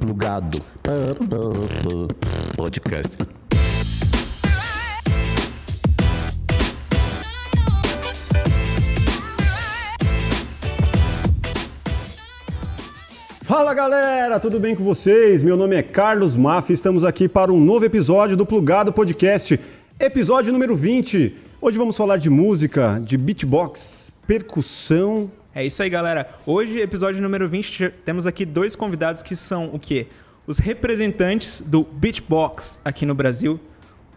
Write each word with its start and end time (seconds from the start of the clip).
Plugado. 0.00 0.58
Podcast. 2.56 3.16
Fala 13.42 13.74
galera, 13.74 14.38
tudo 14.38 14.60
bem 14.60 14.76
com 14.76 14.84
vocês? 14.84 15.42
Meu 15.42 15.56
nome 15.56 15.74
é 15.76 15.82
Carlos 15.82 16.36
Maff 16.36 16.70
e 16.70 16.74
estamos 16.74 17.04
aqui 17.04 17.28
para 17.28 17.52
um 17.52 17.60
novo 17.60 17.84
episódio 17.84 18.36
do 18.36 18.46
Plugado 18.46 18.92
Podcast, 18.92 19.58
episódio 19.98 20.52
número 20.52 20.76
20. 20.76 21.49
Hoje 21.62 21.76
vamos 21.76 21.94
falar 21.94 22.16
de 22.16 22.30
música, 22.30 22.98
de 23.04 23.18
beatbox, 23.18 24.10
percussão. 24.26 25.30
É 25.54 25.62
isso 25.62 25.82
aí, 25.82 25.90
galera. 25.90 26.26
Hoje, 26.46 26.80
episódio 26.80 27.20
número 27.20 27.46
20, 27.46 27.90
temos 28.02 28.26
aqui 28.26 28.46
dois 28.46 28.74
convidados 28.74 29.22
que 29.22 29.36
são 29.36 29.66
o 29.66 29.78
quê? 29.78 30.06
Os 30.46 30.58
representantes 30.58 31.60
do 31.60 31.82
beatbox 31.82 32.80
aqui 32.82 33.04
no 33.04 33.14
Brasil. 33.14 33.60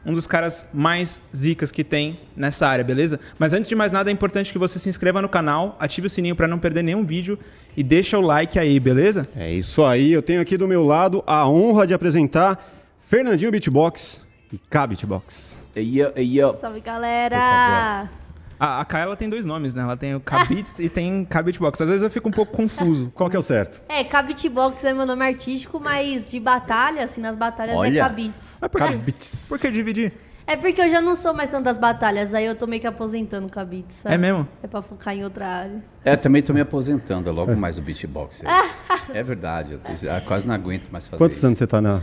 Um 0.05 0.13
dos 0.13 0.25
caras 0.25 0.67
mais 0.73 1.19
zicas 1.35 1.69
que 1.69 1.83
tem 1.83 2.17
nessa 2.33 2.65
área, 2.65 2.81
beleza? 2.81 3.19
Mas 3.37 3.51
antes 3.53 3.67
de 3.67 3.75
mais 3.75 3.91
nada, 3.91 4.09
é 4.09 4.13
importante 4.13 4.53
que 4.53 4.57
você 4.57 4.79
se 4.79 4.87
inscreva 4.87 5.21
no 5.21 5.27
canal, 5.27 5.75
ative 5.81 6.07
o 6.07 6.09
sininho 6.09 6.37
para 6.37 6.47
não 6.47 6.57
perder 6.57 6.81
nenhum 6.81 7.03
vídeo 7.03 7.37
e 7.75 7.83
deixa 7.83 8.17
o 8.17 8.21
like 8.21 8.57
aí, 8.57 8.79
beleza? 8.79 9.27
É 9.35 9.51
isso 9.51 9.83
aí, 9.83 10.13
eu 10.13 10.21
tenho 10.21 10.39
aqui 10.39 10.55
do 10.55 10.65
meu 10.65 10.85
lado 10.85 11.21
a 11.27 11.45
honra 11.45 11.85
de 11.85 11.93
apresentar 11.93 12.73
Fernandinho 12.97 13.51
Beatbox 13.51 14.22
e 14.53 14.57
K. 14.69 14.87
Ei, 15.75 15.99
yo, 15.99 16.11
ei, 16.15 16.39
yo. 16.39 16.53
Salve, 16.53 16.79
galera! 16.79 18.07
A, 18.59 18.85
a 18.87 18.99
ela 18.99 19.15
tem 19.15 19.27
dois 19.27 19.47
nomes, 19.47 19.73
né? 19.73 19.81
Ela 19.81 19.97
tem 19.97 20.13
o 20.13 20.19
K-Beats 20.19 20.77
e 20.77 20.87
tem 20.87 21.25
K-Beatbox. 21.25 21.81
Às 21.81 21.89
vezes 21.89 22.03
eu 22.03 22.11
fico 22.11 22.29
um 22.29 22.31
pouco 22.31 22.51
confuso. 22.51 23.11
Qual 23.15 23.31
que 23.31 23.35
é 23.35 23.39
o 23.39 23.41
certo? 23.41 23.81
É, 23.89 24.03
K-Beatbox 24.03 24.85
é 24.85 24.93
meu 24.93 25.07
nome 25.07 25.25
artístico, 25.25 25.79
mas 25.79 26.23
de 26.29 26.39
batalha, 26.39 27.03
assim, 27.03 27.19
nas 27.19 27.35
batalhas 27.35 27.75
Olha. 27.75 27.97
é 27.97 28.03
K-Beats. 28.03 28.59
Mas 28.61 28.69
por 28.69 28.79
quê? 28.79 28.87
K-Beats. 28.89 29.45
Por 29.49 29.59
que 29.59 29.71
dividir? 29.71 30.13
É 30.45 30.55
porque 30.55 30.81
eu 30.81 30.89
já 30.89 31.01
não 31.01 31.15
sou 31.15 31.33
mais 31.33 31.49
tanto 31.49 31.63
das 31.63 31.79
batalhas, 31.79 32.33
aí 32.35 32.45
eu 32.45 32.53
tô 32.53 32.67
meio 32.67 32.79
que 32.79 32.87
aposentando 32.87 33.49
K-Beats, 33.49 33.95
sabe? 33.95 34.13
É 34.13 34.17
mesmo? 34.19 34.47
É 34.61 34.67
pra 34.67 34.83
focar 34.83 35.15
em 35.15 35.23
outra 35.23 35.47
área. 35.47 35.83
É, 36.05 36.15
também 36.15 36.43
tô 36.43 36.53
me 36.53 36.61
aposentando 36.61 37.31
logo 37.31 37.55
mais 37.55 37.79
o 37.79 37.81
beatbox. 37.81 38.43
é 39.13 39.23
verdade, 39.23 39.73
eu 39.73 39.79
tô- 39.79 39.95
já 39.95 40.21
quase 40.21 40.47
não 40.47 40.53
aguento 40.53 40.89
mais 40.91 41.07
fazer 41.07 41.17
Quantos 41.17 41.37
isso. 41.37 41.45
anos 41.47 41.57
você 41.57 41.65
tá 41.65 41.81
na, 41.81 42.01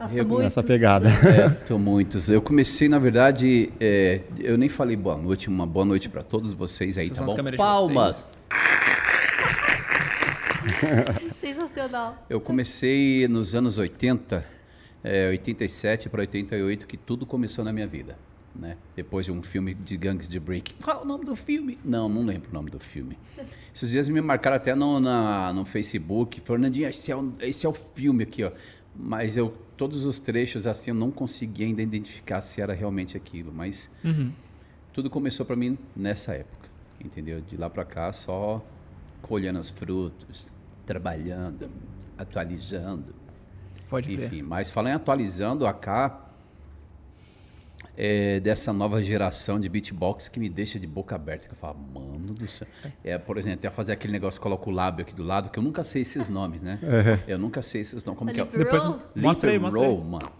Nossa, 0.00 0.16
Eu- 0.16 0.24
muitos. 0.24 0.44
nessa 0.44 0.62
pegada? 0.62 1.08
É, 1.10 1.50
tô 1.66 1.78
muitos. 1.78 2.30
Eu 2.30 2.40
comecei, 2.40 2.88
na 2.88 2.98
verdade, 2.98 3.70
é, 3.78 4.22
eu 4.38 4.56
nem 4.56 4.68
falei 4.68 4.96
boa 4.96 5.16
noite, 5.18 5.46
uma 5.48 5.66
boa 5.66 5.84
noite 5.84 6.08
para 6.08 6.22
todos 6.22 6.54
vocês 6.54 6.96
aí, 6.96 7.04
Essas 7.04 7.18
tá 7.18 7.26
são 7.28 7.36
as 7.36 7.42
bom? 7.42 7.56
Palmas! 7.56 8.28
Sensacional. 11.38 12.24
Eu 12.30 12.40
comecei 12.40 13.26
nos 13.28 13.54
anos 13.54 13.76
80, 13.78 14.44
é, 15.04 15.28
87 15.28 16.08
para 16.08 16.20
88, 16.20 16.86
que 16.86 16.96
tudo 16.96 17.26
começou 17.26 17.64
na 17.64 17.72
minha 17.72 17.86
vida. 17.86 18.16
Né? 18.54 18.76
Depois 18.96 19.26
de 19.26 19.32
um 19.32 19.42
filme 19.42 19.74
de 19.74 19.96
gangues 19.96 20.28
de 20.28 20.40
break. 20.40 20.74
Qual 20.82 21.00
é 21.00 21.02
o 21.02 21.06
nome 21.06 21.24
do 21.24 21.36
filme? 21.36 21.78
Não, 21.84 22.08
não 22.08 22.24
lembro 22.24 22.50
o 22.50 22.54
nome 22.54 22.68
do 22.70 22.80
filme. 22.80 23.16
Esses 23.72 23.90
dias 23.90 24.08
me 24.08 24.20
marcaram 24.20 24.56
até 24.56 24.74
no, 24.74 24.98
na- 24.98 25.52
no 25.52 25.64
Facebook. 25.64 26.40
Fernandinho, 26.40 26.88
esse 26.88 27.12
é, 27.12 27.16
o, 27.16 27.32
esse 27.40 27.64
é 27.64 27.68
o 27.68 27.72
filme 27.72 28.24
aqui, 28.24 28.42
ó. 28.44 28.50
Mas 28.96 29.36
eu, 29.36 29.54
todos 29.80 30.04
os 30.04 30.18
trechos, 30.18 30.66
assim, 30.66 30.90
eu 30.90 30.94
não 30.94 31.10
conseguia 31.10 31.64
ainda 31.64 31.80
identificar 31.80 32.42
se 32.42 32.60
era 32.60 32.74
realmente 32.74 33.16
aquilo. 33.16 33.50
Mas 33.50 33.90
tudo 34.92 35.08
começou 35.08 35.46
para 35.46 35.56
mim 35.56 35.78
nessa 35.96 36.34
época, 36.34 36.68
entendeu? 37.02 37.40
De 37.40 37.56
lá 37.56 37.70
para 37.70 37.82
cá, 37.86 38.12
só 38.12 38.62
colhendo 39.22 39.58
os 39.58 39.70
frutos, 39.70 40.52
trabalhando, 40.84 41.70
atualizando. 42.18 43.14
Pode 43.88 44.14
crer. 44.14 44.26
Enfim, 44.26 44.42
mas 44.42 44.70
falando 44.70 44.92
em 44.92 44.96
atualizando, 44.96 45.66
a 45.66 45.72
K 45.72 46.29
é 48.02 48.40
dessa 48.40 48.72
nova 48.72 49.02
geração 49.02 49.60
de 49.60 49.68
beatbox 49.68 50.26
que 50.26 50.40
me 50.40 50.48
deixa 50.48 50.80
de 50.80 50.86
boca 50.86 51.14
aberta. 51.14 51.46
Que 51.46 51.52
eu 51.52 51.58
falo, 51.58 51.78
mano 51.78 52.32
do 52.32 52.46
céu. 52.48 52.66
É, 53.04 53.18
por 53.18 53.36
exemplo, 53.36 53.58
até 53.58 53.68
fazer 53.68 53.92
aquele 53.92 54.12
negócio, 54.12 54.40
coloca 54.40 54.70
o 54.70 54.72
lábio 54.72 55.02
aqui 55.02 55.14
do 55.14 55.22
lado, 55.22 55.50
que 55.50 55.58
eu 55.58 55.62
nunca 55.62 55.84
sei 55.84 56.00
esses 56.00 56.30
nomes, 56.30 56.62
né? 56.62 56.78
Eu 57.28 57.38
nunca 57.38 57.60
sei 57.60 57.82
esses 57.82 58.02
nomes. 58.02 58.18
Como 58.18 58.32
que 58.32 58.40
é? 58.40 58.44
Depois 58.44 58.82
mostra 59.14 59.50
aí, 59.50 59.58
mostra 59.58 59.86
aí. 59.86 59.98
mano. 59.98 60.32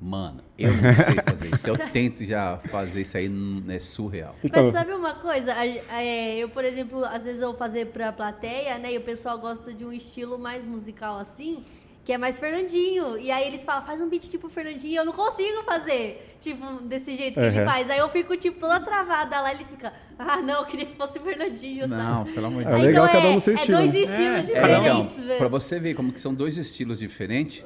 Mano, 0.00 0.40
eu 0.56 0.70
não 0.70 0.94
sei 0.94 1.16
fazer 1.24 1.54
isso. 1.54 1.68
Eu 1.68 1.76
tento 1.76 2.24
já 2.24 2.58
fazer 2.58 3.02
isso 3.02 3.16
aí, 3.16 3.30
é 3.68 3.78
surreal. 3.78 4.34
Então, 4.44 4.62
Mas 4.62 4.72
sabe 4.72 4.92
uma 4.92 5.14
coisa? 5.14 5.52
É, 5.52 6.36
eu, 6.36 6.48
por 6.48 6.64
exemplo, 6.64 7.04
às 7.04 7.24
vezes 7.24 7.42
eu 7.42 7.48
vou 7.48 7.56
fazer 7.56 7.86
pra 7.86 8.12
plateia, 8.12 8.78
né? 8.78 8.92
E 8.92 8.98
o 8.98 9.00
pessoal 9.00 9.38
gosta 9.38 9.74
de 9.74 9.84
um 9.84 9.92
estilo 9.92 10.38
mais 10.38 10.64
musical 10.64 11.18
assim, 11.18 11.64
que 12.08 12.12
é 12.14 12.16
mais 12.16 12.38
Fernandinho. 12.38 13.18
E 13.18 13.30
aí 13.30 13.46
eles 13.46 13.62
falam, 13.62 13.84
faz 13.84 14.00
um 14.00 14.08
beat 14.08 14.30
tipo 14.30 14.48
Fernandinho, 14.48 14.92
e 14.94 14.96
eu 14.96 15.04
não 15.04 15.12
consigo 15.12 15.62
fazer, 15.64 16.36
tipo, 16.40 16.64
desse 16.84 17.14
jeito 17.14 17.34
que 17.34 17.40
ele 17.46 17.58
Uhum. 17.58 17.64
faz. 17.66 17.90
Aí 17.90 17.98
eu 17.98 18.08
fico, 18.08 18.34
tipo, 18.34 18.58
toda 18.58 18.80
travada 18.80 19.38
lá, 19.42 19.52
eles 19.52 19.68
ficam, 19.68 19.92
ah, 20.18 20.38
não, 20.40 20.60
eu 20.60 20.64
queria 20.64 20.86
que 20.86 20.96
fosse 20.96 21.20
Fernandinho, 21.20 21.86
Não, 21.86 22.24
sabe? 22.24 22.32
pelo 22.32 22.46
amor 22.46 22.62
de 22.62 22.68
É 22.70 22.72
Deus. 22.72 22.82
legal 22.86 23.04
então 23.04 23.14
cada 23.14 23.28
um 23.28 23.32
é, 23.32 23.34
no 23.34 23.40
seu 23.42 23.52
é 23.52 23.56
estilo, 23.56 23.76
dois 23.78 23.92
né? 23.92 23.98
estilos 24.00 24.38
É, 24.38 24.40
diferentes, 24.54 25.22
velho. 25.22 25.38
para 25.38 25.48
você 25.48 25.78
ver 25.78 25.92
como 25.94 26.10
que 26.10 26.18
são 26.18 26.32
dois 26.32 26.56
estilos 26.56 26.98
diferentes, 26.98 27.62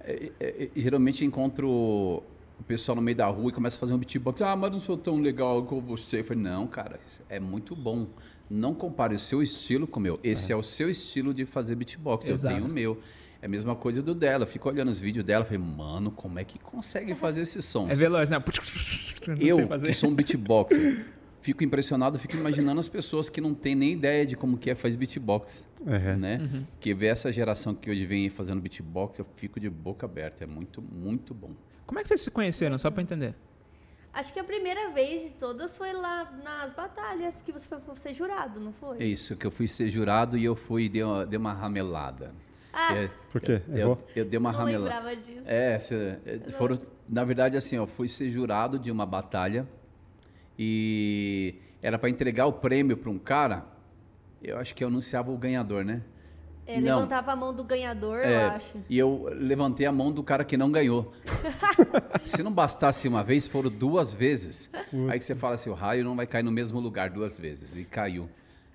é, 0.00 0.32
é, 0.40 0.64
é, 0.64 0.70
geralmente 0.74 1.24
encontro 1.24 1.70
o 1.70 2.64
pessoal 2.66 2.96
no 2.96 3.02
meio 3.02 3.16
da 3.16 3.26
rua 3.28 3.50
e 3.50 3.52
começa 3.52 3.76
a 3.76 3.80
fazer 3.80 3.94
um 3.94 3.98
beatbox. 3.98 4.42
Ah, 4.42 4.56
mas 4.56 4.72
não 4.72 4.80
sou 4.80 4.96
tão 4.96 5.20
legal 5.20 5.62
como 5.66 5.80
você. 5.80 6.18
Eu 6.18 6.24
falei, 6.24 6.42
não, 6.42 6.66
cara, 6.66 6.98
é 7.28 7.38
muito 7.38 7.76
bom. 7.76 8.08
Não 8.50 8.74
compare 8.74 9.14
o 9.14 9.18
seu 9.20 9.40
estilo 9.40 9.86
com 9.86 10.00
o 10.00 10.02
meu. 10.02 10.18
Esse 10.24 10.50
é, 10.52 10.56
o 10.56 10.62
seu 10.64 10.90
estilo 10.90 11.32
de 11.32 11.46
fazer 11.46 11.76
beatbox. 11.76 12.28
Exato. 12.28 12.54
Eu 12.54 12.58
tenho 12.58 12.70
o 12.70 12.74
meu. 12.74 12.98
É 13.44 13.46
a 13.46 13.48
mesma 13.50 13.76
coisa 13.76 14.00
do 14.00 14.14
dela. 14.14 14.44
Eu 14.44 14.46
fico 14.46 14.70
olhando 14.70 14.88
os 14.88 14.98
vídeos 14.98 15.22
dela 15.22 15.44
e 15.44 15.46
falei, 15.46 15.62
mano, 15.62 16.10
como 16.10 16.38
é 16.38 16.44
que 16.44 16.58
consegue 16.58 17.14
fazer 17.14 17.42
esses 17.42 17.62
sons? 17.62 17.90
É 17.90 17.94
veloz, 17.94 18.30
né? 18.30 18.38
Não 18.38 19.36
sei 19.36 19.50
eu, 19.52 19.68
fazer. 19.68 19.88
que 19.88 19.92
sou 19.92 20.08
um 20.08 20.14
beatboxer, 20.14 21.04
fico 21.42 21.62
impressionado, 21.62 22.18
fico 22.18 22.38
imaginando 22.38 22.80
as 22.80 22.88
pessoas 22.88 23.28
que 23.28 23.42
não 23.42 23.52
têm 23.52 23.74
nem 23.74 23.92
ideia 23.92 24.24
de 24.24 24.34
como 24.34 24.56
que 24.56 24.70
é 24.70 24.74
fazer 24.74 24.96
beatbox, 24.96 25.66
Uhum. 25.82 26.16
né? 26.16 26.64
Que 26.80 26.94
vê 26.94 27.08
essa 27.08 27.30
geração 27.30 27.74
que 27.74 27.90
hoje 27.90 28.06
vem 28.06 28.30
fazendo 28.30 28.62
beatbox, 28.62 29.18
eu 29.18 29.26
fico 29.36 29.60
de 29.60 29.68
boca 29.68 30.06
aberta, 30.06 30.44
é 30.44 30.46
muito, 30.46 30.80
muito 30.80 31.34
bom. 31.34 31.50
Como 31.86 31.98
é 31.98 32.02
que 32.02 32.08
vocês 32.08 32.22
se 32.22 32.30
conheceram? 32.30 32.78
Só 32.78 32.90
pra 32.90 33.02
entender. 33.02 33.34
Acho 34.10 34.32
que 34.32 34.38
a 34.40 34.44
primeira 34.44 34.88
vez 34.90 35.22
de 35.22 35.30
todas 35.32 35.76
foi 35.76 35.92
lá 35.92 36.32
nas 36.42 36.72
batalhas 36.72 37.42
que 37.42 37.52
você 37.52 37.68
foi, 37.68 37.78
foi 37.80 37.96
ser 37.96 38.14
jurado, 38.14 38.58
não 38.58 38.72
foi? 38.72 39.02
É 39.02 39.04
isso, 39.04 39.36
que 39.36 39.46
eu 39.46 39.50
fui 39.50 39.68
ser 39.68 39.90
jurado 39.90 40.38
e 40.38 40.44
eu 40.46 40.56
fui, 40.56 40.88
dei 40.88 41.02
uma, 41.02 41.26
dei 41.26 41.38
uma 41.38 41.52
ramelada. 41.52 42.32
Ah, 42.76 42.94
É, 42.96 43.08
Por 43.30 43.40
quê? 43.40 43.62
eu, 43.68 43.76
Errou? 43.78 43.98
eu 44.16 44.24
dei 44.24 44.38
uma 44.38 44.50
não 44.52 44.58
ramelada. 44.58 44.84
lembrava 44.84 45.16
disso. 45.16 45.44
É, 45.48 45.78
cê- 45.78 46.16
é, 46.26 46.38
foram, 46.50 46.76
na 47.08 47.22
verdade, 47.24 47.56
assim, 47.56 47.76
eu 47.76 47.86
fui 47.86 48.08
ser 48.08 48.28
jurado 48.30 48.78
de 48.78 48.90
uma 48.90 49.06
batalha 49.06 49.66
e 50.58 51.54
era 51.82 51.98
para 51.98 52.08
entregar 52.08 52.46
o 52.46 52.52
prêmio 52.52 52.96
para 52.96 53.10
um 53.10 53.18
cara. 53.18 53.64
Eu 54.42 54.58
acho 54.58 54.74
que 54.74 54.82
eu 54.84 54.88
anunciava 54.88 55.30
o 55.30 55.36
ganhador, 55.38 55.84
né? 55.84 56.02
É, 56.66 56.80
Não. 56.80 56.96
levantava 56.96 57.32
a 57.32 57.36
mão 57.36 57.52
do 57.54 57.62
ganhador, 57.62 58.16
eu 58.18 58.24
É, 58.24 58.46
acho. 58.48 58.78
E 58.88 58.98
eu 58.98 59.28
levantei 59.34 59.84
a 59.84 59.92
mão 59.92 60.10
do 60.10 60.22
cara 60.22 60.44
que 60.44 60.56
não 60.56 60.70
ganhou. 60.72 61.12
Se 62.24 62.42
não 62.42 62.52
bastasse 62.52 63.06
uma 63.06 63.22
vez, 63.22 63.46
foram 63.46 63.68
duas 63.70 64.14
vezes. 64.14 64.70
Aí 65.10 65.18
que 65.18 65.24
você 65.24 65.34
fala 65.34 65.54
assim, 65.54 65.68
o 65.68 65.74
raio 65.74 66.02
não 66.02 66.16
vai 66.16 66.26
cair 66.26 66.42
no 66.42 66.50
mesmo 66.50 66.80
lugar 66.80 67.10
duas 67.10 67.38
vezes. 67.38 67.76
E 67.76 67.84
caiu. 67.84 68.30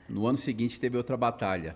No 0.07 0.27
ano 0.27 0.37
seguinte 0.37 0.79
teve 0.79 0.97
outra 0.97 1.17
batalha. 1.17 1.75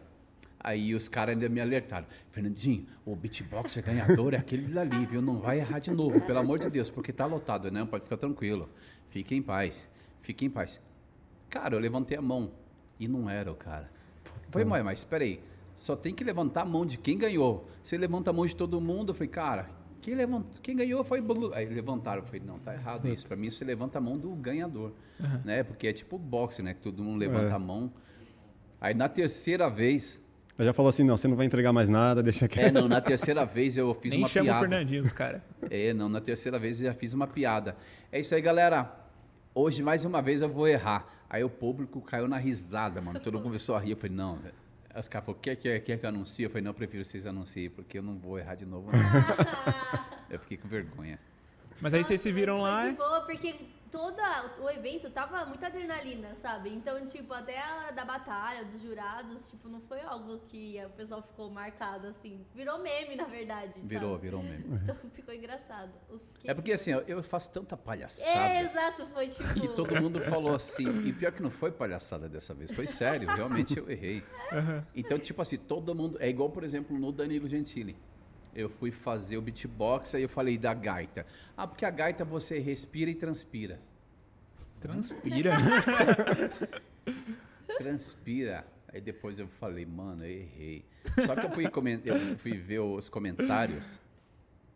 Aí 0.64 0.96
os 0.96 1.10
caras 1.10 1.34
ainda 1.34 1.50
me 1.50 1.60
alertaram. 1.60 2.08
Fernandinho, 2.32 2.86
o 3.06 3.16
beatboxer 3.18 3.84
ganhador 3.84 4.34
é 4.34 4.38
aquele 4.38 4.64
dali, 4.74 5.06
viu? 5.06 5.22
Não 5.22 5.42
vai 5.42 5.60
errar 5.60 5.80
de 5.80 5.92
novo, 5.92 6.22
pelo 6.22 6.40
amor 6.40 6.58
de 6.58 6.70
Deus, 6.70 6.90
porque 6.90 7.12
tá 7.12 7.26
lotado. 7.26 7.70
Não, 7.70 7.86
pode 7.86 8.06
ficar 8.06 8.16
tranquilo. 8.16 8.70
Fique 9.10 9.36
em 9.36 9.42
paz. 9.42 9.90
Fique 10.22 10.46
em 10.46 10.50
paz. 10.50 10.80
Cara, 11.50 11.76
eu 11.76 11.80
levantei 11.80 12.18
a 12.18 12.22
mão. 12.22 12.52
E 12.98 13.10
não 13.10 13.30
era 13.30 13.52
o 13.52 13.56
cara. 13.56 13.92
Foi, 14.50 14.64
mas, 14.64 14.86
mas 14.86 15.00
espera 15.00 15.26
aí. 15.26 15.42
Só 15.76 15.98
tem 15.98 16.14
que 16.14 16.24
levantar 16.24 16.62
a 16.62 16.66
mão 16.66 16.86
de 16.86 16.98
quem 16.98 17.18
ganhou. 17.18 17.68
Você 17.82 17.98
levanta 17.98 18.30
a 18.30 18.34
mão 18.34 18.46
de 18.46 18.56
todo 18.56 18.80
mundo, 18.80 19.10
eu 19.10 19.14
falei, 19.14 19.28
cara, 19.28 19.68
quem, 20.00 20.16
levant... 20.16 20.46
quem 20.62 20.78
ganhou 20.78 21.04
foi... 21.04 21.22
Aí 21.56 21.66
levantaram, 21.66 22.22
eu 22.22 22.26
falei, 22.26 22.42
não, 22.46 22.58
tá 22.58 22.74
errado 22.74 23.10
isso. 23.10 23.28
Pra 23.28 23.36
mim, 23.36 23.52
você 23.52 23.66
levanta 23.66 23.98
a 23.98 24.02
mão 24.02 24.18
do 24.18 24.30
ganhador, 24.36 24.94
né? 25.44 25.62
Porque 25.62 25.88
é 25.88 25.92
tipo 25.94 26.18
boxe, 26.18 26.62
né? 26.62 26.74
Que 26.74 26.80
todo 26.80 27.04
mundo 27.04 27.18
levanta 27.20 27.52
É. 27.52 27.52
a 27.52 27.60
mão. 27.60 27.92
Aí, 28.80 28.94
na 28.94 29.10
terceira 29.10 29.70
vez... 29.70 30.24
Ela 30.58 30.68
já 30.68 30.74
falou 30.74 30.90
assim, 30.90 31.04
não, 31.04 31.18
você 31.18 31.28
não 31.28 31.36
vai 31.36 31.46
entregar 31.48 31.74
mais 31.74 31.90
nada, 31.90 32.22
deixa 32.22 32.46
É, 32.46 32.48
quieto. 32.48 32.74
não, 32.74 32.88
na 32.88 33.02
terceira 33.02 33.44
vez 33.46 33.76
eu 33.76 33.94
fiz 33.96 34.12
Nem 34.12 34.22
uma 34.22 34.28
chama 34.28 34.44
o 34.44 34.46
piada. 34.46 34.60
Fernandinho, 34.60 35.02
os 35.02 35.12
caras. 35.14 35.42
É, 35.70 35.94
não, 35.94 36.08
na 36.08 36.22
terceira 36.22 36.60
vez 36.60 36.80
eu 36.80 36.88
já 36.88 36.94
fiz 36.94 37.14
uma 37.14 37.26
piada. 37.26 37.76
É 38.12 38.20
isso 38.20 38.36
aí, 38.36 38.42
galera. 38.42 38.94
Hoje, 39.56 39.82
mais 39.82 40.06
uma 40.06 40.22
vez, 40.22 40.42
eu 40.42 40.50
vou 40.50 40.68
errar. 40.68 41.08
Aí 41.30 41.44
o 41.44 41.50
público 41.50 42.00
caiu 42.02 42.28
na 42.28 42.38
risada, 42.38 43.02
mano. 43.02 43.20
Todo 43.20 43.34
mundo 43.36 43.44
começou 43.44 43.76
a 43.76 43.80
rir. 43.80 43.92
Eu 43.92 43.98
falei, 43.98 44.16
não, 44.16 44.36
velho. 44.38 44.54
Os 44.96 45.08
caras 45.08 45.26
falaram, 45.26 45.42
quer, 45.42 45.56
quer, 45.56 45.80
quer 45.80 45.98
que 45.98 46.06
eu 46.06 46.10
anuncie? 46.10 46.44
Eu 46.46 46.50
falei, 46.52 46.64
não, 46.64 46.70
eu 46.70 46.76
prefiro 46.76 47.04
vocês 47.04 47.26
anunciem, 47.26 47.70
porque 47.72 47.98
eu 47.98 48.04
não 48.04 48.20
vou 48.20 48.38
errar 48.38 48.54
de 48.54 48.66
novo. 48.66 48.92
Não. 48.92 49.00
eu 50.30 50.40
fiquei 50.40 50.58
com 50.58 50.68
vergonha. 50.68 51.20
Mas 51.82 51.96
aí 51.96 52.04
vocês 52.04 52.22
se 52.22 52.32
viram 52.32 52.62
lá. 52.62 52.82
foi 52.82 52.92
de 52.92 52.98
boa, 52.98 53.22
porque 53.22 53.56
toda 53.94 54.52
o 54.60 54.68
evento 54.72 55.08
tava 55.12 55.46
muita 55.46 55.68
adrenalina, 55.68 56.34
sabe? 56.34 56.70
Então, 56.74 57.06
tipo, 57.06 57.32
até 57.32 57.62
a 57.62 57.78
hora 57.78 57.92
da 57.94 58.04
batalha, 58.04 58.66
dos 58.66 58.82
jurados, 58.82 59.52
tipo, 59.52 59.70
não 59.70 59.80
foi 59.82 60.02
algo 60.02 60.40
que 60.48 60.84
o 60.84 60.90
pessoal 60.90 61.22
ficou 61.22 61.52
marcado, 61.52 62.08
assim. 62.08 62.44
Virou 62.56 62.80
meme, 62.80 63.16
na 63.16 63.26
verdade. 63.26 63.80
Virou, 63.84 64.14
sabe? 64.14 64.22
virou 64.24 64.42
meme. 64.42 64.64
Então 64.84 64.96
ficou 65.12 65.34
engraçado. 65.34 65.92
O 66.10 66.18
que- 66.40 66.50
É 66.50 66.54
porque 66.56 66.72
assim, 66.74 66.92
eu- 66.92 67.04
eu 67.08 67.22
faço 67.24 67.52
tanta 67.52 67.78
palhaçada. 67.78 68.50
É, 68.50 68.62
exato, 68.64 69.06
foi 69.14 69.30
tipo. 69.30 69.54
Que 69.54 69.68
todo 69.70 69.96
mundo 70.02 70.20
falou 70.22 70.56
assim, 70.56 70.88
e 71.06 71.14
pior 71.14 71.32
que 71.32 71.42
não 71.44 71.52
foi 71.52 71.72
palhaçada 71.72 72.28
dessa 72.28 72.54
vez, 72.56 72.72
foi 72.72 72.88
sério, 72.88 73.30
realmente 73.30 73.78
eu 73.78 73.88
errei. 73.90 74.24
Então, 74.96 75.20
tipo 75.20 75.40
assim, 75.42 75.58
todo 75.58 75.94
mundo. 75.94 76.18
É 76.20 76.28
igual, 76.28 76.50
por 76.50 76.64
exemplo, 76.64 76.98
no 76.98 77.12
Danilo 77.12 77.48
Gentili. 77.48 77.96
Eu 78.56 78.70
fui 78.70 78.92
fazer 78.92 79.38
o 79.38 79.42
beatbox, 79.42 80.16
aí 80.16 80.24
eu 80.24 80.30
falei 80.30 80.58
da 80.58 80.74
gaita. 80.74 81.26
Ah, 81.58 81.68
porque 81.68 81.86
a 81.86 81.90
gaita 81.90 82.24
você 82.24 82.60
respira 82.60 83.10
e 83.10 83.16
transpira. 83.16 83.80
Transpira. 84.80 85.58
Transpira. 87.78 88.66
Aí 88.94 89.02
depois 89.02 89.40
eu 89.40 89.48
falei, 89.48 89.86
mano, 89.86 90.24
eu 90.24 90.30
errei. 90.30 90.86
Só 91.26 91.36
que 91.36 91.46
eu 91.46 91.50
fui, 91.50 91.66
eu 92.06 92.38
fui 92.38 92.54
ver 92.54 92.80
os 92.80 93.10
comentários, 93.10 94.00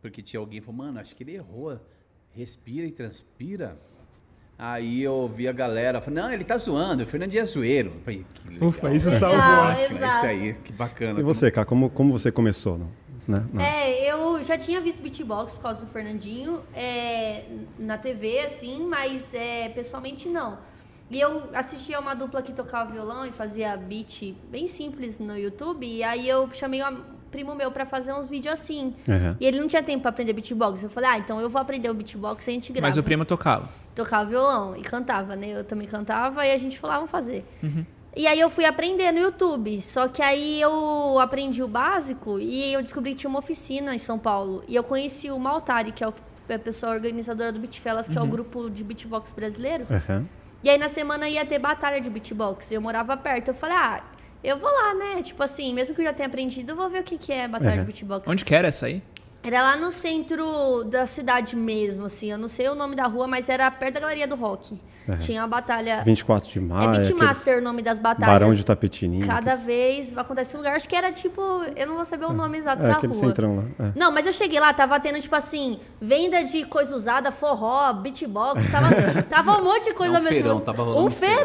porque 0.02 0.24
tinha 0.24 0.40
alguém 0.40 0.60
que 0.60 0.66
falou, 0.66 0.86
mano, 0.86 1.00
acho 1.00 1.16
que 1.16 1.24
ele 1.24 1.36
errou. 1.36 1.80
Respira 2.32 2.88
e 2.88 2.92
transpira. 2.92 3.78
Aí 4.58 5.04
eu 5.04 5.28
vi 5.28 5.48
a 5.48 5.52
galera, 5.52 6.02
falei, 6.02 6.20
não, 6.20 6.32
ele 6.32 6.44
tá 6.44 6.58
zoando, 6.58 7.04
o 7.04 7.08
Fernandinho 7.08 7.42
é 7.42 7.46
zoeiro. 7.46 7.92
Eu 7.94 8.02
falei, 8.02 8.26
que 8.34 8.50
legal. 8.50 8.70
Ufa, 8.70 8.92
isso 8.92 9.12
salvou. 9.12 9.38
é. 9.40 9.44
Ótimo, 9.44 9.78
é 9.78 9.86
exato. 9.86 10.16
isso 10.16 10.26
aí, 10.26 10.54
que 10.54 10.74
bacana. 10.74 11.20
E 11.20 11.24
você, 11.24 11.52
cara, 11.52 11.66
como, 11.66 11.90
como 11.92 12.12
você 12.12 12.32
começou? 12.32 12.78
Não? 12.78 12.90
Né? 13.28 13.46
Não. 13.52 13.62
É, 13.62 14.12
eu 14.12 14.42
já 14.42 14.58
tinha 14.58 14.80
visto 14.80 15.02
beatbox 15.02 15.54
por 15.54 15.62
causa 15.62 15.86
do 15.86 15.92
Fernandinho, 15.92 16.62
é, 16.74 17.46
na 17.78 17.98
TV, 17.98 18.40
assim, 18.40 18.86
mas 18.88 19.34
é, 19.34 19.70
pessoalmente 19.70 20.30
não. 20.30 20.58
E 21.10 21.20
eu 21.20 21.50
assistia 21.54 22.00
uma 22.00 22.14
dupla 22.14 22.42
que 22.42 22.54
tocava 22.54 22.92
violão 22.92 23.26
e 23.26 23.32
fazia 23.32 23.76
beat 23.78 24.36
bem 24.50 24.68
simples 24.68 25.20
no 25.20 25.38
YouTube, 25.38 25.86
e 25.86 26.04
aí 26.04 26.28
eu 26.28 26.50
chamei 26.52 26.84
um 26.84 27.18
primo 27.32 27.56
meu 27.56 27.72
pra 27.72 27.86
fazer 27.86 28.14
uns 28.14 28.30
vídeos 28.30 28.54
assim. 28.54 28.94
Uhum. 29.08 29.36
E 29.40 29.46
ele 29.46 29.60
não 29.60 29.68
tinha 29.68 29.84
tempo 29.84 30.02
pra 30.02 30.10
aprender 30.10 30.34
beatbox. 30.34 30.84
Eu 30.84 30.90
falei, 30.90 31.10
ah, 31.10 31.18
então 31.18 31.40
eu 31.40 31.50
vou 31.50 31.62
aprender 31.62 31.90
o 31.90 31.94
beatbox 31.94 32.48
e 32.48 32.50
a 32.50 32.54
gente 32.54 32.72
grava. 32.72 32.88
Mas 32.88 32.98
o 32.98 33.04
primo 33.04 33.26
tocava. 33.26 33.68
tocava 33.94 34.30
violão 34.30 34.76
e 34.76 34.82
cantava, 34.82 35.36
né? 35.36 35.50
Eu 35.50 35.64
também 35.64 35.88
cantava 35.88 36.46
e 36.46 36.52
a 36.52 36.58
gente 36.58 36.80
falava, 36.80 37.00
vamos 37.00 37.12
fazer. 37.12 37.46
E 38.18 38.26
aí 38.26 38.40
eu 38.40 38.50
fui 38.50 38.66
aprender 38.66 39.12
no 39.12 39.20
YouTube. 39.20 39.82
Só 39.82 40.08
que 40.08 40.22
aí 40.24 40.60
eu 40.60 41.20
aprendi 41.20 41.62
o 41.62 41.68
básico 41.68 42.40
e 42.40 42.74
eu 42.74 42.82
descobri 42.82 43.12
que 43.12 43.18
tinha 43.18 43.30
uma 43.30 43.40
oficina 43.40 43.94
em 43.94 44.00
São 44.00 44.18
Paulo. 44.18 44.64
E 44.68 44.76
eu 44.76 44.84
conheci 44.84 45.30
o 45.30 45.38
Maltari, 45.40 45.92
que 45.92 46.04
é 46.04 46.08
o- 46.08 46.14
é 46.50 46.56
a 46.56 46.60
pessoa 46.60 46.94
organizadora 46.94 47.52
do 47.52 47.60
Beatfellas, 47.60 48.08
que 48.10 48.18
é 48.18 48.22
o 48.22 48.26
grupo 48.26 48.70
de 48.70 48.84
beatbox 48.84 49.32
brasileiro. 49.32 49.86
Uhum. 49.90 50.26
E 50.64 50.70
aí 50.70 50.78
na 50.78 50.90
semana 50.90 51.30
ia 51.30 51.46
ter 51.46 51.60
batalha 51.60 52.02
de 52.02 52.10
beatbox. 52.10 52.72
Eu 52.72 52.82
morava 52.82 53.16
perto. 53.16 53.50
Eu 53.50 53.54
falei, 53.54 53.76
ah, 53.78 54.04
eu 54.44 54.58
vou 54.58 54.70
lá, 54.72 54.94
né? 54.96 55.22
Tipo 55.22 55.44
assim, 55.44 55.74
mesmo 55.74 55.94
que 55.94 56.02
eu 56.02 56.06
já 56.06 56.14
tenha 56.14 56.28
aprendido, 56.28 56.72
eu 56.72 56.76
vou 56.76 56.90
ver 56.90 57.02
o 57.02 57.04
que, 57.04 57.18
que 57.18 57.32
é 57.32 57.48
batalha 57.48 57.74
Uhum. 57.76 57.80
de 57.82 57.86
beatbox. 57.86 58.28
Onde 58.28 58.44
que 58.44 58.56
era 58.56 58.68
essa 58.70 58.88
aí? 58.88 59.04
Era 59.48 59.62
lá 59.62 59.78
no 59.78 59.94
centro 59.94 60.84
da 60.84 61.08
cidade 61.08 61.56
mesmo, 61.56 62.04
assim. 62.06 62.30
Eu 62.30 62.38
não 62.38 62.50
sei 62.50 62.68
o 62.68 62.76
nome 62.76 62.98
da 62.98 63.06
rua, 63.08 63.28
mas 63.28 63.48
era 63.48 63.72
perto 63.72 63.94
da 63.94 64.00
Galeria 64.02 64.28
do 64.28 64.36
Rock. 64.36 64.78
Tinha 65.22 65.42
uma 65.42 65.48
batalha. 65.48 66.04
24 66.04 66.50
de 66.52 66.60
É 66.60 66.62
maio. 66.62 66.92
Beatmaster 67.00 67.60
o 67.60 67.62
nome 67.62 67.82
das 67.82 67.98
batalhas. 67.98 68.34
Barão 68.34 68.54
de 68.54 68.66
Tapetininho. 68.66 69.26
Cada 69.26 69.52
aqueles- 69.54 69.64
vez 69.64 70.18
acontece 70.18 70.54
um 70.54 70.60
lugar. 70.60 70.76
Acho 70.76 70.90
que 70.90 70.96
era 70.98 71.14
tipo. 71.14 71.42
Eu 71.78 71.88
não 71.88 71.96
vou 71.96 72.04
saber 72.04 72.26
o 72.26 72.34
nome 72.34 72.58
exato 72.58 72.84
É, 72.84 72.90
da 72.90 72.98
aquele 72.98 73.14
rua. 73.14 73.26
centrão 73.28 73.56
lá. 73.56 73.64
é. 73.88 73.92
Não, 73.96 74.12
mas 74.12 74.26
eu 74.26 74.34
cheguei 74.34 74.60
lá, 74.60 74.74
tava 74.74 75.00
tendo, 75.00 75.22
tipo 75.22 75.34
assim, 75.36 75.80
venda 76.02 76.44
de 76.44 76.66
coisa 76.66 76.94
usada, 76.94 77.32
forró, 77.32 77.94
beatbox, 77.94 78.70
tava, 78.70 78.88
tava 79.30 79.58
um 79.60 79.64
monte 79.64 79.86
de 79.86 79.94
coisa 79.94 80.18
É 80.18 80.20
um 80.20 80.24
mesmo. 80.24 80.38
feirão, 80.42 80.60
tava 80.60 80.84
rolando 80.84 81.06
Um 81.06 81.10
feirão, 81.10 81.38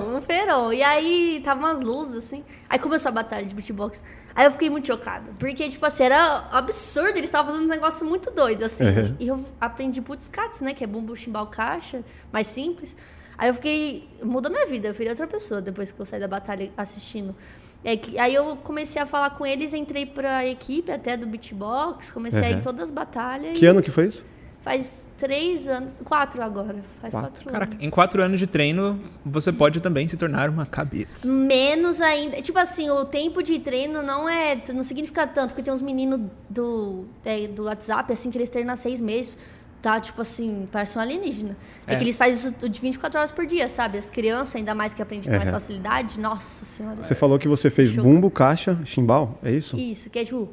feirão, 0.00 0.16
um 0.16 0.20
feirão. 0.22 0.72
E 0.72 0.82
aí 0.82 1.42
tava 1.44 1.60
umas 1.60 1.80
luzes, 1.80 2.24
assim. 2.24 2.42
Aí 2.70 2.78
começou 2.78 3.10
a 3.10 3.12
batalha 3.12 3.44
de 3.44 3.54
beatbox. 3.54 4.02
Aí 4.34 4.46
eu 4.46 4.50
fiquei 4.52 4.70
muito 4.70 4.86
chocada. 4.86 5.32
Porque, 5.38 5.68
tipo 5.68 5.84
assim, 5.84 6.04
era 6.04 6.44
absurdo. 6.52 7.10
Eles 7.18 7.24
estavam 7.24 7.49
fazendo 7.50 7.66
um 7.66 7.68
negócio 7.70 8.04
muito 8.06 8.30
doido, 8.30 8.64
assim. 8.64 8.84
Uhum. 8.84 9.16
E 9.18 9.28
eu 9.28 9.44
aprendi 9.60 10.00
putz 10.00 10.28
cats, 10.28 10.60
né? 10.60 10.72
Que 10.74 10.84
é 10.84 10.86
bumbo, 10.86 11.14
chimbal, 11.16 11.46
caixa, 11.46 12.02
mais 12.32 12.46
simples. 12.46 12.96
Aí 13.36 13.48
eu 13.48 13.54
fiquei. 13.54 14.08
Mudou 14.22 14.50
minha 14.50 14.66
vida. 14.66 14.88
Eu 14.88 14.92
virei 14.92 15.08
outra 15.10 15.26
pessoa 15.26 15.60
depois 15.62 15.92
que 15.92 16.00
eu 16.00 16.04
saí 16.06 16.20
da 16.20 16.28
batalha 16.28 16.70
assistindo. 16.76 17.34
É 17.82 17.96
que, 17.96 18.18
aí 18.18 18.34
eu 18.34 18.56
comecei 18.56 19.00
a 19.00 19.06
falar 19.06 19.30
com 19.30 19.46
eles, 19.46 19.72
entrei 19.72 20.04
pra 20.04 20.46
equipe 20.46 20.92
até 20.92 21.16
do 21.16 21.26
beatbox, 21.26 22.10
comecei 22.10 22.40
a 22.42 22.50
ir 22.50 22.52
Uhum. 22.52 22.58
em 22.58 22.62
todas 22.62 22.82
as 22.82 22.90
batalhas. 22.90 23.58
Que 23.58 23.64
e 23.64 23.68
ano 23.68 23.80
que 23.80 23.90
foi 23.90 24.06
isso? 24.06 24.22
Faz 24.60 25.08
três 25.16 25.66
anos. 25.66 25.96
Quatro 26.04 26.42
agora. 26.42 26.76
Faz 27.00 27.14
Quatro. 27.14 27.30
quatro, 27.30 27.44
Caraca, 27.50 27.72
anos. 27.72 27.84
em 27.84 27.88
quatro 27.90 28.22
anos 28.22 28.38
de 28.38 28.46
treino, 28.46 29.00
você 29.24 29.50
pode 29.50 29.80
também 29.80 30.06
se 30.06 30.16
tornar 30.18 30.50
uma 30.50 30.66
cabeça. 30.66 31.26
Menos 31.26 32.00
ainda. 32.00 32.42
Tipo 32.42 32.58
assim, 32.58 32.90
o 32.90 33.04
tempo 33.06 33.42
de 33.42 33.58
treino 33.58 34.02
não 34.02 34.28
é. 34.28 34.60
Não 34.74 34.82
significa 34.82 35.26
tanto, 35.26 35.50
porque 35.50 35.62
tem 35.62 35.72
uns 35.72 35.80
meninos 35.80 36.20
do, 36.48 37.06
é, 37.24 37.46
do 37.48 37.64
WhatsApp, 37.64 38.12
assim, 38.12 38.30
que 38.30 38.36
eles 38.36 38.50
treinam 38.50 38.74
há 38.74 38.76
seis 38.76 39.00
meses. 39.00 39.32
Tá, 39.80 39.98
tipo 39.98 40.20
assim, 40.20 40.68
parece 40.70 40.98
um 40.98 41.00
alienígena. 41.00 41.56
É, 41.86 41.94
É. 41.94 41.96
que 41.96 42.04
eles 42.04 42.18
fazem 42.18 42.34
isso 42.34 42.68
de 42.68 42.80
24 42.82 43.18
horas 43.18 43.30
por 43.30 43.46
dia, 43.46 43.66
sabe? 43.66 43.96
As 43.96 44.10
crianças, 44.10 44.56
ainda 44.56 44.74
mais 44.74 44.92
que 44.92 45.00
aprendem 45.00 45.30
com 45.30 45.38
mais 45.38 45.48
facilidade. 45.48 46.20
Nossa 46.20 46.66
senhora. 46.66 47.02
Você 47.02 47.14
falou 47.14 47.38
que 47.38 47.48
você 47.48 47.70
fez 47.70 47.88
Show. 47.88 48.04
bumbo, 48.04 48.30
caixa, 48.30 48.78
chimbal, 48.84 49.38
é 49.42 49.50
isso? 49.52 49.78
Isso, 49.78 50.10
que 50.10 50.18
é 50.18 50.24
tipo. 50.26 50.50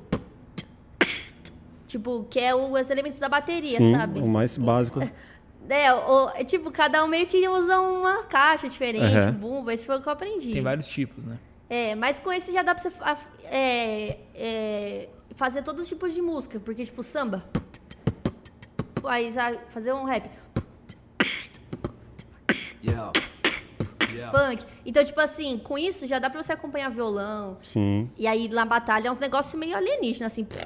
Tipo, 1.87 2.27
que 2.29 2.37
é 2.37 2.53
os 2.53 2.89
elementos 2.89 3.17
da 3.17 3.29
bateria, 3.29 3.77
Sim, 3.77 3.95
sabe? 3.95 4.19
o 4.19 4.27
mais 4.27 4.55
básico. 4.57 4.99
É, 5.69 5.93
o, 5.93 6.29
é, 6.29 6.45
tipo, 6.45 6.71
cada 6.71 7.03
um 7.03 7.07
meio 7.07 7.27
que 7.27 7.45
usa 7.49 7.77
uma 7.81 8.23
caixa 8.23 8.69
diferente, 8.69 9.03
Aham. 9.03 9.31
um 9.31 9.33
bumbo, 9.33 9.69
esse 9.69 9.85
foi 9.85 9.97
o 9.97 10.01
que 10.01 10.07
eu 10.07 10.13
aprendi. 10.13 10.51
Tem 10.53 10.61
vários 10.61 10.87
tipos, 10.87 11.25
né? 11.25 11.37
É, 11.69 11.93
mas 11.93 12.21
com 12.21 12.31
esse 12.31 12.53
já 12.53 12.63
dá 12.63 12.73
pra 12.73 12.81
você 12.81 12.89
é, 13.51 14.17
é, 14.33 15.09
fazer 15.35 15.63
todos 15.63 15.81
os 15.81 15.89
tipos 15.89 16.13
de 16.13 16.21
música, 16.21 16.57
porque, 16.61 16.85
tipo, 16.85 17.03
samba. 17.03 17.43
Aí 19.03 19.29
vai 19.29 19.59
fazer 19.67 19.91
um 19.91 20.05
rap. 20.05 20.29
Yeah. 22.81 23.11
Yeah. 24.17 24.37
Funk. 24.49 24.63
Então, 24.85 25.03
tipo 25.03 25.19
assim, 25.21 25.57
com 25.57 25.77
isso 25.77 26.05
já 26.07 26.19
dá 26.19 26.29
pra 26.29 26.41
você 26.41 26.53
acompanhar 26.53 26.89
violão. 26.89 27.57
Sim. 27.61 28.09
E 28.17 28.27
aí 28.27 28.47
na 28.49 28.65
batalha 28.65 29.07
é 29.07 29.11
uns 29.11 29.19
negócios 29.19 29.53
meio 29.59 29.75
alienígenas, 29.75 30.31
assim. 30.33 30.45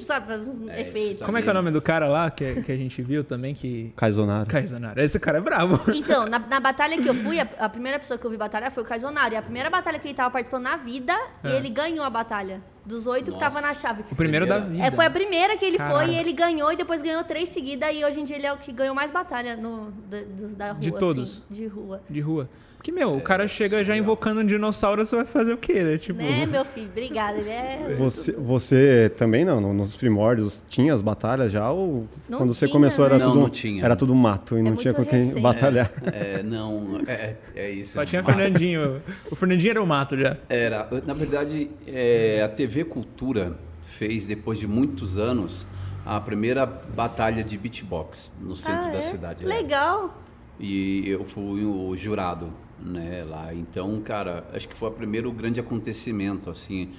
Sabe, 0.00 0.26
faz 0.28 0.46
uns 0.48 0.66
É, 0.66 0.80
efeitos. 0.80 1.20
Como 1.20 1.36
é 1.36 1.42
que 1.42 1.48
é 1.48 1.50
o 1.50 1.54
nome 1.54 1.70
do 1.70 1.82
cara 1.82 2.08
lá 2.08 2.30
que, 2.30 2.62
que 2.62 2.72
a 2.72 2.76
gente 2.76 3.02
viu 3.02 3.22
também 3.22 3.52
que... 3.52 3.92
Caizonaro. 3.96 4.48
Kaizanara. 4.48 5.04
Esse 5.04 5.20
cara 5.20 5.38
é 5.38 5.40
bravo. 5.40 5.78
Então, 5.94 6.24
na, 6.24 6.38
na 6.38 6.58
batalha 6.58 6.96
que 7.00 7.06
eu 7.08 7.14
fui, 7.14 7.38
a, 7.38 7.46
a 7.58 7.68
primeira 7.68 7.98
pessoa 7.98 8.16
que 8.18 8.24
eu 8.24 8.30
vi 8.30 8.36
batalhar 8.38 8.70
foi 8.72 8.82
o 8.82 8.86
Kaizonari. 8.86 9.36
A 9.36 9.42
primeira 9.42 9.68
batalha 9.68 9.98
que 9.98 10.08
ele 10.08 10.14
tava 10.14 10.30
participando 10.30 10.62
na 10.64 10.76
vida, 10.76 11.12
e 11.44 11.48
É. 11.48 11.56
ele 11.56 11.68
ganhou 11.68 12.02
a 12.04 12.08
batalha. 12.08 12.62
Dos 12.86 13.06
oito 13.06 13.30
que 13.30 13.38
tava 13.38 13.60
na 13.60 13.74
chave. 13.74 14.02
O 14.10 14.16
primeiro 14.16 14.46
da 14.46 14.58
vida. 14.58 14.86
É, 14.86 14.90
foi 14.90 15.04
a 15.04 15.10
primeira 15.10 15.54
que 15.58 15.64
ele 15.66 15.76
Caralho. 15.76 15.98
foi 16.06 16.14
e 16.14 16.18
ele 16.18 16.32
ganhou 16.32 16.72
e 16.72 16.76
depois 16.76 17.02
ganhou 17.02 17.22
três 17.22 17.50
seguidas 17.50 17.94
e 17.94 18.02
hoje 18.02 18.20
em 18.20 18.24
dia 18.24 18.36
ele 18.36 18.46
é 18.46 18.52
o 18.52 18.56
que 18.56 18.72
ganhou 18.72 18.94
mais 18.94 19.10
batalha 19.10 19.54
no, 19.54 19.90
da, 20.08 20.22
dos- 20.22 20.54
da 20.56 20.68
rua. 20.72 20.80
De 20.80 20.90
todos? 20.92 21.42
Assim, 21.46 21.54
de 21.54 21.66
rua. 21.66 22.02
De 22.08 22.20
rua. 22.20 22.48
Porque, 22.80 22.90
meu, 22.90 23.14
o 23.14 23.20
cara 23.20 23.46
chega 23.46 23.84
já 23.84 23.94
invocando 23.94 24.40
um 24.40 24.46
dinossauro, 24.46 25.04
você 25.04 25.14
vai 25.14 25.26
fazer 25.26 25.52
o 25.52 25.58
quê, 25.58 25.82
né? 25.82 25.98
Tipo... 25.98 26.18
Né, 26.22 26.46
meu 26.46 26.64
filho? 26.64 26.88
Obrigada. 26.88 27.36
Ele 27.36 27.50
é. 27.50 27.94
Você, 27.98 28.32
você 28.32 29.12
também 29.18 29.44
não, 29.44 29.60
no- 29.60 29.74
nos 29.74 29.94
primórdios 29.96 30.64
tinha 30.66 30.94
as 30.94 31.02
batalhas 31.02 31.52
já 31.52 31.70
ou 31.70 32.06
Não 32.26 32.38
quando 32.38 32.54
você 32.54 32.64
tinha, 32.64 32.72
começou 32.72 33.04
era 33.04 33.18
né? 33.18 33.24
tudo 33.24 33.34
Não, 33.34 33.42
não 33.42 33.50
tinha. 33.50 33.84
era 33.84 33.94
tudo 33.94 34.14
mato 34.14 34.54
e 34.56 34.62
não 34.62 34.68
muito 34.70 34.80
tinha 34.80 34.94
com 34.94 35.04
quem 35.04 35.18
recente. 35.26 35.42
batalhar. 35.42 35.90
É, 36.10 36.42
não, 36.42 37.02
é, 37.06 37.34
é 37.54 37.70
isso. 37.70 37.92
Só 37.92 38.04
tinha 38.06 38.24
Fernandinho. 38.24 39.02
O 39.30 39.36
Fernandinho 39.36 39.70
era 39.72 39.82
o 39.82 39.86
mato 39.86 40.16
já. 40.18 40.38
Era, 40.48 40.88
na 41.06 41.12
verdade, 41.12 41.70
é, 41.86 42.40
a 42.42 42.48
TV 42.48 42.84
Cultura 42.84 43.58
fez, 43.82 44.24
depois 44.24 44.58
de 44.58 44.66
muitos 44.66 45.18
anos, 45.18 45.66
a 46.06 46.18
primeira 46.18 46.64
batalha 46.64 47.44
de 47.44 47.58
beatbox 47.58 48.32
no 48.40 48.56
centro 48.56 48.86
Ah, 48.86 48.92
da 48.92 48.98
é? 49.00 49.02
cidade. 49.02 49.44
é. 49.44 49.46
Legal. 49.46 50.16
E 50.58 51.06
eu 51.08 51.24
fui 51.26 51.62
o 51.64 51.94
jurado, 51.94 52.50
né, 52.80 53.24
lá. 53.24 53.52
Então, 53.54 54.00
cara, 54.00 54.46
acho 54.52 54.68
que 54.68 54.74
foi 54.74 54.88
o 54.88 54.92
primeiro 54.92 55.30
grande 55.32 55.60
acontecimento, 55.60 56.50
assim, 56.50 56.90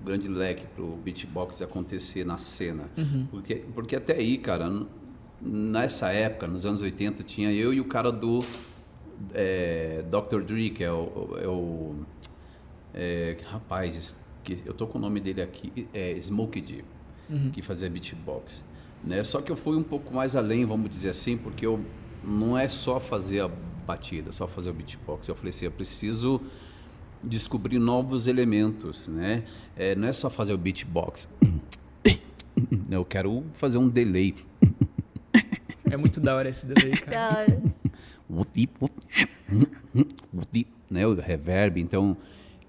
o 0.00 0.04
grande 0.04 0.28
leque 0.28 0.66
pro 0.74 0.96
beatbox 0.96 1.62
acontecer 1.62 2.24
na 2.24 2.38
cena. 2.38 2.84
Porque, 3.30 3.56
porque 3.74 3.96
até 3.96 4.14
aí, 4.14 4.38
cara, 4.38 4.86
nessa 5.40 6.10
época, 6.12 6.46
nos 6.46 6.66
anos 6.66 6.80
80, 6.80 7.22
tinha 7.22 7.52
eu 7.52 7.72
e 7.72 7.80
o 7.80 7.84
cara 7.84 8.10
do 8.10 8.40
é, 9.34 10.04
Dr. 10.08 10.42
Dre, 10.42 10.70
que 10.70 10.84
é 10.84 10.92
o... 10.92 11.38
É 11.40 11.48
o 11.48 11.94
é, 12.92 13.36
rapaz, 13.44 14.16
eu 14.64 14.74
tô 14.74 14.86
com 14.86 14.98
o 14.98 15.00
nome 15.00 15.20
dele 15.20 15.40
aqui, 15.40 15.86
é 15.94 16.18
Smokey 16.20 16.60
D, 16.60 16.84
que 17.52 17.62
fazia 17.62 17.88
beatbox. 17.88 18.64
Né? 19.04 19.22
Só 19.22 19.40
que 19.40 19.50
eu 19.50 19.56
fui 19.56 19.76
um 19.76 19.82
pouco 19.82 20.12
mais 20.12 20.34
além, 20.34 20.64
vamos 20.64 20.90
dizer 20.90 21.10
assim, 21.10 21.36
porque 21.36 21.64
eu 21.64 21.80
não 22.22 22.58
é 22.58 22.68
só 22.68 22.98
fazer 22.98 23.42
a 23.42 23.50
batida, 23.90 24.30
só 24.30 24.46
fazer 24.46 24.70
o 24.70 24.72
beatbox. 24.72 25.26
Eu 25.26 25.34
falei 25.34 25.50
assim, 25.50 25.64
eu 25.64 25.70
preciso 25.72 26.40
descobrir 27.22 27.78
novos 27.78 28.26
elementos, 28.26 29.08
né? 29.08 29.44
É, 29.76 29.94
não 29.94 30.06
é 30.06 30.12
só 30.12 30.30
fazer 30.30 30.52
o 30.52 30.58
beatbox. 30.58 31.28
Eu 32.90 33.04
quero 33.04 33.44
fazer 33.54 33.78
um 33.78 33.88
delay. 33.88 34.34
É 35.90 35.96
muito 35.96 36.20
da 36.20 36.34
hora 36.34 36.48
esse 36.48 36.66
delay, 36.66 36.92
cara. 36.92 37.10
Da 37.10 37.38
hora. 37.38 37.62
né, 40.90 41.06
o 41.06 41.14
reverb. 41.14 41.80
Então, 41.80 42.16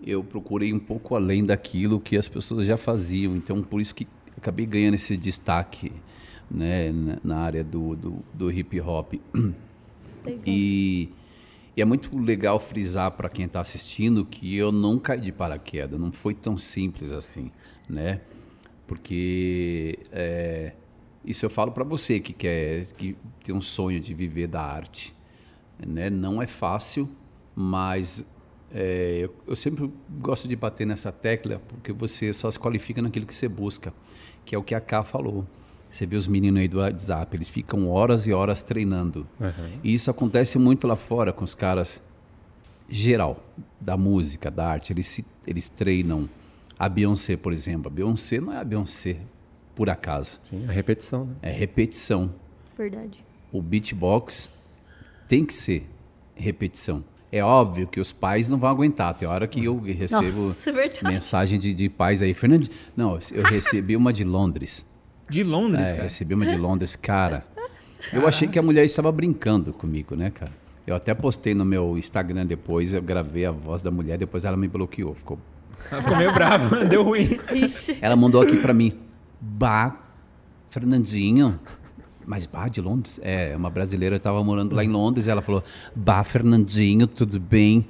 eu 0.06 0.24
procurei 0.24 0.72
um 0.74 0.80
pouco 0.80 1.16
além 1.16 1.44
daquilo 1.44 2.00
que 2.00 2.16
as 2.16 2.30
pessoas 2.30 2.66
já 2.66 2.78
faziam. 2.78 3.36
Então, 3.36 3.62
por 3.62 3.82
isso 3.82 3.94
que 3.94 4.08
acabei 4.38 4.66
ganhando 4.66 4.94
esse 4.94 5.18
destaque 5.18 5.92
né, 6.50 6.92
na, 6.92 7.18
na 7.24 7.38
área 7.38 7.64
do, 7.64 7.96
do, 7.96 8.20
do 8.34 8.52
hip 8.52 8.80
hop. 8.80 9.16
E, 10.46 11.10
e, 11.76 11.82
é 11.82 11.86
muito 11.86 12.18
legal 12.18 12.60
frisar 12.60 13.12
para 13.12 13.30
quem 13.30 13.46
está 13.46 13.62
assistindo 13.62 14.26
que 14.26 14.56
eu 14.56 14.72
não 14.72 15.00
caí 15.00 15.22
de 15.22 15.32
paraquedas, 15.32 16.00
não 16.00 16.12
foi 16.12 16.34
tão 16.34 16.58
simples 16.58 17.12
assim, 17.12 17.52
né? 17.90 18.22
Porque 18.86 20.00
é, 20.12 20.74
isso 21.24 21.46
eu 21.46 21.50
falo 21.50 21.72
para 21.72 21.84
você 21.84 22.20
que 22.20 22.34
quer 22.34 22.88
que 22.98 23.16
tem 23.44 23.56
um 23.56 23.62
sonho 23.62 24.00
de 24.00 24.14
viver 24.14 24.48
da 24.48 24.62
arte, 24.62 25.16
né? 25.80 26.10
Não 26.10 26.42
é 26.42 26.48
fácil, 26.48 27.10
mas 27.56 28.26
é, 28.74 29.20
eu, 29.22 29.36
eu, 29.48 29.56
sempre 29.56 29.92
gosto 30.20 30.48
de 30.48 30.56
bater 30.56 30.88
nessa 30.88 31.12
tecla 31.12 31.62
porque 31.68 31.92
você 31.92 32.32
só 32.34 32.50
se 32.50 32.58
qualifica 32.58 33.02
naquilo 33.02 33.26
que 33.26 33.36
você 33.36 33.48
busca, 33.48 33.94
que 34.46 34.56
é 34.56 34.58
o 34.58 34.64
que 34.64 34.74
a 34.74 34.82
Ká 34.82 35.04
falou. 35.04 35.46
Você 35.92 36.06
vê 36.06 36.16
os 36.16 36.26
meninos 36.26 36.62
aí 36.62 36.68
do 36.70 36.78
WhatsApp, 36.78 37.36
eles 37.36 37.50
ficam 37.50 37.90
horas 37.90 38.26
e 38.26 38.32
horas 38.32 38.64
treinando. 38.64 39.28
Uhum. 39.40 39.80
E 39.84 39.94
isso 39.94 40.10
acontece 40.10 40.58
muito 40.58 40.88
lá 40.88 40.96
fora 40.96 41.34
com 41.34 41.44
os 41.44 41.54
caras 41.54 42.02
geral, 42.88 43.44
da 43.80 43.98
música, 43.98 44.50
da 44.50 44.68
arte. 44.68 44.94
Eles, 44.94 45.08
se, 45.08 45.26
eles 45.46 45.68
treinam. 45.70 46.30
A 46.80 46.90
Beyoncé, 46.90 47.38
por 47.38 47.54
exemplo. 47.54 47.88
A 47.88 47.90
Beyoncé 47.92 48.40
não 48.40 48.54
é 48.54 48.58
a 48.58 48.64
Beyoncé 48.64 49.18
por 49.76 49.90
acaso. 49.90 50.40
Sim, 50.44 50.66
é 50.68 50.72
repetição. 50.72 51.26
Né? 51.26 51.36
É 51.44 51.52
repetição. 51.52 52.34
Verdade. 52.78 53.24
O 53.52 53.62
beatbox 53.62 54.50
tem 55.28 55.46
que 55.46 55.54
ser 55.54 55.88
repetição. 56.36 57.04
É 57.32 57.44
óbvio 57.44 57.88
que 57.88 58.00
os 58.00 58.12
pais 58.12 58.50
não 58.50 58.58
vão 58.58 58.70
aguentar. 58.70 59.14
Tem 59.14 59.28
hora 59.28 59.48
que 59.48 59.64
eu 59.64 59.80
recebo 59.86 60.48
Nossa, 60.48 60.70
é 60.70 61.08
mensagem 61.08 61.60
de, 61.60 61.74
de 61.74 61.88
pais 61.88 62.22
aí. 62.22 62.34
Fernando, 62.34 62.68
não, 62.96 63.18
eu 63.32 63.44
recebi 63.44 63.96
uma 63.96 64.12
de 64.12 64.24
Londres. 64.24 64.86
De 65.32 65.44
Londres, 65.44 65.86
é, 65.86 65.92
cara? 65.92 66.04
recebi 66.04 66.34
uma 66.34 66.46
de 66.46 66.58
Londres, 66.58 66.96
cara. 66.98 67.46
Eu 68.12 68.28
achei 68.28 68.48
que 68.50 68.60
a 68.60 68.62
mulher 68.62 68.84
estava 68.84 69.10
brincando 69.12 69.72
comigo, 69.72 70.14
né, 70.14 70.30
cara? 70.30 70.52
Eu 70.86 70.94
até 70.94 71.14
postei 71.14 71.54
no 71.54 71.64
meu 71.64 71.98
Instagram 71.98 72.46
depois, 72.46 72.94
eu 72.94 73.02
gravei 73.02 73.46
a 73.46 73.52
voz 73.52 73.82
da 73.82 73.90
mulher, 73.90 74.18
depois 74.18 74.44
ela 74.44 74.58
me 74.58 74.68
bloqueou. 74.68 75.16
Ficou, 75.16 75.40
ela 75.90 76.02
ficou 76.02 76.18
meio 76.18 76.34
brava, 76.34 76.84
deu 76.86 77.04
ruim. 77.04 77.40
Ixi. 77.54 77.98
Ela 78.02 78.16
mandou 78.18 78.42
aqui 78.42 78.58
para 78.58 78.74
mim, 78.74 78.92
Bah, 79.40 79.96
Fernandinho. 80.70 81.58
Mas 82.26 82.46
Bah, 82.46 82.68
de 82.68 82.82
Londres? 82.82 83.18
É, 83.24 83.56
uma 83.56 83.70
brasileira 83.70 84.18
estava 84.18 84.44
morando 84.44 84.76
lá 84.76 84.84
em 84.84 84.90
Londres, 84.90 85.30
ela 85.30 85.42
falou, 85.42 85.64
Bah, 85.96 86.24
Fernandinho, 86.24 87.08
tudo 87.08 87.40
bem? 87.40 87.88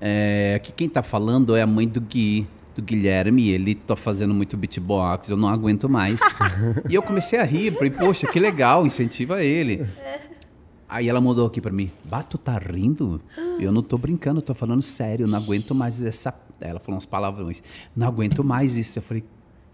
É, 0.00 0.54
aqui 0.54 0.70
quem 0.72 0.86
está 0.86 1.02
falando 1.02 1.56
é 1.56 1.62
a 1.62 1.66
mãe 1.66 1.88
do 1.88 2.00
Gui 2.00 2.46
do 2.80 2.84
Guilherme, 2.84 3.50
ele 3.50 3.74
tá 3.74 3.94
fazendo 3.94 4.32
muito 4.32 4.56
beatbox, 4.56 5.28
eu 5.28 5.36
não 5.36 5.48
aguento 5.48 5.88
mais. 5.88 6.20
e 6.88 6.94
eu 6.94 7.02
comecei 7.02 7.38
a 7.38 7.44
rir, 7.44 7.72
falei, 7.72 7.90
poxa, 7.90 8.26
que 8.26 8.40
legal, 8.40 8.86
incentiva 8.86 9.42
ele. 9.42 9.86
Aí 10.88 11.08
ela 11.08 11.20
mudou 11.20 11.46
aqui 11.46 11.60
para 11.60 11.70
mim, 11.70 11.90
Bato, 12.04 12.36
tá 12.36 12.58
rindo? 12.58 13.20
Eu 13.60 13.70
não 13.70 13.82
tô 13.82 13.96
brincando, 13.96 14.42
tô 14.42 14.54
falando 14.54 14.82
sério, 14.82 15.28
não 15.28 15.38
aguento 15.38 15.74
mais 15.74 16.02
essa. 16.02 16.34
Ela 16.60 16.80
falou 16.80 16.98
uns 16.98 17.06
palavrões, 17.06 17.62
não 17.94 18.08
aguento 18.08 18.42
mais 18.42 18.76
isso. 18.76 18.98
Eu 18.98 19.02
falei, 19.02 19.22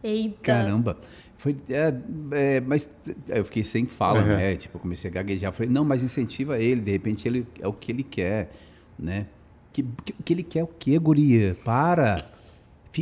Eita. 0.03 0.37
caramba. 0.43 0.99
Foi, 1.39 1.55
é, 1.69 1.95
é, 2.33 2.61
mas 2.61 2.89
eu 3.29 3.45
fiquei 3.45 3.63
sem 3.63 3.87
fala, 3.87 4.21
uhum. 4.21 4.27
né? 4.27 4.57
Tipo, 4.57 4.77
eu 4.77 4.81
comecei 4.81 5.11
a 5.11 5.13
gaguejar. 5.13 5.53
Falei, 5.53 5.71
não, 5.71 5.85
mas 5.85 6.03
incentiva 6.03 6.59
ele, 6.59 6.81
de 6.81 6.91
repente 6.91 7.29
ele 7.29 7.47
é 7.61 7.69
o 7.69 7.73
que 7.73 7.93
ele 7.93 8.03
quer, 8.03 8.51
né? 8.99 9.27
Que, 9.73 9.83
que, 9.83 10.13
que 10.13 10.33
ele 10.33 10.43
quer 10.43 10.65
o 10.65 10.67
quê, 10.67 10.99
guria? 10.99 11.57
Para! 11.63 12.36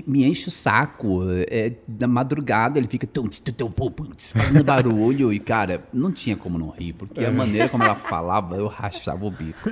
Me 0.07 0.25
enche 0.25 0.49
o 0.49 0.51
saco. 0.51 1.23
É, 1.49 1.73
na 1.87 2.07
madrugada 2.07 2.79
ele 2.79 2.89
fica 2.89 3.07
fazendo 4.33 4.65
barulho 4.65 5.33
e, 5.33 5.39
cara, 5.39 5.85
não 5.93 6.11
tinha 6.11 6.37
como 6.37 6.59
não 6.59 6.71
rir, 6.71 6.95
porque 6.95 7.25
a 7.25 7.31
maneira 7.31 7.69
como 7.69 7.85
ela 7.85 7.95
falava, 7.95 8.57
eu 8.57 8.67
rachava 8.67 9.25
o 9.25 9.31
bico. 9.31 9.71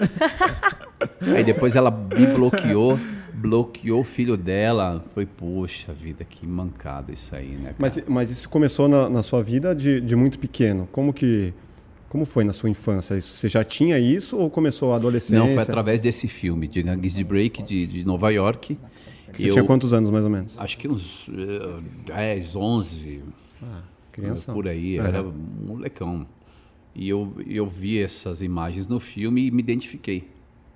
Aí 1.21 1.43
depois 1.43 1.75
ela 1.75 1.91
me 1.91 2.27
bloqueou, 2.27 2.99
bloqueou 3.33 4.01
o 4.01 4.05
filho 4.05 4.37
dela. 4.37 5.05
Foi, 5.15 5.27
poxa 5.27 5.93
vida, 5.93 6.25
que 6.25 6.47
mancada 6.47 7.13
isso 7.13 7.35
aí, 7.35 7.51
né? 7.51 7.65
Cara? 7.65 7.77
Mas, 7.79 8.03
mas 8.07 8.31
isso 8.31 8.49
começou 8.49 8.89
na, 8.89 9.09
na 9.09 9.23
sua 9.23 9.43
vida 9.43 9.75
de, 9.75 10.01
de 10.01 10.15
muito 10.15 10.39
pequeno. 10.39 10.89
Como 10.93 11.13
que. 11.13 11.53
Como 12.09 12.27
foi 12.27 12.45
na 12.45 12.53
sua 12.53 12.69
infância? 12.69 13.17
Isso, 13.17 13.35
você 13.35 13.49
já 13.49 13.65
tinha 13.65 13.99
isso 13.99 14.37
ou 14.37 14.51
começou 14.51 14.93
a 14.93 14.97
adolescência? 14.97 15.39
Não, 15.39 15.47
foi 15.47 15.63
através 15.63 15.99
desse 15.99 16.29
filme, 16.29 16.69
de 16.69 16.83
Gangues 16.83 17.15
de 17.15 17.25
Break, 17.25 17.63
de, 17.63 17.87
de 17.87 18.05
Nova 18.05 18.31
York. 18.31 18.77
Você 19.33 19.49
eu, 19.49 19.53
tinha 19.53 19.65
quantos 19.65 19.93
anos, 19.93 20.11
mais 20.11 20.25
ou 20.25 20.31
menos? 20.31 20.59
Acho 20.59 20.77
que 20.79 20.89
uns 20.89 21.29
uh, 21.29 21.83
10, 22.07 22.57
11. 22.57 23.23
Ah, 23.63 23.83
criança. 24.11 24.53
Por 24.53 24.69
aí, 24.69 24.99
uhum. 24.99 25.07
era 25.07 25.23
um 25.23 25.33
molecão. 25.67 26.27
E 26.95 27.09
eu, 27.09 27.35
eu 27.47 27.67
vi 27.67 28.03
essas 28.03 28.43
imagens 28.43 28.87
no 28.87 29.01
filme 29.01 29.47
e 29.47 29.51
me 29.51 29.63
identifiquei. 29.63 30.29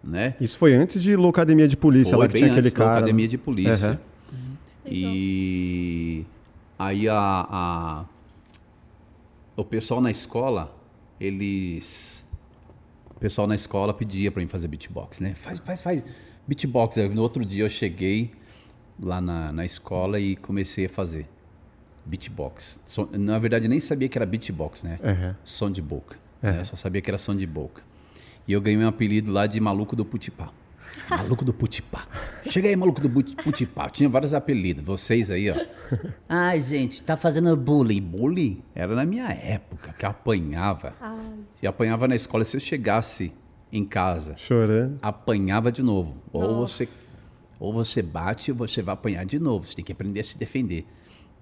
Né? 0.03 0.35
Isso 0.41 0.57
foi 0.59 0.75
antes 0.75 1.03
de 1.03 1.17
Locademia 1.17 1.67
de 1.67 1.77
Polícia, 1.77 2.11
foi 2.11 2.19
lá 2.21 2.29
que 2.29 2.39
tinha 2.39 2.51
aquele 2.51 2.71
cara. 2.71 2.95
Locademia 2.95 3.27
né? 3.27 3.31
de 3.31 3.39
Polícia. 3.39 4.01
Uhum. 4.33 4.39
E 4.87 6.25
aí 6.79 7.09
a, 7.09 7.47
a, 7.51 8.05
o 9.57 9.65
pessoal 9.65 10.01
na 10.01 10.11
escola, 10.11 10.75
eles. 11.21 12.25
O 13.11 13.19
pessoal 13.19 13.47
na 13.47 13.55
escola 13.55 13.93
pedia 13.93 14.31
para 14.31 14.43
mim 14.43 14.49
fazer 14.49 14.69
beatbox, 14.69 15.21
né? 15.21 15.35
Faz, 15.35 15.59
faz, 15.59 15.83
faz 15.83 16.05
beatbox. 16.47 16.97
No 17.13 17.23
outro 17.23 17.45
dia 17.45 17.65
eu 17.65 17.69
cheguei, 17.69 18.31
lá 19.01 19.21
na, 19.21 19.53
na 19.53 19.65
escola 19.65 20.19
e 20.19 20.37
comecei 20.37 20.87
a 20.87 20.89
fazer 20.89 21.29
beatbox. 22.05 22.81
So, 22.87 23.09
na 23.13 23.39
verdade, 23.39 23.69
nem 23.69 23.81
sabia 23.81 24.09
que 24.09 24.17
era 24.17 24.25
beatbox, 24.25 24.85
né? 24.85 24.99
Uhum. 25.03 25.35
Som 25.45 25.71
de 25.71 25.83
boca. 25.83 26.17
Uhum. 26.43 26.53
Né? 26.53 26.65
Só 26.65 26.77
sabia 26.77 27.03
que 27.03 27.11
era 27.11 27.19
som 27.19 27.35
de 27.35 27.47
boca. 27.47 27.83
E 28.47 28.53
eu 28.53 28.61
ganhei 28.61 28.79
um 28.83 28.89
apelido 28.89 29.33
lá 29.33 29.47
de 29.47 29.61
maluco 29.61 29.97
do 29.97 30.05
putipá. 30.05 30.51
Maluco 31.11 31.45
do 31.45 31.53
putipá. 31.53 32.07
Chega 32.49 32.69
aí, 32.69 32.77
maluco 32.77 33.01
do 33.01 33.11
putipá. 33.11 33.91
Tinha 33.91 34.09
vários 34.09 34.33
apelidos. 34.33 34.83
Vocês 34.83 35.31
aí, 35.31 35.51
ó. 35.51 35.55
Ai, 36.29 36.61
gente, 36.61 37.03
tá 37.03 37.17
fazendo 37.17 37.55
bullying. 37.57 38.01
Bullying? 38.01 38.63
Era 38.75 38.95
na 38.95 39.05
minha 39.05 39.29
época, 39.29 39.93
que 39.93 40.07
eu 40.07 40.11
apanhava. 40.11 40.95
Ai. 41.01 41.19
E 41.63 41.67
apanhava 41.67 42.09
na 42.09 42.15
escola. 42.15 42.45
Se 42.45 42.57
eu 42.57 42.61
chegasse 42.61 43.33
em 43.71 43.85
casa... 43.85 44.37
Chorando. 44.37 44.99
Apanhava 45.03 45.71
de 45.71 45.83
novo. 45.83 46.17
Nossa. 46.33 46.47
Ou 46.47 46.67
você 46.67 46.89
ou 47.59 47.73
você 47.73 48.03
bate 48.03 48.51
ou 48.51 48.57
você 48.57 48.83
vai 48.83 48.95
apanhar 48.95 49.25
de 49.25 49.39
novo. 49.39 49.67
Você 49.67 49.77
tem 49.77 49.85
que 49.85 49.93
aprender 49.93 50.21
a 50.21 50.25
se 50.25 50.37
defender. 50.37 50.87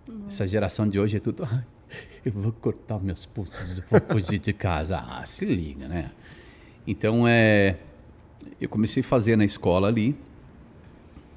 Uhum. 0.09 0.25
Essa 0.28 0.47
geração 0.47 0.88
de 0.88 0.99
hoje 0.99 1.16
é 1.16 1.21
tudo. 1.21 1.49
eu 2.25 2.33
vou 2.33 2.52
cortar 2.52 3.00
meus 3.00 3.26
pulsos, 3.26 3.80
vou 3.90 4.00
fugir 4.09 4.38
de 4.38 4.52
casa. 4.52 4.99
Ah, 4.99 5.25
se 5.25 5.44
liga, 5.44 5.88
né? 5.88 6.11
Então, 6.87 7.26
é, 7.26 7.76
eu 8.61 8.68
comecei 8.68 9.02
a 9.02 9.04
fazer 9.04 9.37
na 9.37 9.44
escola 9.44 9.88
ali 9.88 10.16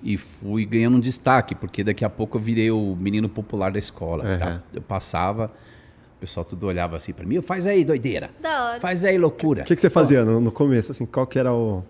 e 0.03 0.17
fui 0.17 0.65
ganhando 0.65 0.98
um 0.98 1.00
destaque, 1.00 1.55
porque 1.55 1.84
daqui 1.84 2.05
a 2.05 2.10
pouco 2.10 2.38
eu 2.38 2.41
virei 2.41 2.72
o 2.72 2.96
menino 2.96 3.27
popular 3.27 3.72
da 3.72 3.79
escola. 3.79 4.24
Uhum. 4.24 4.38
Tá? 4.38 4.63
Eu 4.74 4.81
passava, 4.81 5.51
o 6.17 6.19
pessoal 6.19 6.46
tudo 6.46 6.67
olhava 6.67 6.98
assim 6.98 7.13
para 7.13 7.25
mim, 7.25 7.41
faz 7.41 7.65
aí, 7.65 7.84
doideira. 7.84 8.29
Faz 8.79 9.03
aí, 9.03 9.17
loucura. 9.17 9.63
O 9.63 9.65
que, 9.65 9.75
que, 9.75 9.81
você 9.81 9.89
fazia 9.89 10.24
no, 10.24 10.39
no 10.39 10.51
começo? 10.51 10.91
Assim, 10.91 11.05
qual 11.05 11.25
que 11.25 11.39
era 11.39 11.53
o... 11.53 11.84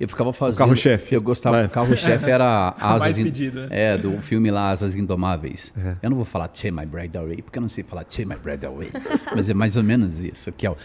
Eu 0.00 0.08
ficava 0.08 0.32
fazendo. 0.32 0.58
Carro-chefe. 0.60 1.14
Eu 1.14 1.20
gostava. 1.20 1.62
O 1.62 1.68
carro-chefe 1.68 2.30
era 2.30 2.74
Asas. 2.80 3.18
In, 3.18 3.30
é, 3.68 3.98
do 3.98 4.22
filme 4.22 4.50
lá, 4.50 4.70
Asas 4.70 4.96
Indomáveis. 4.96 5.74
É. 5.76 5.96
Eu 6.02 6.08
não 6.08 6.16
vou 6.16 6.24
falar 6.24 6.50
Che 6.54 6.70
My 6.70 6.86
Bread 6.86 7.14
Away, 7.18 7.42
porque 7.42 7.58
eu 7.58 7.60
não 7.60 7.68
sei 7.68 7.84
falar 7.84 8.06
Che 8.08 8.24
My 8.24 8.36
Bread 8.36 8.64
Away. 8.64 8.90
mas 9.36 9.50
é 9.50 9.54
mais 9.54 9.76
ou 9.76 9.82
menos 9.82 10.24
isso, 10.24 10.50
que 10.52 10.66
é 10.66 10.70
o. 10.70 10.76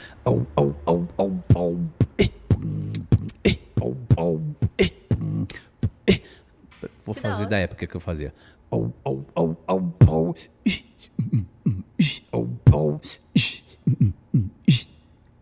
Vou 7.05 7.15
fazer 7.15 7.45
da 7.45 7.57
época 7.57 7.87
que 7.87 7.95
eu 7.95 8.01
fazia. 8.01 8.33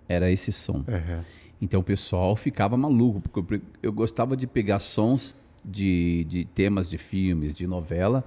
Era 0.08 0.30
esse 0.30 0.51
som. 0.51 0.86
Uhum. 0.88 1.24
Então 1.63 1.79
o 1.79 1.84
pessoal 1.84 2.36
ficava 2.36 2.75
maluco, 2.75 3.22
porque 3.22 3.62
eu, 3.82 3.93
gostava 3.93 4.36
de 4.36 4.46
pegar 4.46 4.79
sons 4.79 5.34
de, 5.63 6.25
de 6.25 6.43
temas 6.43 6.89
de 6.89 6.98
filmes, 6.98 7.53
de 7.53 7.65
novela, 7.65 8.22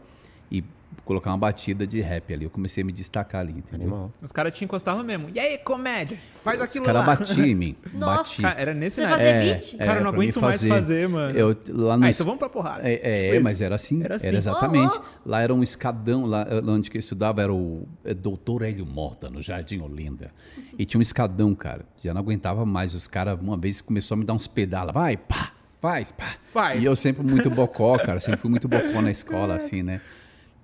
e 0.51 0.65
colocar 1.05 1.31
uma 1.31 1.39
batida 1.39 1.87
de 1.87 2.01
rap 2.01 2.33
ali. 2.35 2.45
Eu 2.45 2.51
comecei 2.51 2.83
a 2.83 2.87
me 2.87 2.93
destacar 2.93 3.41
ali, 3.43 3.53
entendeu? 3.53 3.87
Animal. 3.89 4.13
Os 4.21 4.33
caras 4.33 4.57
te 4.57 4.65
encostavam 4.65 5.05
mesmo. 5.05 5.29
E 5.33 5.39
aí, 5.39 5.57
comédia? 5.59 6.19
Faz 6.43 6.59
Os 6.59 6.65
aquilo 6.65 6.85
caras 6.85 7.07
lá. 7.07 7.15
batiam 7.17 7.47
em 7.47 7.55
mim. 7.55 7.77
Nossa. 7.95 8.17
Bati. 8.17 8.43
Cara, 8.43 8.61
era 8.61 8.75
nesse 8.75 9.01
Você 9.01 9.07
fazia 9.09 9.33
beat? 9.41 9.77
Cara, 9.79 10.01
eu 10.01 10.05
não 10.05 10.11
aguento 10.11 10.41
mais 10.41 10.65
fazer, 10.65 11.09
mano. 11.09 11.39
Eu, 11.39 11.57
lá 11.69 11.97
no 11.97 12.05
Ah, 12.05 12.11
es- 12.11 12.17
então 12.17 12.25
vamos 12.27 12.39
pra 12.39 12.49
porrada. 12.49 12.89
É, 12.89 12.95
é, 12.95 13.23
Tipo 13.25 13.35
isso. 13.37 13.45
mas 13.45 13.61
era 13.63 13.75
assim. 13.75 13.99
Era 14.03 14.15
Era, 14.15 14.17
assim. 14.17 14.37
exatamente. 14.37 14.97
Oh, 14.99 15.29
Lá 15.29 15.41
era 15.43 15.55
um 15.55 15.63
escadão, 15.63 16.27
lá 16.27 16.45
lá 16.51 16.73
onde 16.73 16.91
que 16.91 16.97
eu 16.97 17.01
estudava 17.01 17.41
era 17.43 17.53
o 17.53 17.87
é, 18.05 18.13
Doutor 18.15 18.63
Hélio 18.63 18.85
Mota, 18.87 19.29
no 19.31 19.41
Jardim 19.43 19.81
Olinda. 19.81 20.31
E 20.79 20.85
tinha 20.85 20.99
um 20.99 21.03
escadão, 21.03 21.55
cara. 21.55 21.85
Já 22.03 22.13
não 22.13 22.21
aguentava 22.21 22.67
mais. 22.67 22.95
Os 22.95 23.07
caras, 23.07 23.39
uma 23.41 23.57
vez, 23.57 23.81
começou 23.81 24.15
a 24.17 24.19
me 24.19 24.25
dar 24.25 24.33
uns 24.35 24.47
pedalos. 24.49 24.93
Vai, 24.93 25.17
pá, 25.17 25.53
faz, 25.81 26.11
pá. 26.11 26.25
Faz. 26.43 26.83
E 26.83 26.87
eu 26.87 26.97
sempre 26.97 27.23
muito 27.25 27.49
bocó, 27.51 27.97
cara. 27.99 28.19
Sempre 28.19 28.41
fui 28.41 28.51
muito 28.51 28.67
bocó 28.67 29.01
na 29.01 29.11
escola, 29.11 29.55
assim, 29.55 29.83
né? 29.83 30.01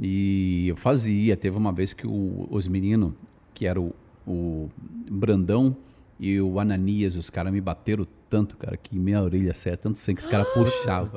E 0.01 0.67
eu 0.69 0.77
fazia. 0.77 1.37
Teve 1.37 1.57
uma 1.57 1.73
vez 1.73 1.93
que 1.93 2.07
o- 2.07 2.47
os 2.51 2.67
meninos, 2.69 3.13
que 3.55 3.67
era 3.67 3.81
o, 3.81 3.95
o 4.27 4.69
Brandão 5.11 5.77
e 6.19 6.41
o 6.41 6.59
Ananias, 6.61 7.17
os 7.17 7.29
caras 7.31 7.53
me 7.53 7.61
bateram 7.61 8.07
tanto, 8.29 8.57
cara, 8.57 8.77
que 8.77 8.97
minha 8.99 9.23
orelha 9.23 9.53
saia 9.55 9.77
tanto 9.77 9.99
sangue 9.99 10.17
que 10.17 10.23
os 10.23 10.29
caras 10.29 10.49
puxavam. 10.55 11.09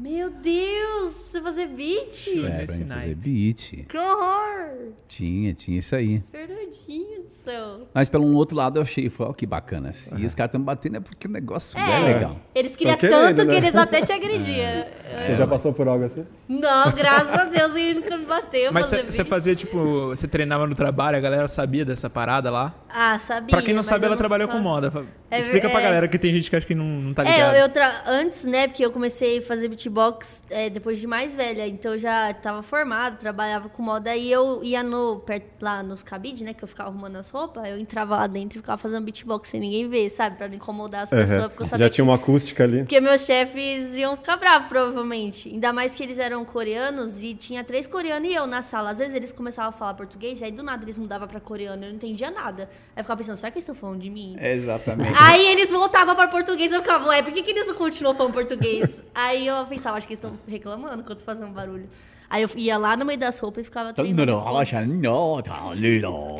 Meu 0.00 0.30
Deus, 0.30 1.12
você 1.12 1.42
fazer 1.42 1.66
beat? 1.66 2.28
É, 2.28 2.64
pra 2.64 2.74
mim 2.74 2.86
fazer 2.86 3.14
beat. 3.14 3.84
Que 3.86 3.98
horror! 3.98 4.92
Tinha, 5.06 5.52
tinha 5.52 5.78
isso 5.78 5.94
aí. 5.94 6.22
Fernandinho 6.32 7.24
do 7.24 7.30
céu. 7.44 7.86
Mas 7.92 8.08
pelo 8.08 8.24
um 8.24 8.34
outro 8.34 8.56
lado 8.56 8.78
eu 8.78 8.82
achei, 8.82 9.10
foi, 9.10 9.26
ó, 9.26 9.34
que 9.34 9.44
bacana. 9.44 9.92
Se 9.92 10.14
os 10.24 10.34
caras 10.34 10.48
estão 10.48 10.62
batendo 10.62 10.96
é 10.96 11.00
porque 11.00 11.26
o 11.26 11.30
negócio 11.30 11.78
é, 11.78 12.14
legal. 12.14 12.36
Eles 12.54 12.74
queriam 12.76 12.96
querendo, 12.96 13.36
tanto 13.36 13.44
né? 13.44 13.52
que 13.52 13.58
eles 13.58 13.76
até 13.76 14.00
te 14.00 14.10
agrediam. 14.10 14.56
É. 14.56 15.24
Você 15.26 15.34
já 15.34 15.46
passou 15.46 15.74
por 15.74 15.86
algo 15.86 16.02
assim? 16.02 16.24
Não, 16.48 16.90
graças 16.92 17.38
a 17.38 17.44
Deus 17.44 17.76
ele 17.76 18.00
nunca 18.00 18.16
me 18.16 18.24
bateu. 18.24 18.72
Mas 18.72 18.86
você 18.86 19.02
beat. 19.02 19.28
fazia, 19.28 19.54
tipo, 19.54 20.08
você 20.08 20.26
treinava 20.26 20.66
no 20.66 20.74
trabalho, 20.74 21.18
a 21.18 21.20
galera 21.20 21.46
sabia 21.46 21.84
dessa 21.84 22.08
parada 22.08 22.50
lá? 22.50 22.74
Ah, 22.88 23.18
sabia. 23.18 23.50
Pra 23.50 23.60
quem 23.60 23.74
não 23.74 23.82
sabe, 23.82 24.06
ela 24.06 24.14
não 24.14 24.18
trabalhou 24.18 24.48
com 24.48 24.60
moda. 24.60 24.90
É 25.30 25.38
Explica 25.38 25.68
ver- 25.68 25.72
pra 25.72 25.80
é. 25.80 25.84
galera 25.84 26.08
que 26.08 26.18
tem 26.18 26.34
gente 26.34 26.50
que 26.50 26.56
acha 26.56 26.66
que 26.66 26.74
não, 26.74 26.84
não 26.84 27.14
tá 27.14 27.22
ligado. 27.22 27.54
É, 27.54 27.58
eu, 27.58 27.62
eu 27.64 27.68
tra... 27.68 28.02
antes, 28.06 28.44
né, 28.44 28.66
porque 28.66 28.84
eu 28.84 28.90
comecei 28.90 29.38
a 29.38 29.42
fazer 29.42 29.68
beatbox 29.90 30.42
é, 30.48 30.70
depois 30.70 30.98
de 30.98 31.06
mais 31.06 31.34
velha, 31.34 31.66
então 31.66 31.92
eu 31.92 31.98
já 31.98 32.32
tava 32.32 32.62
formada, 32.62 33.16
trabalhava 33.16 33.68
com 33.68 33.82
moda, 33.82 34.10
aí 34.10 34.30
eu 34.30 34.62
ia 34.62 34.82
no, 34.82 35.20
perto, 35.20 35.46
lá 35.60 35.82
nos 35.82 36.02
cabide, 36.02 36.44
né, 36.44 36.54
que 36.54 36.62
eu 36.62 36.68
ficava 36.68 36.88
arrumando 36.88 37.16
as 37.16 37.28
roupas, 37.28 37.68
eu 37.68 37.78
entrava 37.78 38.16
lá 38.16 38.26
dentro 38.26 38.58
e 38.58 38.60
ficava 38.60 38.78
fazendo 38.78 39.04
beatbox 39.04 39.48
sem 39.48 39.60
ninguém 39.60 39.88
ver, 39.88 40.08
sabe, 40.10 40.36
pra 40.36 40.48
não 40.48 40.54
incomodar 40.54 41.02
as 41.02 41.10
pessoas, 41.10 41.30
Aham. 41.30 41.48
porque 41.48 41.62
eu 41.62 41.66
sabia 41.66 41.86
Já 41.86 41.90
tinha 41.92 42.04
uma 42.04 42.14
acústica 42.14 42.64
ali. 42.64 42.78
Porque 42.78 43.00
meus 43.00 43.24
chefes 43.24 43.94
iam 43.94 44.16
ficar 44.16 44.36
bravos, 44.36 44.68
provavelmente. 44.68 45.48
Ainda 45.48 45.72
mais 45.72 45.94
que 45.94 46.02
eles 46.02 46.18
eram 46.18 46.44
coreanos 46.44 47.22
e 47.22 47.34
tinha 47.34 47.64
três 47.64 47.86
coreanos 47.86 48.28
e 48.28 48.34
eu 48.34 48.46
na 48.46 48.62
sala. 48.62 48.90
Às 48.90 48.98
vezes 48.98 49.14
eles 49.14 49.32
começavam 49.32 49.70
a 49.70 49.72
falar 49.72 49.94
português 49.94 50.40
e 50.40 50.44
aí 50.44 50.52
do 50.52 50.62
nada 50.62 50.84
eles 50.84 50.96
mudavam 50.96 51.26
pra 51.26 51.40
coreano. 51.40 51.84
Eu 51.84 51.88
não 51.88 51.96
entendia 51.96 52.30
nada. 52.30 52.64
Aí 52.94 53.00
eu 53.00 53.04
ficava 53.04 53.18
pensando, 53.18 53.36
será 53.36 53.50
que 53.50 53.58
eles 53.58 53.64
estão 53.64 53.74
falando 53.74 54.00
de 54.00 54.10
mim? 54.10 54.36
Exatamente. 54.40 55.18
Aí 55.18 55.46
eles 55.46 55.70
voltavam 55.70 56.14
pra 56.14 56.28
português 56.28 56.70
e 56.70 56.74
eu 56.74 56.80
ficava, 56.82 57.08
ué, 57.08 57.22
por 57.22 57.32
que, 57.32 57.42
que 57.42 57.50
eles 57.50 57.66
não 57.66 57.74
continuam 57.74 58.14
falando 58.14 58.32
português? 58.32 59.02
aí 59.14 59.46
eu 59.46 59.56
pensava, 59.70 59.96
acho 59.96 60.06
que 60.06 60.12
eles 60.14 60.22
estão 60.24 60.38
reclamando 60.46 61.02
que 61.02 61.10
eu 61.12 61.16
tô 61.16 61.24
fazendo 61.24 61.52
barulho. 61.52 61.88
Aí 62.28 62.42
eu 62.42 62.50
ia 62.54 62.78
lá 62.78 62.96
no 62.96 63.04
meio 63.04 63.18
das 63.18 63.40
roupas 63.40 63.62
e 63.62 63.64
ficava 63.64 63.92
treinando. 63.92 64.22
os 64.36 64.42
pontos. 64.44 64.56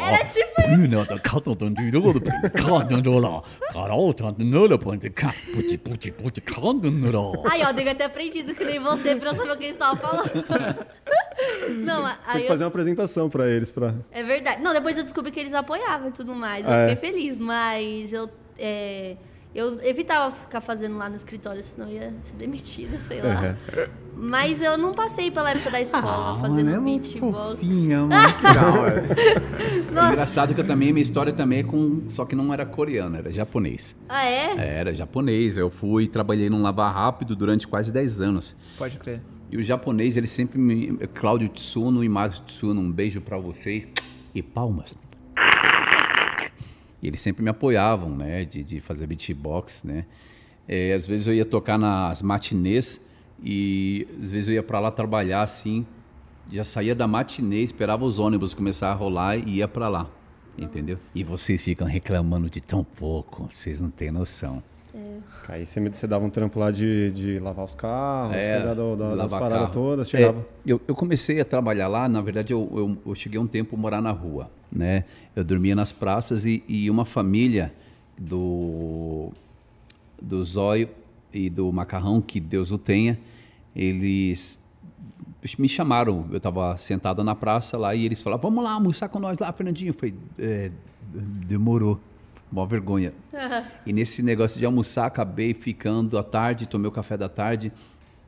Era 0.01 0.25
tipo 0.25 0.61
Aí, 7.51 7.61
ó, 7.65 7.73
devia 7.73 7.93
ter 7.93 8.05
aprendido 8.05 8.55
que 8.55 8.65
nem 8.65 8.79
você 8.79 9.17
pra 9.17 9.31
eu 9.31 9.35
saber 9.35 9.51
o 9.51 9.57
que 9.57 9.65
eles 9.65 9.75
estavam 9.75 9.97
falando. 9.97 10.31
Não, 11.85 12.03
Tem 12.05 12.15
aí 12.27 12.39
que 12.41 12.43
eu, 12.45 12.49
fazer 12.49 12.65
uma 12.65 12.69
apresentação 12.69 13.29
pra 13.29 13.49
eles. 13.49 13.73
Pra... 13.73 13.95
É 14.13 14.23
verdade. 14.23 14.63
Não, 14.63 14.73
depois 14.73 14.97
eu 14.97 15.03
descobri 15.03 15.31
que 15.33 15.41
eles 15.41 15.55
apoiavam 15.55 16.09
e 16.09 16.13
tudo 16.13 16.35
mais. 16.35 16.65
Eu 16.65 16.71
Ah, 16.73 16.77
é? 16.83 16.95
fiquei 16.95 17.11
feliz, 17.11 17.37
mas 17.39 18.13
eu. 18.13 18.29
é, 18.59 19.17
eu 19.53 19.81
evitava 19.83 20.33
ficar 20.35 20.61
fazendo 20.61 20.97
lá 20.97 21.09
no 21.09 21.17
escritório, 21.17 21.63
senão 21.63 21.89
eu 21.89 21.95
ia 21.95 22.15
ser 22.21 22.37
demitida, 22.37 22.97
sei 22.99 23.21
lá. 23.21 23.57
Mas 24.17 24.63
eu 24.63 24.79
não 24.79 24.93
passei 24.93 25.31
pela 25.31 25.51
época 25.51 25.71
da 25.71 25.81
escola 25.81 26.39
fazendo 26.39 26.81
beatbox. 26.81 27.59
É 29.91 30.13
engraçado 30.13 30.55
que 30.55 30.61
eu 30.61 30.67
também, 30.67 30.93
minha 30.93 31.03
história 31.03 31.33
também 31.33 31.61
é 31.61 31.63
com. 31.65 32.03
Só 32.09 32.25
que 32.25 32.37
não 32.37 32.53
era 32.53 32.65
coreano, 32.65 33.17
era 33.17 33.33
japonês. 33.33 33.97
Ah, 34.09 34.25
é? 34.25 34.79
Era 34.79 34.95
japonês. 34.95 35.57
Eu 35.57 35.69
fui 35.69 36.07
trabalhei 36.07 36.49
num 36.49 36.63
lavar 36.63 36.93
rápido 36.93 37.35
durante 37.35 37.67
quase 37.67 37.93
10 37.93 38.21
anos. 38.21 38.57
Pode 38.79 38.99
crer. 38.99 39.21
E 39.51 39.57
o 39.57 39.63
japonês, 39.63 40.17
ele 40.17 40.29
sempre 40.29 40.59
me. 40.59 40.97
Cláudio 41.09 41.49
Tsuno 41.49 42.05
e 42.05 42.09
Marcos 42.09 42.41
Tsuno, 42.41 42.81
um 42.81 42.93
beijo 42.93 43.21
pra 43.21 43.37
vocês. 43.37 43.89
E 44.33 44.43
palmas. 44.43 44.97
E 47.03 47.09
eles 47.09 47.21
sempre 47.21 47.43
me 47.43 47.51
apoiavam, 47.51 48.15
né? 48.15 48.45
De, 48.45 48.63
de 48.63 48.81
fazer 48.81 49.07
beatbox, 49.07 49.85
né? 49.85 50.05
É, 50.69 50.93
às 50.93 51.07
vezes 51.07 51.27
eu 51.27 51.35
ia 51.35 51.45
tocar 51.45 51.79
nas 51.79 52.23
matinês 52.23 53.01
e 53.43 54.07
às 54.23 54.31
vezes 54.31 54.49
eu 54.49 54.55
ia 54.55 54.63
pra 54.63 54.79
lá 54.81 54.91
trabalhar 54.91 55.43
assim. 55.43 55.87
Já 56.53 56.65
saía 56.65 56.95
da 56.95 57.07
matinê, 57.07 57.61
esperava 57.63 58.05
os 58.05 58.19
ônibus 58.19 58.53
começar 58.55 58.91
a 58.91 58.95
rolar 58.95 59.37
e 59.37 59.57
ia 59.57 59.69
pra 59.69 59.89
lá. 59.89 60.09
Entendeu? 60.59 60.99
E 61.15 61.25
vocês 61.25 61.63
ficam 61.65 61.87
reclamando 61.87 62.51
de 62.51 62.61
tão 62.61 62.85
pouco. 62.85 63.49
Vocês 63.51 63.81
não 63.81 63.91
têm 63.91 64.11
noção. 64.11 64.63
Aí 65.49 65.65
você, 65.65 65.79
me- 65.81 65.89
você 65.91 66.07
dava 66.07 66.25
um 66.25 66.31
trampo 66.31 66.59
lá 66.59 66.71
de, 66.71 67.11
de 67.13 67.39
lavar 67.39 67.65
os 67.65 67.75
carros, 67.77 68.33
cuidar 68.37 68.75
do, 68.75 68.97
da, 68.97 69.05
É, 69.07 69.11
de 69.13 69.17
das 69.17 69.31
paradas 69.31 69.59
carro. 69.59 69.73
todas, 69.73 70.09
É, 70.09 70.11
chegava. 70.11 70.47
eu, 70.67 70.81
eu 70.87 70.95
comecei 70.95 71.41
a 71.41 71.45
trabalhar 71.45 71.87
lá, 71.89 72.09
na 72.09 72.21
verdade, 72.21 72.53
eu, 72.53 72.69
eu, 72.75 72.99
eu 73.11 73.15
cheguei 73.15 73.39
um 73.39 73.47
tempo 73.47 73.77
a 73.77 73.79
morar 73.79 74.01
na 74.03 74.11
rua, 74.11 74.51
né? 74.71 75.05
Eu 75.35 75.45
dormia 75.45 75.75
nas 75.75 75.93
praças 75.93 76.47
e, 76.47 76.63
e 76.69 76.91
uma 76.91 77.05
família 77.05 77.73
do, 78.19 79.31
do 80.21 80.45
Zóio 80.45 80.89
e 81.33 81.49
do 81.49 81.73
Macarrão, 81.73 82.21
que 82.21 82.41
Deus 82.41 82.71
o 82.71 82.79
tenha, 82.79 83.19
eles 83.75 84.59
me 85.59 85.69
chamaram, 85.69 86.27
eu 86.31 86.37
estava 86.37 86.77
sentado 86.77 87.25
na 87.25 87.35
praça 87.35 87.79
lá 87.79 87.95
e 87.95 88.05
eles 88.05 88.21
falaram, 88.21 88.43
vamos 88.43 88.63
lá 88.63 88.73
almoçar 88.73 89.09
com 89.09 89.19
nós 89.19 89.39
lá, 89.39 89.53
Fernandinho. 89.53 89.91
Eu 89.91 89.95
falei, 89.95 90.15
"É, 90.39 90.71
demorou, 91.47 91.99
mó 92.51 92.65
vergonha. 92.67 93.13
E 93.87 93.93
nesse 93.93 94.23
negócio 94.23 94.59
de 94.59 94.67
almoçar, 94.67 95.07
acabei 95.07 95.55
ficando 95.55 96.19
à 96.19 96.23
tarde, 96.23 96.67
tomei 96.67 96.89
o 96.89 96.93
café 96.93 97.17
da 97.17 97.29
tarde. 97.29 97.73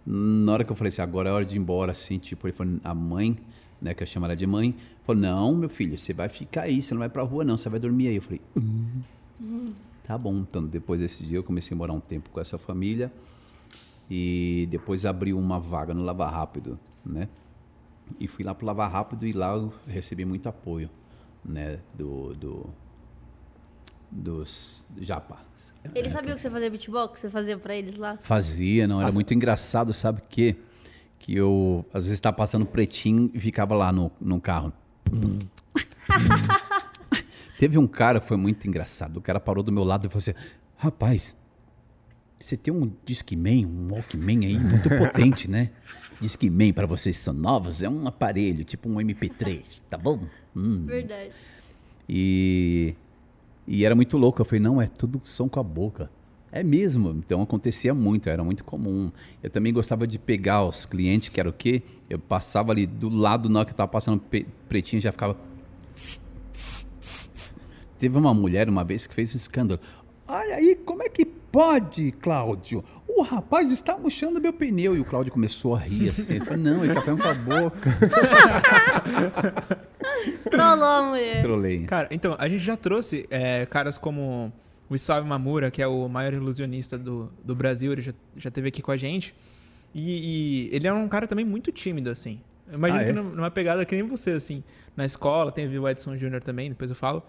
Na 0.04 0.52
hora 0.52 0.64
que 0.64 0.72
eu 0.72 0.76
falei 0.76 0.88
assim, 0.88 1.02
agora 1.02 1.28
é 1.28 1.32
hora 1.32 1.44
de 1.44 1.54
ir 1.54 1.58
embora, 1.58 1.92
assim, 1.92 2.18
tipo, 2.18 2.46
ele 2.46 2.54
falou, 2.54 2.74
a 2.82 2.94
mãe, 2.94 3.36
né, 3.80 3.94
que 3.94 4.02
eu 4.02 4.06
chamo 4.06 4.24
ela 4.26 4.34
de 4.34 4.46
mãe, 4.46 4.74
falou, 5.02 5.20
não, 5.20 5.54
meu 5.54 5.68
filho, 5.68 5.96
você 5.98 6.12
vai 6.12 6.28
ficar 6.28 6.62
aí, 6.62 6.82
você 6.82 6.94
não 6.94 6.98
vai 7.00 7.08
pra 7.08 7.22
rua 7.22 7.44
não, 7.44 7.56
você 7.56 7.68
vai 7.68 7.78
dormir 7.80 8.08
aí. 8.08 8.16
Eu 8.16 8.22
falei, 8.22 8.40
"Hum, 8.56 9.72
tá 10.02 10.16
bom. 10.16 10.36
Então, 10.38 10.64
depois 10.64 11.00
desse 11.00 11.22
dia, 11.24 11.38
eu 11.38 11.42
comecei 11.44 11.74
a 11.74 11.78
morar 11.78 11.92
um 11.92 12.00
tempo 12.00 12.30
com 12.30 12.40
essa 12.40 12.56
família 12.58 13.12
e 14.10 14.66
depois 14.70 15.04
abriu 15.06 15.38
uma 15.38 15.58
vaga 15.58 15.92
no 15.94 16.02
Lava 16.02 16.28
Rápido, 16.28 16.78
né? 17.04 17.28
E 18.20 18.26
fui 18.28 18.44
lá 18.44 18.54
pro 18.54 18.66
Lava 18.66 18.86
Rápido 18.86 19.26
e 19.26 19.32
lá 19.32 19.54
eu 19.54 19.72
recebi 19.86 20.24
muito 20.24 20.48
apoio, 20.48 20.90
né, 21.44 21.78
do, 21.94 22.34
do 22.34 22.66
dos 24.10 24.84
japa. 25.00 25.38
Eles 25.94 26.12
sabiam 26.12 26.34
que 26.36 26.40
você 26.42 26.50
fazia 26.50 26.70
beatbox? 26.70 27.20
Você 27.20 27.30
fazia 27.30 27.56
pra 27.56 27.74
eles 27.74 27.96
lá? 27.96 28.18
Fazia, 28.20 28.86
não, 28.86 29.00
era 29.00 29.10
muito 29.10 29.32
engraçado, 29.34 29.92
sabe 29.94 30.20
o 30.20 30.22
quê? 30.28 30.56
Que 31.18 31.34
eu, 31.34 31.84
às 31.92 32.04
vezes, 32.04 32.14
estava 32.14 32.36
passando 32.36 32.66
pretinho 32.66 33.30
e 33.32 33.40
ficava 33.40 33.74
lá 33.74 33.90
no, 33.90 34.10
no 34.20 34.40
carro. 34.40 34.72
Teve 37.58 37.78
um 37.78 37.86
cara 37.86 38.20
que 38.20 38.26
foi 38.26 38.36
muito 38.36 38.66
engraçado. 38.66 39.18
O 39.18 39.20
cara 39.20 39.38
parou 39.38 39.62
do 39.62 39.70
meu 39.70 39.84
lado 39.84 40.06
e 40.06 40.08
falou 40.08 40.18
assim: 40.18 40.34
Rapaz, 40.76 41.36
você 42.40 42.56
tem 42.56 42.74
um 42.74 42.92
Discman, 43.04 43.66
um 43.66 43.92
Walkman 43.92 44.46
aí 44.46 44.58
muito 44.58 44.88
potente, 44.88 45.48
né? 45.48 45.70
Discman, 46.20 46.72
para 46.72 46.86
vocês 46.86 47.18
que 47.18 47.24
são 47.24 47.34
novos, 47.34 47.82
é 47.82 47.88
um 47.88 48.06
aparelho, 48.06 48.64
tipo 48.64 48.88
um 48.88 48.96
MP3, 48.96 49.82
tá 49.88 49.96
bom? 49.96 50.20
Hum. 50.56 50.86
Verdade. 50.86 51.32
E, 52.08 52.94
e 53.66 53.84
era 53.84 53.94
muito 53.94 54.18
louco. 54.18 54.40
Eu 54.40 54.44
falei, 54.44 54.60
não, 54.60 54.82
é 54.82 54.86
tudo 54.86 55.20
som 55.24 55.48
com 55.48 55.60
a 55.60 55.62
boca. 55.62 56.10
É 56.52 56.62
mesmo. 56.62 57.22
Então 57.24 57.40
acontecia 57.40 57.94
muito, 57.94 58.28
era 58.28 58.44
muito 58.44 58.62
comum. 58.62 59.10
Eu 59.42 59.48
também 59.48 59.72
gostava 59.72 60.06
de 60.06 60.18
pegar 60.18 60.62
os 60.64 60.84
clientes, 60.84 61.30
que 61.30 61.40
era 61.40 61.48
o 61.48 61.52
quê? 61.52 61.82
Eu 62.10 62.18
passava 62.18 62.70
ali 62.70 62.86
do 62.86 63.08
lado, 63.08 63.48
na 63.48 63.60
hora 63.60 63.66
que 63.66 63.72
eu 63.72 63.76
tava 63.76 63.90
passando 63.90 64.22
pretinho, 64.68 65.00
já 65.00 65.10
ficava. 65.10 65.34
Teve 67.98 68.18
uma 68.18 68.34
mulher 68.34 68.68
uma 68.68 68.84
vez 68.84 69.06
que 69.06 69.14
fez 69.14 69.34
um 69.34 69.38
escândalo. 69.38 69.80
Olha 70.28 70.56
aí, 70.56 70.76
como 70.76 71.02
é 71.02 71.08
que 71.08 71.24
pode, 71.24 72.12
Cláudio? 72.12 72.84
O 73.08 73.22
rapaz 73.22 73.70
está 73.70 73.96
murchando 73.96 74.40
meu 74.40 74.52
pneu. 74.52 74.96
E 74.96 75.00
o 75.00 75.04
Cláudio 75.04 75.32
começou 75.32 75.74
a 75.74 75.78
rir 75.78 76.08
assim. 76.08 76.34
Ele 76.34 76.44
falou, 76.44 76.62
não, 76.62 76.84
ele 76.84 76.94
tá 76.94 77.00
fazendo 77.00 77.22
com 77.22 77.28
a 77.28 77.34
boca. 77.34 77.98
Trollou 80.50 80.84
a 80.84 81.02
mulher. 81.10 81.42
Trolei. 81.42 81.84
Cara, 81.84 82.08
então, 82.10 82.36
a 82.38 82.48
gente 82.48 82.62
já 82.62 82.76
trouxe 82.76 83.26
é, 83.30 83.66
caras 83.66 83.98
como 83.98 84.52
o 84.92 84.94
Isao 84.94 85.24
Mamura, 85.24 85.70
que 85.70 85.80
é 85.82 85.86
o 85.86 86.08
maior 86.08 86.32
ilusionista 86.32 86.98
do, 86.98 87.32
do 87.44 87.54
Brasil, 87.54 87.92
ele 87.92 88.02
já, 88.02 88.12
já 88.36 88.50
teve 88.50 88.68
aqui 88.68 88.80
com 88.82 88.90
a 88.92 88.96
gente. 88.96 89.34
E, 89.94 90.68
e 90.70 90.76
ele 90.76 90.86
é 90.86 90.92
um 90.92 91.08
cara 91.08 91.26
também 91.26 91.44
muito 91.44 91.70
tímido, 91.72 92.08
assim. 92.10 92.40
Eu 92.68 92.74
imagino 92.74 93.00
Ah, 93.00 93.04
que 93.04 93.10
é? 93.10 93.12
num- 93.12 93.30
numa 93.34 93.50
pegada 93.50 93.84
que 93.84 93.94
nem 93.94 94.04
você, 94.06 94.30
assim. 94.30 94.62
Na 94.96 95.04
escola, 95.04 95.50
teve 95.52 95.78
o 95.78 95.88
Edson 95.88 96.16
Júnior 96.16 96.42
também, 96.42 96.68
depois 96.70 96.90
eu 96.90 96.96
falo. 96.96 97.22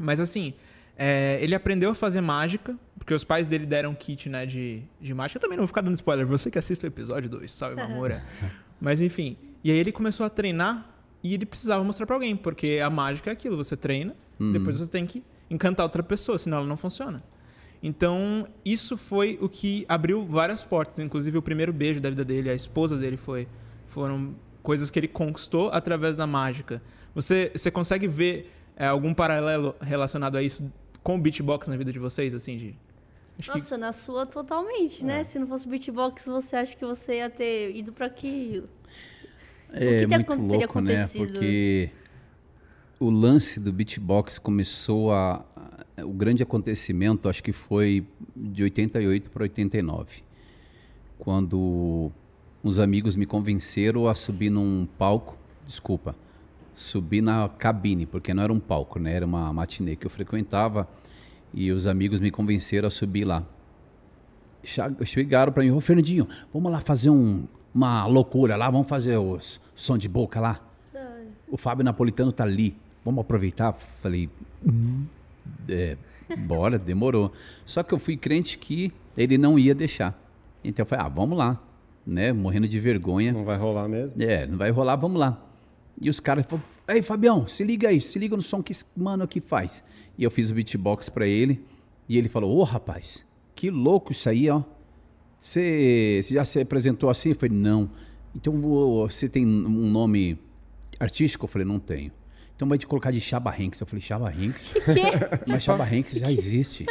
Mas 0.00 0.20
assim, 0.20 0.54
é, 0.96 1.38
ele 1.40 1.54
aprendeu 1.54 1.90
a 1.90 1.94
fazer 1.94 2.20
mágica, 2.20 2.76
porque 2.98 3.14
os 3.14 3.24
pais 3.24 3.46
dele 3.46 3.66
deram 3.66 3.90
um 3.90 3.94
kit, 3.94 4.28
né, 4.28 4.44
de, 4.46 4.82
de 5.00 5.14
mágica. 5.14 5.38
Eu 5.38 5.42
também 5.42 5.56
não 5.56 5.62
vou 5.62 5.68
ficar 5.68 5.80
dando 5.80 5.94
spoiler, 5.94 6.26
você 6.26 6.50
que 6.50 6.58
assiste 6.58 6.84
o 6.84 6.86
episódio 6.86 7.28
2, 7.30 7.50
salve 7.50 7.76
Mamora. 7.80 8.22
Mas 8.80 9.00
enfim, 9.00 9.36
e 9.62 9.70
aí 9.70 9.76
ele 9.76 9.92
começou 9.92 10.26
a 10.26 10.30
treinar 10.30 10.90
e 11.22 11.34
ele 11.34 11.46
precisava 11.46 11.82
mostrar 11.82 12.06
pra 12.06 12.16
alguém, 12.16 12.36
porque 12.36 12.80
a 12.84 12.90
mágica 12.90 13.30
é 13.30 13.32
aquilo, 13.32 13.56
você 13.56 13.76
treina, 13.76 14.14
depois 14.52 14.78
você 14.78 14.90
tem 14.90 15.06
que 15.06 15.22
encantar 15.54 15.84
outra 15.84 16.02
pessoa, 16.02 16.38
senão 16.38 16.58
ela 16.58 16.66
não 16.66 16.76
funciona. 16.76 17.22
Então, 17.82 18.46
isso 18.64 18.96
foi 18.96 19.38
o 19.42 19.48
que 19.48 19.84
abriu 19.88 20.24
várias 20.26 20.62
portas, 20.62 20.98
inclusive 20.98 21.36
o 21.36 21.42
primeiro 21.42 21.72
beijo 21.72 22.00
da 22.00 22.08
vida 22.08 22.24
dele, 22.24 22.48
a 22.50 22.54
esposa 22.54 22.96
dele 22.96 23.16
foi 23.16 23.46
foram 23.86 24.34
coisas 24.62 24.90
que 24.90 24.98
ele 24.98 25.08
conquistou 25.08 25.68
através 25.70 26.16
da 26.16 26.26
mágica. 26.26 26.82
Você 27.14 27.50
você 27.54 27.70
consegue 27.70 28.08
ver 28.08 28.50
é, 28.76 28.86
algum 28.86 29.12
paralelo 29.12 29.74
relacionado 29.80 30.36
a 30.36 30.42
isso 30.42 30.70
com 31.02 31.16
o 31.16 31.18
beatbox 31.18 31.68
na 31.68 31.76
vida 31.76 31.92
de 31.92 31.98
vocês 31.98 32.34
assim, 32.34 32.56
de 32.56 32.74
Acho 33.38 33.50
que- 33.52 33.58
Nossa, 33.58 33.76
na 33.76 33.92
sua 33.92 34.24
totalmente, 34.24 35.04
né? 35.04 35.22
Se 35.24 35.38
não 35.40 35.46
fosse 35.46 35.66
beatbox, 35.68 36.24
você 36.26 36.54
acha 36.56 36.74
que 36.76 36.84
você 36.84 37.16
ia 37.16 37.28
ter 37.28 37.74
ido 37.76 37.92
pra 37.92 38.06
aquilo? 38.06 38.68
É 39.72 40.00
que 40.00 40.06
ter 40.06 40.16
muito 40.16 40.34
louco, 40.40 40.80
né? 40.80 40.94
acontecido? 41.02 41.32
Porque 41.32 41.90
o 43.00 43.10
lance 43.10 43.58
do 43.60 43.72
beatbox 43.72 44.38
começou 44.38 45.12
a. 45.12 45.44
O 46.04 46.12
grande 46.12 46.42
acontecimento, 46.42 47.28
acho 47.28 47.42
que 47.42 47.52
foi 47.52 48.04
de 48.34 48.64
88 48.64 49.30
para 49.30 49.44
89. 49.44 50.22
Quando 51.18 52.10
uns 52.62 52.78
amigos 52.78 53.14
me 53.14 53.26
convenceram 53.26 54.08
a 54.08 54.14
subir 54.14 54.50
num 54.50 54.88
palco. 54.98 55.38
Desculpa. 55.64 56.16
Subir 56.74 57.20
na 57.22 57.48
cabine, 57.48 58.06
porque 58.06 58.34
não 58.34 58.42
era 58.42 58.52
um 58.52 58.58
palco, 58.58 58.98
né? 58.98 59.14
Era 59.14 59.24
uma 59.26 59.52
matinê 59.52 59.94
que 59.94 60.04
eu 60.06 60.10
frequentava. 60.10 60.88
E 61.52 61.70
os 61.70 61.86
amigos 61.86 62.18
me 62.18 62.30
convenceram 62.32 62.88
a 62.88 62.90
subir 62.90 63.24
lá. 63.24 63.44
Chegaram 65.04 65.52
para 65.52 65.62
mim, 65.62 65.70
ô 65.70 65.80
Fernandinho, 65.80 66.26
vamos 66.52 66.72
lá 66.72 66.80
fazer 66.80 67.10
um- 67.10 67.46
uma 67.72 68.06
loucura 68.06 68.56
lá, 68.56 68.70
vamos 68.70 68.88
fazer 68.88 69.16
os 69.18 69.60
som 69.74 69.96
de 69.98 70.08
boca 70.08 70.40
lá. 70.40 70.60
O 71.48 71.56
Fábio 71.56 71.84
Napolitano 71.84 72.32
tá 72.32 72.42
ali, 72.44 72.76
vamos 73.04 73.20
aproveitar? 73.20 73.72
Falei, 73.72 74.28
"Hum, 74.64 75.04
é, 75.68 75.96
bora, 76.46 76.78
demorou. 76.78 77.32
Só 77.64 77.82
que 77.82 77.92
eu 77.92 77.98
fui 77.98 78.16
crente 78.16 78.58
que 78.58 78.92
ele 79.16 79.38
não 79.38 79.58
ia 79.58 79.74
deixar. 79.74 80.18
Então 80.62 80.82
eu 80.82 80.86
falei, 80.86 81.04
ah, 81.04 81.08
vamos 81.08 81.36
lá, 81.36 81.62
né? 82.06 82.32
Morrendo 82.32 82.66
de 82.66 82.80
vergonha. 82.80 83.32
Não 83.32 83.44
vai 83.44 83.56
rolar 83.58 83.88
mesmo? 83.88 84.14
É, 84.20 84.46
não 84.46 84.56
vai 84.56 84.70
rolar, 84.70 84.96
vamos 84.96 85.18
lá. 85.18 85.40
E 86.00 86.08
os 86.10 86.18
caras 86.18 86.44
falaram, 86.46 86.66
ei, 86.88 87.02
Fabião, 87.02 87.46
se 87.46 87.62
liga 87.62 87.88
aí, 87.88 88.00
se 88.00 88.18
liga 88.18 88.34
no 88.34 88.42
som 88.42 88.62
que 88.62 88.72
esse 88.72 88.84
mano 88.96 89.22
aqui 89.22 89.40
faz. 89.40 89.84
E 90.18 90.24
eu 90.24 90.30
fiz 90.30 90.50
o 90.50 90.54
beatbox 90.54 91.08
pra 91.08 91.26
ele, 91.26 91.62
e 92.08 92.18
ele 92.18 92.28
falou, 92.28 92.56
ô 92.56 92.64
rapaz, 92.64 93.24
que 93.54 93.70
louco 93.70 94.10
isso 94.10 94.28
aí, 94.28 94.50
ó. 94.50 94.62
Você 95.38 96.20
já 96.22 96.44
se 96.44 96.60
apresentou 96.60 97.10
assim? 97.10 97.28
Eu 97.28 97.34
falei, 97.34 97.56
não. 97.56 97.90
Então 98.34 98.60
você 98.60 99.28
tem 99.28 99.46
um 99.46 99.90
nome 99.90 100.38
artístico? 100.98 101.44
Eu 101.44 101.48
falei, 101.48 101.66
não 101.66 101.78
tenho. 101.78 102.10
Então 102.56 102.68
vai 102.68 102.78
te 102.78 102.86
colocar 102.86 103.10
de 103.10 103.20
Chaba 103.20 103.50
Hanks. 103.50 103.80
Eu 103.80 103.86
falei, 103.86 104.00
Chaba 104.00 104.28
Hanks? 104.28 104.70
Mas 105.46 105.62
Chaba 105.62 105.84
Hanks 105.84 106.14
já 106.14 106.30
existe. 106.30 106.86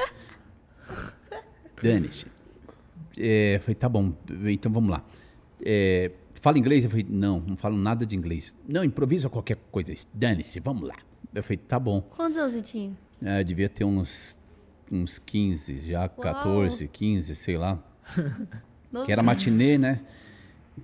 Dane-se. 1.81 2.25
É, 3.17 3.55
eu 3.55 3.59
falei, 3.59 3.75
tá 3.75 3.87
bom, 3.87 4.13
então 4.45 4.71
vamos 4.71 4.89
lá. 4.89 5.03
É, 5.63 6.11
fala 6.41 6.57
inglês? 6.57 6.83
Eu 6.83 6.89
falei, 6.89 7.05
não, 7.07 7.39
não 7.39 7.55
falo 7.55 7.77
nada 7.77 8.05
de 8.05 8.15
inglês. 8.15 8.55
Não, 8.67 8.83
improvisa 8.83 9.29
qualquer 9.29 9.57
coisa. 9.71 9.93
Dane-se, 10.13 10.59
vamos 10.59 10.87
lá. 10.87 10.95
Eu 11.33 11.43
falei, 11.43 11.57
tá 11.57 11.79
bom. 11.79 12.01
Quantos 12.01 12.37
anos 12.37 12.53
você 12.53 12.61
tinha? 12.61 12.91
É, 13.21 13.43
devia 13.43 13.69
ter 13.69 13.85
uns, 13.85 14.37
uns 14.91 15.17
15, 15.19 15.79
já 15.79 16.09
14, 16.09 16.87
15, 16.87 17.35
sei 17.35 17.57
lá. 17.57 17.81
Que 19.05 19.11
era 19.11 19.23
matinê, 19.23 19.75
né? 19.75 20.01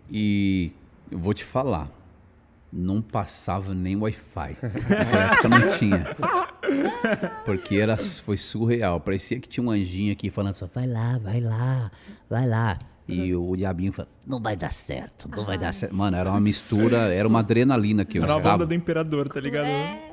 E 0.10 0.72
eu 1.12 1.20
vou 1.20 1.32
te 1.32 1.46
falar, 1.46 1.92
não 2.71 3.01
passava 3.01 3.73
nem 3.73 3.95
Wi-Fi. 3.95 4.58
Naquela 4.62 5.23
época 5.34 5.49
não 5.49 5.77
tinha. 5.77 6.15
Porque 7.45 7.75
era, 7.75 7.97
foi 7.97 8.38
surreal. 8.38 8.99
Parecia 8.99 9.39
que 9.39 9.47
tinha 9.49 9.63
um 9.65 9.69
anjinho 9.71 10.12
aqui 10.13 10.29
falando 10.29 10.51
assim, 10.51 10.69
vai 10.73 10.88
lá, 10.88 11.17
vai 11.17 11.41
lá, 11.41 11.91
vai 12.29 12.47
lá. 12.47 12.77
E 13.08 13.34
o 13.34 13.55
diabinho 13.55 13.91
falando, 13.91 14.12
não 14.27 14.39
vai 14.39 14.55
dar 14.55 14.71
certo, 14.71 15.27
não 15.36 15.43
vai 15.43 15.58
dar 15.58 15.73
certo. 15.73 15.95
Mano, 15.95 16.15
era 16.15 16.29
uma 16.29 16.39
mistura, 16.39 17.12
era 17.12 17.27
uma 17.27 17.39
adrenalina 17.39 18.05
que 18.05 18.19
eu 18.19 18.23
Era 18.23 18.34
a 18.36 18.38
estava. 18.38 18.55
banda 18.60 18.67
do 18.67 18.73
imperador, 18.75 19.27
tá 19.27 19.39
ligado? 19.41 19.65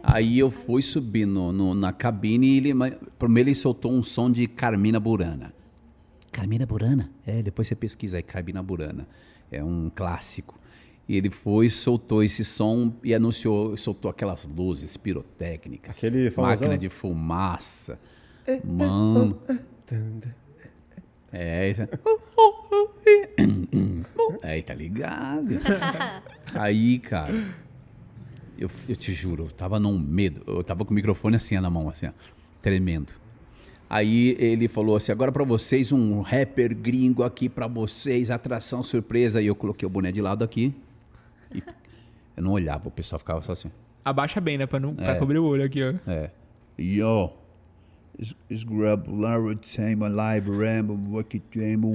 Aí 0.02 0.38
eu 0.38 0.50
fui 0.50 0.80
subir 0.80 1.26
no, 1.26 1.52
no- 1.52 1.74
na 1.74 1.92
cabine 1.92 2.46
e 2.46 2.56
ele, 2.56 2.72
primeiro 3.18 3.50
ele 3.50 3.54
soltou 3.54 3.92
um 3.92 4.02
som 4.02 4.30
de 4.30 4.46
Carmina 4.46 4.98
Burana. 4.98 5.52
Carmina 6.32 6.64
Burana? 6.64 7.10
É, 7.26 7.42
depois 7.42 7.68
você 7.68 7.74
pesquisa 7.74 8.16
aí, 8.16 8.22
Carmina 8.22 8.62
Burana. 8.62 9.06
É 9.52 9.62
um 9.62 9.90
clássico. 9.94 10.58
E 11.08 11.16
ele 11.16 11.30
foi, 11.30 11.68
soltou 11.68 12.22
esse 12.22 12.44
som 12.44 12.92
e 13.02 13.14
anunciou, 13.14 13.76
soltou 13.76 14.10
aquelas 14.10 14.44
luzes 14.44 14.96
pirotécnicas, 14.96 15.98
Aquele 15.98 16.32
máquina 16.36 16.76
de 16.76 16.88
fumaça. 16.88 17.98
Mano. 18.64 19.38
É, 21.32 21.70
isso 21.70 21.82
é. 21.82 21.88
Aí, 24.42 24.62
tá 24.62 24.74
ligado? 24.74 25.58
Aí, 26.54 26.98
cara, 26.98 27.54
eu, 28.58 28.68
eu 28.88 28.96
te 28.96 29.12
juro, 29.12 29.44
eu 29.44 29.50
tava 29.50 29.78
num 29.78 29.98
medo. 29.98 30.42
Eu 30.46 30.64
tava 30.64 30.84
com 30.84 30.90
o 30.90 30.94
microfone 30.94 31.36
assim 31.36 31.58
na 31.58 31.70
mão, 31.70 31.88
assim, 31.88 32.06
ó, 32.06 32.10
tremendo. 32.60 33.12
Aí 33.88 34.36
ele 34.40 34.66
falou 34.66 34.96
assim: 34.96 35.12
agora 35.12 35.30
pra 35.30 35.44
vocês, 35.44 35.92
um 35.92 36.20
rapper 36.20 36.74
gringo 36.74 37.22
aqui 37.22 37.48
pra 37.48 37.68
vocês, 37.68 38.30
atração 38.30 38.82
surpresa. 38.82 39.40
E 39.40 39.46
eu 39.46 39.54
coloquei 39.54 39.86
o 39.86 39.90
boné 39.90 40.10
de 40.10 40.20
lado 40.20 40.42
aqui. 40.42 40.74
E 41.54 41.62
eu 42.36 42.42
não 42.42 42.52
olhava, 42.52 42.88
o 42.88 42.90
pessoal 42.90 43.18
ficava 43.18 43.40
só 43.42 43.52
assim. 43.52 43.70
Abaixa 44.04 44.40
bem, 44.40 44.56
né? 44.58 44.66
Pra, 44.66 44.78
não, 44.78 44.90
pra 44.90 45.12
É. 45.12 45.18
cobrir 45.18 45.38
o 45.38 45.44
olho 45.44 45.64
aqui, 45.64 45.82
ó. 45.82 45.94
É. 46.10 46.30
Yo. 46.78 47.30
Scrub, 48.54 49.08
Lara, 49.08 49.54
Tame, 49.56 50.08
Live, 50.08 50.50
Rambo, 50.50 50.94
Lucky 51.16 51.42
Jambo. 51.50 51.92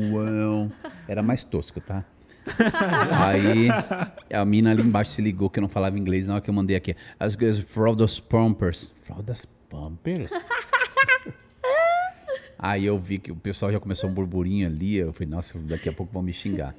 Era 1.08 1.24
mais 1.24 1.44
tosco, 1.44 1.82
tá? 1.82 2.06
Aí 3.28 3.68
a 4.34 4.44
mina 4.46 4.72
ali 4.72 4.82
embaixo 4.84 5.12
se 5.12 5.22
ligou 5.22 5.50
que 5.50 5.60
eu 5.60 5.62
não 5.62 5.70
falava 5.70 5.98
inglês 5.98 6.28
na 6.28 6.34
hora 6.34 6.42
que 6.42 6.50
eu 6.50 6.54
mandei 6.54 6.76
aqui. 6.76 6.96
As 7.20 7.34
girls, 7.34 7.62
fraldas 7.64 8.20
pumpers. 8.20 8.92
Fraldas 9.02 9.46
pumpers? 9.70 10.32
Aí 12.58 12.86
eu 12.86 13.00
vi 13.00 13.18
que 13.18 13.32
o 13.32 13.36
pessoal 13.36 13.72
já 13.72 13.80
começou 13.80 14.10
um 14.10 14.14
burburinho 14.14 14.68
ali. 14.68 14.96
Eu 14.96 15.12
falei, 15.14 15.28
nossa, 15.30 15.58
daqui 15.60 15.90
a 15.90 15.94
pouco 15.94 16.14
vão 16.14 16.22
me 16.22 16.34
xingar. 16.34 16.74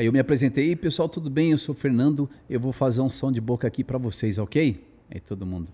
Aí 0.00 0.06
eu 0.06 0.12
me 0.14 0.18
apresentei, 0.18 0.74
pessoal, 0.74 1.10
tudo 1.10 1.28
bem? 1.28 1.50
Eu 1.50 1.58
sou 1.58 1.74
o 1.74 1.78
Fernando, 1.78 2.26
eu 2.48 2.58
vou 2.58 2.72
fazer 2.72 3.02
um 3.02 3.08
som 3.10 3.30
de 3.30 3.38
boca 3.38 3.68
aqui 3.68 3.84
pra 3.84 3.98
vocês, 3.98 4.38
ok? 4.38 4.82
Aí 5.10 5.20
todo 5.20 5.44
mundo, 5.44 5.70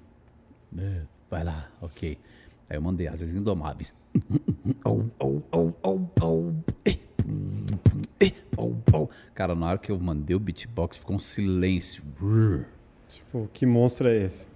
"É, 0.76 1.02
vai 1.30 1.44
lá, 1.44 1.70
ok. 1.80 2.18
Aí 2.68 2.76
eu 2.76 2.82
mandei 2.82 3.06
asas 3.06 3.32
indomáveis. 3.32 3.94
Cara, 9.32 9.54
na 9.54 9.66
hora 9.68 9.78
que 9.78 9.92
eu 9.92 10.00
mandei 10.00 10.34
o 10.34 10.40
beatbox, 10.40 10.96
ficou 10.96 11.14
um 11.14 11.20
silêncio. 11.20 12.02
Tipo, 13.08 13.48
que 13.52 13.64
monstro 13.64 14.08
é 14.08 14.24
esse? 14.24 14.48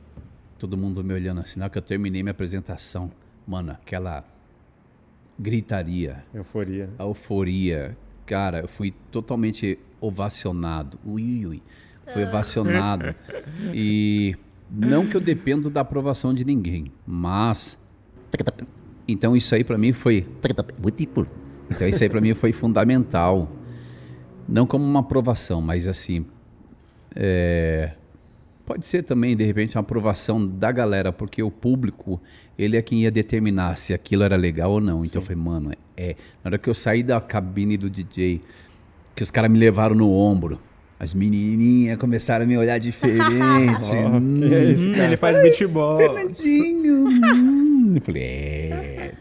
Todo 0.59 0.77
mundo 0.77 1.05
me 1.05 1.15
olhando 1.15 1.43
assim. 1.43 1.61
Na 1.61 1.67
hora 1.67 1.73
que 1.73 1.79
eu 1.79 1.83
terminei 1.83 2.25
minha 2.25 2.33
apresentação, 2.33 3.09
mano, 3.47 3.71
aquela 3.71 4.25
gritaria, 5.39 6.25
Euforia. 6.35 6.91
a 6.99 7.05
euforia. 7.05 7.97
Cara, 8.31 8.61
eu 8.61 8.69
fui 8.69 8.95
totalmente 9.11 9.77
ovacionado. 10.01 11.01
Ui, 11.05 11.21
ui, 11.21 11.47
ui. 11.47 11.63
Fui 12.07 12.23
ovacionado. 12.23 13.13
E 13.75 14.37
não 14.71 15.05
que 15.05 15.17
eu 15.17 15.21
dependo 15.21 15.69
da 15.69 15.81
aprovação 15.81 16.33
de 16.33 16.45
ninguém, 16.45 16.93
mas. 17.05 17.77
Então 19.09 19.37
isso 19.37 19.53
aí 19.53 19.65
pra 19.65 19.77
mim 19.77 19.93
foi. 19.93 20.25
Então 21.69 21.89
isso 21.89 22.05
aí 22.05 22.09
pra 22.09 22.21
mim 22.21 22.33
foi 22.33 22.53
fundamental. 22.53 23.51
Não 24.49 24.65
como 24.65 24.85
uma 24.85 25.01
aprovação, 25.01 25.61
mas 25.61 25.89
assim. 25.89 26.25
é, 27.17 27.95
Pode 28.71 28.87
ser 28.87 29.03
também, 29.03 29.37
de 29.37 29.45
repente, 29.45 29.77
uma 29.77 29.81
aprovação 29.81 30.47
da 30.47 30.71
galera, 30.71 31.13
porque 31.13 31.43
o 31.43 31.51
público, 31.51 32.21
ele 32.57 32.77
é 32.77 32.83
quem 32.83 33.03
ia 33.03 33.11
determinar 33.11 33.75
se 33.77 33.93
aquilo 33.93 34.23
era 34.23 34.37
legal 34.37 34.71
ou 34.71 34.81
não. 34.81 35.05
Então 35.05 35.21
eu 35.21 35.27
falei, 35.27 35.43
mano, 35.43 35.73
é. 35.97 36.15
Na 36.45 36.51
hora 36.51 36.57
que 36.59 36.71
eu 36.71 36.75
saí 36.75 37.03
da 37.03 37.21
cabine 37.21 37.77
do 37.77 37.91
DJ, 37.91 38.41
que 39.17 39.25
os 39.25 39.31
caras 39.33 39.51
me 39.51 39.59
levaram 39.59 39.97
no 39.97 40.09
ombro, 40.13 40.61
as 41.01 41.13
menininhas 41.15 41.99
começaram 41.99 42.45
a 42.45 42.47
me 42.47 42.57
olhar 42.57 42.79
diferente. 42.79 43.19
Hum, 43.93 44.45
é 44.45 44.71
esse, 44.71 44.87
Hum, 44.87 44.93
cara? 44.93 45.05
ele 45.07 45.17
faz 45.17 45.43
beatbox. 45.43 46.05
Fernandinho. 46.05 47.09
hum. 47.09 47.93
Eu 47.97 48.03
falei, 48.03 48.23
é. 48.23 49.13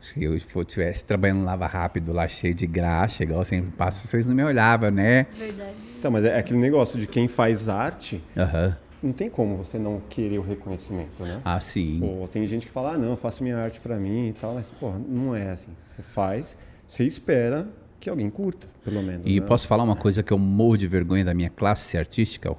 Se 0.00 0.24
eu 0.24 0.34
estivesse 0.34 1.04
trabalhando 1.04 1.44
lava 1.44 1.66
rápido 1.66 2.14
lá, 2.14 2.26
cheio 2.26 2.54
de 2.54 2.66
graxa, 2.66 3.24
igual 3.24 3.40
eu 3.40 3.44
sempre 3.44 3.72
passo, 3.76 4.08
vocês 4.08 4.26
não 4.26 4.34
me 4.34 4.42
olhavam, 4.42 4.90
né? 4.90 5.26
Verdade. 5.38 5.89
Então, 6.00 6.10
mas 6.10 6.24
é 6.24 6.38
aquele 6.38 6.58
negócio 6.58 6.98
de 6.98 7.06
quem 7.06 7.28
faz 7.28 7.68
arte, 7.68 8.22
Aham. 8.34 8.74
não 9.02 9.12
tem 9.12 9.28
como 9.28 9.54
você 9.54 9.78
não 9.78 10.00
querer 10.08 10.38
o 10.38 10.42
reconhecimento, 10.42 11.22
né? 11.24 11.42
Ah, 11.44 11.60
sim. 11.60 12.00
Pô, 12.00 12.26
tem 12.26 12.46
gente 12.46 12.64
que 12.64 12.72
fala, 12.72 12.94
ah, 12.94 12.98
não, 12.98 13.10
eu 13.10 13.16
faço 13.18 13.42
minha 13.42 13.58
arte 13.58 13.78
pra 13.80 13.98
mim 13.98 14.28
e 14.28 14.32
tal, 14.32 14.54
mas, 14.54 14.70
porra, 14.70 14.98
não 15.06 15.36
é 15.36 15.50
assim. 15.50 15.72
Você 15.86 16.00
faz, 16.00 16.56
você 16.88 17.04
espera 17.04 17.68
que 18.00 18.08
alguém 18.08 18.30
curta, 18.30 18.66
pelo 18.82 19.02
menos. 19.02 19.26
E 19.26 19.40
né? 19.40 19.46
posso 19.46 19.68
falar 19.68 19.82
uma 19.82 19.94
coisa 19.94 20.22
que 20.22 20.32
eu 20.32 20.38
morro 20.38 20.78
de 20.78 20.86
vergonha 20.86 21.22
da 21.22 21.34
minha 21.34 21.50
classe 21.50 21.98
artística? 21.98 22.56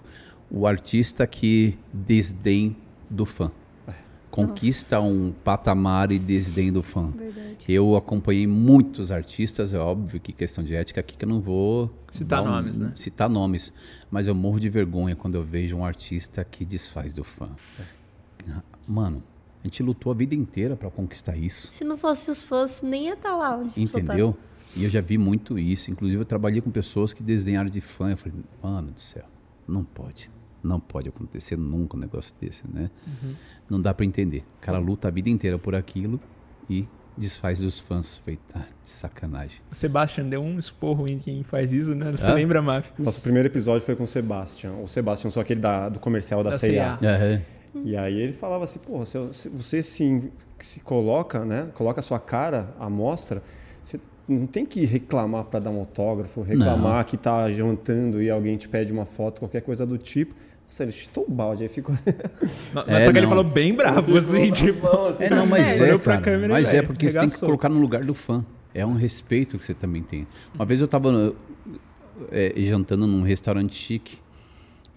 O 0.51 0.67
artista 0.67 1.25
que 1.25 1.79
desdém 1.91 2.77
do 3.09 3.25
fã. 3.25 3.51
Conquista 4.31 4.99
um 5.01 5.31
patamar 5.43 6.11
e 6.11 6.17
desdém 6.17 6.71
do 6.71 6.81
fã. 6.81 7.11
Verdade. 7.11 7.57
Eu 7.67 7.95
acompanhei 7.95 8.47
muitos 8.47 9.11
artistas, 9.11 9.73
é 9.73 9.77
óbvio 9.77 10.19
que 10.19 10.31
questão 10.31 10.63
de 10.63 10.73
ética 10.73 10.99
aqui 11.01 11.15
que 11.15 11.25
eu 11.25 11.29
não 11.29 11.41
vou 11.41 11.91
Citar 12.09 12.41
um- 12.41 12.45
nomes, 12.45 12.79
né? 12.79 12.93
Citar 12.95 13.29
nomes, 13.29 13.71
mas 14.09 14.27
eu 14.27 14.33
morro 14.33 14.59
de 14.59 14.69
vergonha 14.69 15.15
quando 15.15 15.35
eu 15.35 15.43
vejo 15.43 15.75
um 15.77 15.85
artista 15.85 16.43
que 16.43 16.65
desfaz 16.65 17.13
do 17.13 17.23
fã. 17.23 17.49
Mano, 18.87 19.21
a 19.63 19.67
gente 19.67 19.83
lutou 19.83 20.11
a 20.11 20.15
vida 20.15 20.33
inteira 20.33 20.75
para 20.75 20.89
conquistar 20.89 21.35
isso. 21.37 21.67
Se 21.71 21.83
não 21.83 21.95
fosse 21.97 22.31
os 22.31 22.43
fãs, 22.43 22.81
nem 22.81 23.05
ia 23.07 23.13
estar 23.13 23.35
lá 23.35 23.57
onde 23.57 23.69
tá. 23.69 23.79
Entendeu? 23.99 24.35
E 24.75 24.83
eu 24.85 24.89
já 24.89 25.01
vi 25.01 25.17
muito 25.17 25.59
isso. 25.59 25.91
Inclusive, 25.91 26.21
eu 26.21 26.25
trabalhei 26.25 26.61
com 26.61 26.71
pessoas 26.71 27.13
que 27.13 27.21
desdenharam 27.21 27.69
de 27.69 27.81
fã. 27.81 28.11
Eu 28.11 28.17
falei, 28.17 28.37
mano 28.63 28.91
do 28.91 28.99
céu, 28.99 29.25
não 29.67 29.83
pode. 29.83 30.31
Não 30.63 30.79
pode 30.79 31.09
acontecer 31.09 31.57
nunca 31.57 31.97
um 31.97 31.99
negócio 31.99 32.33
desse, 32.39 32.63
né? 32.71 32.89
Não 33.69 33.81
dá 33.81 33.93
pra 33.93 34.05
entender. 34.05 34.43
O 34.57 34.61
cara 34.61 34.77
luta 34.77 35.07
a 35.07 35.11
vida 35.11 35.29
inteira 35.29 35.57
por 35.57 35.73
aquilo 35.75 36.19
e 36.69 36.87
desfaz 37.17 37.59
dos 37.59 37.79
fãs. 37.79 38.17
Feita 38.17 38.59
de 38.81 38.89
sacanagem. 38.89 39.57
O 39.71 39.75
Sebastian 39.75 40.25
deu 40.29 40.41
um 40.41 40.59
esporro 40.59 41.07
em 41.07 41.17
quem 41.17 41.41
faz 41.43 41.73
isso, 41.73 41.95
né? 41.95 42.11
Você 42.11 42.29
Hã? 42.29 42.33
lembra, 42.35 42.61
Maf? 42.61 42.91
Nosso 42.99 43.21
primeiro 43.21 43.47
episódio 43.47 43.81
foi 43.85 43.95
com 43.95 44.03
o 44.03 44.07
Sebastian. 44.07 44.73
O 44.73 44.87
Sebastian, 44.87 45.29
só 45.31 45.41
aquele 45.41 45.59
da- 45.61 45.89
do 45.89 45.99
comercial 45.99 46.43
da, 46.43 46.51
Da 46.51 46.57
C&A. 46.57 46.93
Aham. 47.01 47.41
E 47.85 47.95
aí 47.95 48.19
ele 48.19 48.33
falava 48.33 48.65
assim, 48.65 48.79
porra, 48.79 49.05
se, 49.05 49.17
se 49.33 49.47
você 49.49 49.81
se, 49.81 50.31
se 50.59 50.79
coloca, 50.81 51.45
né? 51.45 51.69
Coloca 51.73 52.01
a 52.01 52.03
sua 52.03 52.19
cara 52.19 52.75
à 52.77 52.89
mostra, 52.89 53.41
você 53.81 53.97
não 54.27 54.45
tem 54.45 54.65
que 54.65 54.85
reclamar 54.85 55.45
para 55.45 55.61
dar 55.61 55.69
um 55.69 55.79
autógrafo, 55.79 56.41
reclamar 56.41 57.05
que 57.05 57.15
tá 57.17 57.49
jantando 57.49 58.21
e 58.21 58.29
alguém 58.29 58.57
te 58.57 58.67
pede 58.67 58.91
uma 58.91 59.05
foto, 59.05 59.39
qualquer 59.39 59.61
coisa 59.61 59.85
do 59.85 59.97
tipo. 59.97 60.35
Nossa, 60.71 60.83
ele 60.83 60.91
chutou 60.93 61.25
o 61.27 61.29
balde, 61.29 61.63
aí 61.63 61.69
ficou... 61.69 61.93
Mas 62.73 62.87
É, 62.87 63.03
só 63.05 63.11
que 63.11 63.17
ele 63.17 63.21
não. 63.23 63.29
falou 63.29 63.43
bem 63.43 63.73
bravo, 63.73 64.15
assim, 64.15 64.49
tipo. 64.51 64.87
É, 65.19 65.29
não, 65.29 65.45
mas 65.47 65.67
sério. 65.67 65.95
é, 65.95 65.99
cara. 65.99 66.21
câmera 66.21 66.53
mas 66.53 66.69
é 66.69 66.77
velho, 66.77 66.87
porque 66.87 67.09
você 67.09 67.19
tem 67.19 67.27
que 67.27 67.33
regaçou. 67.33 67.49
colocar 67.49 67.67
no 67.67 67.77
lugar 67.81 68.05
do 68.05 68.13
fã. 68.13 68.45
É 68.73 68.85
um 68.85 68.93
respeito 68.93 69.57
que 69.57 69.65
você 69.65 69.73
também 69.73 70.01
tem. 70.01 70.25
Uma 70.55 70.63
vez 70.63 70.79
eu 70.79 70.87
tava 70.87 71.33
é, 72.31 72.53
jantando 72.55 73.05
num 73.05 73.21
restaurante 73.21 73.75
chique 73.75 74.17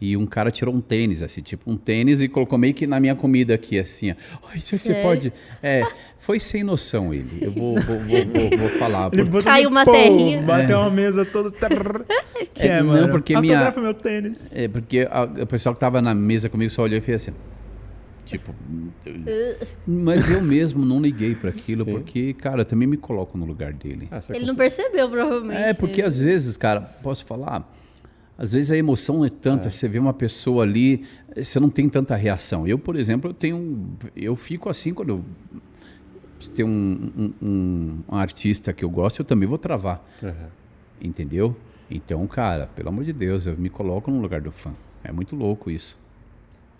e 0.00 0.16
um 0.16 0.26
cara 0.26 0.50
tirou 0.50 0.74
um 0.74 0.80
tênis, 0.80 1.22
assim, 1.22 1.40
tipo 1.40 1.70
um 1.70 1.76
tênis 1.76 2.20
e 2.20 2.28
colocou 2.28 2.59
meio 2.59 2.74
que 2.74 2.87
na 2.87 2.98
minha 3.00 3.14
comida 3.14 3.54
aqui, 3.54 3.78
assim. 3.78 4.11
ó. 4.11 4.14
Ai, 4.52 4.61
você, 4.61 4.76
Sério? 4.76 5.02
pode... 5.02 5.33
É, 5.62 5.83
foi 6.18 6.38
sem 6.40 6.62
noção 6.64 7.14
ele. 7.14 7.38
Eu 7.40 7.52
vou, 7.52 7.74
vou, 7.80 7.98
vou, 8.00 8.24
vou, 8.26 8.59
vou 8.59 8.68
falar. 8.70 9.11
Ele 9.12 9.24
porque- 9.30 9.44
Caiu 9.44 9.70
uma 9.70 9.85
pô, 9.85 9.92
terrinha. 9.92 10.42
Bateu 10.42 10.78
uma 10.80 10.90
mesa 10.90 11.24
toda. 11.24 11.50
Que 12.52 12.62
É, 12.62 12.66
é, 12.66 12.83
não, 12.83 12.87
mano? 12.92 13.09
porque 13.11 13.38
minha- 13.40 13.72
meu 13.76 13.94
tênis. 13.94 14.54
É, 14.54 14.68
porque 14.68 15.09
a- 15.11 15.24
o 15.42 15.46
pessoal 15.46 15.74
que 15.74 15.80
tava 15.80 16.00
na 16.02 16.14
mesa 16.14 16.48
comigo 16.48 16.70
só 16.70 16.83
olhou 16.83 16.98
e 16.98 17.00
fez 17.00 17.22
assim. 17.22 17.33
Tipo. 18.24 18.54
Mas 19.87 20.30
eu 20.30 20.40
mesmo 20.40 20.85
não 20.85 21.00
liguei 21.00 21.35
para 21.35 21.50
aquilo, 21.50 21.85
Sim. 21.85 21.92
porque, 21.92 22.33
cara, 22.35 22.62
eu 22.62 22.64
também 22.64 22.87
me 22.88 22.96
coloco 22.96 23.37
no 23.37 23.44
lugar 23.44 23.72
dele. 23.72 24.09
Ah, 24.11 24.18
Ele 24.30 24.46
não 24.46 24.54
percebeu, 24.54 25.09
provavelmente. 25.09 25.61
É, 25.61 25.74
porque 25.74 26.02
às 26.02 26.20
vezes, 26.20 26.57
cara, 26.57 26.80
posso 26.80 27.24
falar, 27.26 27.70
às 28.36 28.52
vezes 28.52 28.70
a 28.72 28.76
emoção 28.76 29.24
é 29.24 29.30
tanta, 29.30 29.70
você 29.70 29.88
vê 29.88 29.98
uma 29.98 30.12
pessoa 30.12 30.62
ali, 30.64 31.04
você 31.36 31.60
não 31.60 31.70
tem 31.70 31.88
tanta 31.88 32.16
reação. 32.16 32.66
Eu, 32.66 32.78
por 32.78 32.96
exemplo, 32.96 33.30
eu 33.30 33.34
tenho. 33.34 33.88
Eu 34.16 34.34
fico 34.36 34.68
assim 34.68 34.92
quando 34.92 35.08
eu. 35.10 35.24
Tem 36.54 36.64
um, 36.64 37.10
um- 37.16 37.32
um- 37.40 37.98
um 38.10 38.16
artista 38.16 38.72
que 38.72 38.84
eu 38.84 38.90
gosto, 38.90 39.20
eu 39.20 39.24
também 39.24 39.48
vou 39.48 39.56
travar. 39.56 40.04
Aham. 40.22 40.48
Entendeu? 41.00 41.56
Então, 41.90 42.26
cara, 42.26 42.66
pelo 42.74 42.88
amor 42.90 43.04
de 43.04 43.12
Deus, 43.12 43.46
eu 43.46 43.56
me 43.56 43.68
coloco 43.70 44.10
no 44.10 44.20
lugar 44.20 44.40
do 44.40 44.52
fã. 44.52 44.72
É 45.02 45.10
muito 45.12 45.34
louco 45.36 45.70
isso. 45.70 45.96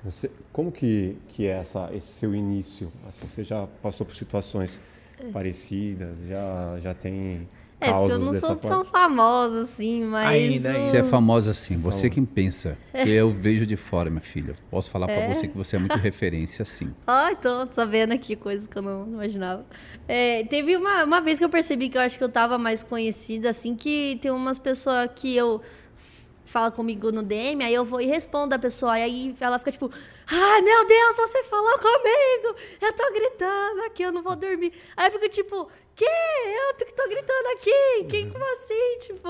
Você, 0.05 0.31
como 0.53 0.71
que, 0.71 1.17
que 1.29 1.47
é 1.47 1.53
essa, 1.59 1.89
esse 1.95 2.09
seu 2.09 2.35
início? 2.35 2.93
Assim, 3.09 3.27
você 3.27 3.43
já 3.43 3.67
passou 3.83 4.05
por 4.05 4.15
situações 4.15 4.79
parecidas? 5.33 6.19
Já, 6.29 6.79
já 6.81 6.93
tem 6.95 7.49
É, 7.85 7.93
porque 7.93 8.13
eu 8.13 8.19
não 8.19 8.35
sou 8.35 8.57
forma? 8.57 8.61
tão 8.61 8.85
famosa 8.85 9.63
assim, 9.63 10.05
mas. 10.05 10.29
Ainda, 10.29 10.71
ainda. 10.71 10.89
Você 10.89 10.97
é 10.99 11.03
famosa 11.03 11.51
assim, 11.51 11.77
você 11.77 12.11
quem 12.11 12.25
pensa. 12.25 12.77
Eu 12.93 13.31
vejo 13.31 13.67
de 13.67 13.77
fora, 13.77 14.11
minha 14.11 14.21
filha. 14.21 14.55
Posso 14.71 14.91
falar 14.91 15.07
pra 15.07 15.35
você 15.35 15.49
que 15.49 15.57
você 15.57 15.77
é 15.77 15.79
muito 15.79 15.97
referência, 15.99 16.65
sim. 16.65 16.95
Ai, 17.07 17.37
tô 17.37 17.67
sabendo 17.71 18.13
aqui 18.13 18.37
coisas 18.37 18.67
que 18.67 18.77
eu 18.77 18.83
não 18.83 19.07
imaginava. 19.07 19.65
É, 20.07 20.45
teve 20.45 20.77
uma, 20.77 21.05
uma 21.05 21.21
vez 21.21 21.39
que 21.39 21.45
eu 21.45 21.51
percebi 21.51 21.89
que 21.89 21.97
eu 21.97 22.03
acho 22.03 22.17
que 22.17 22.25
eu 22.25 22.29
tava 22.29 22.59
mais 22.59 22.83
conhecida, 22.83 23.51
assim, 23.51 23.75
que 23.75 24.19
tem 24.21 24.31
umas 24.31 24.59
pessoas 24.59 25.11
que 25.15 25.35
eu 25.37 25.61
fala 26.45 26.71
comigo 26.71 27.11
no 27.11 27.23
DM, 27.23 27.65
aí 27.65 27.75
eu 27.75 27.85
vou 27.85 28.01
e 28.01 28.07
respondo 28.07 28.55
a 28.55 28.59
pessoa, 28.59 28.99
e 28.99 29.03
aí 29.03 29.35
ela 29.41 29.59
fica 29.59 29.73
tipo, 29.73 29.91
ai 30.31 30.63
meu 30.63 30.87
Deus, 30.87 31.17
você 31.17 31.43
falou 31.45 31.79
comigo, 31.79 32.57
eu 32.81 32.93
tô 32.93 33.13
gritando 33.13 33.83
aqui, 33.87 34.03
eu 34.03 34.13
não 34.13 34.23
vou 34.23 34.37
dormir. 34.37 34.73
Aí 34.97 35.09
eu 35.09 35.11
fico 35.11 35.29
tipo, 35.29 35.69
que? 35.97 36.05
Eu 36.05 36.75
que 36.87 36.93
tô 36.93 37.09
gritando 37.09 37.47
aqui? 37.57 38.05
Que, 38.09 38.27
como 38.31 38.45
assim? 38.45 38.99
Tipo, 39.01 39.29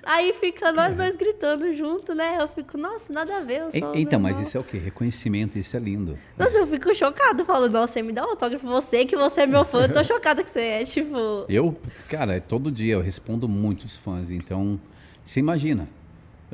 aí 0.04 0.32
fica 0.34 0.72
nós 0.72 0.94
dois 0.96 1.16
gritando 1.16 1.72
junto, 1.74 2.14
né? 2.14 2.38
Eu 2.40 2.48
fico, 2.48 2.78
nossa, 2.78 3.12
nada 3.12 3.36
a 3.38 3.40
ver. 3.40 3.60
Eu 3.62 3.68
E- 3.68 3.78
sou 3.80 3.94
Então, 3.96 4.20
mas 4.20 4.32
normal." 4.32 4.42
isso 4.48 4.56
é 4.56 4.60
o 4.60 4.64
quê? 4.64 4.78
Reconhecimento, 4.78 5.58
isso 5.58 5.76
é 5.76 5.80
lindo. 5.80 6.18
Nossa, 6.38 6.58
eu 6.58 6.66
fico 6.66 6.94
chocada. 6.94 7.44
Falo, 7.44 7.68
nossa, 7.68 7.94
você 7.94 8.02
me 8.02 8.12
dá 8.12 8.24
um 8.24 8.30
autógrafo. 8.30 8.66
Você, 8.66 9.04
que 9.04 9.16
você 9.16 9.42
é 9.42 9.46
meu 9.46 9.64
fã, 9.64 9.82
eu 9.82 9.92
tô 9.92 10.02
chocada 10.04 10.42
que 10.44 10.50
você 10.50 10.60
é. 10.60 10.84
Tipo, 10.84 11.44
Eu, 11.48 11.76
cara, 12.08 12.36
é 12.36 12.40
todo 12.40 12.70
dia 12.70 12.94
eu 12.94 13.00
respondo 13.00 13.48
muitos 13.48 13.96
fãs, 13.96 14.30
então 14.30 14.80
você 15.24 15.40
imagina. 15.40 15.88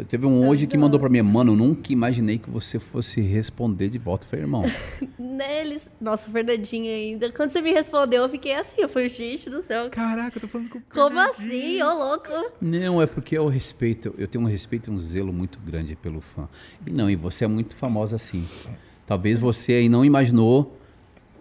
Teve 0.08 0.24
um 0.24 0.48
hoje 0.48 0.66
que 0.66 0.78
mandou 0.78 0.98
pra 0.98 1.08
mim, 1.10 1.20
mano, 1.20 1.52
eu 1.52 1.56
nunca 1.56 1.92
imaginei 1.92 2.38
que 2.38 2.48
você 2.48 2.78
fosse 2.78 3.20
responder 3.20 3.90
de 3.90 3.98
volta. 3.98 4.24
Eu 4.24 4.30
falei, 4.30 4.44
irmão, 4.44 4.64
neles. 5.18 5.90
Nossa, 6.00 6.30
o 6.30 6.32
Fernandinho 6.32 6.90
ainda. 6.90 7.30
Quando 7.30 7.50
você 7.50 7.60
me 7.60 7.72
respondeu, 7.72 8.22
eu 8.22 8.28
fiquei 8.28 8.54
assim. 8.54 8.76
Eu 8.80 8.88
falei, 8.88 9.10
gente 9.10 9.50
do 9.50 9.60
céu. 9.60 9.90
Caraca, 9.90 10.38
eu 10.38 10.40
tô 10.40 10.48
falando 10.48 10.70
com 10.70 10.78
o 10.78 10.82
Como 10.88 11.18
assim? 11.20 11.82
Ô, 11.82 11.92
louco. 11.92 12.30
não, 12.60 13.02
é 13.02 13.06
porque 13.06 13.36
eu 13.36 13.46
respeito, 13.48 14.14
eu 14.16 14.26
tenho 14.26 14.44
um 14.44 14.48
respeito 14.48 14.90
e 14.90 14.94
um 14.94 14.98
zelo 14.98 15.32
muito 15.32 15.58
grande 15.60 15.94
pelo 15.94 16.22
fã. 16.22 16.48
E 16.86 16.90
não, 16.90 17.10
e 17.10 17.14
você 17.14 17.44
é 17.44 17.48
muito 17.48 17.76
famosa 17.76 18.16
assim. 18.16 18.42
Talvez 19.06 19.38
você 19.38 19.74
aí 19.74 19.88
não 19.90 20.04
imaginou 20.04 20.78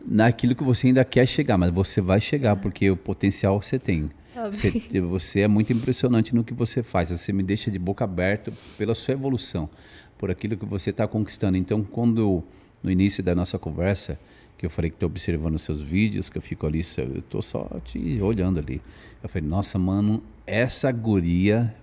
naquilo 0.06 0.56
que 0.56 0.64
você 0.64 0.88
ainda 0.88 1.06
quer 1.06 1.26
chegar, 1.26 1.58
mas 1.58 1.72
você 1.72 2.02
vai 2.02 2.20
chegar, 2.20 2.56
porque 2.58 2.92
o 2.92 2.98
potencial 2.98 3.62
você 3.62 3.80
tem. 3.80 4.10
Você, 4.52 5.02
você 5.02 5.39
é 5.41 5.48
muito 5.48 5.74
impressionante 5.74 6.34
no 6.34 6.44
que 6.44 6.54
você 6.54 6.82
faz. 6.82 7.10
Você 7.10 7.34
me 7.34 7.44
deixa 7.44 7.70
de 7.70 7.78
boca 7.78 8.04
aberta 8.04 8.52
pela 8.78 8.96
sua 8.96 9.13
evolução, 9.13 9.70
por 10.17 10.32
aquilo 10.32 10.56
que 10.58 10.65
você 10.65 10.89
está 10.89 11.08
conquistando. 11.08 11.58
Então, 11.58 11.84
quando 11.84 12.44
no 12.82 12.89
início 12.89 13.24
da 13.24 13.36
nossa 13.36 13.60
conversa, 13.60 14.17
que 14.58 14.65
eu 14.65 14.70
falei 14.70 14.89
que 14.91 14.96
estou 14.96 15.08
observando 15.08 15.56
os 15.56 15.63
seus 15.63 15.82
vídeos, 15.82 16.30
que 16.30 16.38
eu 16.38 16.41
fico 16.41 16.67
ali, 16.67 16.84
eu 16.98 17.20
estou 17.20 17.41
só 17.41 17.67
te 17.84 18.22
olhando 18.22 18.60
ali. 18.60 18.82
Eu 19.22 19.28
falei, 19.28 19.48
nossa, 19.48 19.80
mano, 19.80 20.24
essa 20.46 20.91
guria 20.91 21.74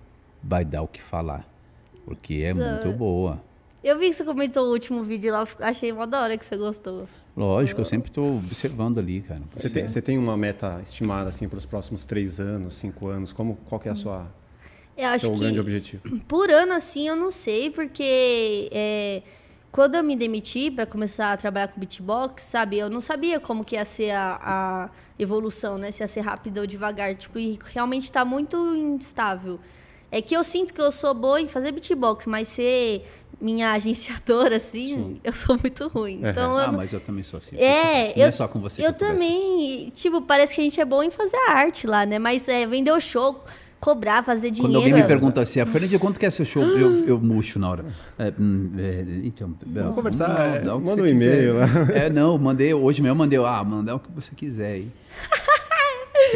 vai 0.41 0.63
dar 0.63 0.81
o 0.81 0.87
que 0.87 1.01
falar, 1.01 1.47
porque 2.05 2.35
é 2.35 2.53
muito 2.53 2.91
boa. 2.97 3.43
Eu 3.83 3.97
vi 3.97 4.09
que 4.09 4.15
você 4.15 4.25
comentou 4.25 4.67
o 4.67 4.71
último 4.71 5.03
vídeo 5.03 5.31
lá. 5.31 5.47
Achei 5.59 5.91
uma 5.91 6.05
da 6.05 6.21
hora 6.21 6.37
que 6.37 6.45
você 6.45 6.57
gostou. 6.57 7.07
Lógico, 7.35 7.79
eu 7.79 7.85
sempre 7.85 8.09
estou 8.09 8.35
observando 8.35 8.97
ali, 8.97 9.21
cara. 9.21 9.41
Você 9.55 9.69
tem, 9.69 9.87
você 9.87 10.01
tem 10.01 10.17
uma 10.17 10.35
meta 10.35 10.79
estimada 10.83 11.29
assim 11.29 11.47
para 11.47 11.57
os 11.57 11.65
próximos 11.65 12.03
três 12.03 12.39
anos, 12.39 12.73
cinco 12.73 13.07
anos? 13.07 13.31
Como, 13.31 13.55
qual 13.69 13.79
que 13.79 13.87
é 13.87 13.91
a 13.91 13.95
sua, 13.95 14.27
Eu 14.97 15.07
acho 15.07 15.25
seu 15.25 15.33
que. 15.33 15.39
grande 15.39 15.59
objetivo? 15.59 16.19
Por 16.27 16.51
ano, 16.51 16.73
assim, 16.73 17.07
eu 17.07 17.15
não 17.15 17.31
sei, 17.31 17.69
porque 17.69 18.69
é, 18.73 19.23
quando 19.71 19.95
eu 19.95 20.03
me 20.03 20.17
demiti 20.17 20.69
para 20.69 20.85
começar 20.85 21.31
a 21.31 21.37
trabalhar 21.37 21.69
com 21.69 21.79
beatbox, 21.79 22.43
sabe, 22.43 22.79
eu 22.79 22.89
não 22.89 22.99
sabia 22.99 23.39
como 23.39 23.63
que 23.63 23.75
ia 23.75 23.85
ser 23.85 24.11
a, 24.11 24.39
a 24.41 24.89
evolução, 25.17 25.77
né? 25.77 25.89
Se 25.91 26.03
ia 26.03 26.07
ser 26.07 26.19
rápido 26.19 26.57
ou 26.57 26.67
devagar, 26.67 27.15
tipo, 27.15 27.39
e 27.39 27.57
realmente 27.73 28.11
tá 28.11 28.25
muito 28.25 28.57
instável. 28.75 29.57
É 30.11 30.21
que 30.23 30.35
eu 30.35 30.43
sinto 30.43 30.73
que 30.73 30.81
eu 30.81 30.91
sou 30.91 31.13
boa 31.13 31.39
em 31.39 31.47
fazer 31.47 31.71
beatbox, 31.71 32.25
mas 32.25 32.47
ser 32.47 33.03
minha 33.41 33.71
agenciadora, 33.71 34.57
assim, 34.57 35.19
eu 35.23 35.31
sou 35.33 35.57
muito 35.57 35.87
ruim. 35.87 36.19
Então, 36.23 36.51
eu 36.53 36.57
Ah, 36.57 36.67
não- 36.67 36.77
mas 36.77 36.91
eu 36.93 36.99
também 36.99 37.23
sou 37.23 37.37
assim. 37.37 37.55
é, 37.57 38.13
não 38.15 38.23
eu, 38.23 38.27
é 38.27 38.31
só 38.31 38.47
com 38.47 38.59
você 38.59 38.81
eu 38.81 38.87
eu 38.87 38.93
também, 38.93 39.89
tipo, 39.95 40.21
parece 40.21 40.55
que 40.55 40.61
a 40.61 40.63
gente 40.63 40.79
é 40.79 40.85
bom 40.85 41.01
em 41.03 41.09
fazer 41.11 41.37
arte 41.49 41.87
lá, 41.87 42.05
né? 42.05 42.19
Mas 42.19 42.47
é, 42.49 42.65
vender 42.67 42.91
o 42.91 42.99
show, 42.99 43.43
cobrar, 43.79 44.21
fazer 44.23 44.49
Quando 44.49 44.55
dinheiro. 44.55 44.77
alguém 44.77 44.93
me 44.93 44.99
é- 44.99 45.05
pergunta 45.07 45.39
assim, 45.41 45.61
a 45.61 45.65
Fernanda, 45.65 45.97
quanto 45.99 46.19
que 46.19 46.25
é 46.25 46.29
seu 46.29 46.43
show? 46.43 46.61
Eu, 46.77 47.05
eu 47.07 47.19
murcho 47.19 47.57
na 47.59 47.69
hora. 47.69 47.85
É, 48.17 48.33
hum, 48.37 48.71
é, 48.77 49.05
então, 49.23 49.55
vamos 49.65 49.95
conversar, 49.95 50.63
manda 50.65 51.01
um 51.01 51.07
e-mail 51.07 51.55
lá. 51.55 51.65
É, 51.95 52.09
não, 52.09 52.37
mandei, 52.37 52.73
hoje 52.73 53.01
mesmo 53.01 53.13
eu 53.13 53.17
mandei, 53.17 53.39
ah, 53.39 53.63
mandar 53.63 53.95
o 53.95 53.99
que 53.99 54.11
você 54.11 54.31
quiser 54.35 54.73
aí. 54.73 54.87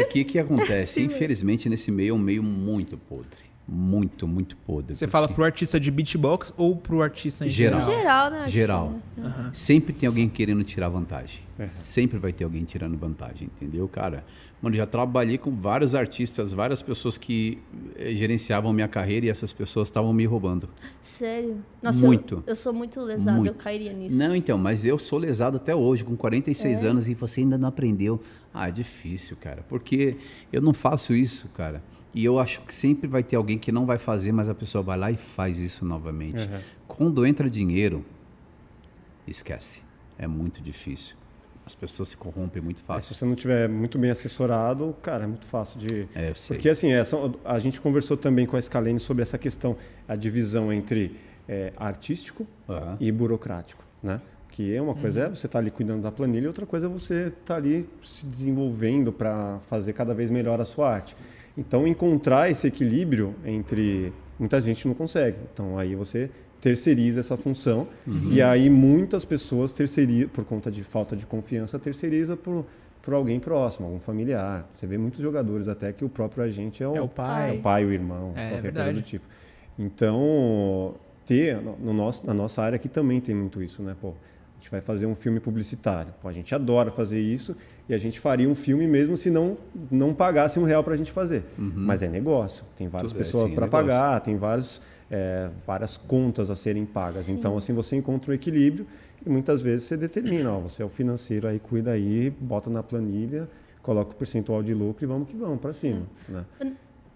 O 0.00 0.06
que 0.08 0.24
que 0.24 0.38
acontece? 0.40 0.94
Sim, 0.94 1.04
Infelizmente, 1.04 1.68
nesse 1.68 1.88
meio 1.92 2.10
é 2.10 2.14
um 2.14 2.18
meio 2.18 2.42
muito 2.42 2.96
podre. 2.98 3.44
Muito, 3.66 4.28
muito 4.28 4.56
podre. 4.58 4.94
Você 4.94 5.06
Porque- 5.06 5.12
fala 5.12 5.26
pro 5.28 5.42
artista 5.42 5.80
de 5.80 5.90
beatbox 5.90 6.52
ou 6.56 6.76
pro 6.76 7.00
artista 7.00 7.46
em 7.46 7.48
Geral. 7.50 7.80
geral? 7.80 7.98
Geral, 7.98 8.30
né? 8.30 8.38
acho 8.40 8.50
Geral. 8.50 9.00
que, 9.14 9.20
né? 9.22 9.50
Sempre 9.54 9.94
tem 9.94 10.06
alguém 10.06 10.28
querendo 10.28 10.62
tirar 10.62 10.90
vantagem. 10.90 11.40
É. 11.58 11.68
Sempre 11.74 12.18
vai 12.18 12.30
ter 12.32 12.44
alguém 12.44 12.62
tirando 12.64 12.96
vantagem, 12.98 13.48
entendeu, 13.54 13.88
cara? 13.88 14.22
Mano, 14.60 14.76
eu 14.76 14.78
já 14.80 14.86
trabalhei 14.86 15.38
com 15.38 15.50
vários 15.50 15.94
artistas, 15.94 16.52
várias 16.52 16.82
pessoas 16.82 17.16
que 17.16 17.58
eh, 17.96 18.14
gerenciavam 18.14 18.72
minha 18.72 18.88
carreira 18.88 19.26
e 19.26 19.28
essas 19.30 19.52
pessoas 19.52 19.88
estavam 19.88 20.12
me 20.12 20.26
roubando. 20.26 20.68
Sério? 21.00 21.56
Nossa, 21.82 22.04
Muito. 22.04 22.36
Eu, 22.36 22.42
eu 22.48 22.56
sou 22.56 22.72
muito 22.72 23.00
lesada, 23.00 23.36
Muito. 23.38 23.50
eu 23.50 23.54
cairia 23.54 23.92
nisso. 23.94 24.16
Não, 24.16 24.34
então, 24.36 24.58
mas 24.58 24.84
eu 24.84 24.98
sou 24.98 25.18
lesado 25.18 25.56
até 25.56 25.74
hoje, 25.74 26.04
com 26.04 26.16
46 26.16 26.82
É? 26.84 26.86
anos, 26.88 27.08
e 27.08 27.14
você 27.14 27.40
ainda 27.40 27.56
não 27.56 27.68
aprendeu. 27.68 28.20
Ah, 28.52 28.68
é 28.68 28.72
difícil, 28.72 29.36
cara, 29.40 29.64
porque 29.68 30.16
eu 30.52 30.60
não 30.60 30.74
faço 30.74 31.14
isso, 31.14 31.48
cara. 31.48 31.82
E 32.14 32.24
eu 32.24 32.38
acho 32.38 32.60
que 32.62 32.72
sempre 32.74 33.08
vai 33.08 33.22
ter 33.24 33.34
alguém 33.36 33.58
que 33.58 33.72
não 33.72 33.84
vai 33.84 33.98
fazer, 33.98 34.30
mas 34.30 34.48
a 34.48 34.54
pessoa 34.54 34.82
vai 34.84 34.96
lá 34.96 35.10
e 35.10 35.16
faz 35.16 35.58
isso 35.58 35.84
novamente. 35.84 36.48
Quando 36.86 37.26
entra 37.26 37.50
dinheiro, 37.50 38.04
esquece. 39.26 39.82
É 40.18 40.26
muito 40.26 40.60
difícil. 40.62 41.16
As 41.66 41.74
pessoas 41.74 42.10
se 42.10 42.16
corrompem 42.16 42.62
muito 42.62 42.78
Mas 42.86 42.86
fácil. 42.86 43.14
se 43.14 43.18
você 43.18 43.24
não 43.24 43.34
tiver 43.34 43.68
muito 43.68 43.98
bem 43.98 44.10
assessorado, 44.10 44.94
cara, 45.02 45.24
é 45.24 45.26
muito 45.26 45.46
fácil 45.46 45.80
de. 45.80 46.06
É, 46.14 46.28
eu 46.30 46.34
sei. 46.34 46.56
Porque 46.56 46.68
assim, 46.68 46.92
essa, 46.92 47.16
a 47.44 47.58
gente 47.58 47.80
conversou 47.80 48.16
também 48.18 48.44
com 48.46 48.56
a 48.56 48.60
Scalene 48.62 49.00
sobre 49.00 49.22
essa 49.22 49.38
questão, 49.38 49.74
a 50.06 50.14
divisão 50.14 50.70
entre 50.72 51.16
é, 51.48 51.72
artístico 51.76 52.46
Aham. 52.68 52.96
e 53.00 53.10
burocrático, 53.10 53.82
né? 54.02 54.20
Que 54.50 54.74
é 54.76 54.80
uma 54.80 54.94
coisa 54.94 55.20
Uhum. 55.20 55.26
é 55.26 55.28
você 55.30 55.46
estar 55.46 55.58
ali 55.58 55.70
cuidando 55.70 56.02
da 56.02 56.12
planilha, 56.12 56.44
e 56.44 56.46
outra 56.46 56.66
coisa 56.66 56.86
é 56.86 56.88
você 56.88 57.32
estar 57.40 57.56
ali 57.56 57.88
se 58.02 58.26
desenvolvendo 58.26 59.10
para 59.10 59.58
fazer 59.68 59.94
cada 59.94 60.12
vez 60.14 60.30
melhor 60.30 60.60
a 60.60 60.64
sua 60.66 60.90
arte. 60.92 61.16
Então, 61.56 61.86
encontrar 61.86 62.50
esse 62.50 62.66
equilíbrio 62.66 63.34
entre 63.44 64.12
muita 64.38 64.60
gente 64.60 64.86
não 64.88 64.94
consegue. 64.94 65.36
Então, 65.52 65.78
aí 65.78 65.94
você 65.94 66.30
terceiriza 66.60 67.20
essa 67.20 67.36
função 67.36 67.86
e 68.30 68.40
aí 68.40 68.70
muitas 68.70 69.24
pessoas 69.24 69.70
terceirizam 69.70 70.28
por 70.30 70.44
conta 70.44 70.70
de 70.70 70.82
falta 70.82 71.14
de 71.14 71.26
confiança 71.26 71.78
terceiriza 71.78 72.36
por 72.36 72.64
por 73.02 73.12
alguém 73.12 73.38
próximo, 73.38 73.84
algum 73.86 74.00
familiar. 74.00 74.66
Você 74.74 74.86
vê 74.86 74.96
muitos 74.96 75.20
jogadores 75.20 75.68
até 75.68 75.92
que 75.92 76.02
o 76.06 76.08
próprio 76.08 76.42
agente 76.42 76.82
é 76.82 76.88
o, 76.88 76.96
É 76.96 77.02
o 77.02 77.06
pai. 77.08 77.50
é 77.50 77.58
o 77.58 77.60
pai, 77.60 77.84
o 77.84 77.92
irmão, 77.92 78.32
É, 78.34 78.48
qualquer 78.48 78.62
verdade. 78.62 78.86
coisa 78.92 79.00
do 79.02 79.04
tipo. 79.04 79.26
Então, 79.78 80.94
ter 81.26 81.56
no 81.60 81.76
no 81.76 81.92
nosso, 81.92 82.26
na 82.26 82.32
nossa 82.34 82.62
área 82.62 82.76
aqui 82.76 82.88
também 82.88 83.20
tem 83.20 83.34
muito 83.34 83.62
isso, 83.62 83.82
né? 83.82 83.94
Pô, 84.00 84.08
a 84.08 84.54
gente 84.58 84.70
vai 84.70 84.80
fazer 84.80 85.04
um 85.04 85.14
filme 85.14 85.38
publicitário. 85.38 86.14
Pô, 86.22 86.28
a 86.28 86.32
gente 86.32 86.54
adora 86.54 86.90
fazer 86.90 87.20
isso 87.20 87.54
e 87.88 87.94
a 87.94 87.98
gente 87.98 88.18
faria 88.18 88.48
um 88.48 88.54
filme 88.54 88.86
mesmo 88.86 89.16
se 89.16 89.30
não 89.30 89.56
não 89.90 90.14
pagasse 90.14 90.58
um 90.58 90.64
real 90.64 90.82
para 90.82 90.94
a 90.94 90.96
gente 90.96 91.12
fazer. 91.12 91.44
Mas 91.58 92.02
é 92.02 92.08
negócio. 92.08 92.64
Tem 92.76 92.88
várias 92.88 93.12
Tudo 93.12 93.20
é, 93.20 93.24
pessoas 93.24 93.44
sim, 93.44 93.52
é 93.52 93.54
para 93.54 93.66
negócio. 93.66 93.86
pagar, 93.86 94.20
tem 94.20 94.36
vários 94.36 94.80
é, 95.10 95.50
várias 95.66 95.96
contas 95.96 96.50
a 96.50 96.56
serem 96.56 96.84
pagas. 96.84 97.28
Então, 97.28 97.56
assim, 97.56 97.72
você 97.72 97.96
encontra 97.96 98.30
um 98.30 98.34
equilíbrio 98.34 98.86
e 99.24 99.28
muitas 99.30 99.60
vezes 99.60 99.86
você 99.86 99.96
determina, 99.96 100.52
ó, 100.52 100.60
você 100.60 100.82
é 100.82 100.84
o 100.84 100.88
financeiro 100.88 101.46
aí, 101.46 101.58
cuida 101.58 101.92
aí, 101.92 102.30
bota 102.30 102.68
na 102.70 102.82
planilha, 102.82 103.48
coloca 103.82 104.12
o 104.12 104.14
percentual 104.14 104.62
de 104.62 104.74
lucro 104.74 105.04
e 105.04 105.06
vamos 105.06 105.28
que 105.28 105.36
vamos 105.36 105.60
para 105.60 105.72
cima. 105.72 106.02
Né? 106.28 106.44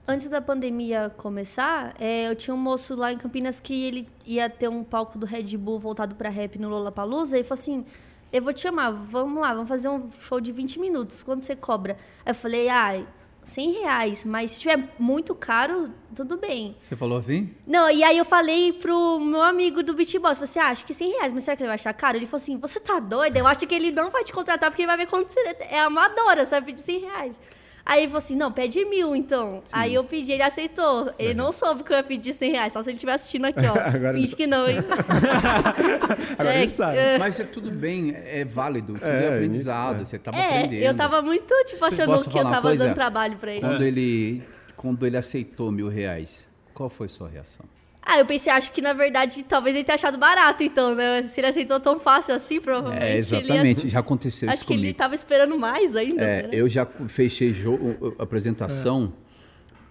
Antes 0.07 0.31
da 0.31 0.41
pandemia 0.41 1.11
começar, 1.17 1.95
é, 1.99 2.31
eu 2.31 2.35
tinha 2.35 2.55
um 2.55 2.59
moço 2.59 2.95
lá 2.95 3.13
em 3.13 3.19
Campinas 3.19 3.61
que 3.61 3.85
ele 3.85 4.09
ia 4.25 4.49
ter 4.49 4.69
um 4.69 4.83
palco 4.83 5.19
do 5.19 5.27
Red 5.27 5.57
Bull 5.57 5.79
voltado 5.79 6.15
pra 6.15 6.31
rap 6.31 6.59
no 6.59 6.69
Lollapalooza 6.69 7.39
e 7.39 7.43
falou 7.45 7.61
assim, 7.61 7.85
eu 8.33 8.43
vou 8.43 8.53
te 8.53 8.61
chamar, 8.61 8.91
vamos 8.91 9.41
lá, 9.41 9.55
vamos 9.55 9.69
fazer 9.69 9.89
um 9.89 10.11
show 10.11 10.41
de 10.41 10.53
20 10.53 10.79
minutos, 10.79 11.23
quando 11.23 11.43
você 11.43 11.57
cobra? 11.57 11.95
Aí 12.25 12.31
eu 12.31 12.35
falei, 12.35 12.69
ah, 12.69 13.03
100 13.49 13.73
reais, 13.81 14.25
mas 14.25 14.51
se 14.51 14.61
tiver 14.61 14.95
muito 14.99 15.35
caro, 15.35 15.91
tudo 16.15 16.37
bem. 16.37 16.77
Você 16.83 16.95
falou 16.95 17.17
assim? 17.17 17.55
Não, 17.67 17.91
e 17.91 18.05
aí 18.05 18.19
eu 18.19 18.25
falei 18.25 18.75
pro 18.75 19.19
meu 19.19 19.43
amigo 19.43 19.83
do 19.83 19.95
Beatbox, 19.95 20.57
ah, 20.59 20.67
acho 20.67 20.85
que 20.85 20.93
100 20.93 21.13
reais, 21.13 21.33
mas 21.33 21.45
será 21.45 21.57
que 21.57 21.63
ele 21.63 21.69
vai 21.69 21.77
achar 21.77 21.95
caro? 21.95 22.19
Ele 22.19 22.27
falou 22.27 22.43
assim, 22.43 22.59
você 22.59 22.79
tá 22.79 23.01
doida? 23.01 23.39
Eu 23.39 23.47
acho 23.47 23.67
que 23.67 23.75
ele 23.75 23.91
não 23.91 24.11
vai 24.11 24.23
te 24.23 24.33
contratar 24.33 24.71
porque 24.71 24.83
ele 24.83 24.89
vai 24.89 24.99
ver 24.99 25.07
quanto 25.07 25.33
você 25.33 25.41
é 25.61 25.81
amadora, 25.81 26.45
você 26.45 26.51
vai 26.51 26.63
pedir 26.63 26.81
100 26.81 27.01
reais. 27.01 27.41
Aí 27.89 28.01
ele 28.01 28.09
falou 28.09 28.19
assim, 28.19 28.37
não, 28.37 28.53
pede 28.53 28.85
mil 28.85 29.17
então. 29.17 29.63
Aí 29.73 29.95
eu 29.95 30.05
pedi, 30.05 30.33
ele 30.33 30.43
aceitou. 30.43 31.11
Ele 31.19 31.33
não 31.33 31.51
soube 31.51 31.83
que 31.83 31.91
eu 31.91 31.97
ia 31.97 32.03
pedir 32.03 32.35
100 32.35 32.53
reais, 32.53 32.73
só 32.75 32.83
se 32.83 32.91
ele 32.91 32.97
estiver 32.97 33.15
assistindo 33.15 33.47
aqui, 33.47 33.65
ó. 33.65 33.73
Agora 33.81 34.11
ele 34.11 34.21
Finge 34.21 34.37
que 34.37 34.47
não, 34.47 34.69
hein? 34.69 34.77
Agora 36.39 36.55
É, 36.55 36.59
ele 36.61 36.69
sabe. 36.69 36.99
é. 36.99 37.19
Mas 37.19 37.41
é 37.41 37.45
tudo 37.45 37.71
bem, 37.71 38.15
é 38.15 38.45
válido, 38.45 38.93
tudo 38.93 39.07
É, 39.07 39.25
é, 39.25 39.35
aprendizado, 39.37 39.97
início, 39.97 40.07
você 40.07 40.19
tava 40.19 40.37
É, 40.37 40.59
aprendendo. 40.59 40.83
eu 40.83 40.95
tava 40.95 41.23
muito, 41.23 41.55
tipo, 41.65 41.85
achando 41.85 42.23
que 42.29 42.39
eu 42.39 42.43
tava 42.45 42.75
dando 42.77 42.95
trabalho 42.95 43.37
pra 43.39 43.53
ele. 43.53 43.61
Quando 43.61 43.83
ele 43.83 44.43
quando 44.77 45.07
ele 45.07 45.17
aceitou 45.17 45.73
mil 45.73 45.89
reais, 45.89 46.47
qual 46.73 46.89
foi 46.89 47.09
sua 47.09 47.29
reação? 47.29 47.65
Ah, 48.11 48.19
eu 48.19 48.25
pensei, 48.25 48.51
acho 48.51 48.73
que 48.73 48.81
na 48.81 48.95
verdade, 48.95 49.43
talvez 49.43 49.77
ele 49.77 49.85
tenha 49.85 49.95
achado 49.97 50.17
barato, 50.17 50.63
então, 50.63 50.95
né? 50.95 51.21
Se 51.23 51.39
ele 51.41 51.49
aceitou 51.49 51.79
tão 51.79 52.01
fácil 52.01 52.35
assim, 52.35 52.59
provavelmente. 52.59 53.03
É, 53.03 53.07
ele 53.09 53.13
ia- 53.13 53.19
exatamente, 53.19 53.89
já 53.89 53.99
aconteceu 54.01 54.49
Acho 54.49 54.57
isso 54.59 54.67
que 54.67 54.73
ele 54.73 54.81
comigo. 54.83 54.99
tava 54.99 55.15
esperando 55.15 55.59
mais 55.59 55.95
ainda. 55.95 56.23
É, 56.25 56.37
será? 56.43 56.49
eu 56.55 56.69
já 56.69 56.87
fechei 57.07 57.53
jogo, 57.53 58.15
apresentação. 58.19 59.13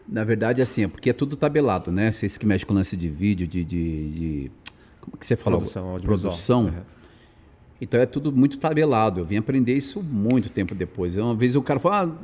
Na 0.09 0.23
verdade, 0.23 0.61
assim, 0.61 0.85
é 0.85 0.87
porque 0.87 1.09
é 1.09 1.13
tudo 1.13 1.35
tabelado, 1.35 1.91
né? 1.91 2.11
Vocês 2.11 2.37
que 2.37 2.45
mexem 2.45 2.65
com 2.67 2.73
lance 2.73 2.97
de 2.97 3.07
vídeo, 3.09 3.45
de. 3.47 3.63
de, 3.63 4.09
de- 4.09 4.51
como 5.01 5.15
que 5.17 5.25
você 5.25 5.35
falou? 5.35 5.59
Produção, 5.59 5.89
audiovisual. 5.89 6.19
Produção. 6.33 6.63
Uhum. 6.65 6.81
Então 7.79 7.99
é 7.99 8.05
tudo 8.07 8.31
muito 8.31 8.57
tabelado. 8.57 9.19
Eu 9.19 9.25
vim 9.25 9.37
aprender 9.37 9.73
isso 9.75 10.01
muito 10.01 10.49
tempo 10.49 10.73
depois. 10.73 11.15
Uma 11.17 11.35
vez 11.35 11.55
o 11.55 11.61
cara 11.61 11.79
falou, 11.79 11.97
ah, 11.97 12.15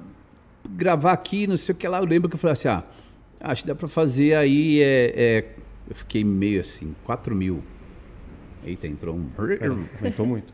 gravar 0.71 1.11
aqui, 1.11 1.45
não 1.45 1.55
sei 1.57 1.73
o 1.73 1.77
que 1.77 1.87
lá. 1.87 1.99
Eu 1.99 2.05
lembro 2.05 2.27
que 2.29 2.35
eu 2.35 2.39
falei 2.39 2.53
assim, 2.53 2.67
ah, 2.69 2.83
acho 3.39 3.61
que 3.61 3.67
dá 3.67 3.75
pra 3.75 3.87
fazer 3.87 4.33
aí. 4.35 4.81
É, 4.81 5.13
é- 5.15 5.45
Eu 5.87 5.95
fiquei 5.95 6.23
meio 6.23 6.61
assim, 6.61 6.95
4 7.03 7.35
mil. 7.35 7.63
Eita, 8.63 8.87
entrou 8.87 9.15
um. 9.15 9.29
Aumentou 9.99 10.25
muito. 10.25 10.53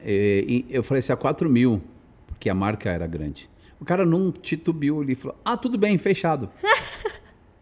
É, 0.00 0.44
e 0.46 0.66
eu 0.70 0.82
falei 0.82 1.00
assim, 1.00 1.12
a 1.12 1.16
4 1.16 1.48
mil, 1.48 1.80
porque 2.26 2.48
a 2.50 2.54
marca 2.54 2.90
era 2.90 3.06
grande. 3.06 3.48
O 3.80 3.84
cara 3.84 4.04
não 4.04 4.30
titubeou 4.30 5.00
ali, 5.00 5.14
falou, 5.14 5.38
ah, 5.44 5.56
tudo 5.56 5.78
bem, 5.78 5.96
fechado. 5.96 6.50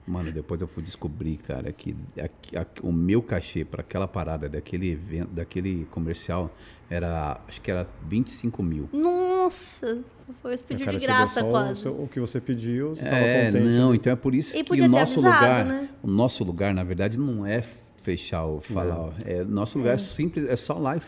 Mano, 0.08 0.32
depois 0.32 0.60
eu 0.62 0.66
fui 0.66 0.82
descobrir, 0.82 1.36
cara, 1.36 1.70
que 1.70 1.94
a- 2.18 2.60
a- 2.62 2.66
o 2.82 2.90
meu 2.92 3.20
cachê 3.20 3.64
para 3.64 3.82
aquela 3.82 4.08
parada 4.08 4.48
daquele 4.48 4.90
evento, 4.90 5.28
daquele 5.28 5.84
comercial, 5.90 6.50
era, 6.88 7.38
acho 7.46 7.60
que 7.60 7.70
era 7.70 7.86
25 8.08 8.62
mil. 8.62 8.88
Nossa, 8.90 9.98
foi 10.42 10.54
O 10.54 10.58
pediu 10.64 10.86
cara 10.86 10.98
de 10.98 11.04
graça 11.06 11.40
só 11.40 11.46
o 11.46 11.50
quase. 11.50 11.80
seu- 11.82 12.02
O, 12.02 12.08
que 12.08 12.18
você 12.18 12.40
pediu, 12.40 12.90
você 12.96 13.04
estava 13.04 13.22
É, 13.22 13.46
contente. 13.46 13.64
não, 13.76 13.90
né? 13.90 13.96
então 13.96 14.12
é 14.12 14.16
por 14.16 14.34
isso 14.34 14.56
E 14.56 14.62
que 14.62 14.68
podia 14.68 14.86
o 14.86 14.88
nosso 14.88 15.12
avisado, 15.20 15.34
lugar, 15.44 15.64
né? 15.66 15.88
o 16.02 16.06
nosso 16.08 16.42
lugar, 16.42 16.72
na 16.72 16.82
verdade, 16.84 17.18
não 17.18 17.44
é 17.44 17.62
fechar 18.02 18.44
ou 18.44 18.60
falar, 18.60 18.98
ó, 18.98 19.12
é, 19.26 19.44
nosso 19.44 19.76
lugar 19.78 19.94
é 19.94 19.98
simples, 19.98 20.48
é 20.48 20.56
só 20.56 20.78
lá 20.78 20.96
e 20.96 21.02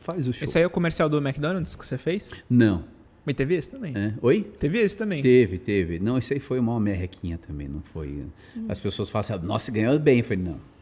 faz 0.00 0.26
o 0.26 0.32
show. 0.32 0.44
Esse 0.44 0.56
aí 0.56 0.64
é 0.64 0.66
o 0.66 0.70
comercial 0.70 1.08
do 1.10 1.18
McDonald's 1.18 1.76
que 1.76 1.84
você 1.84 1.98
fez? 1.98 2.30
Não. 2.48 2.84
Mas 3.24 3.34
teve 3.36 3.54
esse 3.54 3.70
também. 3.70 3.92
É. 3.96 4.14
Oi? 4.20 4.42
Teve 4.58 4.78
esse 4.80 4.96
também. 4.96 5.22
Teve, 5.22 5.58
teve. 5.58 5.98
Não, 5.98 6.18
isso 6.18 6.32
aí 6.32 6.40
foi 6.40 6.58
uma 6.58 6.78
merrequinha 6.80 7.38
também, 7.38 7.68
não 7.68 7.80
foi. 7.80 8.24
As 8.68 8.80
pessoas 8.80 9.08
falam 9.10 9.20
assim, 9.36 9.46
nossa, 9.46 9.70
ganhou 9.70 9.98
bem. 9.98 10.18
Eu 10.18 10.24
falei, 10.24 10.42
não. 10.42 10.72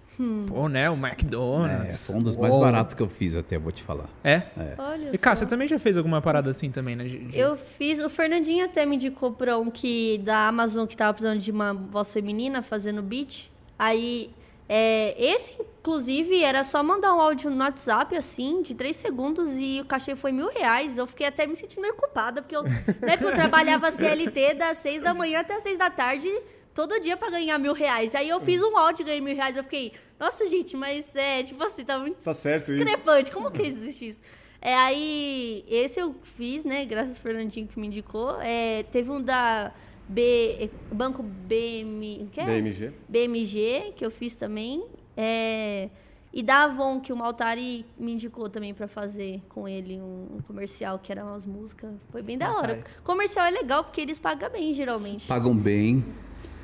Pô, 0.46 0.68
né? 0.68 0.90
O 0.90 0.94
É, 0.94 1.08
McDonald's. 1.08 2.06
foi 2.06 2.16
um 2.16 2.18
dos 2.18 2.36
mais 2.36 2.52
Uou. 2.52 2.62
baratos 2.62 2.92
que 2.94 3.00
eu 3.02 3.08
fiz 3.08 3.34
até, 3.36 3.58
vou 3.58 3.72
te 3.72 3.82
falar. 3.82 4.08
É? 4.22 4.42
Olha 4.76 5.10
E 5.14 5.18
cá, 5.18 5.34
só. 5.34 5.40
você 5.40 5.46
também 5.46 5.66
já 5.66 5.78
fez 5.78 5.96
alguma 5.96 6.20
parada 6.20 6.50
assim 6.50 6.70
também, 6.70 6.94
né? 6.94 7.04
De- 7.04 7.18
de- 7.24 7.38
Eu 7.38 7.56
fiz, 7.56 7.98
o 8.04 8.08
Fernandinho 8.10 8.64
até 8.66 8.84
me 8.84 8.96
indicou 8.96 9.32
pra 9.32 9.56
um 9.58 9.70
que 9.70 10.18
da 10.24 10.48
Amazon 10.48 10.86
que 10.86 10.94
tava 10.96 11.14
precisando 11.14 11.38
de 11.40 11.50
uma 11.50 11.72
voz 11.72 12.12
feminina 12.12 12.60
fazendo 12.60 13.00
beat. 13.02 13.50
Aí, 13.78 14.28
é, 14.72 15.16
esse, 15.20 15.56
inclusive, 15.60 16.44
era 16.44 16.62
só 16.62 16.80
mandar 16.80 17.12
um 17.12 17.20
áudio 17.20 17.50
no 17.50 17.58
WhatsApp, 17.58 18.16
assim, 18.16 18.62
de 18.62 18.72
três 18.72 18.96
segundos, 18.96 19.54
e 19.58 19.80
o 19.80 19.84
cachê 19.84 20.14
foi 20.14 20.30
mil 20.30 20.48
reais. 20.48 20.96
Eu 20.96 21.08
fiquei 21.08 21.26
até 21.26 21.44
me 21.44 21.56
sentindo 21.56 21.82
meio 21.82 21.94
culpada, 21.94 22.40
porque 22.40 22.54
eu, 22.54 22.62
né, 22.62 23.16
porque 23.18 23.24
eu 23.24 23.34
trabalhava 23.34 23.90
CLT 23.90 24.54
das 24.54 24.76
seis 24.76 25.02
da 25.02 25.12
manhã 25.12 25.40
até 25.40 25.56
as 25.56 25.64
seis 25.64 25.76
da 25.76 25.90
tarde, 25.90 26.28
todo 26.72 27.00
dia 27.00 27.16
pra 27.16 27.30
ganhar 27.30 27.58
mil 27.58 27.72
reais. 27.72 28.14
Aí 28.14 28.28
eu 28.28 28.38
fiz 28.38 28.62
um 28.62 28.78
áudio 28.78 29.02
e 29.02 29.06
ganhei 29.06 29.20
mil 29.20 29.34
reais. 29.34 29.56
Eu 29.56 29.64
fiquei, 29.64 29.92
nossa, 30.20 30.46
gente, 30.46 30.76
mas 30.76 31.16
é, 31.16 31.42
tipo 31.42 31.60
assim, 31.64 31.84
tá 31.84 31.98
muito 31.98 32.22
Tá 32.22 32.32
certo 32.32 32.70
isso. 32.70 32.84
discrepante. 32.84 33.32
Como 33.32 33.50
que 33.50 33.62
existe 33.62 34.06
isso? 34.06 34.22
É, 34.62 34.76
aí, 34.76 35.64
esse 35.68 35.98
eu 35.98 36.14
fiz, 36.22 36.62
né? 36.62 36.84
Graças 36.84 37.16
ao 37.16 37.22
Fernandinho 37.22 37.66
que 37.66 37.76
me 37.80 37.88
indicou. 37.88 38.38
É, 38.40 38.84
teve 38.92 39.10
um 39.10 39.20
da 39.20 39.72
B, 40.10 40.68
Banco 40.92 41.22
BM, 41.22 42.28
que 42.32 42.40
é? 42.40 42.44
BMG. 42.44 42.92
BMG, 43.08 43.92
que 43.96 44.04
eu 44.04 44.10
fiz 44.10 44.34
também. 44.34 44.84
É, 45.16 45.88
e 46.32 46.42
da 46.42 46.64
Avon, 46.64 46.98
que 46.98 47.12
o 47.12 47.16
Maltari 47.16 47.86
me 47.96 48.12
indicou 48.12 48.48
também 48.48 48.74
pra 48.74 48.88
fazer 48.88 49.40
com 49.48 49.68
ele 49.68 50.00
um, 50.00 50.36
um 50.36 50.42
comercial, 50.42 50.98
que 50.98 51.12
era 51.12 51.24
umas 51.24 51.46
músicas. 51.46 51.92
Foi 52.10 52.22
bem 52.22 52.36
da 52.36 52.48
hora. 52.50 52.74
Maltari. 52.74 52.84
Comercial 53.04 53.46
é 53.46 53.50
legal, 53.50 53.84
porque 53.84 54.00
eles 54.00 54.18
pagam 54.18 54.50
bem, 54.50 54.74
geralmente. 54.74 55.28
Pagam 55.28 55.56
bem. 55.56 56.04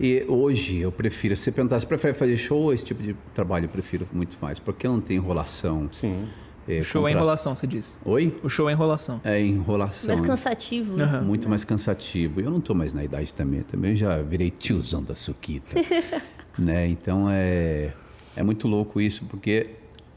E 0.01 0.25
hoje 0.29 0.79
eu 0.81 0.91
prefiro, 0.91 1.37
se 1.37 1.45
você 1.45 1.53
perguntar, 1.53 1.79
você 1.79 1.87
prefere 1.87 2.15
fazer 2.15 2.37
show 2.37 2.63
ou 2.63 2.73
esse 2.73 2.85
tipo 2.85 3.01
de 3.01 3.15
trabalho? 3.33 3.67
Eu 3.67 3.71
prefiro 3.71 4.09
muito 4.13 4.37
mais, 4.43 4.59
porque 4.59 4.89
não 4.89 5.01
tem 5.01 5.17
enrolação. 5.17 5.89
Sim. 5.93 6.29
É, 6.69 6.81
O 6.81 6.83
show 6.83 7.03
é 7.03 7.11
contra- 7.11 7.19
enrolação, 7.19 7.55
você 7.57 7.67
disse. 7.67 7.99
Oi? 8.05 8.39
O 8.43 8.49
show 8.49 8.69
é 8.69 8.73
enrolação. 8.73 9.21
É 9.25 9.41
enrolação. 9.41 10.09
Mais 10.09 10.21
né? 10.21 10.27
cansativo. 10.27 11.01
Aham. 11.01 11.23
Muito 11.23 11.49
mais 11.49 11.65
cansativo. 11.65 12.41
Eu 12.41 12.51
não 12.51 12.61
tô 12.61 12.75
mais 12.75 12.93
na 12.93 13.05
idade 13.05 13.33
também. 13.33 13.63
Também 13.63 13.95
já 13.95 14.21
virei 14.23 14.51
tiozão 14.51 15.03
da 15.03 15.15
suquita. 15.15 15.77
né? 16.59 16.89
Então 16.89 17.29
é, 17.31 17.93
é 18.37 18.43
muito 18.43 18.67
louco 18.67 19.01
isso, 19.01 19.25
porque 19.27 19.71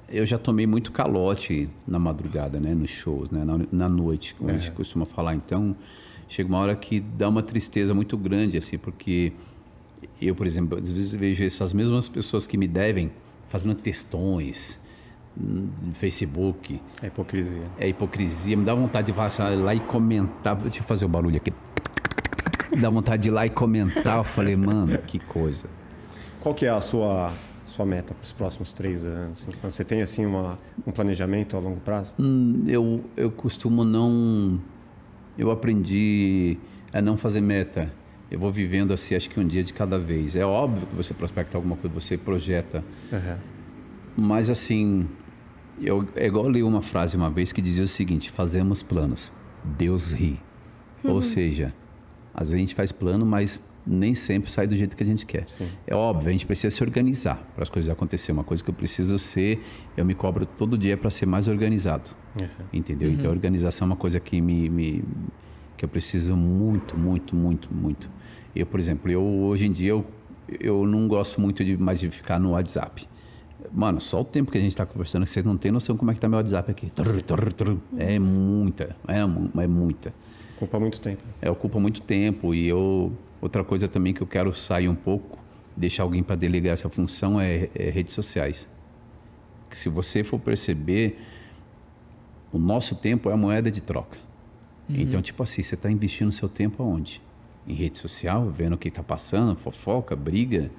eu 0.07 0.25
já 0.25 0.37
tomei 0.37 0.65
muito 0.65 0.91
calote 0.91 1.69
na 1.87 1.99
madrugada, 1.99 2.59
né? 2.59 2.73
Nos 2.73 2.89
shows, 2.89 3.29
né? 3.29 3.43
Na, 3.45 3.59
na 3.71 3.89
noite, 3.89 4.33
como 4.35 4.49
a 4.49 4.57
gente 4.57 4.71
costuma 4.71 5.05
falar. 5.05 5.35
Então, 5.35 5.75
chega 6.27 6.49
uma 6.49 6.57
hora 6.59 6.75
que 6.75 6.99
dá 6.99 7.29
uma 7.29 7.43
tristeza 7.43 7.93
muito 7.93 8.17
grande, 8.17 8.57
assim, 8.57 8.77
porque 8.77 9.33
eu, 10.21 10.33
por 10.33 10.47
exemplo, 10.47 10.79
às 10.79 10.91
vezes 10.91 11.13
vejo 11.13 11.43
essas 11.43 11.73
mesmas 11.73 12.09
pessoas 12.09 12.47
que 12.47 12.57
me 12.57 12.67
devem 12.67 13.11
fazendo 13.47 13.75
textões 13.75 14.79
hum, 14.83 14.88
no 15.39 15.93
Facebook. 15.93 16.81
É 17.01 17.07
hipocrisia. 17.07 17.63
É 17.77 17.87
hipocrisia. 17.87 18.57
Me 18.57 18.65
dá 18.65 18.75
vontade 18.75 19.07
de 19.07 19.13
passar 19.13 19.55
lá 19.57 19.73
e 19.73 19.79
comentar. 19.79 20.55
Deixa 20.55 20.79
eu 20.79 20.83
fazer 20.83 21.05
o 21.05 21.09
barulho 21.09 21.37
aqui. 21.37 21.53
Dá 22.79 22.89
vontade 22.89 23.23
de 23.23 23.29
ir 23.29 23.31
lá 23.31 23.45
e 23.45 23.49
comentar. 23.49 24.17
Eu 24.17 24.23
falei, 24.23 24.55
mano, 24.55 24.97
que 24.99 25.17
coisa. 25.19 25.67
Qual 26.39 26.53
que 26.53 26.65
é 26.65 26.69
a 26.69 26.79
sua, 26.81 27.33
sua 27.65 27.85
meta 27.85 28.13
para 28.13 28.23
os 28.23 28.31
próximos 28.31 28.73
três 28.73 29.05
anos? 29.05 29.47
assim? 29.47 29.57
Você 29.63 29.83
tem 29.83 30.01
assim 30.01 30.25
uma, 30.25 30.57
um 30.85 30.91
planejamento 30.91 31.57
a 31.57 31.59
longo 31.59 31.79
prazo? 31.79 32.13
Hum, 32.19 32.63
Eu, 32.67 33.03
eu 33.17 33.31
costumo 33.31 33.83
não. 33.83 34.59
Eu 35.37 35.51
aprendi 35.51 36.57
a 36.93 37.01
não 37.01 37.15
fazer 37.17 37.41
meta. 37.41 37.91
Eu 38.29 38.37
vou 38.39 38.51
vivendo 38.51 38.93
assim, 38.93 39.15
acho 39.15 39.29
que 39.29 39.39
um 39.39 39.47
dia 39.47 39.63
de 39.63 39.73
cada 39.73 39.97
vez. 39.97 40.35
É 40.35 40.45
óbvio 40.45 40.85
que 40.85 40.95
você 40.95 41.13
prospecta 41.13 41.57
alguma 41.57 41.75
coisa, 41.75 41.93
você 41.99 42.15
projeta. 42.17 42.83
Mas 44.15 44.49
assim, 44.49 45.07
eu, 45.81 46.07
é 46.15 46.27
igual 46.27 46.45
eu 46.45 46.51
li 46.51 46.63
uma 46.63 46.81
frase 46.81 47.15
uma 47.17 47.29
vez 47.29 47.51
que 47.51 47.61
dizia 47.61 47.83
o 47.83 47.87
seguinte: 47.87 48.29
fazemos 48.31 48.81
planos, 48.83 49.31
Deus 49.63 50.11
ri. 50.13 50.39
Ou 51.03 51.21
seja, 51.21 51.73
às 52.33 52.41
vezes 52.49 52.55
a 52.55 52.57
gente 52.57 52.75
faz 52.75 52.91
plano, 52.91 53.25
mas 53.25 53.63
nem 53.87 54.13
sempre 54.13 54.51
sai 54.51 54.67
do 54.67 54.75
jeito 54.75 54.95
que 54.95 55.01
a 55.01 55.05
gente 55.05 55.25
quer. 55.25 55.45
É 55.87 55.95
óbvio, 55.95 56.29
a 56.29 56.31
gente 56.31 56.45
precisa 56.45 56.69
se 56.75 56.83
organizar 56.83 57.37
para 57.55 57.63
as 57.63 57.69
coisas 57.69 57.89
acontecerem. 57.89 58.37
Uma 58.37 58.43
coisa 58.43 58.63
que 58.63 58.69
eu 58.69 58.73
preciso 58.73 59.17
ser, 59.17 59.61
eu 59.95 60.03
me 60.05 60.13
cobro 60.13 60.45
todo 60.45 60.77
dia 60.77 60.95
para 60.97 61.09
ser 61.09 61.25
mais 61.25 61.47
organizado. 61.47 62.11
Entendeu? 62.71 63.09
Então, 63.11 63.31
a 63.31 63.33
organização 63.33 63.85
é 63.85 63.89
uma 63.91 63.95
coisa 63.95 64.19
que 64.19 64.39
me, 64.41 64.69
me- 64.69 65.03
que 65.77 65.85
eu 65.85 65.89
preciso 65.89 66.35
muito, 66.35 66.97
muito, 66.97 67.35
muito, 67.35 67.73
muito. 67.73 68.09
Eu, 68.55 68.65
por 68.65 68.79
exemplo, 68.79 69.09
eu 69.09 69.23
hoje 69.23 69.65
em 69.67 69.71
dia 69.71 69.91
eu, 69.91 70.05
eu 70.59 70.85
não 70.85 71.07
gosto 71.07 71.39
muito 71.39 71.63
de 71.63 71.77
mais 71.77 71.99
de 72.01 72.09
ficar 72.09 72.37
no 72.39 72.51
WhatsApp. 72.51 73.07
Mano, 73.71 74.01
só 74.01 74.21
o 74.21 74.25
tempo 74.25 74.51
que 74.51 74.57
a 74.57 74.61
gente 74.61 74.71
está 74.71 74.85
conversando, 74.85 75.25
que 75.25 75.29
você 75.29 75.43
não 75.43 75.57
tem 75.57 75.71
noção 75.71 75.95
como 75.95 76.11
é 76.11 76.13
que 76.13 76.19
tá 76.19 76.27
meu 76.27 76.37
WhatsApp 76.37 76.71
aqui. 76.71 76.87
É 77.97 78.17
muita, 78.17 78.95
é, 79.07 79.19
é 79.19 79.67
muita. 79.67 80.13
Ocupa 80.57 80.79
muito 80.79 80.99
tempo. 80.99 81.23
É, 81.41 81.49
ocupa 81.49 81.79
muito 81.79 82.01
tempo 82.01 82.53
e 82.53 82.67
eu 82.67 83.13
outra 83.41 83.63
coisa 83.63 83.87
também 83.87 84.13
que 84.13 84.21
eu 84.21 84.27
quero 84.27 84.53
sair 84.53 84.89
um 84.89 84.95
pouco, 84.95 85.39
deixar 85.75 86.03
alguém 86.03 86.21
para 86.21 86.35
delegar 86.35 86.73
essa 86.73 86.89
função 86.89 87.39
é, 87.39 87.69
é 87.73 87.89
redes 87.89 88.13
sociais. 88.13 88.67
Que 89.69 89.77
se 89.77 89.87
você 89.87 90.23
for 90.23 90.39
perceber, 90.39 91.19
o 92.51 92.57
nosso 92.57 92.95
tempo 92.95 93.29
é 93.29 93.33
a 93.33 93.37
moeda 93.37 93.71
de 93.71 93.81
troca. 93.81 94.17
Então, 94.89 95.21
tipo 95.21 95.43
assim, 95.43 95.61
você 95.61 95.75
está 95.75 95.91
investindo 95.91 96.31
seu 96.31 96.49
tempo 96.49 96.81
aonde? 96.81 97.21
Em 97.67 97.75
rede 97.75 97.99
social, 97.99 98.49
vendo 98.49 98.73
o 98.73 98.77
que 98.77 98.87
está 98.87 99.03
passando, 99.03 99.55
fofoca, 99.55 100.15
briga, 100.15 100.71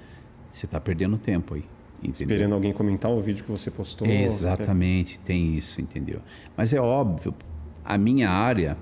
você 0.50 0.66
está 0.66 0.80
perdendo 0.80 1.16
tempo 1.16 1.54
aí. 1.54 1.64
Entendeu? 2.02 2.34
Esperando 2.34 2.54
alguém 2.54 2.72
comentar 2.72 3.10
o 3.10 3.20
vídeo 3.20 3.44
que 3.44 3.50
você 3.50 3.70
postou. 3.70 4.08
Exatamente, 4.08 5.20
tem 5.20 5.56
isso, 5.56 5.80
entendeu? 5.80 6.20
Mas 6.56 6.72
é 6.72 6.80
óbvio, 6.80 7.34
a 7.84 7.98
minha 7.98 8.30
área, 8.30 8.76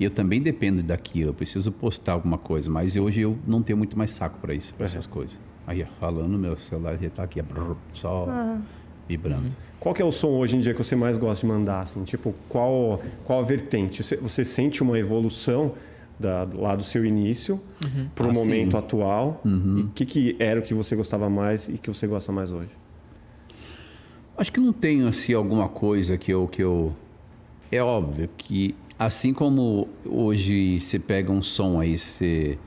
e 0.00 0.04
eu 0.04 0.10
também 0.10 0.42
dependo 0.42 0.82
daquilo, 0.82 1.30
eu 1.30 1.34
preciso 1.34 1.70
postar 1.70 2.12
alguma 2.12 2.38
coisa, 2.38 2.70
mas 2.70 2.96
hoje 2.96 3.20
eu 3.20 3.38
não 3.46 3.62
tenho 3.62 3.76
muito 3.76 3.96
mais 3.96 4.10
saco 4.10 4.38
para 4.40 4.52
isso, 4.52 4.74
para 4.74 4.86
essas 4.86 5.06
coisas. 5.06 5.38
Aí, 5.66 5.84
falando, 5.98 6.38
meu 6.38 6.56
celular 6.56 6.98
já 7.00 7.10
tá 7.10 7.22
aqui, 7.24 7.40
só 7.94 8.28
vibrando. 9.08 9.54
Qual 9.78 9.94
que 9.94 10.02
é 10.02 10.04
o 10.04 10.12
som 10.12 10.30
hoje 10.30 10.56
em 10.56 10.60
dia 10.60 10.72
que 10.72 10.82
você 10.82 10.96
mais 10.96 11.18
gosta 11.18 11.46
de 11.46 11.52
mandar? 11.52 11.80
Assim? 11.80 12.02
Tipo, 12.04 12.34
qual, 12.48 13.00
qual 13.24 13.40
a 13.40 13.42
vertente? 13.42 14.02
Você, 14.02 14.16
você 14.16 14.44
sente 14.44 14.82
uma 14.82 14.98
evolução 14.98 15.72
da, 16.18 16.46
lá 16.56 16.74
do 16.74 16.82
seu 16.84 17.04
início 17.04 17.60
para 18.14 18.26
o 18.26 18.30
Ah, 18.30 18.34
sim. 18.34 18.40
momento 18.40 18.76
atual? 18.76 19.40
E 19.44 19.80
o 19.82 19.88
que, 19.94 20.04
que 20.06 20.36
era 20.38 20.58
o 20.60 20.62
que 20.62 20.72
você 20.74 20.96
gostava 20.96 21.28
mais 21.28 21.68
e 21.68 21.78
que 21.78 21.88
você 21.88 22.06
gosta 22.06 22.32
mais 22.32 22.52
hoje? 22.52 22.70
Acho 24.36 24.52
que 24.52 24.60
não 24.60 24.72
tenho 24.72 25.08
assim 25.08 25.32
alguma 25.32 25.68
coisa 25.68 26.16
que 26.18 26.32
eu 26.32 26.46
que 26.46 26.62
eu 26.62 26.92
é 27.72 27.82
óbvio 27.82 28.28
que 28.36 28.74
assim 28.98 29.32
como 29.32 29.88
hoje 30.04 30.80
você 30.80 30.98
pega 30.98 31.32
um 31.32 31.42
som 31.42 31.80
aí 31.80 31.98
você 31.98 32.58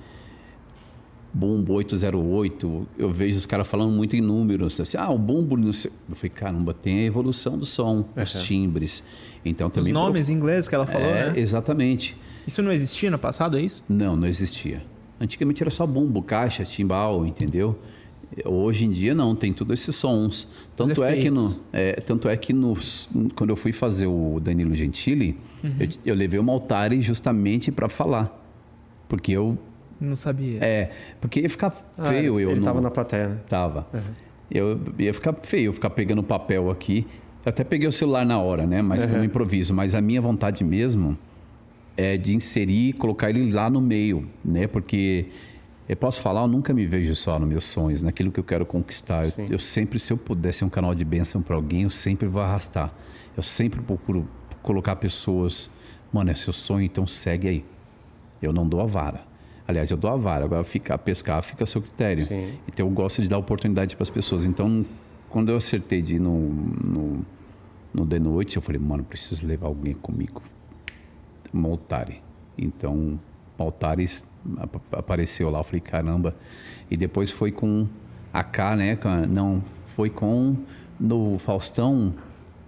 Bumbo 1.31 1.73
808, 1.73 2.87
eu 2.97 3.11
vejo 3.11 3.37
os 3.37 3.45
caras 3.45 3.67
falando 3.67 3.91
muito 3.91 4.15
em 4.15 4.21
números, 4.21 4.79
assim, 4.81 4.97
ah, 4.97 5.11
o 5.11 5.17
bumbo, 5.19 5.55
não 5.55 5.71
sei. 5.71 5.91
Eu 6.09 6.15
falei, 6.15 6.31
caramba, 6.31 6.73
tem 6.73 7.01
a 7.01 7.03
evolução 7.03 7.55
do 7.55 7.67
som, 7.67 8.03
os 8.19 8.33
timbres. 8.43 9.03
Então 9.45 9.67
Os 9.67 9.73
também. 9.73 9.93
nomes 9.93 10.27
em 10.31 10.33
inglês 10.33 10.67
que 10.67 10.73
ela 10.73 10.87
falou, 10.87 11.07
é, 11.07 11.29
né? 11.31 11.39
exatamente. 11.39 12.17
Isso 12.49 12.63
não 12.63 12.71
existia 12.71 13.11
no 13.11 13.19
passado, 13.19 13.59
é 13.59 13.61
isso? 13.61 13.85
Não, 13.87 14.15
não 14.15 14.27
existia. 14.27 14.81
Antigamente 15.21 15.61
era 15.61 15.69
só 15.69 15.85
bumbo, 15.85 16.23
caixa, 16.23 16.63
timbal, 16.63 17.23
entendeu? 17.23 17.77
Hoje 18.43 18.85
em 18.85 18.91
dia 18.91 19.13
não, 19.13 19.35
tem 19.35 19.53
todos 19.53 19.79
esses 19.79 19.95
sons. 19.95 20.47
Tanto 20.75 21.03
é 21.03 21.15
que 21.17 21.29
no, 21.29 21.55
é, 21.71 21.93
tanto 22.01 22.27
é 22.27 22.35
que 22.35 22.51
no, 22.51 22.73
quando 23.35 23.51
eu 23.51 23.55
fui 23.55 23.71
fazer 23.71 24.07
o 24.07 24.39
Danilo 24.39 24.73
Gentili, 24.73 25.37
eu, 25.63 25.87
eu 26.03 26.15
levei 26.15 26.39
uma 26.39 26.51
Altari 26.51 27.03
justamente 27.03 27.71
para 27.71 27.87
falar, 27.87 28.35
porque 29.07 29.31
eu 29.31 29.55
Não 30.01 30.15
sabia. 30.15 30.57
é, 30.63 30.89
porque 31.21 31.41
ia 31.41 31.49
ficar 31.51 31.69
feio 31.69 32.07
Ah, 32.07 32.13
eu 32.23 32.39
Ele 32.39 32.45
não 32.53 32.57
estava 32.57 32.81
na 32.81 32.89
plateia, 32.89 33.27
né? 33.27 33.39
Tava. 33.47 33.85
Eu 34.49 34.79
ia 34.97 35.13
ficar 35.13 35.35
feio 35.43 35.67
eu 35.67 35.73
ficar 35.73 35.91
pegando 35.91 36.23
papel 36.23 36.71
aqui. 36.71 37.05
Eu 37.45 37.51
até 37.51 37.63
peguei 37.63 37.87
o 37.87 37.91
celular 37.91 38.25
na 38.25 38.39
hora, 38.39 38.65
né? 38.65 38.81
Mas 38.81 39.05
como 39.05 39.23
improviso. 39.23 39.71
Mas 39.71 39.93
a 39.93 40.01
minha 40.01 40.19
vontade 40.19 40.63
mesmo 40.63 41.15
é 41.99 42.17
de 42.17 42.33
inserir, 42.33 42.93
colocar 42.93 43.29
ele 43.29 43.51
lá 43.51 43.69
no 43.69 43.81
meio, 43.81 44.25
né? 44.43 44.67
Porque 44.67 45.25
eu 45.87 45.97
posso 45.97 46.21
falar, 46.21 46.43
eu 46.43 46.47
nunca 46.47 46.73
me 46.73 46.85
vejo 46.85 47.13
só 47.13 47.37
nos 47.37 47.49
meus 47.49 47.65
sonhos, 47.65 48.01
naquilo 48.01 48.31
que 48.31 48.39
eu 48.39 48.43
quero 48.43 48.65
conquistar. 48.65 49.25
Eu, 49.25 49.47
eu 49.49 49.59
sempre, 49.59 49.99
se 49.99 50.13
eu 50.13 50.17
puder 50.17 50.53
ser 50.53 50.63
um 50.63 50.69
canal 50.69 50.95
de 50.95 51.03
bênção 51.03 51.41
para 51.41 51.57
alguém, 51.57 51.83
eu 51.83 51.89
sempre 51.89 52.25
vou 52.25 52.41
arrastar. 52.41 52.93
Eu 53.35 53.43
sempre 53.43 53.81
procuro 53.81 54.25
colocar 54.63 54.95
pessoas, 54.95 55.69
mano, 56.13 56.31
é 56.31 56.35
seu 56.35 56.53
sonho, 56.53 56.85
então 56.85 57.05
segue 57.05 57.49
aí. 57.49 57.65
Eu 58.41 58.53
não 58.53 58.65
dou 58.65 58.79
a 58.79 58.85
vara. 58.85 59.27
Aliás, 59.67 59.91
eu 59.91 59.97
dou 59.97 60.09
a 60.09 60.15
vara. 60.15 60.45
Agora, 60.45 60.63
ficar, 60.63 60.97
pescar 60.99 61.41
fica 61.43 61.65
a 61.65 61.67
seu 61.67 61.81
critério. 61.81 62.25
Sim. 62.25 62.53
Então, 62.65 62.87
eu 62.87 62.91
gosto 62.93 63.21
de 63.21 63.27
dar 63.27 63.37
oportunidade 63.37 63.97
para 63.97 64.03
as 64.03 64.09
pessoas. 64.09 64.45
Então, 64.45 64.85
quando 65.29 65.49
eu 65.49 65.57
acertei 65.57 66.01
de 66.01 66.15
ir 66.15 66.19
no, 66.19 66.49
no, 66.49 67.25
no 67.93 68.05
The 68.05 68.19
Noite, 68.19 68.55
eu 68.55 68.61
falei, 68.61 68.79
mano, 68.79 69.03
preciso 69.03 69.45
levar 69.45 69.67
alguém 69.67 69.93
comigo. 69.95 70.41
Uma 71.53 71.69
Altari. 71.69 72.21
Então, 72.57 73.19
ap- 74.57 74.81
apareceu 74.93 75.49
lá. 75.49 75.59
Eu 75.59 75.63
falei, 75.63 75.81
caramba. 75.81 76.35
E 76.89 76.97
depois 76.97 77.31
foi 77.31 77.51
com 77.51 77.87
a 78.33 78.43
K, 78.43 78.75
né? 78.75 78.97
Não, 79.29 79.63
foi 79.83 80.09
com 80.09 80.55
no 80.99 81.37
Faustão. 81.39 82.13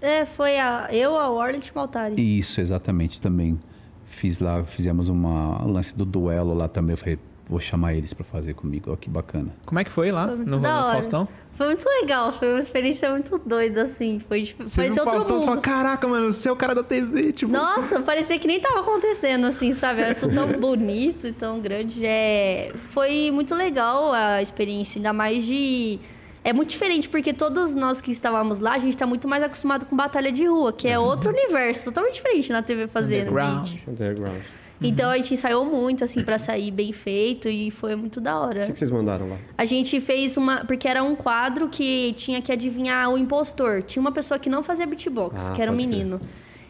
É, 0.02 0.26
foi 0.26 0.58
a, 0.60 0.88
eu, 0.92 1.16
a 1.18 1.30
Warlet 1.30 1.72
Maltari. 1.76 2.40
Isso, 2.40 2.60
exatamente, 2.60 3.22
também. 3.22 3.60
Fiz 4.06 4.40
lá, 4.40 4.64
fizemos 4.64 5.08
uma 5.10 5.64
um 5.64 5.72
lance 5.72 5.96
do 5.98 6.04
duelo 6.06 6.54
lá 6.54 6.68
também. 6.68 6.94
Eu 6.94 6.98
falei, 6.98 7.20
vou 7.48 7.60
chamar 7.60 7.94
eles 7.94 8.14
para 8.14 8.24
fazer 8.26 8.54
comigo. 8.56 8.92
Ó, 8.92 8.96
que 8.96 9.10
bacana. 9.10 9.50
Como 9.66 9.80
é 9.80 9.84
que 9.84 9.92
foi 9.92 10.12
lá 10.12 10.28
Foi 10.28 10.38
no, 10.38 10.58
no. 10.58 10.62
Faustão? 10.64 11.28
Foi 11.62 11.68
muito 11.68 11.88
legal, 11.88 12.32
foi 12.32 12.50
uma 12.54 12.60
experiência 12.60 13.12
muito 13.12 13.38
doida, 13.46 13.84
assim. 13.84 14.20
Foi, 14.20 14.42
tipo, 14.42 14.68
Você 14.68 14.78
parecia 14.78 15.04
outro 15.04 15.14
Faustão 15.14 15.36
mundo. 15.36 15.46
fala, 15.46 15.62
caraca, 15.62 16.08
mano, 16.08 16.34
você 16.34 16.50
é 16.50 16.52
o 16.52 16.56
cara 16.56 16.74
da 16.74 16.82
TV, 16.82 17.32
tipo... 17.32 17.52
Nossa, 17.52 18.02
parecia 18.02 18.40
que 18.40 18.48
nem 18.48 18.60
tava 18.60 18.80
acontecendo, 18.80 19.46
assim, 19.46 19.72
sabe? 19.72 20.02
Era 20.02 20.16
tudo 20.16 20.34
tão 20.34 20.48
bonito 20.60 21.28
e 21.28 21.32
tão 21.32 21.60
grande. 21.60 22.04
É... 22.04 22.72
Foi 22.74 23.30
muito 23.30 23.54
legal 23.54 24.12
a 24.12 24.42
experiência, 24.42 24.98
ainda 24.98 25.14
mais 25.14 25.46
de. 25.46 26.00
É 26.44 26.52
muito 26.52 26.70
diferente, 26.70 27.08
porque 27.08 27.32
todos 27.32 27.76
nós 27.76 28.02
que 28.02 28.10
estávamos 28.10 28.60
lá, 28.60 28.74
a 28.74 28.80
gente 28.80 28.98
tá 28.98 29.06
muito 29.06 29.28
mais 29.28 29.44
acostumado 29.44 29.86
com 29.86 29.96
batalha 29.96 30.32
de 30.32 30.48
rua, 30.48 30.74
que 30.74 30.88
é 30.88 30.98
outro 30.98 31.30
universo, 31.30 31.86
totalmente 31.86 32.16
diferente 32.16 32.52
na 32.52 32.64
TV 32.64 32.88
fazendo. 32.88 33.30
Underground. 33.30 33.70
Underground. 33.88 34.42
Então 34.82 35.10
a 35.12 35.18
gente 35.18 35.34
ensaiou 35.34 35.64
muito, 35.66 36.04
assim, 36.04 36.24
pra 36.24 36.38
sair 36.38 36.72
bem 36.72 36.92
feito 36.92 37.48
e 37.48 37.70
foi 37.72 37.96
muito 37.96 38.20
da 38.20 38.40
O 38.40 38.42
hora. 38.44 38.66
que, 38.66 38.72
que 38.74 38.80
vocês 38.80 38.90
mandaram 38.92 39.30
lá? 39.30 39.38
A 39.58 39.66
gente 39.66 40.00
fez 40.02 40.38
uma. 40.38 40.66
Porque 40.66 40.88
era 40.88 41.04
um 41.04 41.16
quadro 41.16 41.70
que 41.70 42.14
tinha 42.14 42.42
que 42.42 42.52
adivinhar 42.52 43.10
o 43.12 43.18
impostor. 43.18 43.84
Tinha 43.84 44.02
uma 44.02 44.12
pessoa 44.12 44.40
que 44.40 44.50
não 44.50 44.64
fazia 44.64 44.86
beatbox, 44.88 45.50
Ah, 45.50 45.52
que 45.54 45.62
era 45.62 45.72
um 45.72 45.76
menino. 45.76 46.20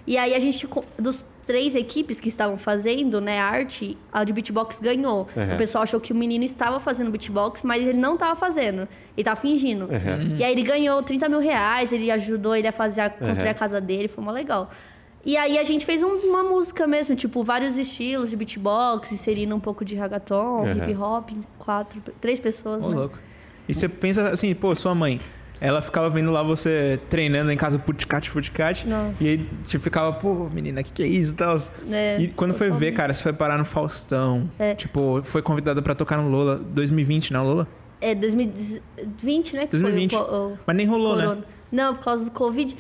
E 0.06 0.18
aí 0.18 0.34
a 0.34 0.40
gente. 0.40 0.68
Dos 1.00 1.26
três 1.46 1.74
equipes 1.76 2.20
que 2.20 2.30
estavam 2.30 2.56
fazendo, 2.56 3.20
né, 3.20 3.40
arte, 3.40 3.98
a 4.14 4.24
de 4.24 4.32
beatbox 4.32 4.80
ganhou. 4.80 5.28
Uhum. 5.36 5.54
O 5.54 5.58
pessoal 5.58 5.84
achou 5.84 6.00
que 6.00 6.14
o 6.14 6.16
menino 6.16 6.44
estava 6.46 6.80
fazendo 6.80 7.10
beatbox, 7.12 7.62
mas 7.64 7.82
ele 7.82 7.98
não 7.98 8.14
estava 8.14 8.36
fazendo. 8.36 8.88
Ele 9.18 9.24
tava 9.24 9.40
fingindo. 9.40 9.86
Uhum. 9.86 10.38
E 10.38 10.44
aí 10.44 10.52
ele 10.52 10.62
ganhou 10.64 11.02
30 11.02 11.28
mil 11.28 11.40
reais, 11.40 11.92
ele 11.92 12.12
ajudou 12.12 12.56
ele 12.56 12.68
a 12.68 12.72
fazer 12.72 13.02
a, 13.02 13.10
construir 13.10 13.46
Uhum. 13.46 13.52
a 13.52 13.54
casa 13.56 13.82
dele, 13.82 14.08
foi 14.08 14.24
mó 14.24 14.32
legal. 14.32 14.70
E 15.26 15.38
aí 15.38 15.58
a 15.60 15.64
gente 15.64 15.86
fez 15.86 16.02
um- 16.02 16.16
uma 16.30 16.44
música 16.44 16.88
mesmo, 16.88 17.16
tipo, 17.16 17.44
vários 17.44 17.78
estilos 17.78 18.32
de 18.32 18.36
beatbox, 18.36 19.12
inserindo 19.12 19.56
um 19.56 19.60
pouco 19.60 19.86
de 19.86 19.96
reggaeton, 19.96 20.64
Uhum. 20.64 20.72
hip 20.72 20.96
hop, 20.96 21.30
quatro, 21.60 22.02
três 22.20 22.40
pessoas, 22.40 22.84
Ô, 22.84 22.90
né? 22.90 22.96
louco. 22.96 23.20
E 23.70 23.74
você 23.74 23.88
pensa 23.88 24.30
assim, 24.30 24.54
pô, 24.56 24.74
sua 24.74 24.96
mãe, 24.96 25.22
ela 25.60 25.80
ficava 25.84 26.10
vendo 26.10 26.32
lá 26.32 26.42
você 26.42 27.00
treinando 27.08 27.52
em 27.52 27.56
casa 27.58 27.78
puticate. 27.78 28.88
Nossa. 28.88 29.24
E 29.24 29.28
aí 29.28 29.50
você 29.64 29.78
ficava, 29.78 30.12
pô, 30.14 30.50
menina, 30.50 30.82
que 30.82 30.92
que 30.92 31.04
é 31.04 31.08
isso 31.08 31.34
e 31.34 31.36
tal. 31.36 31.56
É, 31.92 32.20
e 32.20 32.28
quando 32.30 32.56
foi 32.56 32.72
ver, 32.72 32.92
cara, 32.94 33.14
você 33.14 33.22
foi 33.22 33.32
parar 33.34 33.60
no 33.60 33.66
Faustão. 33.66 34.50
É. 34.58 34.74
Tipo, 34.74 35.22
foi 35.24 35.44
convidada 35.44 35.82
pra 35.84 35.94
tocar 35.94 36.18
no 36.18 36.30
Lola 36.30 36.58
2020, 36.58 37.32
não, 37.32 37.44
Lola? 37.46 37.68
É 38.02 38.16
2020, 38.16 39.56
né? 39.56 39.66
que 39.68 39.72
2020. 39.78 40.12
Foi 40.16 40.20
o, 40.22 40.48
o 40.54 40.58
Mas 40.66 40.76
nem 40.76 40.88
rolou, 40.88 41.16
né? 41.16 41.24
corona. 41.26 41.44
Não, 41.72 41.96
por 41.96 42.04
causa 42.04 42.26
do 42.26 42.32
Covid. 42.32 42.76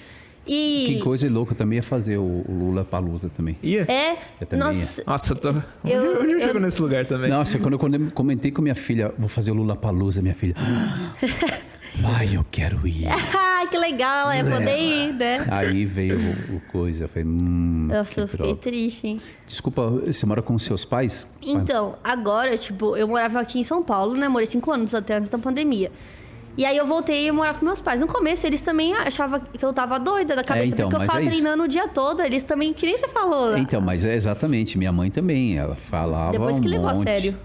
E. 0.47 0.85
Que 0.87 0.99
coisa 0.99 1.29
louca 1.29 1.53
também 1.53 1.77
ia 1.77 1.83
fazer 1.83 2.17
o, 2.17 2.43
o 2.47 2.51
Lula 2.51 2.83
Palusa 2.83 3.29
também. 3.29 3.57
Ia? 3.61 3.83
É. 3.91 4.17
Eu 4.39 4.47
também 4.47 4.65
Nossa. 4.65 5.03
Nossa, 5.05 5.33
eu 5.33 5.35
tô. 5.37 5.49
Eu- 5.49 5.61
eu, 5.85 6.29
eu 6.31 6.39
chego 6.39 6.59
nesse 6.59 6.81
lugar 6.81 7.05
também? 7.05 7.29
Nossa, 7.29 7.59
quando 7.59 7.73
eu, 7.73 7.79
quando 7.79 7.95
eu 7.95 8.11
comentei 8.11 8.51
com 8.51 8.61
minha 8.61 8.75
filha, 8.75 9.13
vou 9.17 9.29
fazer 9.29 9.51
o 9.51 9.53
Lula 9.53 9.75
Palusa, 9.75 10.21
minha 10.21 10.33
filha. 10.35 10.55
Ai, 12.03 12.35
eu 12.35 12.45
quero 12.49 12.87
ir. 12.87 13.05
Ai, 13.07 13.67
que 13.67 13.77
legal, 13.77 14.31
é 14.31 14.43
poder 14.43 14.77
ir, 14.77 15.13
né? 15.13 15.45
Aí 15.49 15.85
veio 15.85 16.17
o, 16.19 16.55
o 16.55 16.61
coisa, 16.71 17.03
eu 17.03 17.07
falei, 17.09 17.27
hum, 17.27 17.87
Nossa, 17.91 18.21
eu 18.21 18.27
fiquei 18.27 18.45
droga. 18.47 18.61
triste, 18.61 19.07
hein? 19.07 19.21
Desculpa, 19.45 19.89
você 19.89 20.25
mora 20.25 20.41
com 20.41 20.57
seus 20.57 20.85
pais? 20.85 21.27
Então, 21.45 21.95
agora, 22.03 22.57
tipo, 22.57 22.95
eu 22.95 23.07
morava 23.07 23.39
aqui 23.41 23.59
em 23.59 23.63
São 23.63 23.83
Paulo, 23.83 24.15
né? 24.15 24.27
Morei 24.29 24.47
cinco 24.47 24.71
anos 24.71 24.95
até 24.95 25.15
antes 25.17 25.29
da 25.29 25.37
pandemia. 25.37 25.91
E 26.57 26.65
aí 26.65 26.75
eu 26.75 26.85
voltei 26.85 27.29
a 27.29 27.33
morar 27.33 27.53
com 27.57 27.65
meus 27.65 27.79
pais. 27.79 28.01
No 28.01 28.07
começo, 28.07 28.45
eles 28.45 28.61
também 28.61 28.93
achavam 28.93 29.39
que 29.39 29.63
eu 29.63 29.71
tava 29.71 29.97
doida 29.99 30.35
da 30.35 30.43
cabeça, 30.43 30.67
então, 30.73 30.89
porque 30.89 31.03
eu 31.03 31.07
ficava 31.07 31.23
é 31.23 31.29
treinando 31.29 31.63
o 31.63 31.67
dia 31.67 31.87
todo. 31.87 32.21
Eles 32.21 32.43
também, 32.43 32.73
que 32.73 32.85
nem 32.85 32.97
você 32.97 33.07
falou. 33.07 33.57
Então, 33.57 33.79
mas 33.79 34.03
é 34.05 34.13
exatamente, 34.15 34.77
minha 34.77 34.91
mãe 34.91 35.09
também, 35.09 35.57
ela 35.57 35.75
falava 35.75 36.31
Depois 36.33 36.59
que 36.59 36.67
um 36.67 36.71
levou 36.71 36.89
a 36.89 36.93
monte. 36.93 37.03
sério. 37.03 37.37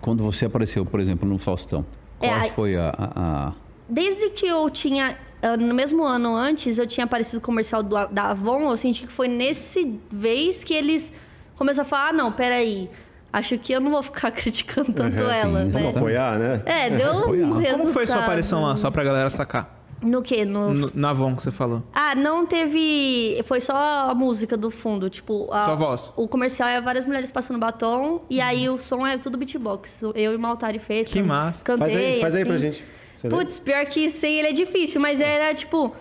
Quando 0.00 0.22
você 0.24 0.46
apareceu, 0.46 0.84
por 0.84 1.00
exemplo, 1.00 1.28
no 1.28 1.38
Faustão, 1.38 1.84
É, 2.20 2.28
qual 2.28 2.40
aí- 2.40 2.50
foi 2.50 2.76
a, 2.76 2.88
a- 2.90 3.12
a- 3.48 3.52
Desde 3.88 4.30
que 4.30 4.46
eu 4.46 4.68
tinha. 4.68 5.16
ah, 5.42 5.56
No 5.56 5.72
mesmo 5.74 6.04
ano 6.04 6.34
antes, 6.36 6.78
eu 6.78 6.86
tinha 6.86 7.04
aparecido 7.04 7.36
no 7.36 7.42
comercial 7.42 7.82
do, 7.82 7.94
da 8.08 8.30
Avon. 8.30 8.68
Eu 8.70 8.76
senti 8.76 9.06
que 9.06 9.12
foi 9.12 9.28
nesse 9.28 9.98
vez 10.10 10.62
que 10.64 10.74
eles 10.74 11.12
começaram 11.56 11.86
a 11.86 11.88
falar: 11.88 12.08
ah, 12.08 12.12
não, 12.12 12.30
peraí. 12.32 12.90
Acho 13.32 13.58
que 13.58 13.72
eu 13.72 13.80
não 13.80 13.90
vou 13.90 14.02
ficar 14.02 14.30
criticando 14.32 14.92
tanto 14.92 15.22
Uhum, 15.22 15.28
ela, 15.28 15.60
sim. 15.60 15.66
né? 15.66 15.70
Vamos 15.72 15.96
apoiar, 15.96 16.38
né? 16.38 16.62
É, 16.64 16.90
deu 16.90 17.12
um 17.12 17.18
Apoiar. 17.20 17.46
resultado. 17.46 17.78
Como 17.78 17.92
foi 17.92 18.06
sua 18.06 18.18
aparição 18.22 18.62
lá, 18.62 18.76
só 18.76 18.90
pra 18.90 19.04
galera 19.04 19.28
sacar? 19.30 19.76
No 20.00 20.22
quê? 20.22 20.44
No... 20.44 20.72
No- 20.72 20.90
na 20.94 21.10
Avon 21.10 21.34
que 21.34 21.42
você 21.42 21.50
falou. 21.50 21.82
Ah, 21.92 22.14
não 22.14 22.46
teve. 22.46 23.40
Foi 23.44 23.60
só 23.60 23.74
a 24.10 24.14
música 24.14 24.56
do 24.56 24.70
fundo. 24.70 25.10
Tipo, 25.10 25.48
a- 25.52 25.62
Só 25.62 25.72
a 25.72 25.74
voz. 25.74 26.12
O 26.16 26.28
comercial 26.28 26.68
é 26.68 26.80
várias 26.80 27.04
mulheres 27.04 27.32
passando 27.32 27.58
batom. 27.58 28.24
E 28.30 28.40
aí 28.40 28.68
o 28.68 28.78
som 28.78 29.04
é 29.04 29.18
tudo 29.18 29.36
beatbox. 29.36 30.02
Eu 30.14 30.32
e 30.32 30.36
o 30.36 30.38
Maltari 30.38 30.78
fez. 30.78 31.08
Que 31.08 31.20
massa. 31.20 31.64
Cantei. 31.64 31.88
Faz 31.90 31.96
aí, 31.96 32.20
faz 32.20 32.34
aí 32.36 32.42
assim. 32.42 32.48
pra 32.50 32.58
gente. 32.58 32.84
Você 33.14 33.26
lembra? 33.28 33.44
Putz, 33.44 33.58
pior 33.58 33.84
que 33.86 34.08
sem 34.08 34.38
ele 34.38 34.48
é 34.48 34.52
difícil, 34.52 35.00
mas 35.00 35.20
era 35.20 35.52
tipo. 35.52 35.92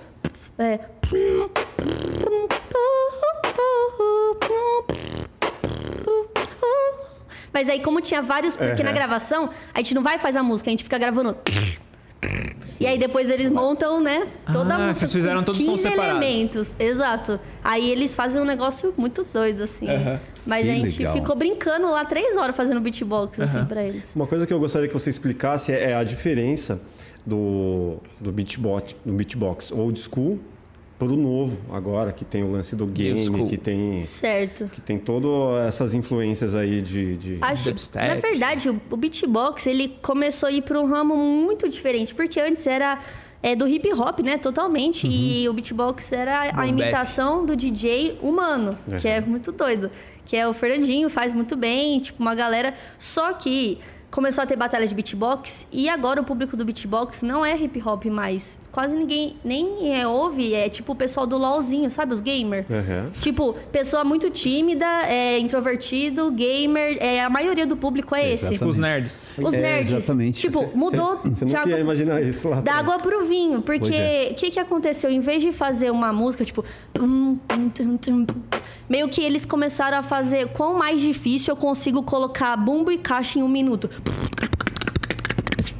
É. 0.59 0.79
Mas 7.53 7.69
aí, 7.69 7.79
como 7.81 8.01
tinha 8.01 8.21
vários. 8.21 8.55
Porque 8.55 8.83
na 8.83 8.91
gravação, 8.91 9.49
a 9.73 9.77
gente 9.79 9.93
não 9.95 10.03
vai 10.03 10.17
fazer 10.17 10.39
a 10.39 10.43
música, 10.43 10.69
a 10.69 10.71
gente 10.71 10.83
fica 10.83 10.97
gravando. 10.97 11.35
E 12.79 12.85
aí 12.85 12.97
depois 12.97 13.29
eles 13.29 13.49
montam, 13.49 14.01
né? 14.01 14.27
Toda 14.51 14.73
a 14.73 14.75
Ah, 14.75 14.79
música. 14.79 14.95
vocês 14.95 15.13
fizeram 15.13 15.41
todos 15.43 15.59
os 15.61 15.65
sons 15.65 15.81
15 15.81 15.89
separados. 15.95 16.21
elementos. 16.21 16.75
Exato. 16.77 17.39
Aí 17.63 17.89
eles 17.89 18.13
fazem 18.13 18.41
um 18.41 18.45
negócio 18.45 18.93
muito 18.97 19.25
doido, 19.33 19.63
assim. 19.63 19.87
Aham. 19.89 20.19
Mas 20.45 20.65
Que 20.65 20.71
a 20.71 20.73
gente 20.75 20.97
legal. 20.99 21.13
ficou 21.13 21.35
brincando 21.35 21.89
lá 21.89 22.03
três 22.05 22.35
horas 22.37 22.55
fazendo 22.55 22.79
beatbox, 22.81 23.39
assim, 23.39 23.57
Aham. 23.57 23.65
pra 23.67 23.83
eles. 23.83 24.15
Uma 24.15 24.27
coisa 24.27 24.45
que 24.45 24.53
eu 24.53 24.59
gostaria 24.59 24.87
que 24.87 24.93
você 24.93 25.09
explicasse 25.09 25.71
é 25.71 25.95
a 25.95 26.03
diferença 26.03 26.81
do, 27.25 27.97
do, 28.19 28.31
beatbox, 28.31 28.95
do 29.05 29.13
beatbox 29.13 29.71
old 29.71 29.99
school 29.99 30.39
pro 30.97 31.15
novo 31.15 31.61
agora, 31.71 32.11
que 32.11 32.25
tem 32.25 32.43
o 32.43 32.51
lance 32.51 32.75
do 32.75 32.85
game, 32.85 33.23
school. 33.23 33.47
que 33.47 33.57
tem, 33.57 34.01
Certo. 34.01 34.69
que 34.73 34.81
tem 34.81 34.97
todas 34.97 35.67
essas 35.67 35.93
influências 35.93 36.55
aí 36.55 36.81
de... 36.81 37.17
de... 37.17 37.37
Acho, 37.41 37.73
na 37.95 38.15
verdade, 38.15 38.69
o, 38.69 38.81
o 38.89 38.97
beatbox 38.97 39.67
ele 39.67 39.95
começou 40.01 40.49
a 40.49 40.51
ir 40.51 40.63
para 40.63 40.79
um 40.79 40.85
ramo 40.85 41.15
muito 41.15 41.69
diferente, 41.69 42.15
porque 42.15 42.39
antes 42.39 42.65
era 42.65 42.99
é, 43.43 43.55
do 43.55 43.67
hip 43.67 43.91
hop, 43.93 44.19
né, 44.21 44.37
totalmente, 44.37 45.07
e 45.07 45.47
o 45.47 45.53
beatbox 45.53 46.11
era 46.11 46.49
a 46.49 46.51
Boom 46.51 46.55
bap. 46.55 46.69
imitação 46.69 47.45
do 47.45 47.55
DJ 47.55 48.17
humano, 48.21 48.77
que 48.99 49.07
é 49.07 49.21
muito 49.21 49.51
doido, 49.51 49.91
que 50.25 50.35
é 50.35 50.47
o 50.47 50.53
Fernandinho 50.53 51.09
faz 51.09 51.31
muito 51.31 51.55
bem, 51.55 51.99
tipo 51.99 52.21
uma 52.21 52.33
galera, 52.33 52.73
só 52.97 53.33
que 53.33 53.77
começou 54.09 54.43
a 54.43 54.47
ter 54.47 54.55
batalha 54.55 54.87
de 54.87 54.95
beatbox 54.95 55.67
e 55.71 55.89
agora 55.89 56.21
o 56.21 56.23
público 56.23 56.55
do 56.55 56.63
beatbox 56.65 57.21
não 57.21 57.45
é 57.45 57.55
hip 57.55 57.81
hop 57.85 58.05
mais, 58.05 58.59
quase 58.71 58.95
ninguém 58.95 59.35
nem 59.43 59.95
é, 59.99 60.07
ouve, 60.07 60.53
é 60.53 60.69
tipo 60.69 60.93
o 60.93 60.95
pessoal 60.95 61.27
do 61.27 61.37
LOLzinho, 61.37 61.89
sabe, 61.89 62.13
os 62.13 62.21
gamer. 62.21 62.65
Aham. 62.69 63.11
Tipo, 63.21 63.53
pessoa 63.71 64.03
muito 64.03 64.29
tímida, 64.29 64.85
é, 65.07 65.37
introvertido, 65.39 66.31
gamer, 66.31 66.97
é, 66.99 67.23
a 67.23 67.29
maioria 67.29 67.65
do 67.65 67.75
público 67.75 68.15
é 68.15 68.33
esse. 68.33 68.53
Tipo 68.53 68.65
os 68.65 68.77
nerds. 68.77 69.29
Os 69.37 69.53
É, 69.53 69.61
nerds. 69.61 69.93
exatamente. 69.93 70.39
Tipo, 70.39 70.69
mudou 70.75 71.19
Você 71.23 71.45
não 71.45 71.59
água, 71.59 71.71
ia 71.71 71.79
imaginar 71.79 72.21
isso 72.21 72.47
lá 72.47 72.61
da 72.61 72.73
água 72.73 72.99
pro 72.99 73.25
vinho. 73.25 73.61
Porque 73.61 73.93
é. 73.93 74.29
o 74.31 74.35
que, 74.35 74.49
que 74.51 74.59
aconteceu? 74.59 75.09
Em 75.11 75.19
vez 75.19 75.41
de 75.43 75.51
fazer 75.51 75.91
uma 75.91 76.11
música, 76.13 76.43
tipo. 76.43 76.63
pum, 76.93 77.37
tum, 77.47 77.69
tum, 77.69 77.97
tum, 77.97 78.25
pum, 78.25 78.41
Meio 78.89 79.09
que 79.09 79.21
eles 79.21 79.45
começaram 79.45 79.97
a 79.97 80.03
fazer 80.03 80.47
quão 80.49 80.77
mais 80.77 81.01
difícil 81.01 81.53
eu 81.53 81.57
consigo 81.57 82.03
colocar 82.03 82.55
bumbo 82.55 82.89
e 82.89 82.97
caixa 82.97 83.37
em 83.37 83.43
um 83.43 83.47
minuto. 83.49 83.89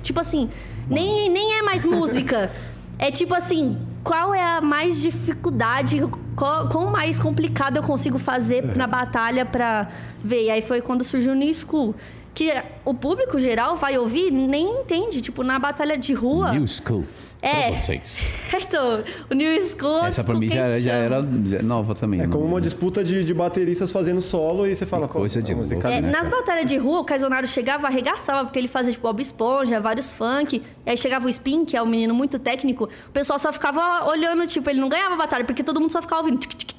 Tipo 0.01 0.20
assim, 0.20 0.49
nem, 0.89 1.30
nem 1.30 1.59
é 1.59 1.61
mais 1.61 1.86
música. 1.86 2.51
É 2.97 3.11
tipo 3.11 3.34
assim, 3.34 3.78
qual 4.03 4.34
é 4.34 4.41
a 4.41 4.61
mais 4.61 5.01
dificuldade, 5.01 6.01
qual, 6.36 6.70
quão 6.70 6.89
mais 6.89 7.20
complicado 7.20 7.78
eu 7.78 7.84
consigo 7.84 8.18
fazer 8.18 8.63
na 8.76 8.88
batalha 8.88 9.45
pra 9.45 9.89
ver. 10.24 10.45
E 10.45 10.49
aí 10.49 10.61
foi 10.61 10.82
quando 10.82 11.03
surgiu 11.03 11.34
o 11.34 11.36
New 11.36 11.53
School. 11.53 11.93
Que 12.38 12.53
o 12.85 12.93
público 12.93 13.39
geral 13.39 13.75
vai 13.75 13.97
ouvir 13.97 14.29
nem 14.29 14.81
entende. 14.81 15.21
Tipo, 15.21 15.41
na 15.41 15.57
batalha 15.57 15.97
de 15.97 16.13
rua. 16.13 16.51
New 16.51 16.67
School? 16.67 17.03
É. 17.41 17.73
Vocês. 17.73 18.27
então, 18.53 19.03
o 19.27 19.33
New 19.33 19.59
School. 19.63 20.05
Essa 20.05 20.23
pra 20.23 20.35
School, 20.35 20.39
mim 20.47 20.49
já, 20.49 20.79
já 20.79 20.93
era 20.93 21.19
nova 21.63 21.95
também. 21.95 22.21
É 22.21 22.27
como 22.27 22.43
não- 22.43 22.51
uma 22.51 22.61
disputa 22.61 23.03
de, 23.03 23.23
de 23.23 23.33
bateristas 23.33 23.91
fazendo 23.91 24.21
solo 24.21 24.67
e 24.67 24.75
você 24.75 24.85
fala... 24.85 25.07
qual- 25.07 25.21
coisa 25.21 25.41
de 25.41 25.51
a 25.51 25.55
música 25.55 25.75
louco, 25.75 25.88
É, 25.88 25.99
né, 25.99 26.11
nas 26.11 26.27
batalhas 26.27 26.67
de 26.67 26.77
rua, 26.77 26.99
o 26.99 27.03
Caizonaro 27.03 27.47
chegava, 27.47 27.88
arregaçava, 27.88 28.43
porque 28.45 28.59
ele 28.59 28.67
fazia, 28.67 28.91
tipo, 28.91 29.07
Bob 29.07 29.19
Esponja, 29.19 29.79
vários 29.81 30.13
funk. 30.13 30.61
E 30.85 30.89
aí 30.91 30.95
chegava 30.97 31.25
o 31.25 31.29
Spin, 31.29 31.65
que 31.65 31.75
é 31.75 31.81
um 31.81 31.88
menino 31.88 32.13
muito 32.13 32.38
técnico. 32.38 32.83
O 33.07 33.11
pessoal 33.11 33.39
só 33.39 33.51
ficava 33.51 34.05
olhando, 34.07 34.45
tipo, 34.45 34.69
ele 34.69 34.79
não 34.79 34.89
ganhava 34.89 35.15
a 35.15 35.17
batalha, 35.17 35.43
porque 35.43 35.63
todo 35.63 35.79
mundo 35.79 35.91
só 35.91 36.03
ficava 36.03 36.21
ouvindo. 36.21 36.38
Tic, 36.39 36.53
tic. 36.53 36.76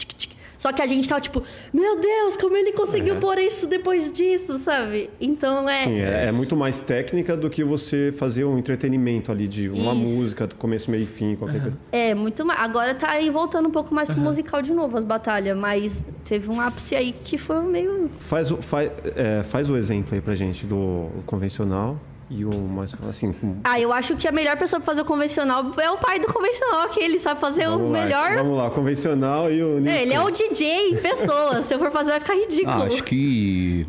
Só 0.59 0.72
que 0.72 0.82
a 0.82 0.86
gente 0.86 1.09
tava, 1.09 1.20
tipo, 1.20 1.42
meu 1.72 1.98
Deus, 1.98 2.36
como 2.36 2.54
ele 2.56 2.72
conseguiu 2.72 3.14
É. 3.14 3.18
pôr 3.20 3.38
isso 3.38 3.66
depois 3.68 4.12
disso, 4.12 4.59
sabe? 4.59 5.09
Então 5.20 5.66
é. 5.68 5.84
Sim, 5.84 6.00
é, 6.00 6.26
é 6.28 6.32
muito 6.32 6.54
mais 6.56 6.80
técnica 6.80 7.36
do 7.36 7.48
que 7.48 7.62
você 7.64 8.12
fazer 8.18 8.44
um 8.44 8.59
entretenimento 8.59 9.30
ali 9.32 9.46
de 9.48 9.68
uma 9.70 9.94
Isso. 9.94 10.12
música, 10.12 10.46
do 10.48 10.56
começo, 10.56 10.90
meio 10.90 11.04
e 11.04 11.06
fim, 11.06 11.36
qualquer 11.36 11.62
coisa. 11.62 11.78
É, 11.92 12.12
muito 12.14 12.44
mais. 12.44 12.61
Agora 12.61 12.94
tá 12.94 13.09
aí 13.11 13.30
voltando 13.30 13.68
um 13.68 13.72
pouco 13.72 13.94
mais 13.94 14.09
pro 14.09 14.20
musical 14.20 14.61
de 14.61 14.72
novo, 14.72 14.98
as 14.98 15.04
batalhas. 15.04 15.56
Mas 15.56 16.04
teve 16.24 16.50
um 16.50 16.61
ápice 16.61 16.94
aí 16.96 17.12
que 17.12 17.38
foi 17.38 17.62
meio. 17.62 18.11
Faz, 18.18 18.50
faz, 18.61 18.90
é, 19.16 19.42
faz 19.44 19.70
o 19.70 19.76
exemplo 19.76 20.14
aí 20.14 20.20
pra 20.20 20.34
gente 20.34 20.66
do 20.66 21.09
convencional 21.24 21.98
e 22.31 22.45
o 22.45 22.51
mais, 22.53 22.95
assim... 23.09 23.33
com- 23.33 23.57
Ah, 23.64 23.81
eu 23.81 23.93
acho 23.93 24.16
que 24.16 24.29
a 24.29 24.33
melhor 24.33 24.57
pessoa 24.57 24.79
pra 24.81 24.87
fazer 24.87 25.01
o 25.03 25.05
convencional 25.05 25.72
é 25.81 25.91
o 25.91 25.97
pai 25.99 26.18
do 26.18 26.26
convencional, 26.26 26.89
que 26.91 27.01
ele 27.01 27.18
sabe 27.18 27.41
fazer 27.41 27.66
o 27.68 27.72
Vamos 27.79 27.93
lá, 27.93 28.03
melhor. 28.05 28.35
Vamos 28.35 28.59
lá, 28.59 28.70
convencional 28.70 29.51
e 29.51 29.62
o... 29.62 29.87
É, 29.89 30.03
ele 30.03 30.12
é 30.12 30.20
o 30.22 30.31
DJ 30.31 30.91
em 30.91 30.97
pessoa. 30.97 31.62
Se 31.62 31.74
eu 31.74 31.79
for 31.79 31.91
fazer, 31.91 32.11
vai 32.11 32.20
ficar 32.20 32.35
ridículo. 32.35 32.83
Ah, 32.83 32.87
acho 32.87 33.03
que. 33.05 33.87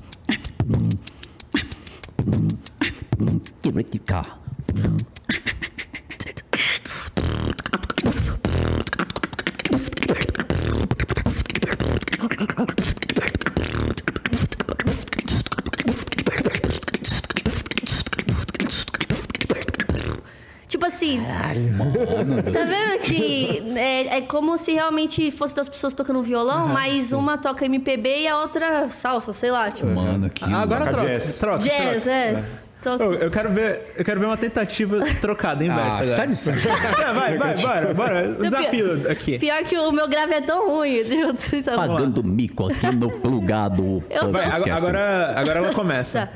Tipo 20.67 20.85
assim. 20.85 21.23
Caralho, 21.23 21.71
mano. 21.73 22.43
Tá 22.51 22.63
vendo 22.63 22.99
que 23.01 23.63
é, 23.77 24.17
é, 24.17 24.21
como 24.21 24.57
se 24.57 24.73
realmente 24.73 25.31
fosse 25.31 25.55
duas 25.55 25.69
pessoas 25.69 25.93
tocando 25.93 26.21
violão, 26.21 26.67
mas 26.67 27.05
sim. 27.05 27.15
uma 27.15 27.37
toca 27.37 27.65
MPB 27.65 28.23
e 28.23 28.27
a 28.27 28.37
outra 28.37 28.89
salsa, 28.89 29.31
sei 29.33 29.51
lá. 29.51 29.71
Tipo. 29.71 29.89
Mano, 29.89 30.29
que. 30.29 30.43
Ah, 30.43 30.61
agora 30.61 30.85
troca, 30.87 31.19
troca. 31.39 31.57
Jazz, 31.59 32.03
troca. 32.03 32.11
é. 32.11 32.33
é. 32.33 32.66
Toca- 32.81 33.03
Eu, 33.03 33.13
eu 33.15 33.31
quero 33.31 33.49
ver, 33.53 33.93
eu 33.97 34.05
quero 34.05 34.19
ver 34.19 34.25
uma 34.27 34.37
tentativa 34.37 34.99
trocada 35.19 35.63
em 35.65 35.69
Ah, 35.69 35.99
você 36.03 36.15
tá 36.15 36.25
de 36.25 36.35
sacanagem. 36.35 36.77
É, 37.07 37.13
vai, 37.13 37.37
vai, 37.37 37.55
bora, 37.57 37.93
bora. 37.93 38.33
Desafio 38.35 39.09
aqui. 39.11 39.39
Pior 39.39 39.63
que 39.63 39.77
o 39.77 39.91
meu 39.91 40.07
grave 40.07 40.33
é 40.33 40.41
tão 40.41 40.67
ruim. 40.69 41.01
deixa 41.03 41.55
eu- 41.55 41.63
tá. 41.63 41.75
Pagando 41.75 42.23
mico 42.23 42.67
aqui 42.71 42.85
no 42.95 43.09
plugado. 43.11 44.03
Eu- 44.09 44.31
Vai, 44.31 44.45
agora, 44.45 44.75
agora, 44.75 45.33
agora 45.39 45.57
ela 45.59 45.73
começa. 45.73 46.27
Tá. 46.27 46.33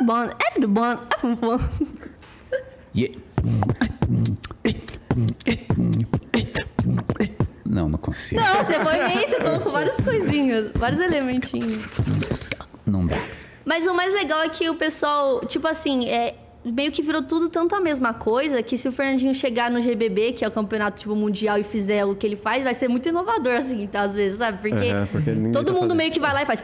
É 0.00 0.04
bom, 0.04 0.22
é 0.22 0.66
bom, 0.66 0.84
é 0.86 1.34
bom. 1.40 1.58
Yeah. 2.96 3.18
Não, 7.98 8.02
não 8.02 8.02
consigo. 8.02 8.40
Não, 8.40 8.64
você 8.64 8.80
foi 8.80 8.98
bem, 8.98 9.28
você 9.28 9.36
colocou 9.36 9.72
várias 9.72 9.96
coisinhas, 9.96 10.70
vários 10.74 11.00
elementinhos. 11.00 11.88
Não 12.86 13.06
dá. 13.06 13.16
Mas 13.64 13.86
o 13.86 13.94
mais 13.94 14.12
legal 14.14 14.40
é 14.42 14.48
que 14.48 14.70
o 14.70 14.74
pessoal, 14.74 15.40
tipo 15.40 15.68
assim, 15.68 16.08
é, 16.08 16.34
meio 16.64 16.90
que 16.90 17.02
virou 17.02 17.22
tudo 17.22 17.48
tanto 17.48 17.74
a 17.74 17.80
mesma 17.80 18.14
coisa 18.14 18.62
que 18.62 18.76
se 18.76 18.88
o 18.88 18.92
Fernandinho 18.92 19.34
chegar 19.34 19.70
no 19.70 19.80
GBB, 19.80 20.32
que 20.32 20.44
é 20.44 20.48
o 20.48 20.50
campeonato 20.50 21.00
tipo 21.00 21.14
mundial, 21.14 21.58
e 21.58 21.62
fizer 21.62 22.04
o 22.04 22.14
que 22.14 22.26
ele 22.26 22.36
faz, 22.36 22.64
vai 22.64 22.74
ser 22.74 22.88
muito 22.88 23.08
inovador, 23.08 23.54
assim, 23.54 23.86
tá, 23.86 24.02
às 24.02 24.14
vezes, 24.14 24.38
sabe? 24.38 24.58
Porque, 24.58 24.92
porque 25.12 25.34
todo 25.52 25.66
tá 25.66 25.72
mundo 25.72 25.82
fazendo. 25.82 25.96
meio 25.96 26.10
que 26.10 26.20
vai 26.20 26.32
lá 26.32 26.42
e 26.42 26.46
faz. 26.46 26.62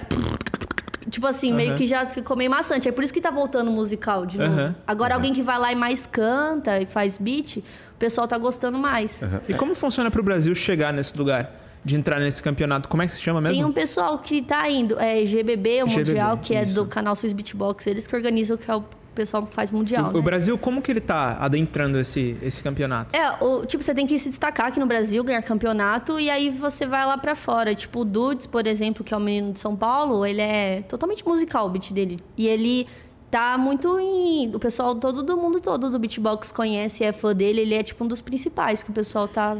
Tipo 1.10 1.26
assim, 1.26 1.52
meio 1.52 1.76
que 1.76 1.86
já 1.86 2.06
ficou 2.06 2.36
meio 2.36 2.50
maçante. 2.50 2.88
É 2.88 2.92
por 2.92 3.04
isso 3.04 3.12
que 3.12 3.20
tá 3.20 3.30
voltando 3.30 3.68
o 3.68 3.72
musical 3.72 4.26
de 4.26 4.38
novo. 4.38 4.52
Aham. 4.52 4.74
Agora, 4.86 5.14
alguém 5.14 5.32
que 5.32 5.42
vai 5.42 5.58
lá 5.58 5.70
e 5.70 5.76
mais 5.76 6.06
canta 6.06 6.80
e 6.80 6.86
faz 6.86 7.18
beat, 7.18 7.62
o 7.94 7.98
pessoal 7.98 8.26
tá 8.26 8.36
gostando 8.38 8.78
mais. 8.78 9.22
E 9.48 9.54
como 9.54 9.74
funciona 9.74 10.10
pro 10.10 10.22
Brasil 10.22 10.54
chegar 10.54 10.92
nesse 10.92 11.16
lugar? 11.16 11.60
De 11.84 11.96
entrar 11.96 12.18
nesse 12.18 12.42
campeonato? 12.42 12.88
Como 12.88 13.02
é 13.02 13.06
que 13.06 13.12
se 13.12 13.20
chama 13.20 13.42
mesmo? 13.42 13.56
Tem 13.56 13.64
um 13.64 13.72
pessoal 13.72 14.18
que 14.18 14.40
tá 14.40 14.68
indo, 14.70 14.98
é 14.98 15.22
GBB, 15.22 15.82
o 15.82 15.86
GBB, 15.86 15.96
Mundial, 15.98 16.38
que 16.38 16.54
é 16.56 16.62
isso. 16.62 16.76
do 16.76 16.86
canal 16.86 17.14
Swiss 17.14 17.34
Beatbox, 17.34 17.86
eles 17.86 18.06
que 18.06 18.16
organizam, 18.16 18.56
que 18.56 18.70
é 18.70 18.74
o 18.74 18.82
pessoal 19.14 19.42
que 19.42 19.52
faz 19.54 19.70
Mundial, 19.70 20.06
O, 20.08 20.12
né? 20.14 20.18
o 20.18 20.22
Brasil, 20.22 20.56
como 20.56 20.80
que 20.80 20.90
ele 20.90 21.00
tá 21.00 21.36
adentrando 21.38 21.98
esse, 22.00 22.38
esse 22.40 22.62
campeonato? 22.62 23.14
É, 23.14 23.32
o, 23.44 23.66
tipo, 23.66 23.84
você 23.84 23.94
tem 23.94 24.06
que 24.06 24.18
se 24.18 24.30
destacar 24.30 24.68
aqui 24.68 24.80
no 24.80 24.86
Brasil, 24.86 25.22
ganhar 25.22 25.42
campeonato, 25.42 26.18
e 26.18 26.30
aí 26.30 26.48
você 26.48 26.86
vai 26.86 27.04
lá 27.04 27.18
pra 27.18 27.34
fora. 27.34 27.74
Tipo, 27.74 28.00
o 28.00 28.04
Dudes, 28.06 28.46
por 28.46 28.66
exemplo, 28.66 29.04
que 29.04 29.12
é 29.12 29.16
o 29.18 29.20
menino 29.20 29.52
de 29.52 29.60
São 29.60 29.76
Paulo, 29.76 30.24
ele 30.24 30.40
é 30.40 30.80
totalmente 30.88 31.22
musical 31.26 31.66
o 31.66 31.68
beat 31.68 31.92
dele. 31.92 32.18
E 32.34 32.48
ele 32.48 32.86
tá 33.34 33.58
muito 33.58 33.98
em. 33.98 34.54
O 34.54 34.60
pessoal 34.60 34.94
todo 34.94 35.20
do 35.20 35.36
mundo 35.36 35.60
todo 35.60 35.90
do 35.90 35.98
beatbox 35.98 36.52
conhece, 36.52 37.02
é 37.02 37.10
fã 37.10 37.34
dele, 37.34 37.62
ele 37.62 37.74
é 37.74 37.82
tipo 37.82 38.04
um 38.04 38.06
dos 38.06 38.20
principais 38.20 38.80
que 38.80 38.90
o 38.90 38.92
pessoal 38.92 39.26
tá. 39.26 39.56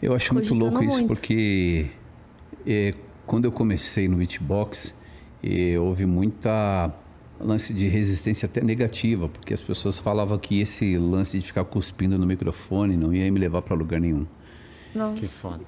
Eu 0.00 0.14
acho 0.14 0.32
muito 0.32 0.54
louco 0.54 0.82
isso, 0.82 0.96
muito. 0.96 1.08
porque 1.08 1.90
é, 2.66 2.94
quando 3.26 3.44
eu 3.44 3.52
comecei 3.52 4.08
no 4.08 4.16
beatbox, 4.16 4.94
é, 5.44 5.78
houve 5.78 6.06
muita 6.06 6.90
lance 7.38 7.74
de 7.74 7.86
resistência 7.86 8.46
até 8.46 8.62
negativa, 8.64 9.28
porque 9.28 9.52
as 9.52 9.62
pessoas 9.62 9.98
falavam 9.98 10.38
que 10.38 10.62
esse 10.62 10.96
lance 10.96 11.38
de 11.38 11.44
ficar 11.44 11.64
cuspindo 11.64 12.16
no 12.16 12.24
microfone 12.24 12.96
não 12.96 13.12
ia 13.12 13.30
me 13.30 13.38
levar 13.38 13.60
para 13.60 13.76
lugar 13.76 14.00
nenhum. 14.00 14.26
Nossa. 14.94 15.20
Que 15.20 15.26
foda. 15.26 15.64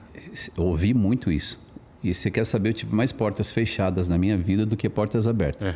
Eu 0.57 0.65
ouvi 0.65 0.95
muito 0.95 1.31
isso. 1.31 1.61
E 2.05 2.15
você 2.15 2.31
quer 2.31 2.45
saber, 2.45 2.69
eu 2.69 2.75
tive 2.75 2.95
mais 2.95 3.13
portas 3.13 3.51
fechadas 3.51 4.09
na 4.09 4.19
minha 4.19 4.37
vida 4.37 4.67
do 4.67 4.77
que 4.77 4.91
portas 4.91 5.27
abertas. 5.27 5.75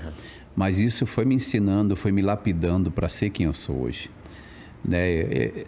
Mas 0.57 0.78
isso 0.78 1.07
foi 1.07 1.24
me 1.24 1.34
ensinando, 1.34 1.94
foi 1.96 2.11
me 2.12 2.20
lapidando 2.22 2.90
para 2.90 3.09
ser 3.09 3.30
quem 3.30 3.46
eu 3.46 3.53
sou 3.55 3.82
hoje. 3.82 4.11
Né? 4.84 4.99
É, 4.99 5.66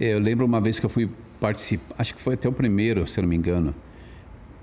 é, 0.00 0.12
Eu 0.14 0.18
lembro 0.18 0.44
uma 0.44 0.60
vez 0.60 0.80
que 0.80 0.86
eu 0.86 0.90
fui 0.90 1.08
participar, 1.40 1.94
acho 1.98 2.14
que 2.14 2.20
foi 2.20 2.34
até 2.34 2.48
o 2.48 2.52
primeiro, 2.52 3.06
se 3.06 3.18
eu 3.20 3.22
não 3.22 3.28
me 3.28 3.36
engano, 3.36 3.74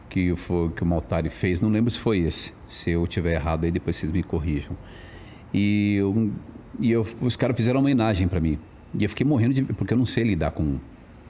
que, 0.09 0.35
foi, 0.35 0.69
que 0.71 0.83
o 0.83 0.85
Maltari 0.85 1.29
fez. 1.29 1.61
Não 1.61 1.69
lembro 1.69 1.89
se 1.89 1.97
foi 1.99 2.19
esse. 2.19 2.53
Se 2.69 2.89
eu 2.91 3.07
tiver 3.07 3.33
errado 3.35 3.63
aí, 3.65 3.71
depois 3.71 3.95
vocês 3.95 4.11
me 4.11 4.21
corrijam. 4.23 4.75
E, 5.53 5.95
eu, 5.95 6.31
e 6.79 6.91
eu- 6.91 7.05
os 7.21 7.35
caras 7.37 7.55
fizeram 7.55 7.79
uma 7.79 7.85
homenagem 7.85 8.27
para 8.27 8.39
mim. 8.41 8.57
E 8.97 9.03
eu 9.03 9.09
fiquei 9.09 9.25
morrendo 9.25 9.53
de. 9.53 9.63
Porque 9.63 9.93
eu 9.93 9.97
não 9.97 10.05
sei 10.05 10.23
lidar 10.25 10.51
com, 10.51 10.77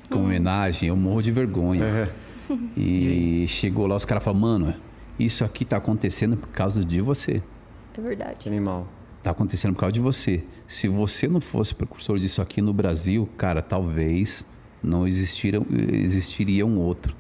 com 0.10 0.24
homenagem, 0.24 0.90
eu 0.90 0.96
morro 0.96 1.22
de 1.22 1.32
vergonha. 1.32 2.10
E 2.76 3.46
chegou 3.50 3.86
lá, 3.86 3.96
os 3.96 4.06
caras 4.06 4.24
falaram, 4.24 4.42
mano, 4.42 4.76
isso 5.20 5.46
aqui 5.46 5.64
tá 5.64 5.78
acontecendo 5.78 6.36
por 6.38 6.50
causa 6.50 6.84
de 6.84 7.02
você. 7.02 7.42
É 8.02 8.08
verdade. 8.08 8.50
animal. 8.50 8.88
Tá 9.22 9.30
acontecendo 9.30 9.74
por 9.74 9.82
causa 9.82 9.94
de 9.94 10.00
você. 10.00 10.44
Se 10.68 10.88
você 10.88 11.28
não 11.28 11.40
fosse 11.40 11.76
precursor 11.76 12.18
disso 12.18 12.42
aqui 12.42 12.62
no 12.62 12.74
Brasil, 12.74 13.30
cara, 13.38 13.62
talvez 13.62 14.46
não 14.82 15.08
existiria, 15.08 15.62
existiria 15.94 16.66
um 16.66 16.80
outro. 16.80 17.16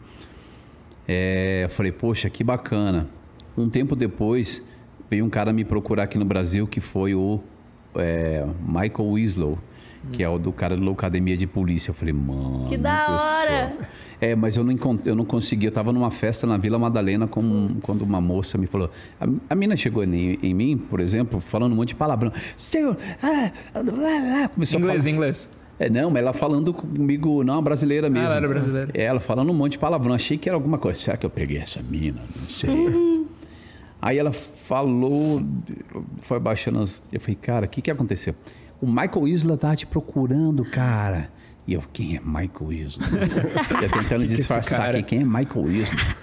É, 1.07 1.65
eu 1.65 1.69
falei, 1.69 1.91
poxa, 1.91 2.29
que 2.29 2.43
bacana. 2.43 3.07
Um 3.55 3.69
tempo 3.69 3.95
depois, 3.95 4.65
veio 5.09 5.23
um 5.23 5.29
cara 5.29 5.53
me 5.53 5.63
procurar 5.63 6.03
aqui 6.03 6.17
no 6.17 6.25
Brasil 6.25 6.65
que 6.65 6.79
foi 6.79 7.13
o 7.13 7.39
é, 7.95 8.47
Michael 8.65 9.13
Winslow, 9.13 9.59
que 10.11 10.23
é 10.23 10.29
o 10.29 10.37
do 10.39 10.51
cara 10.51 10.75
da 10.77 10.91
Academia 10.91 11.35
de 11.37 11.45
Polícia. 11.47 11.91
Eu 11.91 11.95
falei, 11.95 12.13
mano. 12.13 12.67
Que 12.69 12.77
da 12.77 13.07
hora! 13.09 13.73
céu. 13.77 13.87
É, 14.19 14.35
mas 14.35 14.55
eu 14.55 14.63
não, 14.63 14.71
encont- 14.71 15.05
eu 15.07 15.15
não 15.15 15.25
consegui. 15.25 15.65
Eu 15.65 15.71
tava 15.71 15.91
numa 15.91 16.11
festa 16.11 16.45
na 16.45 16.55
Vila 16.57 16.77
Madalena 16.77 17.27
com, 17.27 17.69
quando 17.83 18.03
uma 18.03 18.21
moça 18.21 18.57
me 18.57 18.67
falou. 18.67 18.89
A, 19.19 19.25
a 19.49 19.55
mina 19.55 19.75
chegou 19.75 20.03
em, 20.03 20.37
em 20.43 20.53
mim, 20.53 20.77
por 20.77 20.99
exemplo, 20.99 21.39
falando 21.41 21.71
um 21.73 21.75
monte 21.75 21.89
de 21.89 21.95
palavrão. 21.95 22.31
Senhor, 22.55 22.95
ah, 23.23 23.51
ah, 23.73 23.79
ah, 23.79 24.43
ah", 24.45 24.49
começou 24.49 24.77
a 24.77 24.81
Inglês, 24.81 24.99
falar. 25.03 25.09
inglês. 25.15 25.49
É, 25.79 25.89
não, 25.89 26.11
mas 26.11 26.21
ela 26.21 26.33
falando 26.33 26.71
comigo, 26.71 27.43
não, 27.43 27.57
a 27.57 27.61
brasileira 27.63 28.07
mesmo. 28.07 28.27
ela 28.27 28.35
era 28.35 28.47
brasileira. 28.47 28.91
É, 28.93 29.03
ela 29.05 29.19
falando 29.19 29.49
um 29.49 29.55
monte 29.55 29.71
de 29.71 29.79
palavrão. 29.79 30.13
Achei 30.13 30.37
que 30.37 30.47
era 30.47 30.55
alguma 30.55 30.77
coisa. 30.77 30.99
Será 30.99 31.17
que 31.17 31.25
eu 31.25 31.29
peguei 31.31 31.57
essa 31.57 31.81
mina? 31.81 32.21
Não 32.35 32.45
sei. 32.47 33.25
Aí 33.99 34.17
ela 34.19 34.31
falou, 34.31 35.41
foi 36.21 36.39
baixando. 36.39 36.79
as- 36.83 37.01
Eu 37.11 37.19
falei, 37.19 37.35
cara, 37.35 37.65
o 37.65 37.69
que, 37.69 37.81
que 37.81 37.89
aconteceu? 37.89 38.35
O 38.81 38.87
Michael 38.87 39.27
Isla 39.27 39.57
tá 39.57 39.75
te 39.75 39.85
procurando, 39.85 40.65
cara. 40.65 41.29
E 41.67 41.73
eu, 41.73 41.83
quem 41.93 42.17
é 42.17 42.19
Michael 42.19 42.71
Isla? 42.71 43.03
eu 43.81 43.89
tentando 43.89 44.25
esse 44.25 44.35
disfarçar 44.35 44.79
cara? 44.79 44.97
aqui, 44.97 45.03
quem 45.03 45.21
é 45.21 45.25
Michael 45.25 45.71
Isla? 45.71 46.15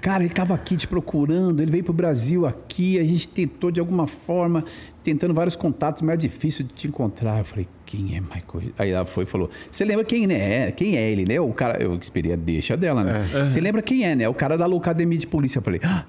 Cara, 0.00 0.22
ele 0.22 0.32
estava 0.32 0.54
aqui 0.54 0.76
te 0.76 0.88
procurando, 0.88 1.60
ele 1.60 1.70
veio 1.70 1.84
pro 1.84 1.92
Brasil 1.92 2.46
aqui, 2.46 2.98
a 2.98 3.04
gente 3.04 3.28
tentou 3.28 3.70
de 3.70 3.78
alguma 3.78 4.06
forma, 4.06 4.64
tentando 5.02 5.34
vários 5.34 5.54
contatos, 5.54 6.02
mas 6.02 6.14
é 6.14 6.16
difícil 6.16 6.64
de 6.64 6.72
te 6.72 6.88
encontrar. 6.88 7.38
Eu 7.38 7.44
falei, 7.44 7.68
quem 7.84 8.16
é 8.16 8.20
Michael? 8.20 8.72
Aí 8.78 8.90
ela 8.90 9.04
foi 9.04 9.24
e 9.24 9.26
falou, 9.26 9.50
você 9.70 9.84
lembra 9.84 10.04
quem 10.04 10.32
é? 10.32 10.72
Quem 10.72 10.96
é 10.96 11.10
ele, 11.10 11.24
né? 11.24 11.38
O 11.40 11.52
cara, 11.52 11.80
eu 11.82 11.94
esperei 11.94 12.32
a 12.32 12.36
deixa 12.36 12.76
dela, 12.76 13.04
né? 13.04 13.28
Você 13.46 13.60
lembra 13.60 13.82
quem 13.82 14.04
é, 14.04 14.16
né? 14.16 14.28
O 14.28 14.34
cara 14.34 14.56
da 14.56 14.66
Academia 14.66 15.18
de 15.18 15.26
Polícia. 15.26 15.58
Eu 15.58 15.62
falei, 15.62 15.80
ah, 15.84 16.04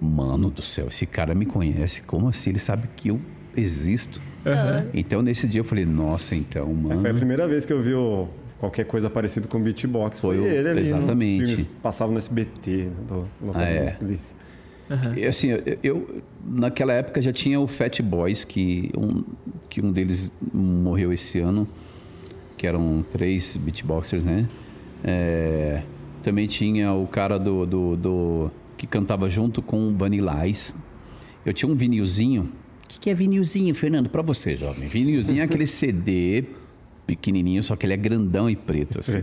mano 0.00 0.50
do 0.50 0.62
céu, 0.62 0.88
esse 0.88 1.06
cara 1.06 1.34
me 1.34 1.46
conhece, 1.46 2.02
como 2.02 2.28
assim? 2.28 2.50
Ele 2.50 2.58
sabe 2.58 2.88
que 2.94 3.08
eu 3.08 3.20
existo. 3.56 4.20
Então, 4.92 5.22
nesse 5.22 5.48
dia 5.48 5.60
eu 5.60 5.64
falei, 5.64 5.86
nossa, 5.86 6.34
então, 6.36 6.66
É, 6.70 6.74
mano... 6.74 7.00
foi 7.00 7.10
a 7.10 7.14
primeira 7.14 7.48
vez 7.48 7.64
que 7.64 7.72
eu 7.72 7.80
vi 7.82 7.94
o- 7.94 8.28
qualquer 8.58 8.84
coisa 8.84 9.08
parecida 9.08 9.48
com 9.48 9.60
beatbox. 9.60 10.20
Foi, 10.20 10.38
Foi 10.38 10.46
ele 10.48 10.68
ali. 10.68 10.80
exatamente. 10.80 11.40
Nos 11.40 11.48
filmes 11.50 11.74
passavam 11.82 12.12
no 12.12 12.18
SBT, 12.18 12.70
né, 12.84 12.90
do, 13.08 13.14
do 13.40 13.52
Ah, 13.58 13.62
é. 13.62 13.90
polícia. 13.92 14.36
E, 15.16 15.24
assim, 15.24 15.48
eu, 15.48 15.78
eu- 15.82 16.22
naquela 16.44 16.92
época 16.92 17.20
já 17.22 17.32
tinha 17.32 17.58
o 17.58 17.66
Fat 17.66 18.00
Boys, 18.02 18.44
que 18.44 18.90
um, 18.96 19.24
que 19.70 19.80
um 19.80 19.90
deles 19.90 20.30
morreu 20.52 21.10
esse 21.12 21.38
ano, 21.38 21.66
que 22.56 22.66
eram 22.66 23.02
três 23.10 23.56
beatboxers, 23.56 24.24
né? 24.24 24.46
É, 25.02 25.82
também 26.22 26.46
tinha 26.46 26.92
o 26.92 27.06
cara 27.06 27.38
do, 27.38 27.64
do, 27.66 27.96
do- 27.96 28.50
que 28.76 28.86
cantava 28.86 29.28
junto 29.30 29.62
com 29.62 29.88
o 29.88 29.96
Vanilla 29.96 30.46
Ice. 30.46 30.74
Eu 31.46 31.52
tinha 31.54 31.70
um 31.70 31.74
vinilzinho. 31.74 32.50
O 32.94 32.96
que, 32.96 33.00
que 33.00 33.10
é 33.10 33.14
vinilzinho, 33.14 33.74
Fernando? 33.74 34.08
Para 34.08 34.22
você, 34.22 34.54
jovem. 34.56 34.86
Vinilzinho 34.88 35.40
é 35.40 35.44
aquele 35.44 35.66
CD 35.66 36.44
pequenininho, 37.06 37.62
só 37.62 37.74
que 37.76 37.84
ele 37.84 37.92
é 37.92 37.96
grandão 37.96 38.48
e 38.48 38.54
preto, 38.56 39.00
assim. 39.00 39.22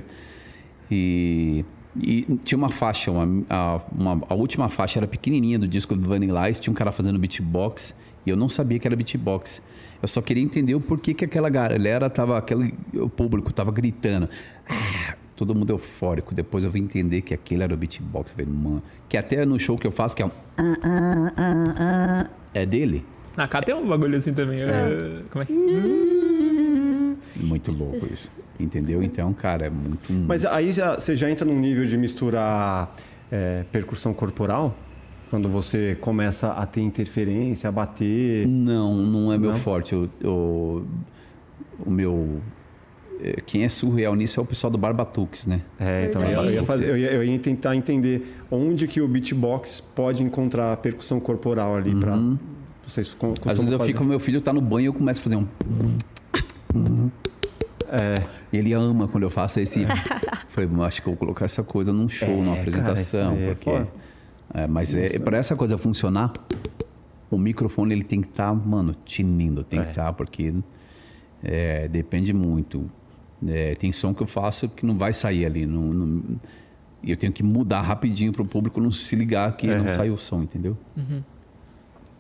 E, 0.90 1.64
e 2.00 2.26
tinha 2.44 2.58
uma 2.58 2.70
faixa, 2.70 3.10
uma, 3.12 3.46
a, 3.50 3.82
uma- 3.98 4.22
a 4.30 4.34
última 4.34 4.68
faixa 4.70 5.00
era 5.00 5.08
pequenininha 5.08 5.58
do 5.58 5.68
disco 5.68 5.96
do 5.96 6.08
Vanilla 6.08 6.50
Ice, 6.50 6.60
tinha 6.62 6.72
um 6.72 6.76
cara 6.76 6.92
fazendo 6.92 7.18
beatbox 7.18 7.96
e 8.26 8.30
eu 8.30 8.36
não 8.36 8.50
sabia 8.50 8.78
que 8.78 8.88
era 8.88 8.96
beatbox. 8.96 9.62
Eu 10.02 10.08
só 10.08 10.22
queria 10.22 10.44
entender 10.44 10.76
o 10.76 10.82
porquê 10.82 11.14
que 11.14 11.24
aquela 11.26 11.50
galera 11.50 12.10
tava, 12.10 12.38
aquele, 12.38 12.74
o 12.94 13.08
público 13.10 13.54
tava 13.54 13.72
gritando. 13.72 14.28
Ah, 14.68 15.16
todo 15.36 15.56
mundo 15.56 15.70
eufórico. 15.72 16.34
Depois 16.36 16.64
eu 16.64 16.72
vim 16.72 16.84
entender 16.84 17.22
que 17.22 17.34
aquele 17.34 17.64
era 17.64 17.74
o 17.74 17.78
beatbox. 17.78 18.32
Falei, 18.32 18.46
mano, 18.48 18.82
que 19.08 19.16
até 19.16 19.46
no 19.46 19.58
show 19.60 19.78
que 19.78 19.86
eu 19.88 19.92
faço, 19.92 20.16
que 20.16 20.24
é 20.24 20.26
um... 20.26 20.32
ah, 20.58 20.78
ah, 20.84 21.34
ah, 21.78 22.30
é 22.54 22.66
dele? 22.66 23.06
Ah, 23.38 23.48
cá 23.48 23.62
tem 23.62 23.74
um 23.76 23.88
bagulho 23.88 24.18
assim 24.18 24.34
também. 24.34 24.62
eh, 24.62 25.22
Como 25.30 25.42
é 25.44 25.46
que... 25.46 25.54
Muito 27.38 27.72
louco 27.72 28.06
isso. 28.12 28.30
Entendeu? 28.60 29.02
Então, 29.02 29.34
cara, 29.34 29.66
é 29.68 29.70
muito... 29.70 30.12
Mas 30.28 30.46
aí 30.46 30.72
já, 30.72 31.00
você 31.00 31.16
já 31.16 31.30
entra 31.30 31.46
num 31.46 31.60
nível 31.60 31.86
de 31.86 31.98
misturar 31.98 32.96
é, 33.32 33.64
percussão 33.72 34.14
corporal 34.14 34.76
Quando 35.30 35.50
você 35.50 35.98
começa 36.00 36.52
a 36.52 36.66
ter 36.66 36.82
interferência, 36.82 37.70
a 37.70 37.72
bater. 37.72 38.46
Não, 38.48 38.96
não 38.98 39.32
é 39.34 39.38
meu 39.38 39.52
Não? 39.52 39.58
forte. 39.58 39.94
Eu, 39.94 40.10
eu- 40.22 40.86
o 41.84 41.90
meu. 41.90 42.42
é, 43.22 43.42
Quem 43.46 43.64
é 43.64 43.70
surreal 43.70 44.14
nisso 44.14 44.40
é 44.40 44.44
o 44.44 44.46
pessoal 44.46 44.70
do 44.70 44.78
Barbatux, 44.78 45.48
né? 45.48 45.62
É, 45.80 46.04
então 46.04 46.22
eu, 46.30 46.44
eu 46.44 46.52
ia 46.52 46.64
fazer- 46.64 46.90
eu 46.90 46.98
ia- 46.98 47.12
eu 47.14 47.24
ia 47.24 47.40
tentar 47.40 47.76
entender 47.76 48.36
onde 48.52 48.88
que 48.88 49.00
o 49.02 49.08
beatbox 49.08 49.80
pode 49.80 50.22
encontrar 50.22 50.74
a 50.74 50.78
percussão 50.78 51.20
corporal 51.20 51.76
ali 51.78 51.96
para 51.96 52.16
vocês 52.84 53.16
Às 53.46 53.58
vezes 53.60 53.72
eu 53.72 53.78
fazer. 53.78 53.92
fico, 53.92 54.04
meu 54.04 54.20
filho 54.20 54.42
tá 54.42 54.52
no 54.52 54.62
banho 54.62 54.82
e 54.82 54.86
eu 54.86 54.94
começo 54.94 55.20
a 55.22 55.24
fazer 55.24 55.36
um. 55.36 55.48
É, 57.90 58.16
ele 58.54 58.74
ama 58.74 59.08
quando 59.08 59.24
eu 59.24 59.30
faço 59.30 59.60
esse. 59.60 59.86
Falei, 60.48 60.70
"Bom, 60.70 60.84
acho 60.84 61.02
que 61.02 61.08
eu 61.08 61.12
vou 61.14 61.18
colocar 61.18 61.46
essa 61.46 61.64
coisa 61.64 61.92
num 61.92 62.08
show, 62.08 62.28
É, 62.30 62.32
numa 62.36 62.46
cara, 62.56 62.60
apresentação. 62.62 63.34
aí 63.34 63.44
é 63.44 63.54
porque, 63.54 63.88
é, 64.54 64.68
mas 64.68 64.96
é, 64.96 65.20
para 65.20 65.38
essa 65.38 65.56
coisa 65.56 65.78
funcionar, 65.78 66.32
o 67.30 67.38
microfone 67.38 67.94
ele 67.94 68.04
tem 68.04 68.22
que 68.22 68.28
estar, 68.30 68.54
mano, 68.54 68.96
tinindo, 69.06 69.64
tem 69.64 69.80
É. 69.80 69.84
que 69.84 69.90
estar, 69.90 70.14
porque 70.14 70.54
é, 71.44 71.88
depende 71.88 72.34
muito. 72.34 72.90
É, 73.46 73.76
tem 73.76 73.92
som 73.92 74.14
que 74.14 74.22
eu 74.22 74.28
faço 74.28 74.70
que 74.70 74.86
não 74.86 74.98
vai 74.98 75.14
sair 75.14 75.46
ali. 75.46 75.66
Não, 75.66 75.82
não- 75.82 76.24
e 77.04 77.10
eu 77.10 77.18
tenho 77.18 77.34
que 77.34 77.42
mudar 77.42 77.82
rapidinho 77.82 78.32
para 78.32 78.44
o 78.44 78.46
público 78.46 78.80
não 78.80 78.92
se 78.92 79.16
ligar 79.16 79.58
que 79.58 79.66
não 79.66 79.84
Uhum. 79.86 79.90
saiu 79.90 80.14
o 80.14 80.18
som, 80.18 80.44
entendeu? 80.44 80.78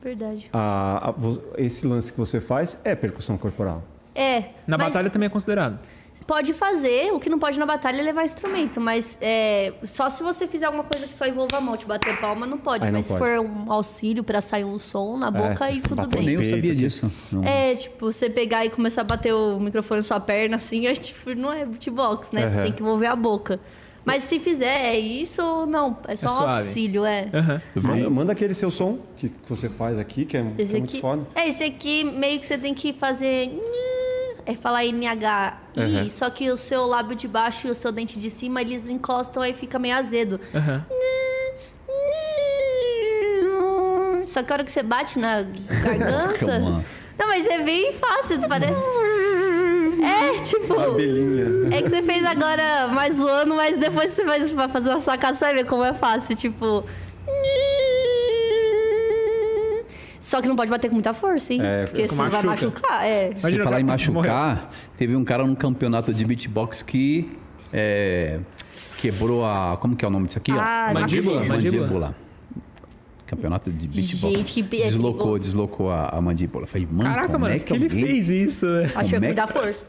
Verdade. 0.03 0.49
a- 0.51 1.09
a- 1.09 1.15
esse 1.61 1.85
lance 1.85 2.11
que 2.11 2.17
você 2.19 2.39
faz 2.41 2.77
é 2.83 2.95
percussão 2.95 3.37
corporal. 3.37 3.83
É. 4.15 4.45
Na 4.67 4.77
mas 4.77 4.87
batalha 4.87 5.09
também 5.09 5.27
é 5.27 5.29
considerado. 5.29 5.79
Pode 6.27 6.53
fazer, 6.53 7.11
o 7.13 7.19
que 7.19 7.29
não 7.29 7.39
pode 7.39 7.57
na 7.57 7.65
batalha 7.65 7.99
é 7.99 8.03
levar 8.03 8.23
instrumento, 8.23 8.79
mas 8.79 9.17
é, 9.21 9.73
só 9.83 10.07
se 10.07 10.21
você 10.21 10.45
fizer 10.45 10.65
alguma 10.67 10.83
coisa 10.83 11.07
que 11.07 11.15
só 11.15 11.25
envolva 11.25 11.57
a 11.57 11.61
mão, 11.61 11.75
te 11.75 11.85
bater 11.87 12.19
palma, 12.19 12.45
não 12.45 12.59
pode. 12.59 12.85
Aí 12.85 12.91
não 12.91 12.99
mas 12.99 13.07
pode. 13.07 13.19
se 13.19 13.25
for 13.25 13.39
um 13.43 13.71
auxílio 13.71 14.23
pra 14.23 14.39
sair 14.39 14.63
um 14.63 14.77
som 14.77 15.17
na 15.17 15.31
boca, 15.31 15.65
aí 15.65 15.79
se 15.79 15.87
tudo 15.87 16.07
Nem 16.15 16.25
bem. 16.25 16.35
eu 16.35 16.45
sabia 16.45 16.75
disso. 16.75 17.11
Não- 17.31 17.43
É, 17.43 17.73
tipo, 17.75 18.11
você 18.11 18.29
pegar 18.29 18.63
e 18.65 18.69
começar 18.69 19.01
a 19.01 19.03
bater 19.03 19.33
o 19.33 19.59
microfone 19.59 20.01
na 20.01 20.03
sua 20.03 20.19
perna 20.19 20.57
assim, 20.57 20.85
é, 20.87 20.93
tipo, 20.93 21.33
não 21.33 21.51
é 21.51 21.65
beatbox, 21.65 22.31
né? 22.31 22.47
Você 22.47 22.55
Aham. 22.55 22.63
tem 22.65 22.71
que 22.73 22.81
envolver 22.83 23.07
a 23.07 23.15
boca. 23.15 23.59
Mas 24.03 24.23
se 24.23 24.39
fizer, 24.39 24.85
é 24.87 24.97
isso 24.99 25.41
ou 25.43 25.65
não? 25.67 25.97
É 26.07 26.15
só 26.15 26.27
É 26.27 26.29
um 26.31 26.33
suave. 26.33 26.53
auxílio, 26.67 27.05
é. 27.05 27.27
Vi- 27.75 27.81
Manda, 27.87 28.09
manda 28.09 28.31
aquele 28.31 28.53
seu 28.53 28.71
som 28.71 28.97
que, 29.17 29.29
que 29.29 29.35
você 29.47 29.69
faz 29.69 29.99
aqui, 29.99 30.25
que 30.25 30.35
é, 30.37 30.41
que 30.57 30.61
é 30.63 30.79
muito 30.79 30.99
foda. 30.99 31.27
É, 31.35 31.47
esse 31.47 31.63
aqui 31.63 32.03
meio 32.03 32.39
que 32.39 32.47
você 32.47 32.57
tem 32.57 32.73
que 32.73 32.93
fazer. 32.93 33.51
É 34.43 34.55
falar 34.55 34.83
NH. 34.85 35.57
Uhum. 35.77 36.09
Só 36.09 36.29
que 36.31 36.49
o 36.49 36.57
seu 36.57 36.87
lábio 36.87 37.15
de 37.15 37.27
baixo 37.27 37.67
e 37.67 37.69
o 37.69 37.75
seu 37.75 37.91
dente 37.91 38.19
de 38.19 38.29
cima, 38.31 38.59
eles 38.61 38.87
encostam 38.87 39.43
aí 39.43 39.53
fica 39.53 39.77
meio 39.77 39.95
azedo. 39.95 40.39
Aham. 40.55 40.83
Só 44.25 44.41
que 44.43 44.51
a 44.51 44.55
hora 44.55 44.63
que 44.63 44.71
você 44.71 44.81
bate 44.83 45.19
na 45.19 45.43
garganta. 45.83 46.59
Não, 47.19 47.27
mas 47.27 47.45
é 47.45 47.61
bem 47.61 47.91
fácil, 47.93 48.39
parece. 48.47 48.73
É, 50.01 50.39
tipo. 50.39 50.79
Abelhinha. 50.79 51.75
É 51.75 51.81
que 51.81 51.89
você 51.89 52.01
fez 52.01 52.23
agora 52.25 52.87
mais 52.87 53.15
zoando, 53.17 53.55
mas 53.55 53.77
depois 53.77 54.11
você 54.11 54.23
vai 54.23 54.43
vai 54.45 54.67
fazer 54.69 54.89
uma 54.89 54.99
sacação 54.99 55.49
e 55.49 55.53
ver 55.53 55.65
como 55.65 55.83
é 55.83 55.93
fácil. 55.93 56.35
Tipo. 56.35 56.83
Só 60.19 60.39
que 60.41 60.47
não 60.47 60.55
pode 60.55 60.69
bater 60.69 60.87
com 60.87 60.93
muita 60.93 61.13
força, 61.13 61.51
hein? 61.51 61.59
É, 61.63 61.85
Porque 61.87 62.07
você 62.07 62.15
vai 62.15 62.29
machuca. 62.29 62.47
machucar. 62.47 63.05
É. 63.05 63.31
Se 63.33 63.39
Imagina 63.41 63.63
falar 63.63 63.81
em 63.81 63.83
machucar, 63.83 64.71
teve 64.95 65.15
um 65.15 65.23
cara 65.25 65.45
num 65.45 65.55
campeonato 65.55 66.13
de 66.13 66.23
beatbox 66.25 66.83
que 66.83 67.31
é, 67.73 68.39
quebrou 68.99 69.43
a. 69.43 69.77
Como 69.81 69.95
que 69.95 70.05
é 70.05 70.07
o 70.07 70.11
nome 70.11 70.27
disso 70.27 70.37
aqui? 70.37 70.51
ó? 70.51 70.59
Ah, 70.59 70.91
Mandíbula, 70.93 71.43
mandíbula. 71.43 71.81
Mandíbula. 71.81 72.15
Campeonato 73.31 73.71
de 73.71 73.87
beatbox. 73.87 74.35
Gente, 74.37 74.53
que 74.63 74.81
é 74.81 74.83
Deslocou, 74.85 75.37
deslocou 75.39 75.89
a, 75.89 76.09
a 76.09 76.21
mandíbula. 76.21 76.67
Falei, 76.67 76.85
mano, 76.91 77.09
Caraca, 77.09 77.27
como 77.29 77.39
mano, 77.39 77.55
é 77.55 77.59
que 77.59 77.65
que 77.65 77.73
ele 77.73 77.85
alguém... 77.85 78.05
fez 78.05 78.29
isso? 78.29 78.65
velho? 78.67 78.91
Acho 78.95 79.09
que 79.09 79.15
é 79.15 79.19
Como 79.19 79.25
é 79.25 79.27
muita 79.29 79.47
que- 79.47 79.53
força. 79.53 79.85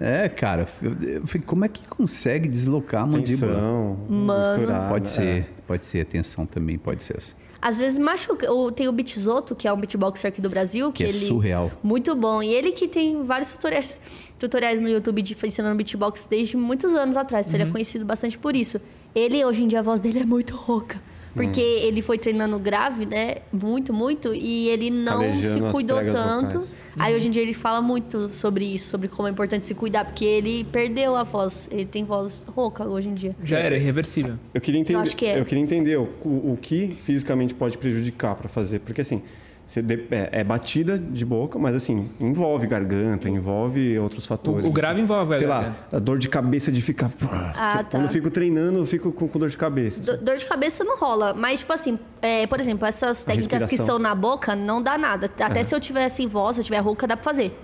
É, 0.00 0.28
cara, 0.28 0.64
eu, 0.80 0.92
eu 1.16 1.26
falei, 1.26 1.44
como 1.44 1.64
é 1.64 1.68
que 1.68 1.86
consegue 1.88 2.48
deslocar 2.48 3.02
a 3.02 3.06
mandíbula? 3.06 3.52
Tensão, 3.52 3.98
Mano. 4.08 4.88
Pode 4.88 5.06
é. 5.06 5.08
ser, 5.08 5.50
pode 5.66 5.84
ser, 5.84 6.04
tensão 6.06 6.46
também, 6.46 6.78
pode 6.78 7.02
ser. 7.02 7.16
essa. 7.16 7.34
Às 7.60 7.78
vezes 7.78 7.98
machuca. 7.98 8.48
O- 8.52 8.70
Tem 8.70 8.86
o 8.86 8.92
Bitzoto, 8.92 9.56
que 9.56 9.66
é 9.66 9.72
um 9.72 9.76
beatboxer 9.76 10.28
aqui 10.28 10.40
do 10.40 10.48
Brasil. 10.48 10.92
Que 10.92 10.98
Que, 11.02 11.10
é 11.10 11.12
ele... 11.12 11.26
surreal. 11.26 11.72
Muito 11.82 12.14
bom. 12.14 12.40
E 12.40 12.54
ele 12.54 12.70
que 12.70 12.86
tem 12.86 13.24
vários 13.24 13.50
tutoriais, 13.50 14.00
tutoriais 14.38 14.80
no 14.80 14.88
YouTube 14.88 15.20
de 15.20 15.36
ensinando 15.44 15.74
beatbox 15.74 16.28
desde 16.30 16.56
muitos 16.56 16.94
anos 16.94 17.16
atrás. 17.16 17.48
Então 17.48 17.58
Ele 17.60 17.68
é 17.68 17.72
conhecido 17.72 18.04
bastante 18.04 18.38
por 18.38 18.54
isso. 18.54 18.80
Ele, 19.12 19.44
hoje 19.44 19.64
em 19.64 19.66
dia, 19.66 19.80
a 19.80 19.82
voz 19.82 20.00
dele 20.00 20.20
é 20.20 20.24
muito 20.24 20.54
rouca. 20.54 21.02
Porque 21.44 21.60
ele 21.60 22.02
foi 22.02 22.18
treinando 22.18 22.58
grave, 22.58 23.06
né? 23.06 23.36
Muito, 23.52 23.92
muito. 23.92 24.34
E 24.34 24.68
ele 24.68 24.90
não 24.90 25.20
Calejando 25.20 25.66
se 25.66 25.72
cuidou 25.72 25.98
tanto. 26.10 26.60
Aí 26.98 27.14
hoje 27.14 27.28
em 27.28 27.30
dia 27.30 27.42
ele 27.42 27.54
fala 27.54 27.80
muito 27.80 28.28
sobre 28.28 28.64
isso, 28.64 28.88
sobre 28.88 29.08
como 29.08 29.28
é 29.28 29.30
importante 29.30 29.66
se 29.66 29.74
cuidar. 29.74 30.04
Porque 30.04 30.24
ele 30.24 30.64
perdeu 30.64 31.16
a 31.16 31.22
voz. 31.22 31.68
Ele 31.70 31.84
tem 31.84 32.04
voz 32.04 32.42
rouca 32.46 32.86
hoje 32.86 33.08
em 33.08 33.14
dia. 33.14 33.36
Já 33.42 33.58
era, 33.58 33.76
irreversível. 33.76 34.34
Eu 34.52 34.60
queria 34.60 34.80
entender, 34.80 34.98
Eu 34.98 35.02
acho 35.02 35.16
que 35.16 35.26
é. 35.26 35.38
eu 35.38 35.44
queria 35.44 35.62
entender 35.62 35.96
o, 35.96 36.08
o 36.24 36.58
que 36.60 36.96
fisicamente 37.02 37.54
pode 37.54 37.78
prejudicar 37.78 38.34
para 38.34 38.48
fazer, 38.48 38.80
porque 38.80 39.00
assim, 39.00 39.22
você 39.68 39.82
de- 39.82 40.06
é, 40.10 40.30
é 40.40 40.44
batida 40.44 40.98
de 40.98 41.26
boca, 41.26 41.58
mas 41.58 41.74
assim, 41.74 42.08
envolve 42.18 42.66
garganta, 42.66 43.28
envolve 43.28 43.98
outros 43.98 44.24
fatores. 44.24 44.64
O- 44.64 44.68
o 44.68 44.72
grave 44.72 44.94
assim. 44.94 45.02
envolve 45.02 45.34
a 45.34 45.38
Sei 45.38 45.46
lá, 45.46 45.60
garganta. 45.60 45.96
a 45.96 45.98
dor 45.98 46.18
de 46.18 46.26
cabeça 46.26 46.72
de 46.72 46.80
ficar. 46.80 47.10
Ah, 47.30 47.78
Tipo, 47.78 47.84
tá. 47.84 47.84
Quando 47.90 48.04
eu 48.04 48.08
fico 48.08 48.30
treinando, 48.30 48.78
eu 48.78 48.86
fico 48.86 49.12
com, 49.12 49.28
com 49.28 49.38
dor 49.38 49.50
de 49.50 49.58
cabeça. 49.58 50.00
Do- 50.16 50.24
Dor 50.24 50.36
de 50.38 50.46
cabeça 50.46 50.82
não 50.84 50.96
rola, 50.96 51.34
mas, 51.34 51.60
tipo 51.60 51.72
assim, 51.74 51.98
é, 52.22 52.46
por 52.46 52.58
exemplo, 52.58 52.88
essas 52.88 53.24
técnicas 53.24 53.66
que 53.66 53.76
são 53.76 53.98
na 53.98 54.14
boca 54.14 54.56
não 54.56 54.80
dá 54.82 54.96
nada. 54.96 55.30
Até 55.38 55.62
se 55.62 55.74
eu 55.74 55.80
tiver 55.80 56.08
sem 56.08 56.26
voz, 56.26 56.54
se 56.56 56.60
eu 56.60 56.64
tiver 56.64 56.78
rouca, 56.78 57.06
dá 57.06 57.14
pra 57.16 57.24
fazer. 57.24 57.54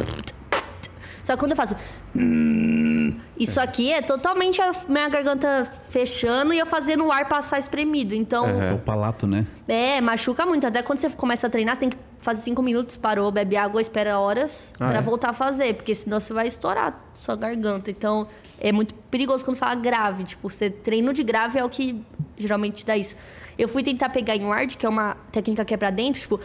Só 1.22 1.32
que 1.32 1.38
quando 1.38 1.52
eu 1.52 1.56
faço. 1.56 1.74
Isso 3.38 3.60
aqui 3.60 3.92
é 3.92 4.00
totalmente 4.02 4.60
a 4.62 4.72
minha 4.88 5.08
garganta 5.08 5.64
fechando 5.88 6.52
e 6.52 6.58
eu 6.58 6.66
fazendo 6.66 7.04
o 7.06 7.12
ar 7.12 7.28
passar 7.28 7.58
espremido. 7.58 8.14
Então, 8.14 8.46
É 8.48 8.72
o 8.72 8.78
palato, 8.78 9.26
né? 9.26 9.46
é, 9.68 10.00
machuca 10.00 10.46
muito. 10.46 10.66
Até 10.66 10.82
quando 10.82 10.98
você 10.98 11.10
começa 11.10 11.46
a 11.46 11.50
treinar, 11.50 11.74
você 11.74 11.80
tem 11.80 11.90
que 11.90 11.96
fazer 12.20 12.42
cinco 12.42 12.62
minutos, 12.62 12.96
parou, 12.96 13.30
bebe 13.30 13.56
água, 13.56 13.80
espera 13.80 14.18
horas 14.18 14.72
Ah, 14.80 14.86
pra 14.88 14.98
é? 14.98 15.00
voltar 15.02 15.30
a 15.30 15.32
fazer. 15.32 15.74
Porque 15.74 15.94
senão 15.94 16.18
você 16.20 16.32
vai 16.32 16.46
estourar 16.46 16.98
sua 17.14 17.36
garganta. 17.36 17.90
Então, 17.90 18.26
é 18.60 18.72
muito 18.72 18.94
perigoso 19.10 19.44
quando 19.44 19.56
fala 19.56 19.74
grave. 19.74 20.24
Tipo, 20.24 20.48
você 20.50 20.70
treino 20.70 21.12
de 21.12 21.22
grave 21.22 21.58
é 21.58 21.64
o 21.64 21.68
que 21.68 22.02
geralmente 22.38 22.84
dá 22.86 22.96
isso. 22.96 23.16
Eu 23.58 23.68
fui 23.68 23.82
tentar 23.82 24.08
pegar 24.08 24.36
em 24.36 24.44
ward, 24.44 24.76
que 24.76 24.84
é 24.84 24.88
uma 24.88 25.16
técnica 25.30 25.64
que 25.64 25.74
é 25.74 25.76
pra 25.76 25.90
dentro, 25.90 26.20
tipo. 26.20 26.40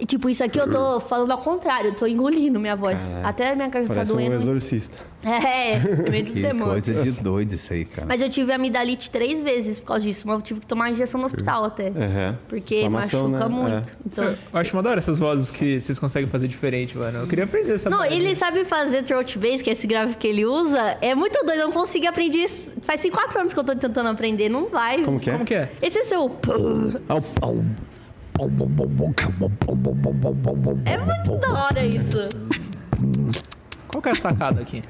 E, 0.00 0.06
tipo, 0.06 0.28
isso 0.28 0.44
aqui 0.44 0.58
eu 0.58 0.70
tô 0.70 1.00
falando 1.00 1.30
ao 1.30 1.38
contrário, 1.38 1.88
eu 1.88 1.94
tô 1.94 2.06
engolindo 2.06 2.58
minha 2.60 2.76
voz. 2.76 3.10
Caraca. 3.12 3.28
Até 3.28 3.54
minha 3.54 3.68
garganta 3.68 3.88
tá 3.88 3.94
Parece 3.94 4.12
um 4.12 4.16
doendo. 4.16 4.34
exorcista. 4.34 4.96
É, 5.26 5.72
é 5.72 5.78
meio 6.08 6.24
do 6.24 6.32
Que 6.34 6.42
demônio. 6.42 6.74
coisa 6.74 6.94
de 7.02 7.10
doido 7.10 7.52
isso 7.52 7.72
aí, 7.72 7.84
cara. 7.84 8.06
Mas 8.06 8.22
eu 8.22 8.28
tive 8.28 8.52
amidalite 8.52 9.10
três 9.10 9.40
vezes 9.40 9.80
por 9.80 9.86
causa 9.86 10.04
disso. 10.04 10.24
Mas 10.24 10.36
eu 10.36 10.42
tive 10.42 10.60
que 10.60 10.66
tomar 10.68 10.88
injeção 10.90 11.18
no 11.18 11.26
hospital 11.26 11.64
até. 11.64 11.88
Uhum. 11.88 12.36
Porque 12.46 12.88
machuca 12.88 13.26
né? 13.26 13.48
muito. 13.48 13.96
Então... 14.06 14.24
Eu 14.24 14.60
acho 14.60 14.76
uma 14.76 14.84
da 14.84 14.90
hora 14.90 15.00
essas 15.00 15.18
vozes 15.18 15.50
que 15.50 15.80
vocês 15.80 15.98
conseguem 15.98 16.28
fazer 16.28 16.46
diferente, 16.46 16.96
mano. 16.96 17.18
Eu 17.20 17.26
queria 17.26 17.42
aprender 17.44 17.72
essa 17.72 17.90
Não, 17.90 18.04
ele 18.04 18.36
sabe 18.36 18.64
fazer 18.64 19.02
throat 19.02 19.36
bass, 19.36 19.62
que 19.62 19.68
é 19.70 19.72
esse 19.72 19.86
grave 19.88 20.14
que 20.14 20.28
ele 20.28 20.46
usa. 20.46 20.96
É 21.00 21.12
muito 21.12 21.44
doido, 21.44 21.58
eu 21.58 21.66
não 21.66 21.72
consegui 21.72 22.06
aprender. 22.06 22.38
isso. 22.38 22.72
Faz 22.82 23.00
assim, 23.00 23.10
quatro 23.10 23.40
anos 23.40 23.52
que 23.52 23.58
eu 23.58 23.64
tô 23.64 23.74
tentando 23.74 24.08
aprender, 24.08 24.35
não 24.48 24.68
vai. 24.68 25.02
Como 25.02 25.18
que 25.20 25.30
é? 25.30 25.32
Como 25.32 25.44
que 25.44 25.54
é? 25.54 25.72
Esse 25.82 25.98
é 25.98 26.04
seu. 26.04 26.22
Au. 27.42 27.64
É 30.84 30.98
muito 30.98 31.36
da 31.38 31.64
hora 31.64 31.86
isso. 31.86 32.18
Qual 33.88 34.02
que 34.02 34.08
é 34.08 34.12
a 34.12 34.14
sacada 34.14 34.60
aqui? 34.60 34.82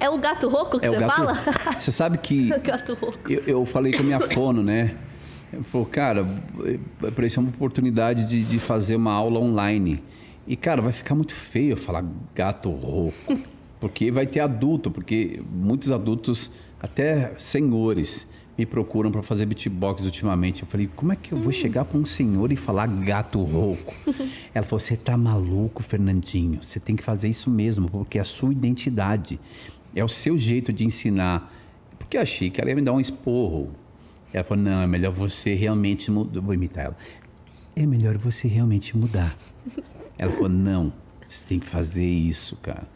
É 0.00 0.08
o 0.10 0.18
gato 0.18 0.48
rouco 0.48 0.78
que 0.80 0.86
É 0.86 0.90
você 0.90 0.98
gato. 0.98 1.14
fala? 1.14 1.34
Você 1.78 1.92
sabe 1.92 2.18
que 2.18 2.50
o 2.56 2.60
gato 2.60 2.94
rouco. 2.94 3.18
eu, 3.30 3.42
eu 3.46 3.66
falei 3.66 3.92
com 3.92 4.00
a 4.00 4.04
minha 4.04 4.20
fono, 4.20 4.62
né? 4.62 4.94
Ele 5.52 5.62
falou, 5.62 5.86
cara, 5.86 6.26
apareceu 7.06 7.40
uma 7.42 7.50
oportunidade 7.50 8.24
de, 8.24 8.44
de 8.44 8.58
fazer 8.58 8.96
uma 8.96 9.12
aula 9.12 9.38
online. 9.38 10.02
E, 10.46 10.56
cara, 10.56 10.82
vai 10.82 10.92
ficar 10.92 11.14
muito 11.14 11.32
feio 11.34 11.72
eu 11.72 11.76
falar 11.76 12.04
gato 12.34 12.70
rouco. 12.70 13.14
Porque 13.78 14.10
vai 14.10 14.26
ter 14.26 14.40
adulto, 14.40 14.90
porque 14.90 15.40
muitos 15.52 15.92
adultos, 15.92 16.50
até 16.80 17.32
senhores, 17.38 18.26
me 18.56 18.64
procuram 18.64 19.10
para 19.10 19.22
fazer 19.22 19.46
beatbox 19.46 20.04
ultimamente. 20.04 20.62
Eu 20.62 20.68
falei, 20.68 20.88
como 20.94 21.12
é 21.12 21.16
que 21.16 21.32
eu 21.32 21.38
vou 21.38 21.52
chegar 21.52 21.84
para 21.84 21.98
um 21.98 22.04
senhor 22.04 22.52
e 22.52 22.56
falar 22.56 22.86
gato 22.86 23.42
rouco? 23.42 23.94
Ela 24.54 24.64
falou, 24.64 24.78
você 24.78 24.96
tá 24.96 25.16
maluco, 25.16 25.82
Fernandinho. 25.82 26.62
Você 26.62 26.78
tem 26.78 26.94
que 26.94 27.02
fazer 27.02 27.28
isso 27.28 27.50
mesmo, 27.50 27.90
porque 27.90 28.18
é 28.18 28.20
a 28.20 28.24
sua 28.24 28.52
identidade. 28.52 29.40
É 29.94 30.04
o 30.04 30.08
seu 30.08 30.38
jeito 30.38 30.72
de 30.72 30.84
ensinar. 30.84 31.52
Porque 31.98 32.16
eu 32.16 32.20
achei 32.20 32.50
que 32.50 32.60
ela 32.60 32.70
ia 32.70 32.76
me 32.76 32.82
dar 32.82 32.92
um 32.92 33.00
esporro. 33.00 33.70
Ela 34.32 34.44
falou, 34.44 34.64
não, 34.64 34.80
é 34.82 34.86
melhor 34.86 35.12
você 35.12 35.54
realmente 35.54 36.10
mudar. 36.10 36.40
Vou 36.40 36.54
imitar 36.54 36.86
ela. 36.86 36.96
É 37.76 37.86
melhor 37.86 38.18
você 38.18 38.46
realmente 38.46 38.96
mudar. 38.96 39.34
Ela 40.16 40.30
falou, 40.30 40.48
não, 40.48 40.92
você 41.28 41.42
tem 41.48 41.58
que 41.58 41.66
fazer 41.66 42.06
isso, 42.06 42.56
cara. 42.62 42.86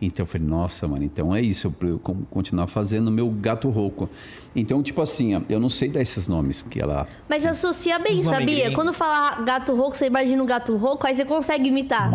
Então 0.00 0.22
eu 0.24 0.26
falei, 0.26 0.46
nossa, 0.46 0.86
mano, 0.86 1.02
então 1.04 1.34
é 1.34 1.40
isso, 1.40 1.66
eu, 1.80 1.88
eu 1.88 1.98
con- 1.98 2.22
continuar 2.30 2.66
fazendo 2.66 3.10
meu 3.10 3.30
gato 3.30 3.70
rouco. 3.70 4.10
Então, 4.54 4.82
tipo 4.82 5.00
assim, 5.00 5.32
eu 5.48 5.58
não 5.58 5.70
sei 5.70 5.88
dar 5.88 6.02
esses 6.02 6.28
nomes 6.28 6.60
que 6.62 6.80
ela. 6.80 7.06
Mas 7.28 7.46
associa 7.46 7.98
bem, 7.98 8.16
Os 8.16 8.24
sabia? 8.24 8.70
Quando 8.72 8.92
fala 8.92 9.40
gato 9.42 9.74
rouco, 9.74 9.96
você 9.96 10.06
imagina 10.06 10.42
um 10.42 10.46
gato 10.46 10.76
rouco, 10.76 11.06
aí 11.06 11.14
você 11.14 11.24
consegue 11.24 11.68
imitar. 11.68 12.10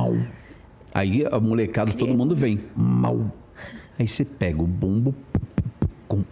Aí 0.94 1.26
a 1.32 1.40
molecada, 1.40 1.92
todo 1.94 2.14
mundo 2.16 2.36
vem. 2.36 2.60
Mal. 2.76 3.32
Aí 3.98 4.08
você 4.08 4.24
pega 4.24 4.62
o 4.62 4.68
bumbo 4.68 5.16
com 6.08 6.24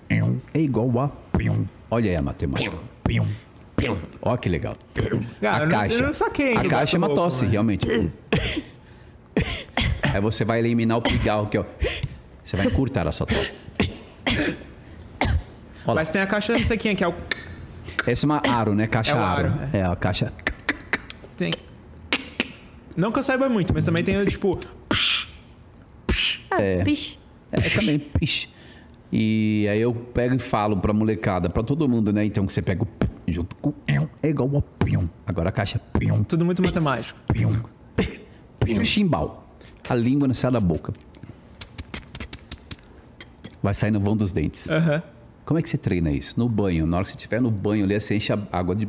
é 0.54 0.60
igual 0.60 1.00
a. 1.00 1.12
Olha 1.90 2.10
aí 2.12 2.16
a 2.16 2.22
matemática. 2.22 2.76
Ó 4.22 4.36
que 4.38 4.50
legal. 4.50 4.74
Cara, 5.42 5.64
a 5.64 5.66
não- 5.66 5.72
caixa. 5.72 5.98
eu 6.00 6.04
não 6.08 6.14
saquei 6.14 6.56
A 6.58 6.64
caixa 6.68 6.98
é 6.98 7.00
uma 7.00 7.14
tosse, 7.16 7.44
mas- 7.46 7.52
realmente. 7.52 7.88
Aí 10.18 10.22
você 10.22 10.44
vai 10.44 10.58
eliminar 10.58 10.98
o 10.98 11.02
pigarro 11.02 11.44
aqui, 11.46 11.60
ó. 11.60 11.64
Você 12.44 12.58
vai 12.58 12.66
encurtar 12.66 13.08
a 13.08 13.12
sua 13.12 13.28
tosse. 13.28 13.54
Olha 14.32 14.58
lá. 15.86 15.94
Mas 15.96 16.10
tem 16.10 16.22
a 16.24 16.26
caixa 16.28 16.58
sequinha, 16.58 16.96
que 16.96 17.04
é 17.04 17.08
o. 17.08 17.14
Essa 18.08 18.26
é 18.26 18.28
uma 18.28 18.42
aro, 18.50 18.74
né? 18.74 18.88
Caixa 18.88 19.12
É 19.12 19.20
aro. 19.20 19.48
aro, 19.50 19.60
É, 19.74 19.84
a 19.84 19.96
caixa. 19.96 20.34
Tem. 21.38 21.52
Não 22.96 23.12
que 23.12 23.20
eu 23.20 23.24
saiba 23.24 23.48
muito, 23.48 23.72
mas 23.76 23.86
também 23.86 24.04
tem 24.04 24.18
o 24.18 24.26
tipo. 24.26 24.58
Ah, 26.50 26.58
pish. 26.84 27.20
É, 27.52 27.62
também. 27.62 28.02
Ixi. 28.20 28.50
E 29.12 29.68
aí 29.72 29.80
eu 29.80 29.94
pego 29.94 30.34
e 30.36 30.40
falo 30.40 30.78
pra 30.78 30.92
molecada, 30.94 31.48
pra 31.50 31.62
todo 31.62 31.88
mundo, 31.88 32.12
né? 32.12 32.26
Então 32.26 32.44
que 32.46 32.52
você 32.52 32.62
pega 32.62 32.82
o 32.82 32.86
p 32.88 33.08
junto 33.28 33.56
com 33.58 33.70
o 33.70 33.76
é 34.24 34.28
igual 34.30 34.58
a 34.58 34.62
pium. 34.84 35.08
Agora 35.28 35.50
a 35.50 35.52
caixa 35.52 35.80
pium, 35.94 36.24
Tudo 36.24 36.44
muito 36.44 36.64
matemático. 36.64 37.20
pium, 37.32 37.62
pium. 38.66 38.84
Chimbal. 38.84 39.47
A 39.90 39.96
língua 39.96 40.28
não 40.28 40.36
sai 40.36 40.52
da 40.52 40.60
boca. 40.60 40.92
Vai 43.62 43.74
sair 43.74 43.92
no 43.92 44.00
vão 44.00 44.16
dos 44.16 44.32
dentes. 44.32 44.70
Aham. 44.70 45.02
Como 45.46 45.60
é 45.60 45.62
que 45.64 45.70
você 45.70 45.78
treina 45.78 46.12
isso? 46.12 46.36
No 46.38 46.48
banho. 46.50 46.86
Na 46.86 46.98
hora 46.98 47.04
que 47.06 47.12
você 47.12 47.18
estiver 47.18 47.42
no 47.42 47.50
banho 47.50 47.86
ali, 47.86 48.00
você 48.00 48.16
enche 48.16 48.34
a 48.34 48.40
água 48.52 48.76
de. 48.76 48.88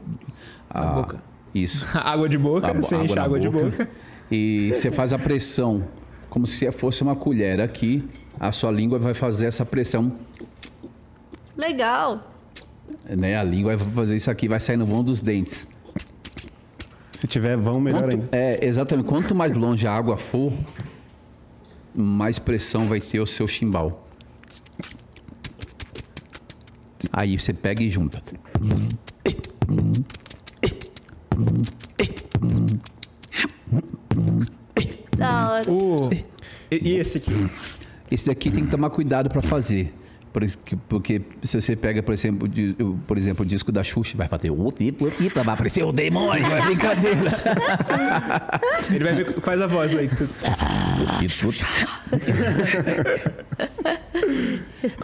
A 0.69 0.85
boca. 0.87 1.23
Isso. 1.55 1.87
Água 1.97 2.29
de 2.29 2.37
boca, 2.37 2.71
A- 2.71 2.73
você 2.75 2.97
enche 2.97 3.15
na 3.15 3.23
água 3.23 3.41
de 3.41 3.49
boca. 3.49 3.89
E 4.31 4.71
você 4.75 4.91
faz 4.91 5.13
a 5.15 5.19
pressão 5.19 5.89
como 6.29 6.47
se 6.47 6.71
fosse 6.73 7.03
uma 7.03 7.17
colher 7.17 7.61
aqui. 7.61 8.07
A 8.39 8.53
sua 8.53 8.71
língua 8.71 8.99
vai 8.99 9.15
fazer 9.15 9.47
essa 9.47 9.65
pressão, 9.65 10.13
Legal. 11.57 12.31
né? 13.09 13.37
A 13.37 13.43
língua 13.43 13.77
vai 13.77 13.89
fazer 13.89 14.15
isso 14.17 14.31
aqui, 14.31 14.47
vai 14.47 14.61
sair 14.61 14.77
no 14.77 14.85
vão 14.87 15.03
dos 15.03 15.23
dentes. 15.23 15.67
Se 17.13 17.27
tiver 17.27 17.57
vão, 17.57 17.81
melhor 17.81 18.03
Quanto- 18.03 18.13
ainda. 18.13 18.29
é, 18.31 18.65
exatamente. 18.65 19.07
Quanto 19.07 19.35
mais 19.35 19.55
longe 19.55 19.87
a 19.89 19.93
água 19.93 20.17
for, 20.19 20.53
mais 21.99 22.39
pressão 22.39 22.87
vai 22.87 23.01
ser 23.01 23.21
o 23.21 23.27
seu 23.27 23.47
chimbal. 23.49 24.09
Aí 27.13 27.37
você 27.37 27.53
pega 27.53 27.83
e 27.83 27.91
junta. 27.91 28.23
Da 35.17 35.45
hora. 35.51 35.71
O... 35.71 36.11
E, 36.71 36.91
e 36.91 36.97
esse 36.97 37.19
aqui? 37.19 37.33
Esse 38.11 38.27
daqui 38.27 38.51
tem 38.51 38.65
que 38.65 38.71
tomar 38.71 38.91
cuidado 38.91 39.29
para 39.29 39.43
fazer. 39.43 39.93
Porque 40.89 41.23
se 41.43 41.61
você 41.61 41.75
pega, 41.77 42.03
por 42.03 42.13
exemplo, 42.13 42.47
de- 42.49 42.75
por 43.07 43.17
exemplo, 43.19 43.45
o 43.45 43.49
disco 43.49 43.71
da 43.73 43.83
Xuxa, 43.83 44.17
vai 44.17 44.29
fazer 44.29 44.51
o 44.51 44.73
tipo, 44.73 45.07
o 45.07 45.11
tipo, 45.11 45.43
vai 45.43 45.55
aparecer 45.55 45.83
o 45.85 45.93
demônio, 45.93 46.45
é 46.47 46.61
brincadeira. 46.63 47.31
Ele 48.91 49.05
vai 49.05 49.15
ver, 49.15 49.41
faz 49.41 49.61
a 49.61 49.67
voz 49.67 49.97
aí. 49.97 50.09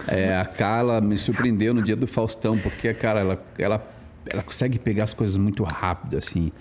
É, 0.07 0.35
a 0.37 0.45
Carla 0.45 1.01
me 1.01 1.17
surpreendeu 1.17 1.73
no 1.73 1.81
dia 1.81 1.95
do 1.95 2.07
Faustão, 2.07 2.57
porque, 2.57 2.93
cara, 2.93 3.19
ela, 3.19 3.45
ela, 3.57 3.93
ela 4.31 4.43
consegue 4.43 4.79
pegar 4.79 5.03
as 5.03 5.13
coisas 5.13 5.37
muito 5.37 5.63
rápido, 5.63 6.17
assim. 6.17 6.51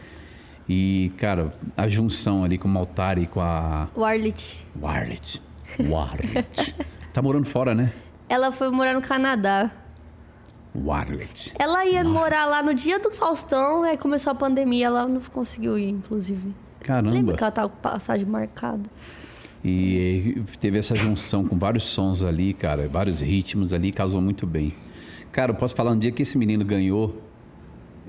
E, 0.68 1.12
cara, 1.18 1.52
a 1.76 1.86
junção 1.88 2.42
ali 2.44 2.56
com 2.56 2.66
o 2.66 2.70
Maltari 2.70 3.22
e 3.22 3.26
com 3.26 3.40
a 3.40 3.88
Warlit. 3.96 4.58
Warlet. 4.80 5.42
Warlet. 5.78 6.74
Tá 7.12 7.20
morando 7.20 7.46
fora, 7.46 7.74
né? 7.74 7.92
Ela 8.34 8.50
foi 8.50 8.68
morar 8.68 8.94
no 8.94 9.00
Canadá. 9.00 9.70
Warlet. 10.74 11.54
Ela 11.56 11.86
ia 11.86 12.02
morar 12.02 12.46
lá 12.46 12.64
no 12.64 12.74
dia 12.74 12.98
do 12.98 13.12
Faustão, 13.12 13.84
aí 13.84 13.96
começou 13.96 14.32
a 14.32 14.34
pandemia, 14.34 14.86
ela 14.86 15.06
não 15.06 15.20
conseguiu 15.20 15.78
ir, 15.78 15.90
inclusive. 15.90 16.46
Lembra 16.46 16.82
Caramba. 16.82 17.36
que 17.36 17.42
ela 17.44 17.52
tava 17.52 17.68
com 17.68 17.76
passagem 17.76 18.26
marcada? 18.26 18.82
E 19.64 20.42
teve 20.58 20.76
essa 20.76 20.96
junção 20.96 21.46
com 21.46 21.56
vários 21.56 21.84
sons 21.84 22.24
ali, 22.24 22.52
cara, 22.52 22.88
vários 22.88 23.20
ritmos 23.20 23.72
ali, 23.72 23.92
casou 23.92 24.20
muito 24.20 24.48
bem. 24.48 24.74
Cara, 25.30 25.52
eu 25.52 25.54
posso 25.54 25.76
falar 25.76 25.92
um 25.92 25.98
dia 25.98 26.10
que 26.10 26.22
esse 26.22 26.36
menino 26.36 26.64
ganhou. 26.64 27.22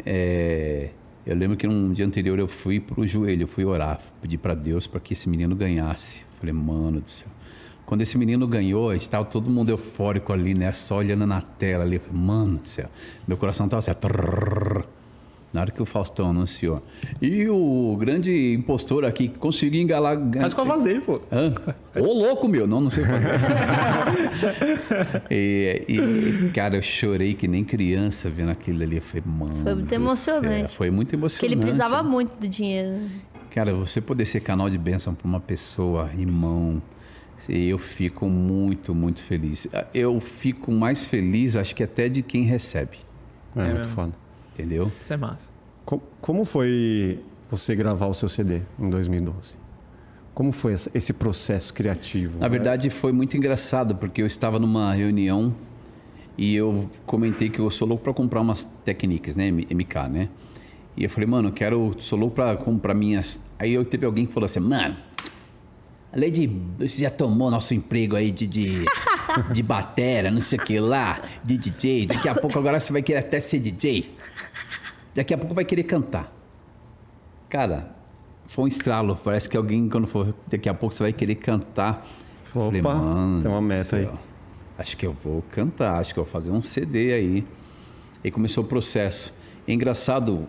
é, 0.03 0.89
eu 1.23 1.35
lembro 1.35 1.55
que 1.55 1.67
num 1.67 1.93
dia 1.93 2.03
anterior 2.03 2.39
eu 2.39 2.47
fui 2.47 2.79
pro 2.79 3.05
joelho, 3.05 3.43
eu 3.43 3.47
fui 3.47 3.63
orar, 3.63 3.99
pedir 4.23 4.39
para 4.39 4.55
Deus 4.55 4.87
para 4.87 4.99
que 4.99 5.13
esse 5.13 5.29
menino 5.29 5.55
ganhasse. 5.55 6.23
Falei, 6.33 6.51
mano 6.51 6.99
do 6.99 7.09
céu. 7.09 7.27
Quando 7.85 8.01
esse 8.01 8.17
menino 8.17 8.47
ganhou, 8.47 8.89
a 8.89 8.93
gente 8.93 9.09
tava 9.09 9.25
todo 9.25 9.49
mundo 9.49 9.69
eufórico 9.69 10.33
ali, 10.33 10.53
né? 10.55 10.71
Só 10.71 10.97
olhando 10.97 11.25
na 11.27 11.41
tela 11.41 11.83
ali. 11.83 11.97
Eu 11.97 12.01
falei, 12.01 12.19
mano 12.19 12.57
do 12.57 12.67
céu. 12.67 12.87
Meu 13.27 13.37
coração 13.37 13.67
tava 13.67 13.79
assim, 13.79 13.93
trrr. 13.93 14.83
na 15.53 15.61
hora 15.61 15.71
que 15.71 15.81
o 15.81 15.85
Faustão 15.85 16.31
anunciou. 16.31 16.81
E 17.21 17.47
o 17.47 17.95
grande 17.99 18.53
impostor 18.55 19.05
aqui 19.05 19.27
conseguiu 19.29 19.81
engalar. 19.81 20.17
Faz 20.39 20.53
com 20.53 20.61
a 20.61 20.65
voz 20.65 20.83
dele, 20.83 21.01
pô. 21.01 21.19
Hã? 21.31 21.53
Ô, 21.95 22.11
louco, 22.11 22.47
meu, 22.47 22.65
não, 22.65 22.81
não 22.81 22.89
sei 22.89 23.05
fazer. 23.05 23.29
e, 25.29 25.85
e, 25.87 26.51
cara, 26.53 26.77
eu 26.77 26.81
chorei 26.81 27.33
que 27.33 27.47
nem 27.47 27.63
criança 27.63 28.29
vendo 28.29 28.49
aquilo 28.49 28.81
ali. 28.83 28.97
Eu 28.97 29.01
falei, 29.01 29.23
mano. 29.25 29.63
Foi 29.63 29.75
muito 29.75 29.93
emocionante. 29.93 30.69
céu. 30.69 30.69
Foi 30.69 30.91
muito 30.91 31.09
Porque 31.09 31.15
emocionante. 31.21 31.53
ele 31.53 31.61
precisava 31.61 32.03
muito 32.03 32.31
do 32.39 32.47
dinheiro. 32.47 32.89
né? 32.89 33.09
Cara, 33.51 33.73
você 33.73 34.01
poder 34.01 34.25
ser 34.25 34.41
canal 34.41 34.69
de 34.69 34.77
bênção 34.77 35.13
para 35.13 35.25
uma 35.25 35.39
pessoa, 35.39 36.09
irmão, 36.17 36.81
eu 37.49 37.77
fico 37.77 38.27
muito, 38.27 38.93
muito 38.95 39.21
feliz. 39.21 39.67
Eu 39.93 40.19
fico 40.19 40.71
mais 40.71 41.05
feliz, 41.05 41.55
acho 41.55 41.75
que 41.75 41.83
até 41.83 42.07
de 42.09 42.21
quem 42.21 42.43
recebe, 42.43 42.97
É, 43.55 43.63
muito 43.63 43.77
mesmo. 43.77 43.93
foda. 43.93 44.13
entendeu? 44.53 44.91
Isso 44.99 45.11
é 45.13 45.17
massa. 45.17 45.51
Co- 45.85 46.01
Como 46.21 46.43
foi 46.45 47.19
você 47.51 47.75
gravar 47.75 48.07
o 48.07 48.13
seu 48.13 48.27
CD 48.29 48.61
em 48.79 48.89
2012? 48.89 49.53
Como 50.33 50.51
foi 50.51 50.73
esse 50.93 51.13
processo 51.13 51.73
criativo? 51.73 52.39
Na 52.39 52.47
verdade, 52.47 52.89
foi 52.89 53.11
muito 53.13 53.37
engraçado, 53.37 53.95
porque 53.95 54.21
eu 54.21 54.25
estava 54.27 54.59
numa 54.59 54.93
reunião 54.93 55.55
e 56.37 56.53
eu 56.55 56.89
comentei 57.05 57.49
que 57.49 57.59
eu 57.59 57.69
sou 57.69 57.87
louco 57.87 58.03
para 58.03 58.13
comprar 58.13 58.41
umas 58.41 58.63
técnicas, 58.63 59.35
né? 59.37 59.47
MK, 59.49 60.09
né? 60.09 60.29
E 60.97 61.03
eu 61.03 61.09
falei, 61.09 61.27
mano, 61.27 61.49
eu 61.49 61.53
quero, 61.53 61.93
sou 61.99 62.17
louco 62.19 62.35
para 62.35 62.55
comprar 62.57 62.93
minhas. 62.93 63.39
Aí 63.59 63.73
eu 63.73 63.85
teve 63.85 64.05
alguém 64.05 64.25
que 64.25 64.33
falou 64.33 64.45
assim, 64.45 64.59
mano, 64.59 64.95
além 66.15 66.31
de. 66.31 66.47
Você 66.77 67.01
já 67.01 67.09
tomou 67.09 67.51
nosso 67.51 67.73
emprego 67.73 68.15
aí 68.15 68.31
de. 68.31 68.47
de... 68.47 68.85
De 69.51 69.61
batera, 69.61 70.31
não 70.31 70.39
sei 70.39 70.57
o 70.57 70.61
que 70.61 70.79
lá, 70.79 71.19
de 71.43 71.57
DJ. 71.57 72.05
Daqui 72.05 72.29
a 72.29 72.35
pouco 72.39 72.57
agora 72.57 72.79
você 72.79 72.93
vai 72.93 73.01
querer 73.01 73.19
até 73.19 73.39
ser 73.39 73.59
DJ. 73.59 74.11
Daqui 75.13 75.33
a 75.33 75.37
pouco 75.37 75.53
vai 75.53 75.65
querer 75.65 75.83
cantar. 75.83 76.33
Cara, 77.49 77.93
foi 78.45 78.63
um 78.63 78.67
estralo. 78.67 79.19
Parece 79.21 79.49
que 79.49 79.57
alguém, 79.57 79.89
quando 79.89 80.07
for, 80.07 80.33
daqui 80.47 80.69
a 80.69 80.73
pouco 80.73 80.95
você 80.95 81.03
vai 81.03 81.11
querer 81.11 81.35
cantar. 81.35 82.07
Falei, 82.45 82.79
"Opa, 82.79 82.95
"Mano 82.95 83.41
tem 83.41 83.51
uma 83.51 83.61
meta 83.61 83.97
aí." 83.97 84.09
Acho 84.77 84.95
que 84.95 85.05
eu 85.05 85.11
vou 85.11 85.41
cantar, 85.51 85.99
acho 85.99 86.13
que 86.13 86.19
eu 86.19 86.23
vou 86.23 86.31
fazer 86.31 86.51
um 86.51 86.61
CD 86.61 87.11
aí. 87.11 87.45
E 88.23 88.31
começou 88.31 88.63
o 88.63 88.67
processo. 88.67 89.33
É 89.67 89.73
engraçado 89.73 90.47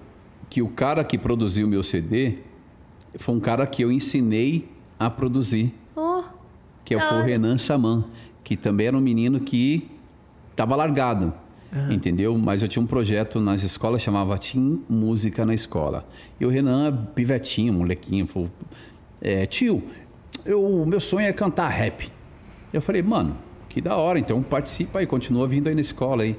que 0.49 0.63
o 0.63 0.69
cara 0.69 1.03
que 1.03 1.19
produziu 1.19 1.67
o 1.67 1.71
meu 1.71 1.83
CD 1.83 2.39
foi 3.19 3.35
um 3.35 3.41
cara 3.41 3.67
que 3.67 3.83
eu 3.83 3.91
ensinei 3.91 4.69
a 4.99 5.11
produzir, 5.11 5.75
Oh, 5.95 6.23
que 6.85 6.95
é 6.95 7.01
foi 7.01 7.09
o 7.09 7.21
hora. 7.21 7.27
Renan 7.27 7.59
Saman, 7.59 8.05
que 8.45 8.57
também 8.57 8.87
era 8.87 8.97
um 8.97 9.01
menino 9.01 9.41
que 9.41 9.91
estava 10.51 10.77
largado, 10.77 11.33
entendeu? 11.91 12.37
Mas 12.39 12.63
eu 12.63 12.69
tinha 12.69 12.83
um 12.83 12.87
projeto 12.87 13.41
nas 13.41 13.63
escolas 13.63 14.01
chamava 14.01 14.39
Team 14.39 14.81
Música 14.89 15.45
na 15.45 15.53
Escola. 15.53 16.07
E 16.41 16.47
o 16.47 16.49
Renan, 16.49 17.07
pivetinho, 17.15 17.73
molequinho, 17.73 18.27
falou: 18.27 18.49
é, 19.21 19.45
Tio, 19.47 19.83
eu, 20.45 20.65
o 20.65 20.87
meu 20.87 21.01
sonho 21.01 21.27
é 21.27 21.33
cantar 21.33 21.69
rap. 21.69 22.11
Eu 22.73 22.81
falei, 22.81 23.03
mano, 23.03 23.37
que 23.69 23.81
da 23.81 23.97
hora, 23.97 24.19
então 24.19 24.43
participa 24.43 25.01
aí, 25.01 25.07
continua 25.07 25.47
vindo 25.47 25.69
aí 25.69 25.75
na 25.75 25.81
escola 25.81 26.23
aí. 26.23 26.37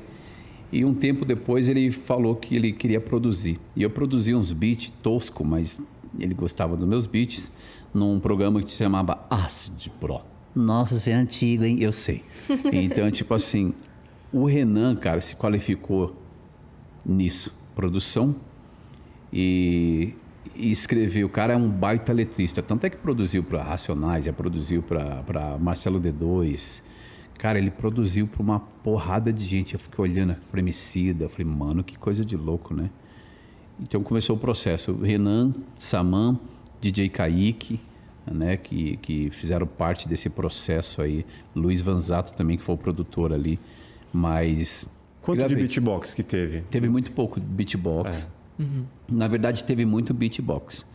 E 0.72 0.84
um 0.84 0.94
tempo 0.94 1.24
depois 1.24 1.70
ele 1.70 1.92
falou 1.92 2.36
que 2.36 2.56
ele 2.56 2.72
queria 2.74 3.00
produzir. 3.00 3.58
E 3.76 3.84
eu 3.84 3.90
produzi 3.90 4.36
uns 4.36 4.52
beats 4.52 4.92
tosco, 5.02 5.46
mas 5.46 5.82
ele 6.20 6.34
gostava 6.34 6.76
dos 6.76 6.88
meus 6.88 7.06
beats, 7.06 7.52
num 7.98 8.20
programa 8.20 8.62
que 8.62 8.72
se 8.72 8.78
chamava 8.78 9.26
Acid 9.30 9.90
Pro. 10.00 10.22
Nossa, 10.56 10.98
você 10.98 11.12
é 11.12 11.16
antigo, 11.16 11.64
hein? 11.64 11.78
Eu 11.82 11.92
sei. 11.92 12.24
Então, 12.72 13.10
tipo 13.12 13.34
assim, 13.34 13.74
o 14.32 14.46
Renan, 14.46 14.96
cara, 14.96 15.22
se 15.22 15.36
qualificou 15.36 16.16
nisso, 17.06 17.54
produção. 17.76 18.36
E, 19.32 20.14
e 20.56 20.72
escrever. 20.72 21.24
O 21.24 21.30
cara 21.30 21.54
é 21.54 21.58
um 21.58 21.70
baita 21.70 22.14
letrista. 22.14 22.62
Tanto 22.62 22.86
é 22.86 22.90
que 22.90 22.98
produziu 22.98 23.44
para 23.44 23.62
Racionais, 23.62 24.26
já 24.26 24.34
produziu 24.34 24.82
para 24.82 25.58
Marcelo 25.60 26.00
D2. 26.00 26.82
Cara, 27.38 27.60
ele 27.60 27.70
produziu 27.70 28.26
para 28.28 28.42
uma 28.42 28.60
porrada 28.60 29.32
de 29.32 29.44
gente. 29.44 29.74
Eu 29.74 29.80
fiquei 29.80 30.04
olhando 30.04 30.36
para 30.50 30.60
Emicida. 30.60 31.26
Eu 31.26 31.30
falei, 31.30 31.46
mano, 31.46 31.84
que 31.84 31.98
coisa 31.98 32.26
de 32.26 32.36
louco, 32.36 32.74
né? 32.74 32.90
Então 33.80 34.02
começou 34.02 34.36
o 34.36 34.40
processo. 34.40 34.94
Renan, 34.94 35.54
Saman, 35.76 36.40
DJ 36.82 37.10
Kaique, 37.10 37.80
né, 38.32 38.58
que, 38.58 38.98
que 38.98 39.30
fizeram 39.32 39.66
parte 39.66 40.08
desse 40.08 40.30
processo 40.30 41.02
aí. 41.02 41.26
Luiz 41.56 41.82
Vanzato 41.82 42.34
também, 42.34 42.58
que 42.58 42.64
foi 42.64 42.76
o 42.76 42.78
produtor 42.78 43.34
ali. 43.34 43.60
Mas. 44.12 44.90
Quanto 45.22 45.46
de 45.48 45.56
beatbox 45.56 46.14
que 46.14 46.24
teve? 46.24 46.62
Teve 46.62 46.88
muito 46.88 47.12
pouco 47.12 47.40
beatbox. 47.40 48.32
Na 49.10 49.28
verdade, 49.28 49.64
teve 49.64 49.86
muito 49.86 50.14
beatbox. 50.14 50.86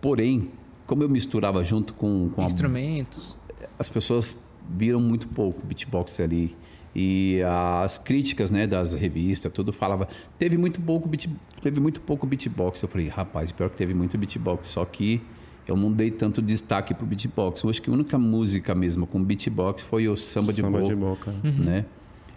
Porém, 0.00 0.50
como 0.86 1.02
eu 1.02 1.08
misturava 1.08 1.62
junto 1.64 1.94
com, 1.94 2.28
com 2.30 2.42
a 2.42 2.44
Instrumentos. 2.44 3.36
as 3.78 3.88
pessoas 3.88 4.36
viram 4.68 5.00
muito 5.00 5.26
pouco 5.28 5.64
beatbox 5.66 6.20
ali 6.20 6.56
e 6.94 7.40
as 7.82 7.98
críticas 7.98 8.50
né 8.50 8.66
das 8.66 8.92
revistas 8.92 9.50
tudo 9.50 9.72
falava 9.72 10.06
teve 10.38 10.58
muito 10.58 10.80
pouco 10.80 11.08
beat, 11.08 11.28
teve 11.60 11.80
muito 11.80 12.00
pouco 12.00 12.26
beatbox 12.26 12.82
eu 12.82 12.88
falei 12.88 13.08
rapaz 13.08 13.50
pior 13.50 13.70
que 13.70 13.76
teve 13.76 13.94
muito 13.94 14.18
beatbox 14.18 14.68
só 14.68 14.84
que 14.84 15.20
eu 15.66 15.76
não 15.76 15.92
dei 15.92 16.10
tanto 16.10 16.42
destaque 16.42 16.92
pro 16.94 17.06
beatbox 17.06 17.62
eu 17.62 17.70
acho 17.70 17.80
que 17.80 17.88
a 17.88 17.92
única 17.92 18.18
música 18.18 18.74
mesmo 18.74 19.06
com 19.06 19.22
beatbox 19.22 19.82
foi 19.82 20.08
o 20.08 20.16
samba 20.16 20.52
de 20.52 20.60
Samba 20.60 20.78
boca 20.80 20.88
de 20.94 20.96
boca. 21.00 21.32
né 21.42 21.84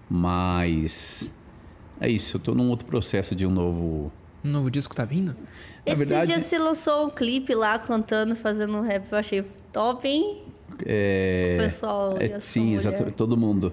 mas 0.10 1.34
é 2.00 2.10
isso 2.10 2.38
eu 2.38 2.42
tô 2.42 2.54
num 2.56 2.70
outro 2.70 2.86
processo 2.86 3.36
de 3.36 3.46
um 3.46 3.52
novo 3.52 4.12
Um 4.44 4.50
novo 4.52 4.70
disco 4.70 4.96
tá 4.96 5.04
vindo? 5.06 5.36
Na 5.86 5.94
Esses 5.94 6.08
verdade- 6.10 6.28
dias 6.32 6.44
se 6.44 6.58
lançou 6.58 7.08
um 7.08 7.10
clipe 7.10 7.54
lá 7.56 7.78
cantando, 7.80 8.36
fazendo 8.36 8.76
um 8.78 8.82
rap. 8.82 9.06
Eu 9.12 9.18
achei 9.18 9.44
top, 9.74 10.08
hein? 10.08 10.44
É, 10.86 11.55
O 11.57 11.63
pessoal 11.63 12.18
e 12.20 12.26
é, 12.26 12.39
sim, 12.39 12.76
exato, 12.76 13.09
todo 13.11 13.38
mundo. 13.38 13.72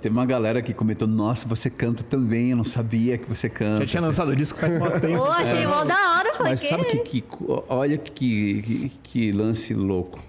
Teve 0.00 0.14
uma 0.14 0.26
galera 0.26 0.62
que 0.62 0.72
comentou: 0.72 1.08
Nossa, 1.08 1.48
você 1.48 1.68
canta 1.68 2.02
também, 2.02 2.50
eu 2.50 2.56
não 2.56 2.64
sabia 2.64 3.18
que 3.18 3.28
você 3.28 3.48
canta. 3.48 3.80
Já 3.80 3.86
tinha 3.86 4.00
lançado 4.00 4.30
o 4.30 4.36
disco 4.36 4.58
faz 4.58 4.78
muito 4.78 5.00
tempo. 5.00 5.18
Pô, 5.18 5.30
achei 5.30 5.66
mó 5.66 5.84
da 5.84 6.16
hora. 6.16 6.34
Falei, 6.34 6.52
Mas 6.52 6.60
sabe 6.60 6.84
que, 6.84 7.20
que 7.20 7.24
olha 7.68 7.98
que, 7.98 8.12
que, 8.62 8.92
que 9.02 9.32
lance 9.32 9.74
louco. 9.74 10.22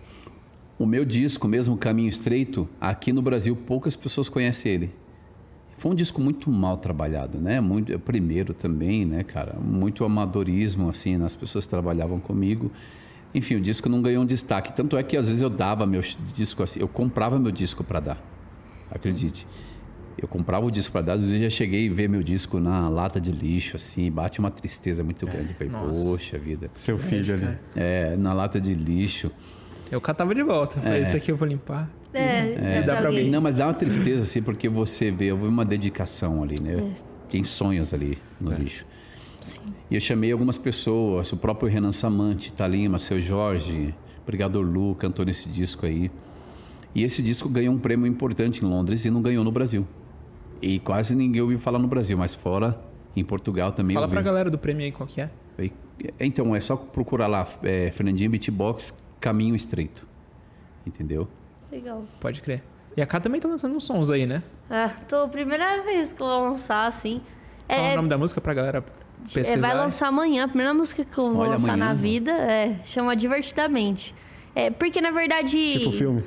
O 0.77 0.85
meu 0.85 1.05
disco, 1.05 1.47
mesmo 1.47 1.77
Caminho 1.77 2.09
Estreito, 2.09 2.67
aqui 2.81 3.13
no 3.13 3.21
Brasil 3.21 3.55
poucas 3.55 3.95
pessoas 3.95 4.27
conhecem 4.27 4.71
ele. 4.71 4.91
Foi 5.77 5.91
um 5.91 5.95
disco 5.95 6.21
muito 6.21 6.49
mal 6.49 6.77
trabalhado, 6.77 7.37
né? 7.37 7.59
Muito, 7.59 7.93
é 7.93 7.97
primeiro 7.97 8.53
também, 8.53 9.05
né, 9.05 9.23
cara? 9.23 9.55
Muito 9.59 10.03
amadorismo, 10.03 10.89
assim, 10.89 11.17
né? 11.17 11.25
as 11.25 11.35
pessoas 11.35 11.65
que 11.65 11.69
trabalhavam 11.69 12.19
comigo. 12.19 12.71
Enfim, 13.35 13.55
o 13.55 13.61
disco 13.61 13.89
não 13.89 14.01
ganhou 14.01 14.23
um 14.23 14.25
destaque. 14.25 14.71
Tanto 14.73 14.95
é 14.97 15.03
que 15.03 15.17
às 15.17 15.27
vezes 15.27 15.41
eu 15.41 15.49
dava 15.49 15.85
meu 15.85 16.01
disco 16.33 16.63
assim, 16.63 16.79
eu 16.79 16.87
comprava 16.87 17.37
meu 17.37 17.51
disco 17.51 17.83
para 17.83 17.99
dar. 17.99 18.23
Acredite. 18.89 19.45
Eu 20.17 20.27
comprava 20.29 20.65
o 20.65 20.71
disco 20.71 20.93
para 20.93 21.01
dar, 21.01 21.13
às 21.13 21.19
vezes 21.19 21.33
eu 21.33 21.49
já 21.49 21.49
cheguei 21.49 21.89
a 21.89 21.93
ver 21.93 22.07
meu 22.07 22.23
disco 22.23 22.57
na 22.61 22.87
lata 22.87 23.19
de 23.19 23.33
lixo, 23.33 23.75
assim, 23.75 24.09
bate 24.09 24.39
uma 24.39 24.49
tristeza 24.49 25.03
muito 25.03 25.25
grande. 25.25 25.49
Eu 25.49 25.55
falei, 25.55 25.73
nossa. 25.73 26.03
poxa 26.09 26.39
vida. 26.39 26.69
Seu 26.73 26.97
filho 26.97 27.33
ali. 27.33 27.57
É, 27.75 28.15
na 28.15 28.31
lata 28.31 28.59
de 28.61 28.73
lixo. 28.73 29.29
Eu 29.91 29.99
catava 29.99 30.33
de 30.33 30.41
volta. 30.41 30.77
Eu 30.77 30.81
falei, 30.83 30.99
É. 30.99 31.01
esse 31.01 31.17
aqui 31.17 31.29
eu 31.29 31.35
vou 31.35 31.45
limpar. 31.47 31.89
É, 32.13 32.81
dá 32.83 32.95
pra 32.95 33.07
alguém. 33.09 33.29
Não, 33.29 33.41
mas 33.41 33.57
dá 33.57 33.67
uma 33.67 33.73
tristeza, 33.73 34.23
assim, 34.23 34.41
porque 34.41 34.69
você 34.69 35.11
vê, 35.11 35.25
eu 35.25 35.37
vi 35.37 35.47
uma 35.47 35.65
dedicação 35.65 36.41
ali, 36.41 36.61
né? 36.61 36.93
Tem 37.29 37.43
sonhos 37.43 37.93
ali 37.93 38.17
no 38.39 38.53
lixo. 38.53 38.85
E 39.89 39.95
eu 39.95 40.01
chamei 40.01 40.31
algumas 40.31 40.57
pessoas, 40.57 41.31
o 41.31 41.37
próprio 41.37 41.69
Renan 41.69 41.91
Samante, 41.91 42.51
Talima, 42.51 42.97
seu 42.99 43.19
Jorge, 43.19 43.93
Brigador 44.25 44.63
Lu, 44.65 44.95
cantou 44.95 45.23
nesse 45.25 45.47
disco 45.47 45.85
aí. 45.85 46.09
E 46.93 47.03
esse 47.03 47.21
disco 47.21 47.47
ganhou 47.49 47.73
um 47.73 47.77
prêmio 47.77 48.07
importante 48.07 48.63
em 48.63 48.67
Londres 48.67 49.05
e 49.05 49.09
não 49.11 49.21
ganhou 49.21 49.43
no 49.43 49.51
Brasil. 49.51 49.85
E 50.61 50.79
quase 50.79 51.15
ninguém 51.15 51.41
ouviu 51.41 51.59
falar 51.59 51.77
no 51.77 51.87
Brasil, 51.87 52.17
mas 52.17 52.33
fora, 52.33 52.79
em 53.15 53.23
Portugal 53.23 53.71
também 53.71 53.93
Fala 53.93 54.05
ouviu. 54.07 54.15
pra 54.15 54.23
galera 54.23 54.49
do 54.49 54.57
prêmio 54.57 54.83
aí 54.85 54.91
qual 54.91 55.05
que 55.07 55.21
é. 55.21 55.29
E- 55.59 55.71
Então, 56.19 56.55
é 56.55 56.59
só 56.59 56.75
procurar 56.75 57.27
lá, 57.27 57.45
é, 57.63 57.91
Fernandinho 57.91 58.29
Beatbox, 58.31 59.01
Caminho 59.19 59.55
Estreito. 59.55 60.05
Entendeu? 60.85 61.27
Legal. 61.71 62.05
Pode 62.19 62.41
crer. 62.41 62.63
E 62.97 63.01
a 63.01 63.05
K 63.05 63.19
também 63.19 63.39
tá 63.41 63.47
lançando 63.47 63.75
uns 63.75 63.83
sons 63.83 64.09
aí, 64.09 64.25
né? 64.25 64.41
Ah, 64.69 64.89
tô 65.07 65.27
primeira 65.29 65.83
vez 65.83 66.11
que 66.13 66.21
eu 66.21 66.25
vou 66.27 66.49
lançar, 66.49 66.87
assim. 66.87 67.21
Qual 67.67 67.79
é 67.79 67.89
É, 67.89 67.93
o 67.93 67.95
nome 67.97 68.07
da 68.09 68.17
música 68.17 68.39
pra 68.41 68.53
galera 68.53 68.79
é, 68.79 68.83
pesquisar? 69.33 69.57
vai 69.59 69.75
lançar 69.75 70.07
amanhã, 70.07 70.45
a 70.45 70.47
primeira 70.47 70.73
música 70.73 71.03
que 71.05 71.17
eu 71.17 71.31
vou 71.33 71.41
Olha, 71.41 71.51
lançar 71.51 71.73
amanhã, 71.73 71.85
na 71.87 71.93
vida. 71.93 72.31
É, 72.31 72.75
chama 72.83 73.15
Divertidamente. 73.15 74.13
É, 74.53 74.69
porque, 74.69 75.01
na 75.01 75.11
verdade... 75.11 75.57
Tipo 75.79 75.91
filme. 75.91 76.23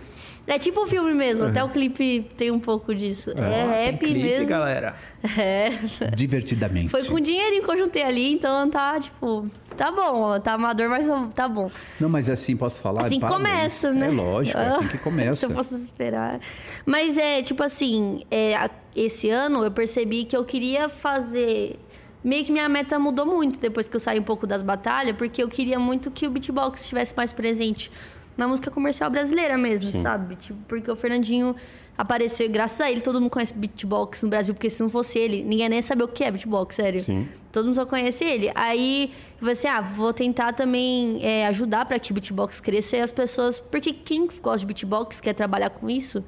É 0.51 0.59
tipo 0.59 0.87
filme 0.87 1.13
mesmo, 1.13 1.45
até 1.47 1.63
o 1.63 1.69
clipe 1.69 2.27
tem 2.35 2.51
um 2.51 2.59
pouco 2.59 2.95
disso. 2.95 3.33
É, 3.33 3.35
Tem 3.35 3.69
rap 3.69 3.99
clipe, 3.99 4.23
mesmo. 4.23 4.47
galera. 4.47 4.95
É. 5.37 5.69
Divertidamente. 6.15 6.89
Foi 6.89 7.05
com 7.05 7.17
o 7.17 7.21
dinheirinho 7.21 7.63
que 7.63 7.71
eu 7.71 7.77
juntei 7.77 8.03
ali, 8.03 8.33
então 8.33 8.71
tá, 8.71 8.99
tipo, 9.01 9.47
tá 9.77 9.91
bom, 9.91 10.39
tá 10.41 10.53
amador, 10.55 10.89
mas 10.89 11.07
tá 11.35 11.49
bom. 11.49 11.71
Não, 12.01 12.09
mas 12.09 12.31
assim, 12.31 12.57
posso 12.57 12.81
falar? 12.81 13.07
Assim 13.07 13.21
Parabéns. 13.21 13.49
começa, 13.51 13.93
né? 13.93 14.07
É 14.07 14.11
lógico, 14.11 14.57
é 14.57 14.69
assim 14.69 14.87
que 14.87 14.97
Se 14.97 15.03
começa. 15.03 15.47
eu 15.47 15.51
fosse 15.51 15.75
esperar. 15.75 16.41
Mas 16.87 17.19
é, 17.19 17.43
tipo 17.43 17.63
assim, 17.63 18.23
é, 18.31 18.71
esse 18.97 19.29
ano 19.29 19.65
eu 19.65 19.71
percebi 19.73 20.25
que 20.25 20.37
eu 20.37 20.45
queria 20.45 20.89
fazer. 20.89 21.79
Meio 22.23 22.45
que 22.45 22.53
minha 22.53 22.69
meta 22.69 22.99
mudou 22.99 23.25
muito 23.25 23.61
depois 23.61 23.89
que 23.89 23.95
eu 23.95 24.01
saí 24.01 24.19
um 24.19 24.25
pouco 24.25 24.47
das 24.47 24.63
batalhas, 24.63 25.17
porque 25.17 25.43
eu 25.43 25.49
queria 25.49 25.79
muito 25.79 26.11
que 26.11 26.27
o 26.27 26.31
beatbox 26.31 26.83
estivesse 26.83 27.15
mais 27.17 27.33
presente 27.33 27.91
na 28.37 28.47
música 28.47 28.71
comercial 28.71 29.11
brasileira 29.11 29.59
mesmo, 29.59 30.01
sabe? 30.01 30.37
Tipo, 30.37 30.59
porque 30.69 30.89
o 30.89 30.95
Fernandinho 30.95 31.57
apareceu, 31.97 32.49
graças 32.49 32.81
a 32.81 32.89
ele, 32.89 33.01
todo 33.01 33.21
mundo 33.21 33.31
conhece 33.31 33.53
beatbox 33.53 34.23
no 34.23 34.29
Brasil, 34.29 34.55
porque 34.55 34.71
se 34.71 34.81
não 34.81 34.89
fosse 34.89 35.19
ele, 35.19 35.43
ninguém 35.43 35.69
nem 35.69 35.81
ia 35.81 35.83
saber 35.83 36.05
o 36.05 36.09
que 36.09 36.23
é 36.23 36.31
beatbox, 36.31 36.77
sério. 36.77 37.03
Sim. 37.03 37.29
Todo 37.51 37.65
mundo 37.65 37.75
só 37.75 37.85
conhece 37.85 38.25
ele. 38.25 38.53
Aí 38.55 39.11
eu 39.33 39.39
falei 39.41 39.53
assim: 39.55 39.67
ah, 39.67 39.81
vou 39.81 40.13
tentar 40.13 40.53
também 40.53 41.19
é, 41.25 41.49
ajudar 41.49 41.87
para 41.87 41.99
que 41.99 42.13
o 42.13 42.15
beatbox 42.15 42.61
cresça 42.61 42.99
e 42.99 43.01
as 43.01 43.11
pessoas. 43.11 43.59
Porque 43.59 43.93
quem 43.93 44.29
gosta 44.41 44.61
de 44.61 44.67
beatbox, 44.67 45.21
quer 45.21 45.33
trabalhar 45.33 45.71
com 45.71 45.91
isso, 45.91 46.23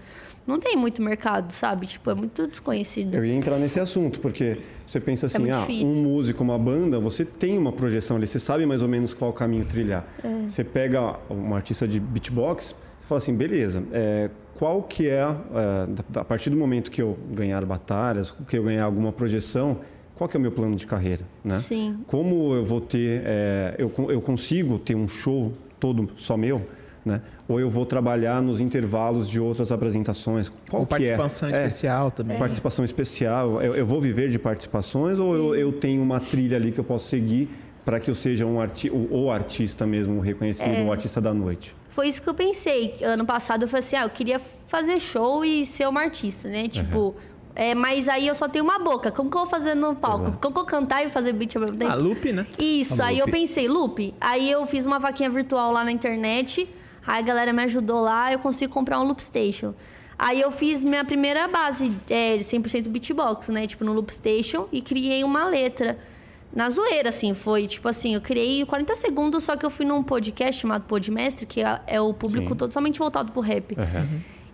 não 0.51 0.59
tem 0.59 0.76
muito 0.76 1.01
mercado, 1.01 1.53
sabe? 1.53 1.86
Tipo, 1.86 2.11
é 2.11 2.14
muito 2.14 2.46
desconhecido. 2.46 3.14
Eu 3.14 3.24
ia 3.24 3.34
entrar 3.34 3.59
nesse 3.59 3.78
assunto, 3.78 4.20
porque 4.20 4.59
você 4.86 5.01
pensa 5.01 5.26
assim, 5.26 5.38
muito 5.38 5.57
ah, 5.57 5.61
difícil. 5.61 5.86
um 5.86 6.03
músico, 6.03 6.42
uma 6.42 6.59
banda, 6.59 6.98
você 6.98 7.24
tem 7.24 7.57
uma 7.57 7.72
projeção 7.72 8.16
ali, 8.16 8.26
você 8.26 8.40
sabe 8.40 8.66
mais 8.66 8.82
ou 8.82 8.88
menos 8.88 9.14
qual 9.14 9.32
caminho 9.32 9.64
trilhar. 9.64 10.07
É. 10.22 10.48
Você 10.48 10.64
pega 10.64 11.16
uma 11.28 11.57
artista 11.57 11.86
de 11.86 12.01
beatbox, 12.01 12.74
você 12.98 13.07
fala 13.07 13.18
assim, 13.18 13.34
beleza, 13.34 13.82
é, 13.92 14.30
qual 14.55 14.82
que 14.82 15.09
é, 15.09 15.20
é, 15.20 16.18
a 16.18 16.24
partir 16.24 16.51
do 16.51 16.57
momento 16.57 16.90
que 16.90 17.01
eu 17.01 17.16
ganhar 17.30 17.64
batalhas, 17.64 18.34
que 18.46 18.59
eu 18.59 18.64
ganhar 18.64 18.84
alguma 18.84 19.12
projeção, 19.12 19.78
qual 20.16 20.28
que 20.28 20.36
é 20.36 20.38
o 20.38 20.40
meu 20.40 20.53
plano 20.53 20.76
de 20.76 20.86
carreira, 20.86 21.24
né? 21.42 21.57
Sim. 21.57 22.01
Como 22.07 22.55
eu 22.55 22.62
vou 22.62 22.80
ter, 22.80 23.22
é, 23.24 23.74
eu, 23.78 23.90
eu 24.11 24.20
consigo 24.20 24.78
ter 24.78 24.94
um 24.94 25.09
show 25.09 25.53
todo 25.78 26.11
só 26.14 26.36
meu, 26.36 26.62
né? 27.05 27.20
Ou 27.48 27.59
eu 27.61 27.70
vou 27.70 27.86
trabalhar 27.86 28.40
nos 28.42 28.61
intervalos 28.61 29.28
de 29.28 29.40
outras 29.40 29.72
apresentações? 29.72 30.51
Qual 30.68 30.82
Ou 30.82 30.86
que 30.86 30.94
é? 30.94 31.16
participação 31.16 31.48
É, 31.48 31.53
especial 31.53 32.11
também. 32.11 32.38
Participação 32.38 32.84
especial. 32.84 33.61
Eu, 33.62 33.74
eu 33.74 33.86
vou 33.86 34.01
viver 34.01 34.28
de 34.28 34.38
participações 34.38 35.18
ou 35.18 35.34
eu, 35.34 35.55
eu 35.55 35.72
tenho 35.72 36.03
uma 36.03 36.20
trilha 36.20 36.57
ali 36.57 36.72
que 36.72 36.80
eu 36.80 36.84
posso 36.84 37.09
seguir 37.09 37.48
para 37.84 37.98
que 37.98 38.11
eu 38.11 38.14
seja 38.14 38.44
um 38.44 38.61
arti 38.61 38.90
o, 38.90 39.09
o 39.24 39.30
artista 39.30 39.86
mesmo 39.86 40.20
reconhecido, 40.20 40.84
o 40.84 40.92
artista 40.92 41.20
da 41.20 41.32
noite? 41.32 41.74
Foi 41.88 42.07
isso 42.07 42.22
que 42.22 42.28
eu 42.28 42.34
pensei. 42.34 42.94
Ano 43.03 43.24
passado 43.24 43.62
eu 43.62 43.68
falei 43.68 43.80
assim: 43.80 43.96
ah, 43.96 44.03
eu 44.05 44.11
queria 44.11 44.38
fazer 44.38 45.01
show 45.01 45.44
e 45.44 45.64
ser 45.66 45.88
uma 45.88 46.03
artista, 46.03 46.48
né? 46.48 46.68
Tipo. 46.68 47.14
É, 47.53 47.74
mas 47.74 48.09
aí 48.09 48.28
eu 48.28 48.34
só 48.34 48.48
tenho 48.48 48.64
uma 48.64 48.78
boca. 48.78 49.11
Como 49.11 49.28
que 49.28 49.36
eu 49.36 49.40
vou 49.40 49.51
fazer 49.51 49.74
no 49.74 49.94
palco? 49.96 50.22
Exato. 50.22 50.38
Como 50.38 50.40
que 50.40 50.46
eu 50.46 50.53
vou 50.53 50.64
cantar 50.64 51.05
e 51.05 51.11
fazer 51.11 51.32
beat 51.32 51.57
ao 51.57 51.62
mesmo 51.62 51.76
tempo? 51.76 51.90
Ah, 51.90 51.96
loop, 51.96 52.32
né? 52.32 52.46
Isso, 52.59 53.03
A 53.03 53.07
aí 53.07 53.18
eu 53.18 53.26
loop. 53.26 53.32
pensei, 53.38 53.66
loop. 53.66 54.14
Aí 54.20 54.48
eu 54.51 54.64
fiz 54.66 54.86
uma 54.86 55.01
vaquinha 55.01 55.28
virtual 55.28 55.72
lá 55.72 55.82
na 55.82 55.90
internet. 55.90 56.68
Aí 57.07 57.18
a 57.18 57.22
galera 57.22 57.53
me 57.53 57.62
ajudou 57.64 58.01
lá, 58.01 58.32
eu 58.32 58.38
consegui 58.38 58.72
comprar 58.72 59.01
um 59.01 59.05
loop 59.05 59.22
station. 59.22 59.74
Aí 60.18 60.40
eu 60.40 60.51
fiz 60.51 60.84
minha 60.84 61.05
primeira 61.05 61.48
base 61.48 61.92
é, 62.09 62.36
de 62.36 62.44
100% 62.44 62.88
beatbox, 62.88 63.48
né? 63.48 63.66
Tipo, 63.66 63.84
no 63.84 63.92
loop 63.92 64.12
station 64.12 64.68
e 64.70 64.82
criei 64.82 65.24
uma 65.24 65.46
letra. 65.46 65.98
Na 66.53 66.68
zoeira, 66.68 67.09
assim, 67.09 67.32
foi 67.32 67.66
tipo 67.66 67.88
assim, 67.88 68.14
eu 68.14 68.20
criei 68.20 68.64
40 68.66 68.94
segundos, 68.96 69.44
só 69.44 69.57
que 69.57 69.64
eu 69.64 69.70
fui 69.70 69.86
num 69.86 70.03
podcast 70.03 70.61
chamado 70.61 70.82
Podmestre, 70.82 71.46
que 71.46 71.62
é, 71.62 71.80
é 71.86 72.01
o 72.01 72.12
público 72.12 72.48
Sim. 72.48 72.55
totalmente 72.57 72.98
voltado 72.98 73.32
pro 73.32 73.40
rap. 73.40 73.76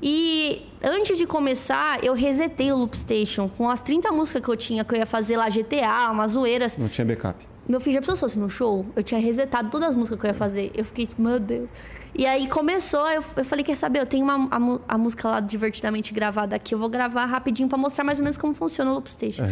E 0.00 0.62
antes 0.82 1.16
de 1.16 1.26
começar, 1.26 2.04
eu 2.04 2.12
resetei 2.12 2.70
o 2.70 2.76
Loop 2.76 2.96
Station 2.96 3.48
com 3.48 3.68
as 3.68 3.80
30 3.80 4.12
músicas 4.12 4.42
que 4.42 4.48
eu 4.48 4.56
tinha, 4.56 4.84
que 4.84 4.94
eu 4.94 4.98
ia 4.98 5.06
fazer 5.06 5.38
lá 5.38 5.48
GTA, 5.48 6.10
umas 6.10 6.32
zoeiras. 6.32 6.76
Não 6.76 6.88
tinha 6.88 7.04
backup. 7.04 7.55
Meu 7.68 7.80
filho 7.80 7.94
já 7.94 8.00
pensou 8.00 8.14
se 8.14 8.20
fosse 8.20 8.38
no 8.38 8.48
show? 8.48 8.86
Eu 8.94 9.02
tinha 9.02 9.20
resetado 9.20 9.70
todas 9.70 9.88
as 9.88 9.94
músicas 9.94 10.20
que 10.20 10.26
eu 10.26 10.30
ia 10.30 10.34
fazer. 10.34 10.70
Eu 10.74 10.84
fiquei, 10.84 11.08
meu 11.18 11.40
Deus. 11.40 11.70
E 12.14 12.24
aí 12.24 12.48
começou, 12.48 13.08
eu, 13.10 13.22
eu 13.36 13.44
falei, 13.44 13.64
quer 13.64 13.76
saber? 13.76 14.00
Eu 14.00 14.06
tenho 14.06 14.24
uma, 14.24 14.48
a, 14.50 14.94
a 14.94 14.98
música 14.98 15.28
lá 15.28 15.40
divertidamente 15.40 16.14
gravada 16.14 16.56
aqui, 16.56 16.74
eu 16.74 16.78
vou 16.78 16.88
gravar 16.88 17.24
rapidinho 17.26 17.68
pra 17.68 17.76
mostrar 17.76 18.04
mais 18.04 18.18
ou 18.18 18.24
menos 18.24 18.36
como 18.36 18.54
funciona 18.54 18.90
o 18.90 18.94
Loop 18.94 19.10
Station. 19.10 19.44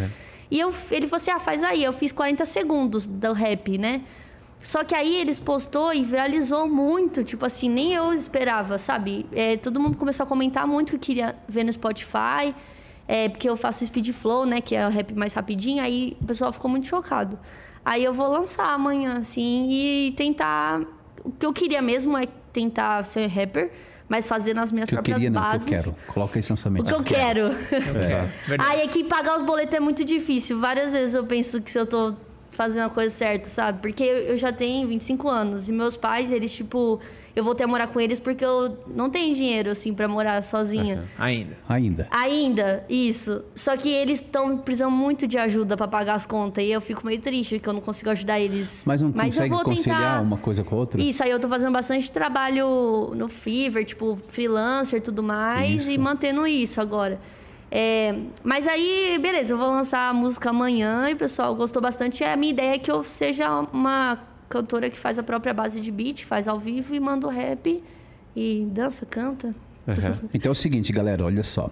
E 0.49 0.59
eu, 0.59 0.73
ele 0.91 1.07
falou 1.07 1.17
assim: 1.17 1.31
ah, 1.31 1.39
faz 1.39 1.63
aí. 1.63 1.83
Eu 1.83 1.93
fiz 1.93 2.11
40 2.11 2.45
segundos 2.45 3.07
do 3.07 3.33
rap, 3.33 3.77
né? 3.77 4.01
Só 4.61 4.83
que 4.83 4.95
aí 4.95 5.17
eles 5.17 5.39
postou 5.39 5.93
e 5.93 6.03
viralizou 6.03 6.67
muito, 6.67 7.23
tipo 7.23 7.45
assim, 7.45 7.69
nem 7.69 7.93
eu 7.93 8.11
esperava, 8.13 8.79
sabe? 8.79 9.25
É, 9.31 9.57
todo 9.57 9.79
mundo 9.79 9.95
começou 9.95 10.23
a 10.23 10.27
comentar 10.27 10.65
muito 10.65 10.93
que 10.93 10.97
queria 10.97 11.35
ver 11.47 11.63
no 11.63 11.71
Spotify, 11.71 12.55
é, 13.07 13.29
porque 13.29 13.47
eu 13.47 13.55
faço 13.55 13.85
speed 13.85 14.11
flow, 14.11 14.43
né, 14.43 14.61
que 14.61 14.75
é 14.75 14.87
o 14.87 14.89
rap 14.89 15.13
mais 15.13 15.35
rapidinho, 15.35 15.83
aí 15.83 16.17
o 16.19 16.25
pessoal 16.25 16.51
ficou 16.51 16.71
muito 16.71 16.87
chocado. 16.87 17.37
Aí 17.85 18.03
eu 18.03 18.11
vou 18.11 18.27
lançar 18.31 18.73
amanhã, 18.73 19.19
assim, 19.19 19.69
e 19.69 20.11
tentar. 20.17 20.81
O 21.23 21.31
que 21.31 21.45
eu 21.45 21.53
queria 21.53 21.81
mesmo 21.81 22.17
é 22.17 22.25
tentar 22.51 23.03
ser 23.05 23.27
rapper, 23.27 23.71
mas 24.09 24.27
fazendo 24.27 24.59
as 24.59 24.71
minhas 24.71 24.89
que 24.89 24.95
eu 24.95 24.97
próprias 24.97 25.17
queria, 25.17 25.29
não, 25.29 25.41
que 25.41 25.47
eu 25.47 25.51
bases. 25.51 25.69
quero. 25.69 25.95
Coloca 26.07 26.39
esse 26.39 26.51
lançamento. 26.51 26.83
O 26.83 26.85
que 26.87 26.93
eu 26.93 27.03
quero. 27.03 27.51
Verdade. 27.69 28.29
Aí 28.57 28.81
é 28.81 28.87
que 28.87 29.03
pagar 29.03 29.37
os 29.37 29.43
boletos 29.43 29.75
é 29.75 29.79
muito 29.79 30.03
difícil. 30.03 30.59
Várias 30.59 30.91
vezes 30.91 31.13
eu 31.13 31.25
penso 31.25 31.61
que 31.61 31.69
se 31.69 31.79
eu 31.79 31.85
tô 31.85 32.15
fazendo 32.51 32.85
a 32.85 32.89
coisa 32.89 33.13
certa, 33.13 33.49
sabe? 33.49 33.79
Porque 33.81 34.03
eu 34.03 34.17
eu 34.29 34.37
já 34.37 34.51
tenho 34.51 34.87
25 34.87 35.27
anos 35.27 35.69
e 35.69 35.71
meus 35.71 35.95
pais, 35.97 36.31
eles, 36.31 36.53
tipo, 36.53 36.99
eu 37.35 37.43
voltei 37.43 37.65
a 37.65 37.67
morar 37.67 37.87
com 37.87 37.99
eles 37.99 38.19
porque 38.19 38.45
eu 38.45 38.77
não 38.87 39.09
tenho 39.09 39.35
dinheiro, 39.35 39.69
assim, 39.69 39.93
pra 39.93 40.07
morar 40.07 40.41
sozinha. 40.41 41.03
Ainda. 41.19 41.57
Ainda. 41.67 42.07
Ainda, 42.09 42.85
isso. 42.89 43.43
Só 43.53 43.75
que 43.75 43.89
eles 43.89 44.21
estão 44.21 44.57
precisando 44.57 44.91
muito 44.91 45.27
de 45.27 45.37
ajuda 45.37 45.75
pra 45.75 45.87
pagar 45.87 46.15
as 46.15 46.25
contas 46.25 46.63
e 46.63 46.71
eu 46.71 46.79
fico 46.79 47.05
meio 47.05 47.19
triste 47.19 47.59
que 47.59 47.67
eu 47.67 47.73
não 47.73 47.81
consigo 47.81 48.09
ajudar 48.09 48.39
eles. 48.39 48.85
Mas 48.87 49.01
não 49.01 49.09
eu 49.09 49.13
consegue 49.15 49.49
vou 49.49 49.63
conciliar 49.63 49.99
tentar... 49.99 50.21
uma 50.21 50.37
coisa 50.37 50.63
com 50.63 50.75
a 50.75 50.79
outra? 50.79 51.01
Isso, 51.01 51.23
aí 51.23 51.29
eu 51.29 51.39
tô 51.39 51.49
fazendo 51.49 51.73
bastante 51.73 52.09
trabalho 52.09 53.11
no 53.15 53.27
Fiverr, 53.27 53.83
tipo, 53.83 54.17
freelancer 54.27 54.99
e 54.99 55.01
tudo 55.01 55.21
mais, 55.21 55.83
Isso. 55.83 55.91
e 55.91 55.97
mantendo 55.97 56.47
isso 56.47 56.79
agora. 56.79 57.19
É, 57.69 58.15
mas 58.43 58.67
aí, 58.67 59.17
beleza, 59.21 59.53
eu 59.53 59.57
vou 59.57 59.69
lançar 59.69 60.09
a 60.09 60.13
música 60.13 60.51
amanhã 60.51 61.09
e 61.09 61.13
o 61.13 61.17
pessoal 61.17 61.53
gostou 61.53 61.81
bastante. 61.81 62.23
A 62.23 62.37
minha 62.37 62.53
ideia 62.53 62.75
é 62.75 62.77
que 62.77 62.89
eu 62.89 63.03
seja 63.03 63.49
uma 63.73 64.17
cantora 64.49 64.89
que 64.89 64.97
faz 64.97 65.19
a 65.19 65.23
própria 65.23 65.53
base 65.53 65.79
de 65.79 65.91
beat, 65.91 66.23
faz 66.25 66.47
ao 66.47 66.59
vivo 66.59 66.93
e 66.93 66.99
manda 66.99 67.27
o 67.27 67.29
rap 67.29 67.83
e 68.35 68.67
dança, 68.71 69.05
canta. 69.05 69.55
Aham. 69.87 70.19
Então 70.33 70.49
é 70.49 70.51
o 70.51 70.55
seguinte, 70.55 70.91
galera, 70.91 71.23
olha 71.23 71.43
só. 71.43 71.69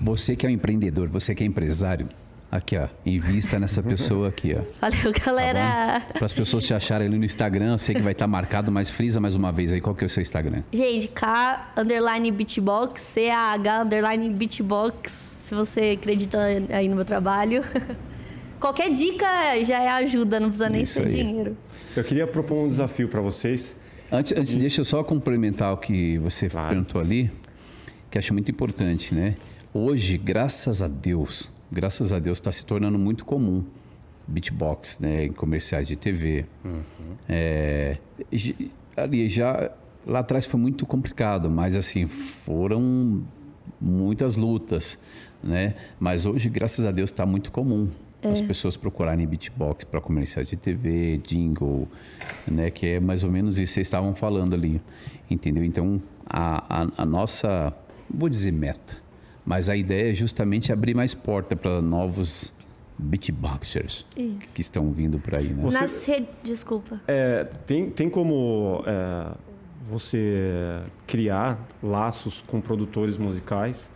Você 0.00 0.36
que 0.36 0.46
é 0.46 0.48
um 0.48 0.52
empreendedor, 0.52 1.08
você 1.08 1.34
que 1.34 1.42
é 1.42 1.46
empresário, 1.46 2.08
aqui 2.50 2.76
ó, 2.76 2.88
invista 3.04 3.58
nessa 3.58 3.82
pessoa 3.82 4.28
aqui, 4.28 4.54
ó. 4.54 4.62
Valeu, 4.80 5.12
galera! 5.24 6.00
Para 6.12 6.26
as 6.26 6.32
pessoas 6.32 6.64
te 6.64 6.74
acharem 6.74 7.08
ali 7.08 7.18
no 7.18 7.24
Instagram, 7.24 7.72
eu 7.72 7.78
sei 7.78 7.94
que 7.94 8.02
vai 8.02 8.12
estar 8.12 8.26
marcado, 8.26 8.70
mas 8.70 8.90
frisa 8.90 9.20
mais 9.20 9.34
uma 9.34 9.50
vez 9.52 9.72
aí 9.72 9.80
qual 9.80 9.94
que 9.94 10.04
é 10.04 10.06
o 10.06 10.10
seu 10.10 10.22
Instagram. 10.22 10.62
Gente, 10.72 11.08
K 11.08 11.72
underline 11.76 12.30
beatbox, 12.30 13.00
C-A-H 13.00 13.82
underline 13.82 14.30
beatbox, 14.30 15.10
se 15.10 15.54
você 15.54 15.96
acredita 16.00 16.38
aí 16.70 16.88
no 16.88 16.96
meu 16.96 17.04
trabalho. 17.04 17.62
Qualquer 18.60 18.90
dica 18.90 19.26
já 19.64 19.80
é 19.82 19.88
ajuda, 19.88 20.40
não 20.40 20.48
precisa 20.48 20.68
nem 20.68 20.82
Isso 20.82 20.94
ser 20.94 21.02
aí. 21.06 21.08
dinheiro. 21.10 21.56
Eu 21.96 22.02
queria 22.04 22.26
propor 22.26 22.58
um 22.64 22.68
desafio 22.68 23.08
para 23.08 23.20
vocês. 23.20 23.76
Antes, 24.10 24.32
antes 24.32 24.54
deixa 24.56 24.80
eu 24.80 24.84
só 24.84 25.02
complementar 25.04 25.72
o 25.72 25.76
que 25.76 26.16
você 26.18 26.48
Claro. 26.48 26.68
perguntou 26.68 27.00
ali, 27.00 27.30
que 28.10 28.16
acho 28.18 28.32
muito 28.32 28.50
importante, 28.50 29.14
né? 29.14 29.34
Hoje, 29.74 30.16
graças 30.16 30.80
a 30.80 30.88
Deus, 30.88 31.52
graças 31.70 32.12
a 32.12 32.18
Deus 32.18 32.38
está 32.38 32.50
se 32.52 32.64
tornando 32.64 32.98
muito 32.98 33.24
comum 33.24 33.64
beatbox, 34.28 34.98
né, 35.00 35.26
em 35.26 35.32
comerciais 35.32 35.86
de 35.86 35.94
TV. 35.96 36.44
É, 37.28 37.98
j- 38.32 38.70
ali 38.96 39.28
já 39.28 39.70
lá 40.06 40.20
atrás 40.20 40.46
foi 40.46 40.58
muito 40.58 40.84
complicado, 40.86 41.50
mas 41.50 41.76
assim 41.76 42.06
foram 42.06 43.22
muitas 43.80 44.36
lutas, 44.36 44.98
né? 45.42 45.74
Mas 46.00 46.26
hoje, 46.26 46.48
graças 46.48 46.84
a 46.84 46.90
Deus, 46.90 47.10
está 47.10 47.26
muito 47.26 47.50
comum 47.50 47.88
as 48.22 48.40
pessoas 48.40 48.76
procurarem 48.76 49.26
beatbox 49.26 49.84
para 49.84 50.00
comerciais 50.00 50.48
de 50.48 50.56
TV, 50.56 51.18
jingle, 51.18 51.88
né? 52.46 52.70
Que 52.70 52.86
é 52.86 53.00
mais 53.00 53.22
ou 53.22 53.30
menos 53.30 53.54
isso 53.58 53.70
que 53.72 53.74
vocês 53.74 53.86
estavam 53.86 54.14
falando 54.14 54.54
ali, 54.54 54.80
entendeu? 55.30 55.62
Então, 55.64 56.02
a, 56.28 56.82
a, 56.82 56.86
a 56.98 57.04
nossa, 57.06 57.72
vou 58.12 58.28
dizer 58.28 58.52
meta, 58.52 58.96
mas 59.44 59.68
a 59.68 59.76
ideia 59.76 60.10
é 60.10 60.14
justamente 60.14 60.72
abrir 60.72 60.94
mais 60.94 61.14
porta 61.14 61.54
para 61.54 61.80
novos 61.80 62.52
beatboxers 62.98 64.04
Isso. 64.16 64.54
que 64.54 64.60
estão 64.60 64.90
vindo 64.92 65.18
por 65.18 65.34
aí, 65.34 65.48
né? 65.48 65.62
Você- 65.62 65.78
Nas 65.80 66.04
redes. 66.06 66.28
Desculpa. 66.42 67.00
É, 67.06 67.44
tem, 67.66 67.90
tem 67.90 68.08
como 68.10 68.80
é, 68.86 69.32
você 69.82 70.80
criar 71.06 71.64
laços 71.82 72.42
com 72.46 72.60
produtores 72.60 73.16
musicais 73.18 73.90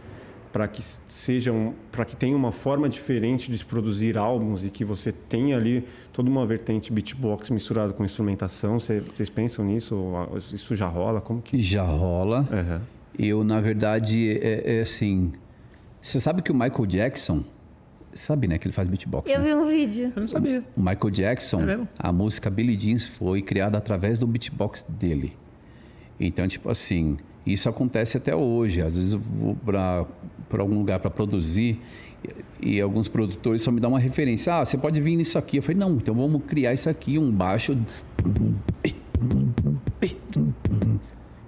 para 0.53 0.67
que 0.67 0.83
sejam 0.83 1.75
para 1.93 2.05
que 2.05 2.17
tenha 2.17 2.37
uma 2.37 2.51
forma 2.51 2.89
diferente 2.89 3.51
de 3.51 3.59
se 3.59 3.65
produzir 3.65 4.19
álbuns 4.19 4.65
e 4.65 4.71
que 4.71 4.85
você 4.85 5.13
tenha 5.13 5.57
ali 5.57 5.85
toda 6.13 6.29
uma 6.29 6.45
vertente 6.45 6.93
beatbox 6.93 7.51
misturado 7.51 7.95
com 7.95 8.05
instrumentação 8.05 8.81
Cê- 8.81 9.01
vocês 9.01 9.31
pensam 9.31 9.65
nisso 9.65 10.13
isso 10.53 10.75
já 10.75 10.87
rola 10.89 11.21
como 11.21 11.41
que 11.41 11.61
Já 11.63 11.85
rola. 11.85 12.49
Aham. 12.51 12.83
Eu, 13.19 13.45
na 13.45 13.61
verdade, 13.61 14.39
é, 14.41 14.79
é 14.79 14.81
assim. 14.81 15.33
Você 16.01 16.19
sabe 16.19 16.41
que 16.43 16.51
o 16.51 16.55
Michael 16.55 16.87
Jackson. 16.87 17.45
Sabe, 18.13 18.49
né? 18.49 18.59
Que 18.59 18.67
ele 18.67 18.73
faz 18.73 18.89
beatbox. 18.89 19.31
Eu 19.31 19.39
né? 19.41 19.47
vi 19.47 19.55
um 19.55 19.67
vídeo. 19.69 20.13
Eu 20.17 20.21
não 20.21 20.27
sabia. 20.27 20.65
O 20.75 20.81
Michael 20.81 21.11
Jackson, 21.11 21.61
É 21.63 21.79
a 21.99 22.13
música 22.13 22.49
Billie 22.51 22.77
Jeans 22.77 23.07
foi 23.07 23.41
criada 23.43 23.77
através 23.79 24.19
do 24.19 24.27
beatbox 24.27 24.85
dele. 24.89 25.37
Então, 26.19 26.49
tipo 26.49 26.69
assim, 26.71 27.19
isso 27.47 27.69
acontece 27.69 28.17
até 28.17 28.35
hoje. 28.35 28.81
Às 28.81 28.97
vezes 28.97 29.13
eu 29.13 29.21
para 30.51 30.63
algum 30.63 30.77
lugar 30.79 30.99
para 30.99 31.09
produzir 31.09 31.81
e, 32.61 32.81
alguns 32.81 33.09
produtores 33.09 33.63
só 33.63 33.71
me 33.71 33.81
dão 33.81 33.91
uma 33.91 33.99
referência. 34.01 34.57
Ah, 34.57 34.65
você 34.67 34.77
pode 34.77 35.01
vir 35.01 35.17
nisso 35.17 35.39
aqui. 35.39 35.57
Eu 35.59 35.63
falei, 35.63 35.79
não, 35.79 35.93
então 35.95 36.15
vamos 36.15 36.43
criar 36.47 36.75
isso 36.75 36.91
aqui, 36.91 37.17
um 37.19 37.31
baixo. 37.31 37.79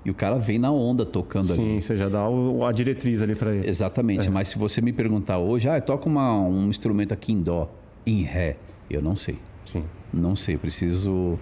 E 0.04 0.10
o 0.10 0.14
cara 0.14 0.36
vem 0.38 0.58
na 0.58 0.70
onda 0.72 1.04
tocando 1.04 1.52
ali. 1.52 1.62
sim 1.62 1.80
você 1.80 1.96
já 1.96 2.08
dá 2.08 2.28
o- 2.28 2.64
a 2.64 2.72
diretriz 2.72 3.22
ali 3.22 3.34
para 3.34 3.54
ele 3.54 3.68
Exatamente, 3.68 4.28
mas 4.30 4.48
se 4.48 4.58
você 4.58 4.80
me 4.80 4.92
perguntar 4.92 5.38
hoje, 5.38 5.68
ah, 5.68 5.76
eu 5.76 5.82
toco 5.82 6.08
uma- 6.08 6.40
um 6.40 6.68
instrumento 6.68 7.12
aqui 7.12 7.32
em 7.32 7.42
dó, 7.42 7.70
em 8.06 8.22
ré, 8.22 8.56
eu 8.90 9.02
não 9.02 9.14
sei. 9.16 9.36
sim 9.64 9.84
Não 10.12 10.34
sei, 10.36 10.56
preciso. 10.56 11.38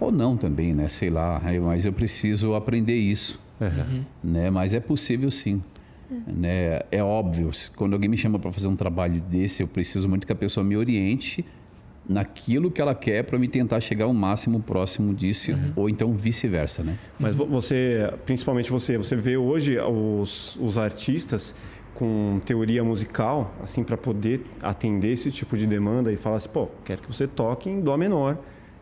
Ou 0.00 0.10
não 0.12 0.36
também, 0.36 0.74
né? 0.74 0.88
Sei 0.88 1.08
lá, 1.10 1.40
mas 1.64 1.84
eu 1.86 1.92
preciso 1.92 2.54
aprender 2.54 2.96
isso. 2.96 3.40
Aham. 3.60 4.04
Né? 4.22 4.50
Mas 4.50 4.74
é 4.74 4.80
possível 4.80 5.30
sim. 5.30 5.62
Né? 6.26 6.80
É 6.90 7.02
óbvio, 7.02 7.50
quando 7.76 7.92
alguém 7.94 8.08
me 8.08 8.16
chama 8.16 8.38
para 8.38 8.50
fazer 8.52 8.68
um 8.68 8.76
trabalho 8.76 9.20
desse, 9.20 9.62
eu 9.62 9.68
preciso 9.68 10.08
muito 10.08 10.26
que 10.26 10.32
a 10.32 10.36
pessoa 10.36 10.62
me 10.64 10.76
oriente 10.76 11.44
naquilo 12.08 12.70
que 12.70 12.80
ela 12.80 12.94
quer 12.94 13.22
para 13.24 13.38
me 13.38 13.46
tentar 13.46 13.80
chegar 13.80 14.06
ao 14.06 14.12
máximo 14.12 14.60
próximo 14.60 15.14
disso, 15.14 15.52
ou 15.76 15.88
então 15.88 16.12
vice-versa, 16.16 16.82
né? 16.82 16.96
Mas 17.20 17.34
vo- 17.34 17.46
você, 17.46 18.12
principalmente 18.26 18.70
você, 18.70 18.98
você 18.98 19.14
vê 19.14 19.36
hoje 19.36 19.78
os, 19.78 20.56
os 20.60 20.78
artistas 20.78 21.54
com 21.94 22.40
teoria 22.44 22.82
musical, 22.82 23.54
assim, 23.62 23.84
para 23.84 23.96
poder 23.96 24.44
atender 24.60 25.12
esse 25.12 25.30
tipo 25.30 25.56
de 25.56 25.66
demanda 25.66 26.12
e 26.12 26.16
falar 26.16 26.36
assim, 26.36 26.48
pô, 26.48 26.68
quero 26.84 27.02
que 27.02 27.06
você 27.12 27.26
toque 27.28 27.70
em 27.70 27.80
dó 27.80 27.96
menor. 27.96 28.36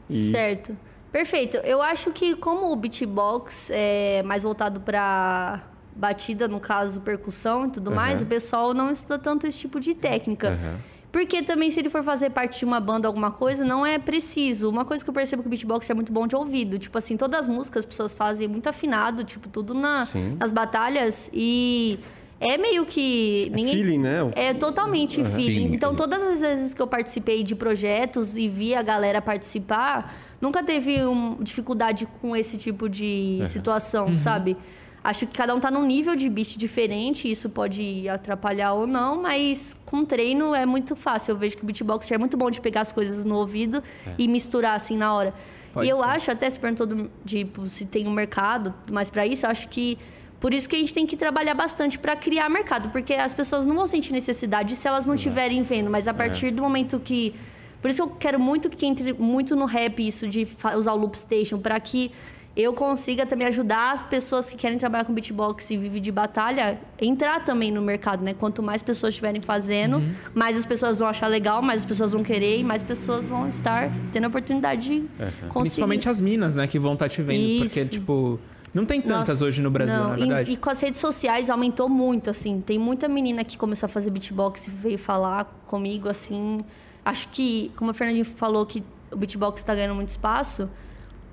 E 0.08 0.30
Certo. 0.30 0.74
Perfeito. 1.12 1.56
Eu 1.58 1.82
acho 1.82 2.12
que 2.12 2.34
como 2.36 2.72
o 2.72 2.76
beatbox 2.76 3.68
é 3.72 4.22
mais 4.22 4.44
voltado 4.44 4.80
para 4.80 5.60
batida, 6.00 6.48
no 6.48 6.58
caso, 6.58 7.00
percussão 7.02 7.66
e 7.66 7.70
tudo 7.70 7.90
mais, 7.92 8.20
Aham. 8.20 8.26
o 8.26 8.28
pessoal 8.28 8.74
não 8.74 8.90
estuda 8.90 9.18
tanto 9.18 9.46
esse 9.46 9.58
tipo 9.58 9.78
de 9.78 9.94
técnica. 9.94 10.48
Aham. 10.50 10.78
Porque 11.12 11.42
também, 11.42 11.70
se 11.72 11.80
ele 11.80 11.90
for 11.90 12.04
fazer 12.04 12.30
parte 12.30 12.60
de 12.60 12.64
uma 12.64 12.78
banda, 12.78 13.08
alguma 13.08 13.32
coisa, 13.32 13.64
não 13.64 13.84
é 13.84 13.98
preciso. 13.98 14.70
Uma 14.70 14.84
coisa 14.84 15.02
que 15.02 15.10
eu 15.10 15.14
percebo 15.14 15.42
que 15.42 15.48
o 15.48 15.50
beatbox 15.50 15.90
é 15.90 15.94
muito 15.94 16.12
bom 16.12 16.24
de 16.24 16.36
ouvido. 16.36 16.78
Tipo 16.78 16.96
assim, 16.98 17.16
todas 17.16 17.40
as 17.40 17.48
músicas 17.48 17.80
as 17.80 17.84
pessoas 17.84 18.14
fazem 18.14 18.46
muito 18.46 18.68
afinado, 18.68 19.24
tipo, 19.24 19.48
tudo 19.48 19.74
na, 19.74 20.06
Sim. 20.06 20.36
nas 20.38 20.52
batalhas. 20.52 21.28
E 21.34 21.98
é 22.38 22.56
meio 22.56 22.86
que. 22.86 23.50
ninguém, 23.52 23.74
feeling, 23.74 23.98
né? 23.98 24.18
É 24.36 24.54
totalmente 24.54 25.16
feeling. 25.24 25.34
Feeling, 25.34 25.74
Então, 25.74 25.96
todas 25.96 26.22
as 26.22 26.40
vezes 26.40 26.72
que 26.72 26.80
eu 26.80 26.86
participei 26.86 27.42
de 27.42 27.56
projetos 27.56 28.36
e 28.36 28.48
vi 28.48 28.76
a 28.76 28.82
galera 28.82 29.20
participar, 29.20 30.14
nunca 30.40 30.62
teve 30.62 31.04
um, 31.04 31.36
dificuldade 31.42 32.06
com 32.20 32.36
esse 32.36 32.56
tipo 32.56 32.88
de 32.88 33.42
situação, 33.46 34.14
sabe? 34.14 34.56
Acho 35.02 35.26
que 35.26 35.32
cada 35.32 35.54
um 35.54 35.60
tá 35.60 35.70
num 35.70 35.84
nível 35.84 36.14
de 36.14 36.28
beat 36.28 36.58
diferente, 36.58 37.30
isso 37.30 37.48
pode 37.48 38.06
atrapalhar 38.08 38.74
ou 38.74 38.86
não, 38.86 39.22
mas 39.22 39.74
com 39.86 40.04
treino 40.04 40.54
é 40.54 40.66
muito 40.66 40.94
fácil. 40.94 41.32
Eu 41.32 41.38
vejo 41.38 41.56
que 41.56 41.62
o 41.62 41.66
beatbox 41.66 42.10
é 42.10 42.18
muito 42.18 42.36
bom 42.36 42.50
de 42.50 42.60
pegar 42.60 42.82
as 42.82 42.92
coisas 42.92 43.24
no 43.24 43.36
ouvido 43.36 43.82
e 44.18 44.28
misturar 44.28 44.76
assim 44.76 44.98
na 44.98 45.14
hora. 45.14 45.32
Pode 45.72 45.86
e 45.86 45.90
eu 45.90 45.98
ser. 45.98 46.04
acho, 46.04 46.30
até 46.30 46.50
se 46.50 46.60
perguntou 46.60 46.86
do, 46.86 47.10
tipo, 47.24 47.66
se 47.66 47.86
tem 47.86 48.06
um 48.06 48.10
mercado 48.10 48.74
mais 48.92 49.08
para 49.08 49.26
isso, 49.26 49.46
eu 49.46 49.50
acho 49.50 49.68
que 49.68 49.96
por 50.38 50.52
isso 50.52 50.68
que 50.68 50.76
a 50.76 50.78
gente 50.78 50.92
tem 50.92 51.06
que 51.06 51.16
trabalhar 51.16 51.54
bastante 51.54 51.98
para 51.98 52.16
criar 52.16 52.48
mercado, 52.48 52.90
porque 52.90 53.14
as 53.14 53.32
pessoas 53.32 53.64
não 53.64 53.74
vão 53.74 53.86
sentir 53.86 54.12
necessidade 54.12 54.74
se 54.74 54.88
elas 54.88 55.06
não 55.06 55.14
estiverem 55.14 55.62
vendo, 55.62 55.90
mas 55.90 56.08
a 56.08 56.14
partir 56.14 56.50
do 56.50 56.62
momento 56.62 56.98
que 56.98 57.34
por 57.80 57.90
isso 57.90 58.02
que 58.02 58.12
eu 58.12 58.16
quero 58.16 58.40
muito 58.40 58.68
que 58.68 58.84
entre 58.84 59.12
muito 59.12 59.56
no 59.56 59.64
rap 59.64 60.06
isso 60.06 60.26
de 60.26 60.46
usar 60.76 60.92
o 60.92 60.96
loop 60.96 61.18
station 61.18 61.58
para 61.58 61.78
que 61.80 62.10
eu 62.56 62.74
consiga 62.74 63.24
também 63.24 63.46
ajudar 63.46 63.92
as 63.92 64.02
pessoas 64.02 64.50
que 64.50 64.56
querem 64.56 64.76
trabalhar 64.76 65.04
com 65.04 65.14
beatbox 65.14 65.70
e 65.70 65.76
vivem 65.76 66.02
de 66.02 66.10
batalha 66.10 66.78
entrar 67.00 67.44
também 67.44 67.70
no 67.70 67.80
mercado, 67.80 68.22
né? 68.24 68.34
Quanto 68.34 68.62
mais 68.62 68.82
pessoas 68.82 69.10
estiverem 69.14 69.40
fazendo, 69.40 69.98
Uhum. 69.98 70.14
mais 70.34 70.56
as 70.56 70.66
pessoas 70.66 70.98
vão 70.98 71.08
achar 71.08 71.28
legal, 71.28 71.62
mais 71.62 71.80
as 71.80 71.86
pessoas 71.86 72.12
vão 72.12 72.22
querer 72.22 72.58
e 72.58 72.64
mais 72.64 72.82
pessoas 72.82 73.26
vão 73.28 73.48
estar 73.48 73.90
tendo 74.12 74.24
a 74.24 74.28
oportunidade 74.28 75.00
de 75.00 75.08
conseguir. 75.48 75.52
Principalmente 75.62 76.08
as 76.08 76.20
minas, 76.20 76.56
né, 76.56 76.66
que 76.66 76.78
vão 76.78 76.94
estar 76.94 77.08
te 77.08 77.22
vendo. 77.22 77.62
Porque, 77.64 77.80
Isso. 77.80 77.90
tipo, 77.92 78.38
não 78.74 78.84
tem 78.84 79.00
tantas 79.00 79.28
Nossa, 79.40 79.44
hoje 79.44 79.62
no 79.62 79.70
Brasil, 79.70 79.96
não, 79.96 80.10
na 80.10 80.16
e- 80.16 80.20
verdade. 80.20 80.52
E, 80.52 80.56
com 80.56 80.70
as 80.70 80.80
redes 80.80 81.00
sociais 81.00 81.50
aumentou 81.50 81.88
muito, 81.88 82.30
assim. 82.30 82.60
Tem 82.60 82.78
muita 82.78 83.06
menina 83.08 83.44
que 83.44 83.56
começou 83.56 83.86
a 83.86 83.88
fazer 83.88 84.10
beatbox 84.10 84.66
e 84.66 84.70
veio 84.70 84.98
falar 84.98 85.44
comigo, 85.66 86.08
assim. 86.08 86.64
Acho 87.04 87.28
que, 87.28 87.70
como 87.76 87.90
a 87.92 87.94
Fernandinho 87.94 88.24
falou, 88.24 88.66
que 88.66 88.82
o 89.12 89.16
beatbox 89.16 89.60
está 89.60 89.74
ganhando 89.74 89.94
muito 89.94 90.10
espaço, 90.10 90.68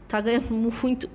tá 0.08 0.22
ganhando 0.22 0.50
muito 0.52 1.10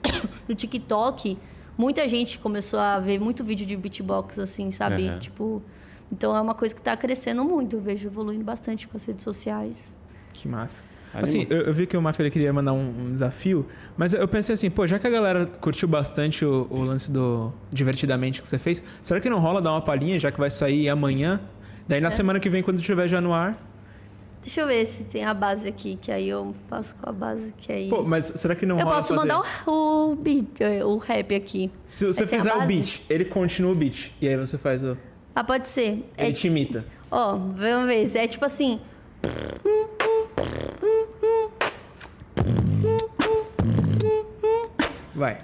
no 0.48 0.55
TikTok. 0.55 1.39
Muita 1.77 2.06
gente 2.06 2.39
começou 2.39 2.78
a 2.78 2.98
ver 2.98 3.19
muito 3.19 3.43
vídeo 3.43 3.66
de 3.66 3.77
beatbox, 3.77 4.39
assim, 4.39 4.70
sabe? 4.70 5.09
Aham. 5.09 5.19
Tipo. 5.19 5.62
Então 6.10 6.36
é 6.36 6.40
uma 6.40 6.55
coisa 6.55 6.74
que 6.74 6.81
está 6.81 6.97
crescendo 6.97 7.43
muito. 7.44 7.77
Eu 7.77 7.81
vejo 7.81 8.06
evoluindo 8.06 8.44
bastante 8.44 8.86
com 8.86 8.97
as 8.97 9.05
redes 9.05 9.24
sociais. 9.24 9.94
Que 10.35 10.47
massa. 10.47 10.82
Assim, 11.14 11.47
eu, 11.51 11.59
eu 11.62 11.74
vi 11.74 11.86
que 11.86 11.94
o 11.97 12.01
Mafia 12.01 12.31
queria 12.31 12.51
mandar 12.52 12.73
um, 12.73 13.06
um 13.06 13.12
desafio, 13.12 13.66
mas 13.98 14.14
eu 14.14 14.27
pensei 14.27 14.55
assim, 14.55 14.70
pô, 14.70 14.86
já 14.86 14.98
que 14.98 15.06
a 15.06 15.10
galera 15.10 15.44
curtiu 15.44 15.86
bastante 15.86 16.43
o, 16.43 16.66
o 16.70 16.82
lance 16.82 17.10
do 17.10 17.52
Divertidamente 17.70 18.40
que 18.40 18.48
você 18.48 18.59
fez, 18.59 18.82
será 19.02 19.20
que 19.20 19.28
não 19.28 19.39
rola 19.39 19.60
dar 19.60 19.73
uma 19.73 19.82
palhinha, 19.82 20.19
já 20.19 20.32
que 20.32 20.39
vai 20.39 20.51
sair 20.51 20.89
amanhã? 20.89 21.39
Daí 21.86 21.98
É. 21.98 22.01
na 22.01 22.10
semana 22.10 22.40
que 22.40 22.48
vem, 22.48 22.62
quando 22.62 22.78
estiver 22.78 23.09
já 23.09 23.20
no 23.20 23.32
ar. 23.35 23.59
Deixa 24.43 24.60
eu 24.60 24.66
ver 24.66 24.85
se 24.86 25.05
tem 25.05 25.24
a 25.24 25.32
base 25.32 25.69
aqui, 25.69 25.97
que 26.01 26.10
aí 26.10 26.28
eu 26.28 26.52
faço 26.69 26.97
com 27.01 27.09
a 27.09 27.12
base 27.12 27.55
que 27.56 27.73
aí. 27.73 27.89
Pô, 27.89 28.02
mas 28.02 28.27
será 28.35 28.56
que 28.56 28.66
não 28.66 28.77
eu 28.77 28.85
rola 28.85 28.97
posso 28.97 29.14
fazer... 29.14 29.28
mandar 29.28 29.48
o, 29.66 30.10
o 30.10 30.16
beat, 30.16 30.60
eh, 30.60 30.85
o 30.85 30.97
rap 30.97 31.35
aqui. 31.35 31.70
Se 31.86 32.05
você 32.06 32.24
Essa 32.24 32.35
é 32.35 32.39
fizer 32.39 32.55
o 32.56 32.66
beat, 32.66 33.02
ele 33.09 33.24
continua 33.24 33.70
o 33.70 33.74
beat. 33.74 34.12
E 34.20 34.28
aí 34.28 34.36
você 34.36 34.59
faz 34.59 34.82
o. 34.82 34.98
Ah, 35.35 35.44
pode 35.44 35.69
ser. 35.69 36.05
É, 36.16 36.27
Ele 36.27 36.35
te 36.35 36.48
imita. 36.48 36.85
ó, 37.10 37.36
vamos 37.36 37.86
ver. 37.86 38.16
É 38.16 38.27
tipo 38.27 38.44
assim. 38.44 38.81
Vai. 45.14 45.39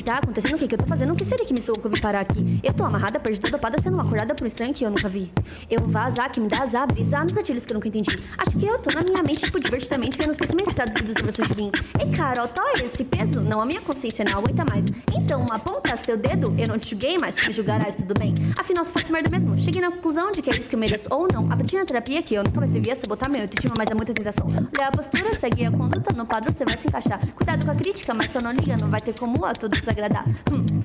Que, 0.00 0.04
tá 0.04 0.16
acontecendo? 0.16 0.54
O 0.54 0.58
que, 0.58 0.66
que 0.66 0.74
eu 0.74 0.78
tô 0.78 0.86
fazendo? 0.86 1.12
O 1.12 1.16
que 1.16 1.26
seria 1.26 1.44
que 1.44 1.52
me 1.52 1.60
soou 1.60 1.78
que 1.78 1.86
eu 1.86 1.90
vim 1.90 2.00
parar 2.00 2.20
aqui? 2.20 2.58
Eu 2.62 2.72
tô 2.72 2.84
amarrada, 2.84 3.20
perdida, 3.20 3.50
dopada, 3.50 3.76
sendo 3.82 4.00
acordada 4.00 4.34
por 4.34 4.44
um 4.44 4.46
estranho 4.46 4.72
que 4.72 4.82
eu 4.82 4.88
nunca 4.88 5.10
vi. 5.10 5.30
Eu 5.70 5.86
vazar, 5.86 6.32
que 6.32 6.40
me 6.40 6.48
dá 6.48 6.62
azar, 6.62 6.86
brisar 6.86 7.22
nos 7.22 7.32
gatilhos 7.32 7.66
que 7.66 7.72
eu 7.72 7.74
nunca 7.74 7.86
entendi. 7.88 8.18
Acho 8.38 8.56
que 8.56 8.64
eu 8.64 8.78
tô 8.78 8.90
na 8.94 9.02
minha 9.02 9.22
mente, 9.22 9.44
tipo, 9.44 9.60
divertidamente, 9.60 10.16
vendo 10.16 10.30
os 10.30 10.38
pensamentos 10.38 10.74
traduzidos 10.74 11.16
em 11.16 11.22
versões 11.22 11.48
de 11.48 11.54
vinho. 11.54 11.72
Ei, 12.00 12.10
Carol, 12.16 12.48
tá 12.48 12.64
esse 12.82 13.04
peso? 13.04 13.42
Não, 13.42 13.60
a 13.60 13.66
minha 13.66 13.82
consciência 13.82 14.24
não 14.24 14.38
aguenta 14.38 14.64
mais. 14.64 14.86
Então, 15.12 15.44
aponta 15.50 15.94
seu 15.98 16.16
dedo, 16.16 16.54
eu 16.58 16.68
não 16.68 16.78
te 16.78 16.90
julguei, 16.90 17.18
mas 17.20 17.36
me 17.46 17.52
julgarás, 17.52 17.96
tudo 17.96 18.14
bem. 18.18 18.34
Afinal, 18.58 18.82
se 18.84 18.92
faço 18.92 19.12
merda 19.12 19.28
mesmo. 19.28 19.58
Cheguei 19.58 19.82
na 19.82 19.90
conclusão 19.90 20.30
de 20.30 20.40
que 20.40 20.48
é 20.48 20.56
isso 20.56 20.70
que 20.70 20.76
eu 20.76 20.80
mereço 20.80 21.08
ou 21.10 21.28
não. 21.30 21.52
Aprendi 21.52 21.76
na 21.76 21.84
terapia 21.84 22.22
que 22.22 22.34
eu 22.34 22.42
nunca 22.42 22.58
mais 22.58 22.72
devia 22.72 22.96
sabotar 22.96 23.28
minha 23.28 23.42
autoestima, 23.42 23.74
mas 23.76 23.90
é 23.90 23.94
muita 23.94 24.14
tentação. 24.14 24.46
Olhar 24.46 24.88
a 24.88 24.92
postura, 24.92 25.34
seguir 25.34 25.66
a 25.66 25.70
conduta, 25.70 26.14
no 26.14 26.24
padrão 26.24 26.54
você 26.54 26.64
vai 26.64 26.78
se 26.78 26.88
encaixar. 26.88 27.20
Cuidado 27.34 27.66
com 27.66 27.72
a 27.72 27.74
crítica, 27.74 28.14
mas 28.14 28.30
só 28.30 28.40
não 28.40 28.52
liga, 28.52 28.78
não 28.80 28.88
vai 28.88 29.00
ter 29.00 29.12
como 29.18 29.44
a 29.44 29.52
todos 29.52 29.89
agradar. 29.90 30.24
Hum. 30.52 30.82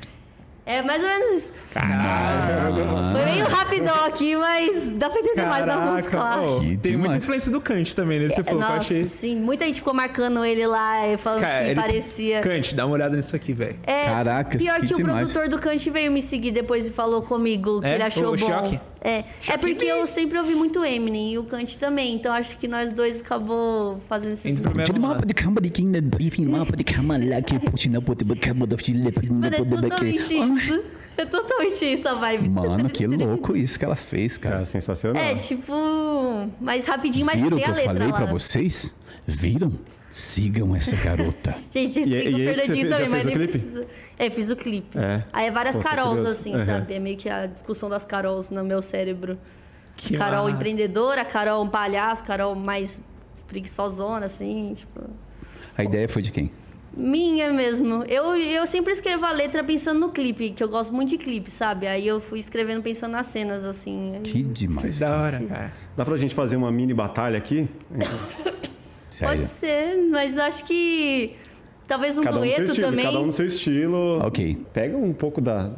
É 0.67 0.81
mais 0.81 0.99
ou 1.03 1.07
menos 1.07 1.43
isso. 1.43 1.53
Foi 3.11 3.25
meio 3.25 3.45
rapidão 3.45 4.03
aqui, 4.05 4.35
mas 4.35 4.89
dá 4.93 5.09
pra 5.11 5.19
entender 5.19 5.45
mais 5.45 5.63
da 5.63 5.77
música, 5.77 6.19
Que 6.59 6.77
tem 6.77 6.97
muita 6.97 7.17
influência 7.17 7.51
do 7.51 7.61
Kant 7.61 7.95
também 7.95 8.19
nesse 8.19 8.35
flow, 8.43 8.45
que 8.45 8.51
eu 8.53 8.59
Nossa, 8.59 8.73
achei. 8.79 9.05
sim. 9.05 9.39
Muita 9.39 9.65
gente 9.65 9.75
ficou 9.75 9.93
marcando 9.93 10.43
ele 10.43 10.65
lá, 10.65 11.07
e 11.07 11.17
falando 11.17 11.41
Cara, 11.41 11.63
que 11.65 11.69
ele- 11.71 11.81
parecia. 11.81 12.41
Kant, 12.41 12.73
dá 12.73 12.85
uma 12.87 12.95
olhada 12.95 13.15
nisso 13.15 13.35
aqui, 13.35 13.53
velho. 13.53 13.77
É, 13.85 14.05
Caracas, 14.05 14.59
pior 14.61 14.79
que 14.79 14.87
que, 14.87 14.93
o 14.95 14.97
demais. 14.97 15.17
produtor 15.31 15.49
do 15.49 15.59
Kant 15.59 15.87
veio 15.91 16.11
me 16.11 16.21
seguir 16.21 16.49
depois 16.49 16.87
e 16.87 16.89
falou 16.89 17.21
comigo 17.21 17.79
que 17.81 17.87
É? 17.87 17.93
ele 17.93 18.03
achou 18.03 18.33
O 18.33 18.37
bom. 18.37 18.37
Choque? 18.37 18.79
É, 19.05 19.23
é 19.49 19.57
porque 19.57 19.85
eu 19.85 20.07
sempre 20.07 20.37
ouvi 20.39 20.55
muito 20.55 20.83
Eminem 20.83 21.33
e 21.33 21.37
o 21.37 21.43
Kant 21.43 21.77
também, 21.77 22.15
então 22.15 22.33
acho 22.33 22.57
que 22.57 22.67
nós 22.67 22.91
dois 22.91 23.21
acabou 23.21 24.01
fazendo 24.09 24.33
esses 24.33 24.45
Entre 24.47 24.63
pro 24.63 24.75
mesmo 24.75 24.93
lado. 25.07 25.27
Mano, 29.29 29.55
é 29.55 29.59
totalmente 29.59 30.33
isso. 30.33 30.83
É 31.17 31.25
totalmente 31.25 31.85
isso 31.85 32.07
a 32.09 32.13
vibe. 32.15 32.49
Mano, 32.49 32.89
que 32.89 33.05
louco 33.07 33.55
isso 33.55 33.79
que 33.79 33.85
ela 33.85 33.95
fez, 33.95 34.37
cara. 34.37 34.55
Cara, 34.55 34.65
sensacional. 34.65 35.21
É, 35.21 35.35
tipo, 35.35 35.71
mais 36.59 36.85
rapidinho, 36.85 37.25
mas 37.25 37.35
Viram 37.35 37.57
o 37.57 37.59
tem 37.59 37.63
que 37.63 37.65
a 37.65 37.73
eu 37.73 37.75
letra 37.75 37.93
falei 37.93 38.07
lá. 38.09 38.17
pra 38.17 38.25
vocês? 38.25 38.95
Viram? 39.25 39.71
Sigam 40.09 40.75
essa 40.75 40.95
garota. 40.95 41.55
Gente, 41.71 42.03
siga 42.03 42.15
e 42.17 42.33
o 42.33 42.49
esse 42.49 42.61
Fernandinho 42.61 42.89
também, 42.89 43.09
mas 43.09 43.25
nem 43.25 43.35
clipe? 43.35 43.59
precisa. 43.59 43.87
É, 44.17 44.29
fiz 44.29 44.49
o 44.49 44.55
clipe. 44.55 44.97
É. 44.97 45.23
Aí 45.33 45.47
é 45.47 45.51
várias 45.51 45.75
Pô, 45.75 45.83
carols, 45.83 46.21
assim, 46.23 46.55
Uhum. 46.55 46.65
sabe? 46.65 46.93
É 46.93 46.99
meio 46.99 47.17
que 47.17 47.29
a 47.29 47.45
discussão 47.47 47.89
das 47.89 48.05
carols 48.05 48.49
no 48.49 48.63
meu 48.63 48.81
cérebro. 48.81 49.37
Que 49.97 50.17
Carol 50.17 50.43
massa. 50.45 50.55
empreendedora, 50.55 51.23
Carol 51.25 51.63
um 51.63 51.69
palhaço, 51.69 52.23
Carol 52.23 52.53
mais 52.55 52.99
preguiçosona, 53.47 54.25
assim, 54.25 54.73
tipo... 54.75 55.01
A 55.77 55.83
ideia 55.83 56.07
foi 56.09 56.21
de 56.21 56.31
quem? 56.31 56.51
Minha 56.97 57.51
mesmo. 57.51 58.03
Eu, 58.05 58.35
eu 58.37 58.65
sempre 58.65 58.93
escrevo 58.93 59.25
a 59.25 59.31
letra 59.31 59.61
pensando 59.63 59.99
no 59.99 60.09
clipe, 60.09 60.51
que 60.51 60.63
eu 60.63 60.69
gosto 60.69 60.93
muito 60.93 61.09
de 61.09 61.17
clipe, 61.17 61.51
sabe? 61.51 61.85
Aí 61.87 62.07
eu 62.07 62.21
fui 62.21 62.39
escrevendo 62.39 62.81
pensando 62.81 63.11
nas 63.11 63.27
cenas, 63.27 63.65
assim. 63.65 64.15
aí- 64.15 64.21
Que 64.21 64.31
Que 64.31 64.43
demais. 64.43 64.99
da 64.99 65.17
hora, 65.21 65.41
cara. 65.43 65.73
Dá 65.95 66.05
pra 66.05 66.15
gente 66.17 66.33
fazer 66.33 66.55
uma 66.55 66.71
mini 66.71 66.93
batalha 66.93 67.37
aqui? 67.37 67.67
Pode 69.19 69.45
ser, 69.47 69.97
mas 70.09 70.37
acho 70.37 70.65
que... 70.65 71.35
Talvez 71.87 72.17
um 72.17 72.23
Cada 72.23 72.37
um 72.37 72.39
dueto 72.39 72.63
estilo, 72.63 72.87
também. 72.87 73.05
cada 73.05 73.19
um 73.19 73.25
no 73.27 73.33
seu 73.33 73.45
estilo. 73.45 74.19
Ok. 74.25 74.57
Pega 74.73 74.97
um 74.97 75.13
pouco 75.13 75.39
da, 75.39 75.69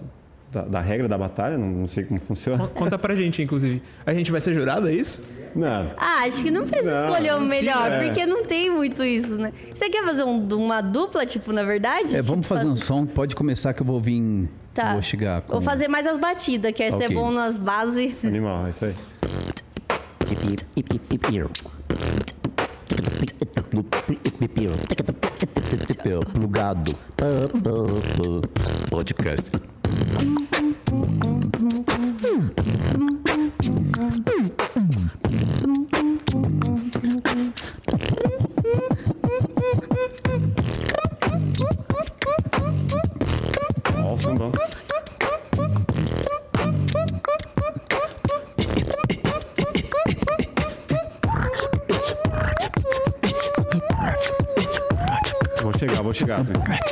da, 0.52 0.62
da 0.62 0.80
regra 0.82 1.08
da 1.08 1.18
batalha, 1.18 1.58
não, 1.58 1.68
não 1.68 1.88
sei 1.88 2.04
como 2.06 2.20
funciona. 2.20 2.68
Conta 2.68 2.98
pra 2.98 3.16
gente, 3.16 3.42
inclusive. 3.42 3.82
A 4.06 4.14
gente 4.14 4.32
vai 4.32 4.40
ser 4.42 4.54
jurado, 4.54 4.88
é 4.88 4.94
isso? 4.94 5.24
Não. 5.56 5.92
Ah, 5.98 6.24
acho 6.26 6.44
que 6.44 6.52
não 6.52 6.66
precisa 6.68 7.02
Não, 7.02 7.10
escolher 7.10 7.34
o 7.36 7.42
melhor, 7.42 7.92
é. 7.92 8.06
porque 8.06 8.26
não 8.26 8.46
tem 8.46 8.70
muito 8.70 9.04
isso, 9.04 9.38
né? 9.38 9.52
Você 9.74 9.90
quer 9.90 10.04
fazer 10.06 10.24
um- 10.24 10.48
uma 10.56 10.82
dupla, 10.82 11.26
tipo, 11.26 11.52
na 11.52 11.64
verdade? 11.64 12.16
É, 12.16 12.22
vamos 12.22 12.46
Tipo, 12.46 12.56
fazer 12.56 12.68
um 12.68 12.76
faz- 12.76 12.84
som. 12.84 13.06
Pode 13.06 13.36
começar 13.36 13.74
que 13.74 13.82
eu 13.82 13.86
vou 13.86 14.00
vir. 14.00 14.48
Tá. 14.74 14.94
Vou 14.94 15.02
chegar 15.02 15.42
com. 15.42 15.54
Vou 15.54 15.62
fazer 15.62 15.88
mais 15.88 16.06
as 16.06 16.18
batidas, 16.18 16.72
que 16.72 16.84
essa 16.84 17.02
é 17.04 17.06
Ok. 17.08 17.16
bom 17.16 17.32
nas 17.32 17.58
bases. 17.58 18.14
Animal, 18.24 18.68
é 18.68 18.70
isso 18.70 18.86
aí. 18.86 18.94
Plugado. 26.34 26.96
Podcast. 28.90 29.52
Chegar, 56.46 56.87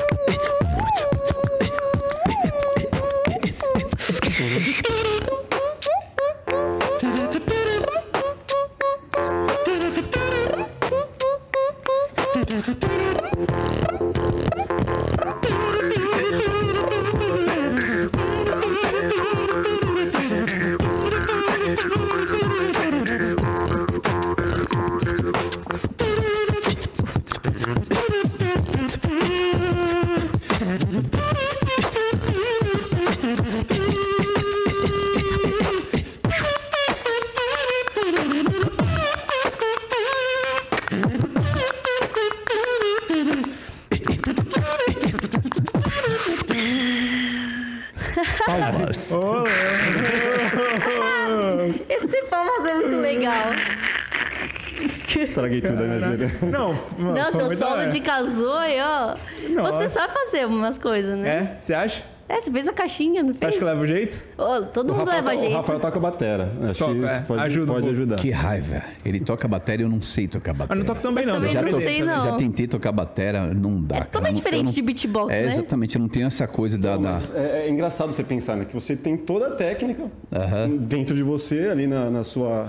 Não, 56.41 56.74
mano, 56.98 57.14
Nossa, 57.18 57.32
foi 57.32 57.41
eu 57.41 57.45
muito 57.48 57.57
solo 57.60 57.88
de 57.88 57.99
Kazoe, 57.99 58.76
ó. 58.82 59.16
Nossa. 59.53 59.72
Você 59.72 59.90
sabe 59.90 60.14
fazer 60.14 60.45
umas 60.48 60.78
coisas, 60.78 61.18
né? 61.18 61.30
É? 61.30 61.57
Você 61.62 61.74
acha? 61.74 62.03
É, 62.28 62.40
você 62.41 62.52
fez 62.52 62.68
a 62.68 62.74
caixinha, 62.74 63.22
não 63.22 63.34
Você 63.34 63.38
fez? 63.38 63.49
acha 63.52 63.60
que 63.60 63.64
leva 63.66 63.82
o 63.82 63.86
jeito? 63.86 64.20
Ô, 64.36 64.64
todo 64.64 64.90
O 64.90 64.94
mundo 64.95 65.06
Rafael, 65.06 65.24
leva 65.26 65.38
o 65.38 65.40
jeito. 65.40 65.56
Rafael 65.57 65.80
toca 65.80 65.99
batera. 65.99 66.52
Acho 66.72 66.80
Toca, 66.80 66.94
que 66.95 67.06
é. 67.06 67.12
isso 67.12 67.22
pode, 67.22 67.41
Ajuda 67.44 67.64
um 67.72 67.76
pode 67.76 67.82
pouco. 67.86 67.95
ajudar. 68.02 68.16
Que 68.16 68.32
raiva. 68.32 68.82
Ele 69.06 69.20
toca 69.20 69.48
bateria 69.48 69.86
e 69.86 69.88
eu 69.88 69.91
não 69.91 70.02
sei 70.02 70.28
tocar 70.28 70.52
Mas 70.53 70.57
bateria. 70.68 70.80
não 70.80 70.86
toco 70.88 71.02
também, 71.03 71.24
não. 71.24 71.36
também 71.36 71.52
deixa 71.53 71.68
eu 71.68 71.72
não 71.72 71.80
sei, 71.80 72.02
não. 72.02 72.24
Já 72.24 72.36
tentei 72.36 72.66
tocar 72.68 72.91
bateria, 72.91 73.41
não 73.53 73.80
dá. 73.80 73.95
cara. 73.98 74.06
totalmente 74.06 74.30
Eu 74.30 74.34
não- 74.34 74.38
diferente 74.40 74.60
eu 74.62 74.66
não- 74.66 74.74
de 74.74 74.82
beatbox, 74.82 75.32
é, 75.36 75.41
né? 75.45 75.52
Exatamente, 75.52 75.95
eu 75.98 76.02
não 76.02 76.10
tenho 76.10 76.26
essa 76.26 76.48
coisa 76.48 76.80
da. 76.80 76.98
da- 76.98 77.20
É, 77.36 77.68
é 77.68 77.70
engraçado 77.70 78.12
você 78.12 78.24
pensar, 78.24 78.56
né? 78.56 78.66
Que 78.66 78.74
você 78.74 78.95
tem 78.95 79.16
toda 79.16 79.49
a 79.49 79.52
técnica 79.52 80.06
Aham. 80.34 80.70
dentro 80.80 81.16
de 81.16 81.22
você, 81.22 81.70
ali 81.70 81.86
na, 81.86 82.10
na 82.10 82.24
sua... 82.24 82.68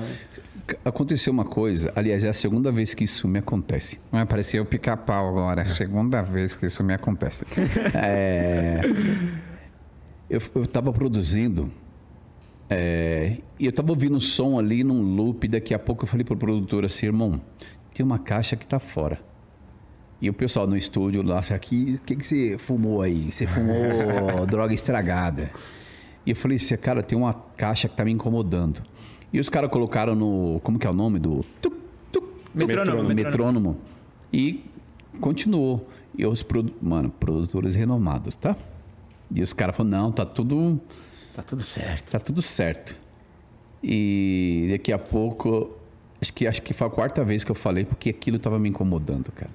Aconteceu 0.85 1.33
uma 1.33 1.45
coisa, 1.45 1.93
aliás, 1.95 2.25
é 2.25 2.29
a 2.29 2.35
segunda 2.35 2.73
vez 2.73 2.93
que 2.95 3.05
isso 3.05 3.29
me 3.29 3.39
acontece. 3.39 4.01
Não 4.11 4.19
é 4.19 4.25
parecia 4.25 4.61
o 4.61 4.67
pica-pau 4.67 5.29
agora, 5.29 5.63
é 5.63 5.65
a 5.65 5.69
segunda 5.69 6.23
vez 6.23 6.57
que 6.57 6.67
isso 6.67 6.83
me 6.83 6.95
acontece. 6.95 7.45
É, 7.95 8.81
eu, 10.29 10.41
eu 10.55 10.67
tava 10.67 10.93
produzindo 10.93 11.71
é, 12.69 13.39
e 13.59 13.67
eu 13.67 13.73
tava 13.73 13.91
ouvindo 13.91 14.17
o 14.17 14.21
som 14.21 14.59
ali 14.59 14.83
num 14.83 15.03
loop. 15.15 15.47
Daqui 15.49 15.73
a 15.73 15.79
pouco 15.79 16.05
eu 16.05 16.09
falei 16.09 16.25
pro 16.25 16.37
produtor 16.37 16.85
assim, 16.85 17.07
irmão, 17.07 17.41
tem 17.95 18.05
uma 18.05 18.19
caixa 18.19 18.57
que 18.57 18.67
tá 18.67 18.79
fora. 18.79 19.21
E 20.21 20.31
o 20.31 20.33
pessoal 20.33 20.67
no 20.67 20.77
estúdio 20.77 21.23
lá, 21.23 21.41
aqui, 21.55 21.99
o 22.03 22.05
que, 22.05 22.17
que 22.17 22.27
você 22.27 22.57
fumou 22.59 23.03
aí? 23.03 23.31
Você 23.31 23.47
fumou 23.47 24.47
droga 24.49 24.73
estragada. 24.73 25.51
E 26.25 26.31
eu 26.31 26.37
falei 26.37 26.57
assim, 26.57 26.77
cara, 26.77 27.03
tem 27.03 27.17
uma 27.17 27.33
caixa 27.33 27.89
que 27.89 27.95
tá 27.95 28.05
me 28.05 28.13
incomodando. 28.13 28.83
E 29.37 29.39
os 29.39 29.51
caras 29.51 29.71
colocaram 29.71 30.15
no. 30.15 30.59
Como 30.63 30.79
que 30.79 30.87
é 30.87 30.91
o 30.91 30.95
nome 30.95 31.19
do. 31.19 31.45
Tuc, 31.61 31.75
tuc, 32.11 32.25
Metrônomo, 32.55 33.03
metrônomo. 33.03 33.15
metrônomo. 33.15 33.81
E 34.33 34.65
continuou. 35.21 35.87
E 36.17 36.25
os 36.25 36.43
produ... 36.43 36.73
mano, 36.81 37.11
produtores 37.11 37.75
renomados, 37.75 38.35
tá? 38.35 38.57
E 39.31 39.43
os 39.43 39.53
caras 39.53 39.77
falaram, 39.77 40.05
não, 40.05 40.11
tá 40.11 40.25
tudo. 40.25 40.81
Tá 41.35 41.43
tudo 41.43 41.61
certo. 41.61 42.13
Tá 42.13 42.19
tudo 42.19 42.41
certo. 42.41 42.99
E 43.83 44.69
daqui 44.71 44.91
a 44.91 44.99
pouco, 44.99 45.71
acho 46.19 46.33
que, 46.33 46.47
acho 46.47 46.63
que 46.63 46.73
foi 46.73 46.87
a 46.87 46.91
quarta 46.91 47.23
vez 47.23 47.45
que 47.45 47.51
eu 47.51 47.55
falei, 47.55 47.85
porque 47.85 48.09
aquilo 48.09 48.39
tava 48.39 48.59
me 48.59 48.71
incomodando, 48.71 49.31
cara. 49.33 49.51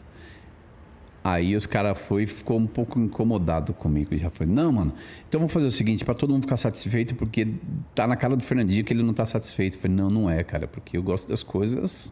Aí 1.23 1.56
os 1.56 1.68
caras 1.68 1.99
foi 2.02 2.23
e 2.23 2.27
ficou 2.27 2.57
um 2.57 2.65
pouco 2.65 2.99
incomodado 2.99 3.73
comigo. 3.73 4.14
E 4.14 4.18
já 4.18 4.30
foi, 4.31 4.48
não, 4.48 4.72
mano, 4.72 4.91
então 5.27 5.39
vamos 5.39 5.53
fazer 5.53 5.68
o 5.68 5.72
seguinte, 5.72 6.03
para 6.03 6.15
todo 6.15 6.31
mundo 6.34 6.41
ficar 6.41 6.57
satisfeito, 6.57 7.14
porque 7.14 7.48
tá 7.93 8.07
na 8.07 8.15
cara 8.15 8.35
do 8.35 8.41
Fernandinho 8.41 8.84
que 8.84 8.91
ele 8.91 9.03
não 9.03 9.14
tá 9.14 9.26
satisfeito. 9.26 9.76
Eu 9.76 9.81
falei, 9.81 9.98
não, 9.98 10.10
não 10.10 10.30
é, 10.30 10.43
cara, 10.43 10.68
porque 10.68 10.98
eu 10.98 11.03
gosto 11.03 11.27
das 11.30 11.43
coisas 11.43 12.11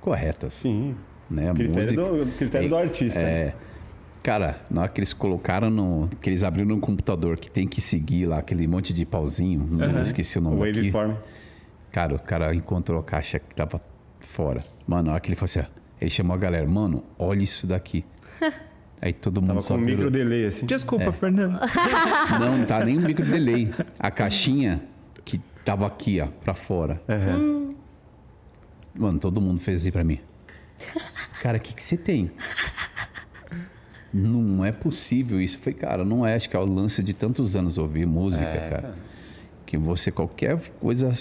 corretas. 0.00 0.54
Sim. 0.54 0.94
Né? 1.30 1.50
A 1.50 1.54
Critério, 1.54 1.80
música- 1.80 2.02
do, 2.24 2.32
critério 2.38 2.68
do 2.68 2.76
artista. 2.76 3.20
é. 3.20 3.54
Cara, 4.22 4.58
na 4.70 4.80
hora 4.82 4.90
que 4.90 5.00
eles 5.00 5.12
colocaram 5.12 5.68
no. 5.68 6.08
que 6.18 6.30
eles 6.30 6.42
abriram 6.42 6.68
no 6.70 6.80
computador 6.80 7.36
que 7.36 7.50
tem 7.50 7.68
que 7.68 7.82
seguir 7.82 8.24
lá 8.24 8.38
aquele 8.38 8.66
monte 8.66 8.94
de 8.94 9.04
pauzinho, 9.04 9.66
não 9.68 10.00
esqueci 10.00 10.38
o 10.38 10.40
nome 10.40 10.62
aqui. 10.66 10.78
waveform. 10.90 11.14
Cara, 11.92 12.14
o 12.14 12.18
cara 12.18 12.54
encontrou 12.54 12.98
a 12.98 13.02
caixa 13.04 13.38
que 13.38 13.54
tava 13.54 13.78
fora. 14.20 14.62
Mano, 14.86 15.02
na 15.08 15.12
hora 15.12 15.20
que 15.20 15.28
ele 15.28 15.36
falou 15.36 15.44
assim, 15.44 15.58
ó, 15.60 15.64
ele 16.04 16.10
chamou 16.10 16.34
a 16.34 16.38
galera, 16.38 16.66
mano, 16.68 17.02
olha 17.18 17.42
isso 17.42 17.66
daqui. 17.66 18.04
Aí 19.00 19.12
todo 19.12 19.40
mundo 19.40 19.48
Tava 19.48 19.60
só 19.60 19.74
com 19.74 19.80
um 19.82 19.84
virou- 19.84 20.04
micro 20.06 20.10
delay, 20.10 20.46
assim. 20.46 20.64
Desculpa, 20.66 21.12
Fernando. 21.12 21.58
Não, 22.40 22.58
não 22.58 22.64
tá 22.64 22.82
nem 22.84 22.96
o 22.96 23.00
micro 23.02 23.24
delay. 23.24 23.70
A 23.98 24.10
caixinha 24.10 24.82
que 25.24 25.38
tava 25.64 25.86
aqui, 25.86 26.20
ó, 26.20 26.26
pra 26.26 26.54
fora. 26.54 27.02
Mano, 28.94 29.18
todo 29.18 29.40
mundo 29.40 29.60
fez 29.60 29.82
assim 29.82 29.90
pra 29.90 30.04
mim. 30.04 30.20
Cara, 31.42 31.58
o 31.58 31.60
que 31.60 31.74
que 31.74 31.84
você 31.84 31.96
tem? 31.98 32.30
Não 34.12 34.64
é 34.64 34.72
possível 34.72 35.40
isso. 35.40 35.56
Eu 35.56 35.60
falei, 35.60 35.78
cara, 35.78 36.04
não 36.04 36.24
é. 36.24 36.34
Acho 36.36 36.48
que 36.48 36.56
é 36.56 36.58
o 36.58 36.64
lance 36.64 37.02
de 37.02 37.12
tantos 37.12 37.56
anos 37.56 37.76
ouvir 37.78 38.06
música, 38.06 38.46
cara. 38.46 38.94
Que 39.66 39.76
você, 39.76 40.10
qualquer 40.12 40.58
coisa 40.80 41.12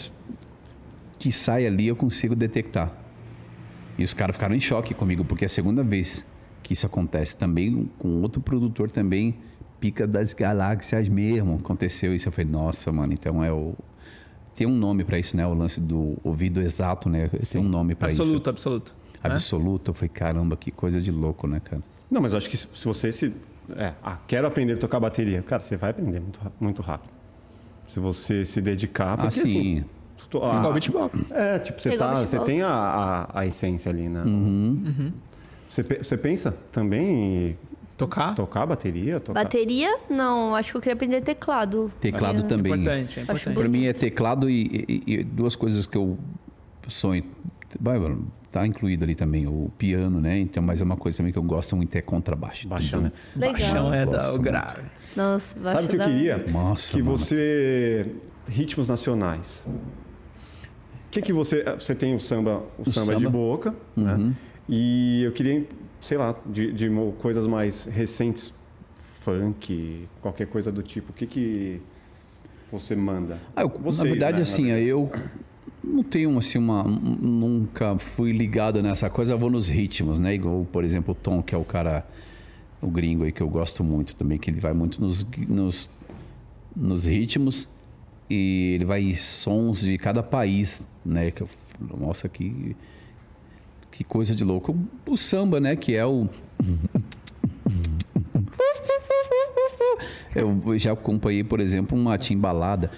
que 1.17 1.31
sai 1.31 1.65
ali, 1.65 1.87
eu 1.87 1.95
consigo 1.95 2.35
detectar. 2.35 2.91
E 3.97 4.03
os 4.03 4.13
caras 4.13 4.35
ficaram 4.35 4.55
em 4.55 4.59
choque 4.59 4.93
comigo, 4.93 5.23
porque 5.23 5.45
é 5.45 5.47
a 5.47 5.49
segunda 5.49 5.83
vez 5.83 6.25
que 6.63 6.73
isso 6.73 6.85
acontece. 6.85 7.35
Também 7.37 7.89
com 7.99 8.21
outro 8.21 8.41
produtor 8.41 8.89
também, 8.89 9.35
Pica 9.79 10.07
das 10.07 10.33
Galáxias 10.33 11.07
mesmo, 11.09 11.55
aconteceu 11.55 12.15
isso. 12.15 12.27
Eu 12.27 12.31
falei, 12.31 12.49
nossa, 12.51 12.91
mano, 12.91 13.13
então 13.13 13.43
é 13.43 13.51
o... 13.51 13.73
Tem 14.55 14.65
um 14.67 14.75
nome 14.75 15.03
pra 15.03 15.17
isso, 15.19 15.35
né? 15.35 15.45
O 15.47 15.53
lance 15.53 15.79
do 15.81 16.15
ouvido 16.23 16.61
exato, 16.61 17.09
né? 17.09 17.27
Tem 17.51 17.59
um 17.59 17.67
nome 17.67 17.95
pra 17.95 18.07
Absoluto, 18.07 18.41
isso. 18.41 18.49
absoluto. 18.49 18.95
Né? 19.23 19.31
Absoluto. 19.31 19.91
Eu 19.91 19.95
falei, 19.95 20.09
caramba, 20.09 20.55
que 20.55 20.69
coisa 20.71 21.01
de 21.01 21.11
louco, 21.11 21.47
né, 21.47 21.59
cara? 21.63 21.81
Não, 22.09 22.21
mas 22.21 22.33
eu 22.33 22.37
acho 22.37 22.47
que 22.49 22.55
se 22.55 22.67
você 22.85 23.11
se. 23.11 23.33
É, 23.75 23.93
ah, 24.03 24.19
quero 24.27 24.45
aprender 24.45 24.73
a 24.73 24.77
tocar 24.77 24.99
bateria. 24.99 25.41
Cara, 25.41 25.59
você 25.61 25.75
vai 25.75 25.89
aprender 25.89 26.19
muito, 26.19 26.39
muito 26.59 26.81
rápido. 26.83 27.11
Se 27.87 27.99
você 27.99 28.45
se 28.45 28.61
dedicar. 28.61 29.17
Porque, 29.17 29.27
Ah, 29.27 29.31
sim. 29.31 29.41
assim, 29.43 29.85
a- 30.41 30.57
Igual 30.59 30.73
beatbox. 30.73 31.31
É, 31.31 31.59
tipo, 31.59 31.81
você, 31.81 31.89
Igual 31.89 31.99
tá, 32.09 32.15
beatbox. 32.15 32.29
você 32.29 32.39
tem 32.39 32.61
a, 32.61 32.69
a, 33.33 33.39
a 33.41 33.45
essência 33.45 33.91
ali, 33.91 34.07
né? 34.07 34.23
Uhum. 34.23 35.11
Você, 35.69 35.83
pe- 35.83 35.97
você 36.03 36.15
pensa 36.17 36.51
também 36.71 37.49
em 37.49 37.57
Tocar? 37.97 38.33
tocar 38.35 38.65
bateria? 38.65 39.19
Tocar... 39.19 39.43
Bateria? 39.43 39.97
Não, 40.09 40.55
acho 40.55 40.71
que 40.71 40.77
eu 40.77 40.81
queria 40.81 40.93
aprender 40.95 41.21
teclado. 41.21 41.91
Teclado 41.99 42.39
É. 42.39 42.43
também. 42.43 42.73
Importante, 42.73 43.19
é 43.19 43.23
importante. 43.23 43.55
Pra 43.55 43.67
mim 43.67 43.85
é 43.85 43.93
teclado 43.93 44.49
e, 44.49 44.85
e- 44.87 45.03
e 45.13 45.23
duas 45.23 45.55
coisas 45.55 45.85
que 45.85 45.97
eu 45.97 46.17
sonho. 46.87 47.23
Vai, 47.79 47.99
tá 48.51 48.67
incluído 48.67 49.03
ali 49.03 49.15
também 49.15 49.47
o 49.47 49.71
piano, 49.79 50.21
né? 50.21 50.37
Então, 50.37 50.61
mas 50.61 50.79
é 50.79 50.83
uma 50.83 50.95
coisa 50.97 51.17
também 51.17 51.31
que 51.33 51.39
eu 51.39 51.43
gosto 51.43 51.75
muito 51.75 51.95
é 51.95 52.01
contrabaixo. 52.01 52.67
Baixão, 52.67 52.99
Tudo- 52.99 53.03
né? 53.05 53.11
Legal. 53.35 53.53
Paixão 53.53 53.93
é 53.93 54.05
da, 54.05 54.33
o 54.33 54.39
grave. 54.39 54.81
Nossa, 55.15 55.59
vai 55.59 55.73
Sabe 55.73 55.85
o 55.85 55.89
que 55.89 55.95
eu 55.95 55.99
queria? 56.03 56.45
Nossa, 56.51 56.91
que 56.93 57.01
mano. 57.01 57.17
você. 57.17 58.05
Ritmos 58.47 58.89
nacionais. 58.89 59.65
O 61.13 61.15
que, 61.15 61.21
que 61.21 61.31
você. 61.33 61.63
Você 61.77 61.93
tem 61.93 62.15
o 62.15 62.19
samba, 62.19 62.63
o, 62.75 62.81
O 62.81 62.91
samba, 62.91 63.15
de 63.15 63.21
samba. 63.25 63.29
boca, 63.37 63.75
Uhum. 63.95 64.03
né? 64.29 64.33
E 64.67 65.21
eu 65.23 65.31
queria, 65.31 65.63
sei 66.01 66.17
lá, 66.17 66.35
de, 66.43 66.71
de 66.73 66.89
coisas 67.19 67.45
mais 67.45 67.85
recentes, 67.85 68.51
funk, 68.95 70.07
qualquer 70.23 70.47
coisa 70.47 70.71
do 70.71 70.81
tipo. 70.81 71.11
O 71.11 71.13
que, 71.13 71.27
que 71.27 71.79
você 72.71 72.95
manda? 72.95 73.37
Ah, 73.55 73.61
eu- 73.61 73.69
Vocês, 73.69 73.97
na 73.99 74.03
verdade, 74.05 74.37
né, 74.37 74.41
assim, 74.41 74.67
eu 74.71 75.11
não 75.83 76.01
tenho 76.01 76.35
assim 76.39 76.57
uma. 76.57 76.83
Nunca 76.83 77.95
fui 77.99 78.31
ligado 78.31 78.81
nessa 78.81 79.07
coisa, 79.07 79.33
eu 79.33 79.37
vou 79.37 79.51
nos 79.51 79.67
ritmos, 79.69 80.17
né? 80.17 80.33
Igual, 80.33 80.65
por 80.71 80.83
exemplo, 80.83 81.11
o 81.11 81.15
Tom, 81.15 81.43
que 81.43 81.53
é 81.53 81.57
o 81.59 81.63
cara, 81.63 82.07
o 82.81 82.87
gringo 82.87 83.23
aí 83.23 83.31
que 83.31 83.41
eu 83.41 83.47
gosto 83.49 83.83
muito 83.83 84.15
também, 84.15 84.39
que 84.39 84.49
ele 84.49 84.59
vai 84.59 84.73
muito 84.73 84.99
nos, 84.99 85.23
nos, 85.47 85.91
nos 86.75 87.05
ritmos 87.05 87.67
e 88.27 88.71
ele 88.75 88.85
vai 88.85 89.03
em 89.03 89.13
sons 89.13 89.81
de 89.81 89.95
cada 89.99 90.23
país, 90.23 90.87
né? 91.05 91.31
Que 91.31 91.41
eu, 91.41 91.49
nossa, 91.99 92.29
que. 92.29 92.75
Que 93.91 94.03
coisa 94.03 94.33
de 94.33 94.43
louco. 94.43 94.75
O, 95.05 95.15
samba, 95.15 95.59
né? 95.59 95.75
Que 95.75 95.95
é 95.95 96.05
o. 96.05 96.27
Eu 100.35 100.79
já 100.79 100.93
acompanhei, 100.93 101.43
por 101.43 101.59
exemplo, 101.59 101.95
uma 101.95 102.17
timbalada. 102.17 102.89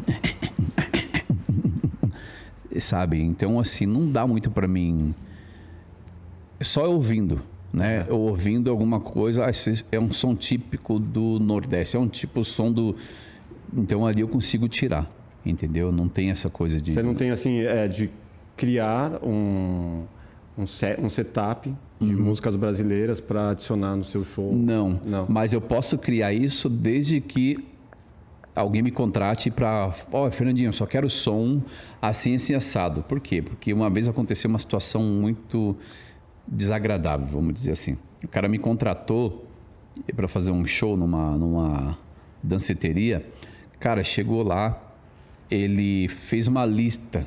Sabe? 2.78 3.22
Então, 3.22 3.58
assim, 3.58 3.86
não 3.86 4.10
dá 4.10 4.26
muito 4.26 4.50
pra 4.50 4.68
mim. 4.68 5.14
Só 6.60 6.90
ouvindo, 6.90 7.40
né? 7.72 8.04
Eu 8.08 8.18
ouvindo 8.18 8.70
alguma 8.70 9.00
coisa, 9.00 9.48
é 9.92 9.98
um 9.98 10.12
som 10.12 10.34
típico 10.34 10.98
do 10.98 11.38
Nordeste, 11.38 11.96
é 11.96 12.00
um 12.00 12.08
tipo 12.08 12.40
de 12.40 12.48
som 12.48 12.72
do. 12.72 12.96
Então 13.72 14.06
ali 14.06 14.22
eu 14.22 14.28
consigo 14.28 14.68
tirar, 14.68 15.10
entendeu? 15.50 15.90
Não 15.90 16.08
tem 16.08 16.30
essa 16.30 16.48
coisa 16.48 16.80
de. 16.80 16.92
Você 16.92 17.02
não 17.02 17.14
tem, 17.14 17.30
assim, 17.30 17.60
é, 17.60 17.88
de 17.88 18.10
criar 18.56 19.24
um, 19.24 20.04
um, 20.56 20.66
set, 20.66 21.00
um 21.00 21.08
setup 21.08 21.72
de 22.00 22.14
músicas 22.14 22.56
brasileiras 22.56 23.20
para 23.20 23.50
adicionar 23.50 23.96
no 23.96 24.04
seu 24.04 24.24
show? 24.24 24.50
Uhum. 24.50 24.58
Não, 24.58 25.00
Não. 25.04 25.26
Mas 25.28 25.52
eu 25.52 25.60
posso 25.60 25.98
criar 25.98 26.32
isso 26.32 26.68
desde 26.68 27.20
que 27.20 27.64
alguém 28.54 28.82
me 28.82 28.90
contrate 28.90 29.50
para. 29.50 29.90
Ó, 30.12 30.30
Fernandinho, 30.30 30.68
eu 30.68 30.72
só 30.72 30.86
quero 30.86 31.08
som 31.08 31.62
assim, 32.02 32.34
assim, 32.34 32.54
assado. 32.54 33.02
Por 33.02 33.20
quê? 33.20 33.40
Porque 33.40 33.72
uma 33.72 33.88
vez 33.88 34.08
aconteceu 34.08 34.48
uma 34.48 34.58
situação 34.58 35.02
muito 35.02 35.76
desagradável, 36.46 37.26
vamos 37.26 37.54
dizer 37.54 37.72
assim. 37.72 37.96
O 38.22 38.28
cara 38.28 38.48
me 38.48 38.58
contratou 38.58 39.46
para 40.14 40.26
fazer 40.26 40.50
um 40.50 40.66
show 40.66 40.96
numa, 40.96 41.36
numa 41.36 41.98
danceteria. 42.42 43.24
Cara, 43.78 44.02
chegou 44.02 44.42
lá, 44.42 44.87
ele 45.50 46.08
fez 46.08 46.48
uma 46.48 46.64
lista 46.64 47.26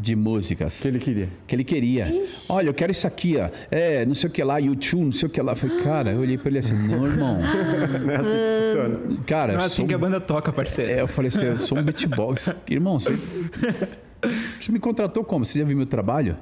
de 0.00 0.14
músicas 0.14 0.78
que 0.80 0.86
ele 0.86 0.98
queria. 1.00 1.28
que 1.46 1.56
ele 1.56 1.64
queria. 1.64 2.26
Olha, 2.48 2.68
eu 2.68 2.74
quero 2.74 2.92
isso 2.92 3.06
aqui, 3.06 3.36
ó. 3.36 3.50
É, 3.68 4.06
não 4.06 4.14
sei 4.14 4.30
o 4.30 4.32
que 4.32 4.42
lá, 4.44 4.58
YouTube, 4.58 5.06
não 5.06 5.12
sei 5.12 5.28
o 5.28 5.30
que 5.30 5.42
lá. 5.42 5.52
Eu 5.52 5.56
falei, 5.56 5.82
cara, 5.82 6.12
eu 6.12 6.20
olhei 6.20 6.38
pra 6.38 6.48
ele 6.48 6.58
assim, 6.58 6.74
não, 6.86 7.04
irmão. 7.04 7.38
Não 7.38 8.10
é 8.12 8.16
assim 8.16 8.30
que 8.30 8.62
funciona. 8.62 9.24
Cara, 9.26 9.52
Não 9.54 9.60
é 9.60 9.64
assim 9.64 9.76
sou 9.76 9.86
que 9.86 9.94
a 9.94 9.98
banda 9.98 10.20
toca, 10.20 10.52
parceiro. 10.52 10.92
É, 10.92 11.00
eu 11.00 11.08
falei 11.08 11.28
assim, 11.28 11.46
eu 11.46 11.56
sou 11.56 11.78
um 11.78 11.82
beatbox. 11.82 12.54
Irmão, 12.70 13.00
você... 13.00 13.16
Você 14.60 14.72
me 14.72 14.78
contratou 14.78 15.24
como? 15.24 15.44
Você 15.44 15.58
já 15.58 15.64
viu 15.64 15.76
meu 15.76 15.86
trabalho? 15.86 16.36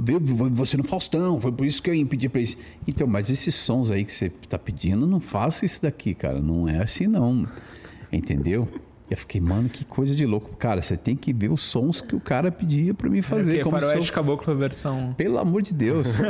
Viu 0.00 0.20
você 0.20 0.76
no 0.76 0.84
Faustão, 0.84 1.40
foi 1.40 1.50
por 1.50 1.66
isso 1.66 1.82
que 1.82 1.90
eu 1.90 2.06
pedi 2.06 2.28
para 2.28 2.40
isso. 2.40 2.56
Então, 2.86 3.06
mas 3.06 3.30
esses 3.30 3.54
sons 3.54 3.90
aí 3.90 4.04
que 4.04 4.12
você 4.12 4.26
está 4.26 4.58
pedindo, 4.58 5.06
não 5.06 5.18
faça 5.18 5.64
isso 5.64 5.82
daqui, 5.82 6.14
cara. 6.14 6.40
Não 6.40 6.68
é 6.68 6.82
assim, 6.82 7.06
não. 7.06 7.48
Entendeu? 8.12 8.68
E 9.10 9.14
eu 9.14 9.16
fiquei, 9.16 9.40
mano, 9.40 9.68
que 9.70 9.84
coisa 9.84 10.14
de 10.14 10.26
louco. 10.26 10.54
Cara, 10.56 10.82
você 10.82 10.96
tem 10.96 11.16
que 11.16 11.32
ver 11.32 11.50
os 11.50 11.62
sons 11.62 12.00
que 12.00 12.14
o 12.14 12.20
cara 12.20 12.52
pedia 12.52 12.92
para 12.92 13.08
mim 13.08 13.22
fazer. 13.22 13.60
É, 13.60 13.62
como 13.64 13.78
Faroeste 13.80 14.12
Caboclo 14.12 14.54
versão... 14.54 15.14
Pelo 15.16 15.38
amor 15.38 15.62
de 15.62 15.72
Deus. 15.72 16.20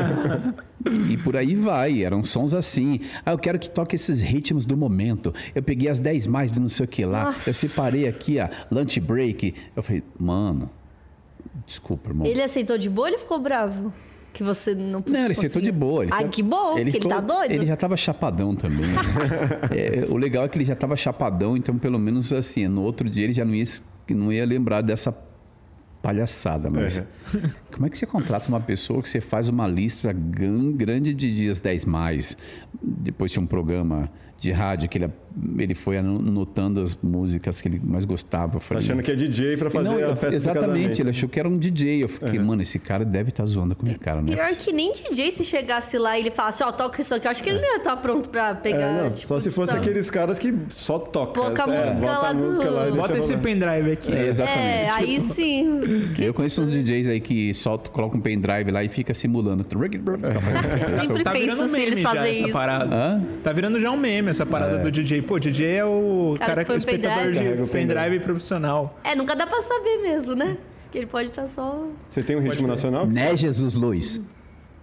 e 1.10 1.16
por 1.16 1.36
aí 1.36 1.56
vai. 1.56 2.04
Eram 2.04 2.22
sons 2.22 2.54
assim. 2.54 3.00
Ah, 3.26 3.32
eu 3.32 3.38
quero 3.38 3.58
que 3.58 3.68
toque 3.68 3.96
esses 3.96 4.20
ritmos 4.20 4.64
do 4.64 4.76
momento. 4.76 5.34
Eu 5.54 5.62
peguei 5.62 5.88
as 5.88 5.98
10 5.98 6.28
mais 6.28 6.52
de 6.52 6.60
não 6.60 6.68
sei 6.68 6.86
o 6.86 6.88
que 6.88 7.04
lá. 7.04 7.24
Nossa. 7.24 7.50
Eu 7.50 7.54
separei 7.54 8.06
aqui 8.06 8.38
a 8.38 8.48
lunch 8.70 9.00
break. 9.00 9.54
Eu 9.74 9.82
falei, 9.82 10.04
mano, 10.16 10.70
desculpa, 11.66 12.10
irmão. 12.10 12.26
Ele 12.28 12.40
aceitou 12.40 12.78
de 12.78 12.88
boa 12.88 13.08
ou 13.08 13.12
ele 13.12 13.18
ficou 13.18 13.40
bravo? 13.40 13.92
Que 14.32 14.44
você 14.44 14.74
não 14.74 15.02
Não, 15.06 15.24
ele 15.24 15.32
aceitou 15.32 15.60
de 15.60 15.72
boa. 15.72 16.04
Ele 16.04 16.12
ah, 16.14 16.22
já... 16.22 16.28
que 16.28 16.42
bom, 16.42 16.78
ele, 16.78 16.92
ficou... 16.92 17.10
ele 17.10 17.20
tá 17.20 17.20
doido. 17.20 17.50
Ele 17.50 17.66
já 17.66 17.76
tava 17.76 17.96
chapadão 17.96 18.54
também. 18.54 18.86
é, 19.74 20.06
o 20.08 20.16
legal 20.16 20.44
é 20.44 20.48
que 20.48 20.56
ele 20.56 20.64
já 20.64 20.76
tava 20.76 20.96
chapadão, 20.96 21.56
então 21.56 21.76
pelo 21.76 21.98
menos 21.98 22.32
assim, 22.32 22.68
no 22.68 22.82
outro 22.82 23.08
dia 23.08 23.24
ele 23.24 23.32
já 23.32 23.44
não 23.44 23.54
ia, 23.54 23.64
não 24.10 24.32
ia 24.32 24.46
lembrar 24.46 24.82
dessa 24.82 25.12
palhaçada, 26.02 26.70
mas 26.70 26.98
uhum. 27.34 27.50
como 27.72 27.86
é 27.86 27.90
que 27.90 27.98
você 27.98 28.06
contrata 28.06 28.48
uma 28.48 28.60
pessoa 28.60 29.02
que 29.02 29.08
você 29.08 29.20
faz 29.20 29.48
uma 29.48 29.66
lista 29.66 30.12
grande 30.12 31.12
de 31.12 31.34
dias 31.34 31.60
10 31.60 31.84
mais, 31.84 32.36
depois 32.80 33.30
de 33.30 33.40
um 33.40 33.46
programa 33.46 34.10
de 34.38 34.52
rádio 34.52 34.88
que 34.88 34.98
ele, 34.98 35.10
ele 35.58 35.74
foi 35.74 35.98
anotando 35.98 36.80
as 36.80 36.96
músicas 37.02 37.60
que 37.60 37.68
ele 37.68 37.80
mais 37.82 38.04
gostava. 38.04 38.60
Falei, 38.60 38.82
tá 38.82 38.92
achando 38.92 39.02
que 39.02 39.10
é 39.10 39.14
DJ 39.14 39.56
para 39.56 39.70
fazer 39.70 39.88
não, 39.88 40.10
a 40.10 40.16
festa 40.16 40.36
Exatamente, 40.36 41.02
ele 41.02 41.10
achou 41.10 41.28
que 41.28 41.38
era 41.38 41.48
um 41.48 41.56
DJ. 41.56 42.02
Eu 42.02 42.08
fiquei, 42.08 42.38
uhum. 42.38 42.46
mano, 42.46 42.62
esse 42.62 42.78
cara 42.78 43.04
deve 43.04 43.30
estar 43.30 43.44
tá 43.44 43.48
zoando 43.48 43.74
com 43.74 43.82
a 43.82 43.86
minha 43.86 43.98
cara. 43.98 44.20
Não 44.20 44.32
é 44.32 44.36
Pior 44.36 44.56
que 44.56 44.72
nem 44.72 44.92
DJ 44.92 45.30
se 45.32 45.44
chegasse 45.44 45.98
lá 45.98 46.16
e 46.18 46.22
ele 46.22 46.30
falasse, 46.30 46.62
ó, 46.62 46.68
oh, 46.68 46.72
toca 46.72 47.00
isso 47.00 47.14
aqui, 47.14 47.26
eu 47.26 47.30
acho 47.30 47.42
que 47.42 47.50
ele 47.50 47.60
não 47.60 47.68
ia 47.68 47.76
estar 47.78 47.96
tá 47.96 48.02
pronto 48.02 48.28
para 48.28 48.54
pegar. 48.54 48.78
É, 48.78 49.02
não, 49.02 49.10
tipo, 49.10 49.26
só 49.26 49.40
se 49.40 49.50
fosse 49.50 49.76
aqueles 49.76 50.10
caras 50.10 50.38
que 50.38 50.54
só 50.74 50.98
tocam. 50.98 51.42
Coloca 51.42 51.64
a 51.64 51.74
é, 51.74 51.86
música 51.86 52.18
lá, 52.18 52.34
música 52.34 52.70
lá 52.70 52.90
Bota 52.90 53.18
esse 53.18 53.36
pendrive 53.36 53.92
aqui. 53.92 54.12
É, 54.12 54.28
exatamente. 54.28 54.60
É, 54.60 54.90
aí 54.90 55.20
sim. 55.20 55.80
Eu 56.18 56.34
conheço 56.34 56.62
uns 56.62 56.70
DJs 56.70 57.08
aí 57.08 57.20
que 57.20 57.54
só 57.54 57.78
colocam 57.78 58.18
um 58.18 58.22
pendrive 58.22 58.70
lá 58.70 58.82
e 58.82 58.88
fica 58.88 59.14
simulando. 59.14 59.64
Eu 59.68 61.00
sempre 61.00 61.22
tá 61.24 61.32
penso 61.32 61.68
se 61.68 61.80
eles 61.80 62.02
fazem 62.02 62.32
isso. 62.32 62.52
Parada. 62.52 63.22
Tá 63.42 63.52
virando 63.52 63.80
já 63.80 63.90
um 63.90 63.96
meme 63.96 64.30
essa 64.30 64.44
parada 64.44 64.76
é. 64.76 64.78
do 64.78 64.90
DJ 64.90 65.17
DJ. 65.20 65.22
Pô, 65.22 65.38
DJ 65.38 65.66
é 65.66 65.84
o 65.84 66.34
cara, 66.38 66.50
cara 66.50 66.64
que 66.64 66.72
é 66.72 66.76
espectador 66.76 67.32
pendrive. 67.32 67.62
de 67.62 67.70
pendrive 67.70 68.20
profissional. 68.20 68.98
É, 69.04 69.14
nunca 69.14 69.34
dá 69.34 69.46
pra 69.46 69.60
saber 69.60 69.98
mesmo, 69.98 70.34
né? 70.34 70.56
Que 70.90 70.98
ele 70.98 71.06
pode 71.06 71.30
estar 71.30 71.46
só. 71.46 71.86
Você 72.08 72.22
tem 72.22 72.36
um 72.36 72.40
ritmo 72.40 72.66
nacional? 72.66 73.06
Né, 73.06 73.36
Jesus 73.36 73.74
Luiz? 73.74 74.20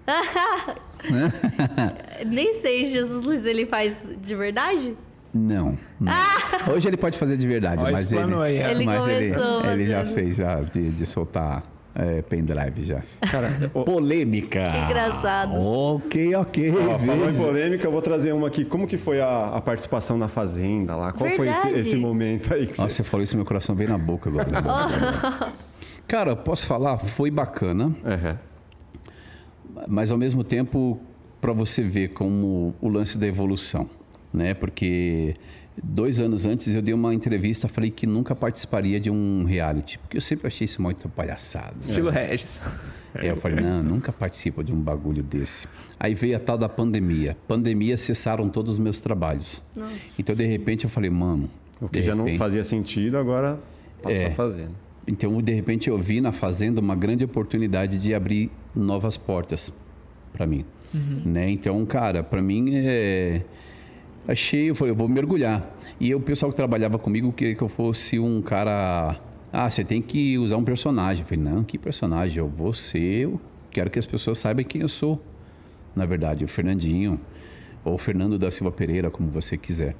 Nem 2.25 2.53
sei, 2.53 2.85
Jesus 2.85 3.25
Luiz 3.25 3.45
ele 3.45 3.65
faz 3.65 4.09
de 4.21 4.35
verdade? 4.35 4.95
Não. 5.33 5.77
não. 5.99 6.13
Ah! 6.13 6.71
Hoje 6.71 6.87
ele 6.87 6.95
pode 6.95 7.17
fazer 7.17 7.37
de 7.37 7.47
verdade, 7.47 7.81
Olha 7.81 7.91
mas 7.91 8.13
ele, 8.13 8.33
aí, 8.35 8.57
é. 8.57 8.71
ele, 8.71 8.85
mas 8.85 9.01
começou, 9.01 9.65
ele, 9.65 9.83
ele 9.83 9.91
já 9.91 10.05
fez 10.05 10.35
já 10.37 10.61
de, 10.61 10.91
de 10.91 11.05
soltar 11.05 11.63
é, 11.95 12.21
pendrive 12.21 12.83
já. 12.83 13.01
Cara, 13.31 13.69
polêmica. 13.69 14.69
Que 14.69 14.77
engraçado. 14.79 15.53
Ok, 15.55 16.35
ok. 16.35 16.71
Ó, 16.71 16.99
falando 16.99 17.29
em 17.29 17.37
polêmica, 17.37 17.87
eu 17.87 17.91
vou 17.91 18.01
trazer 18.01 18.33
uma 18.33 18.47
aqui. 18.47 18.65
Como 18.65 18.85
que 18.85 18.97
foi 18.97 19.21
a, 19.21 19.55
a 19.55 19.61
participação 19.61 20.17
na 20.17 20.27
Fazenda 20.27 20.95
lá? 20.95 21.13
Qual 21.13 21.29
Verdade. 21.29 21.61
foi 21.61 21.71
esse, 21.71 21.89
esse, 21.89 21.97
momento 21.97 22.53
aí? 22.53 22.67
Que 22.67 22.77
Nossa, 22.77 22.89
você... 22.89 23.03
você 23.03 23.03
falou 23.03 23.23
isso, 23.23 23.35
meu 23.35 23.45
coração 23.45 23.75
veio 23.75 23.89
na 23.89 23.97
boca 23.97 24.29
agora. 24.29 25.53
Cara, 26.05 26.35
posso 26.35 26.67
falar? 26.67 26.97
Foi 26.97 27.31
bacana. 27.31 27.85
Uhum. 27.85 28.37
Mas 29.87 30.11
ao 30.11 30.17
mesmo 30.17 30.43
tempo, 30.43 30.99
para 31.39 31.53
você 31.53 31.81
ver 31.81 32.09
como 32.09 32.75
o 32.81 32.89
lance 32.89 33.17
da 33.17 33.25
evolução, 33.25 33.89
né? 34.33 34.53
Porque 34.53 35.35
Dois 35.83 36.19
anos 36.19 36.45
antes 36.45 36.73
eu 36.73 36.81
dei 36.81 36.93
uma 36.93 37.13
entrevista, 37.13 37.67
falei 37.67 37.91
que 37.91 38.07
nunca 38.07 38.33
participaria 38.33 38.99
de 38.99 39.09
um 39.09 39.43
reality, 39.43 39.97
porque 39.99 40.15
eu 40.15 40.21
sempre 40.21 40.47
achei 40.47 40.65
isso 40.65 40.81
muito 40.81 41.09
palhaçado. 41.09 41.75
Estilo 41.81 42.09
é. 42.09 42.27
Regis. 42.27 42.61
É, 43.13 43.31
eu 43.31 43.37
falei, 43.37 43.63
não, 43.63 43.81
nunca 43.81 44.11
participo 44.11 44.63
de 44.63 44.73
um 44.73 44.79
bagulho 44.79 45.23
desse. 45.23 45.67
Aí 45.99 46.13
veio 46.13 46.35
a 46.35 46.39
tal 46.39 46.57
da 46.57 46.67
pandemia. 46.67 47.37
Pandemia 47.47 47.95
cessaram 47.95 48.49
todos 48.49 48.73
os 48.73 48.79
meus 48.79 48.99
trabalhos. 48.99 49.63
Nossa. 49.75 50.19
Então, 50.19 50.35
de 50.35 50.45
repente, 50.45 50.83
eu 50.83 50.89
falei, 50.89 51.09
mano. 51.09 51.49
O 51.79 51.87
que 51.87 52.01
já 52.01 52.13
repente, 52.13 52.31
não 52.31 52.37
fazia 52.37 52.63
sentido, 52.63 53.17
agora 53.17 53.59
passou 54.01 54.21
é, 54.21 54.25
a 54.27 54.31
fazer. 54.31 54.69
Então, 55.07 55.41
de 55.41 55.53
repente, 55.53 55.89
eu 55.89 55.97
vi 55.97 56.19
na 56.19 56.31
Fazenda 56.31 56.81
uma 56.81 56.95
grande 56.95 57.23
oportunidade 57.23 57.97
de 57.97 58.13
abrir 58.13 58.51
novas 58.75 59.15
portas 59.17 59.71
para 60.33 60.45
mim. 60.45 60.65
Uhum. 60.93 61.21
Né? 61.25 61.49
Então, 61.51 61.85
cara, 61.85 62.23
para 62.23 62.41
mim 62.41 62.75
é 62.75 63.43
Achei, 64.27 64.69
eu 64.69 64.75
falei, 64.75 64.91
eu 64.91 64.95
vou 64.95 65.07
mergulhar. 65.07 65.63
E 65.99 66.13
o 66.15 66.19
pessoal 66.19 66.51
que 66.51 66.55
trabalhava 66.55 66.97
comigo 66.97 67.31
queria 67.31 67.55
que 67.55 67.61
eu 67.61 67.67
fosse 67.67 68.19
um 68.19 68.41
cara. 68.41 69.19
Ah, 69.53 69.69
você 69.69 69.83
tem 69.83 70.01
que 70.01 70.37
usar 70.37 70.57
um 70.57 70.63
personagem. 70.63 71.23
Eu 71.23 71.27
falei, 71.27 71.43
não, 71.43 71.63
que 71.63 71.77
personagem? 71.77 72.39
Eu 72.39 72.47
vou 72.47 72.73
ser, 72.73 73.23
eu 73.23 73.41
quero 73.69 73.89
que 73.89 73.99
as 73.99 74.05
pessoas 74.05 74.39
saibam 74.39 74.65
quem 74.65 74.81
eu 74.81 74.89
sou. 74.89 75.23
Na 75.95 76.05
verdade, 76.05 76.43
o 76.43 76.47
Fernandinho, 76.47 77.19
ou 77.83 77.93
o 77.93 77.97
Fernando 77.97 78.37
da 78.37 78.49
Silva 78.51 78.71
Pereira, 78.71 79.09
como 79.09 79.29
você 79.29 79.57
quiser. 79.57 79.95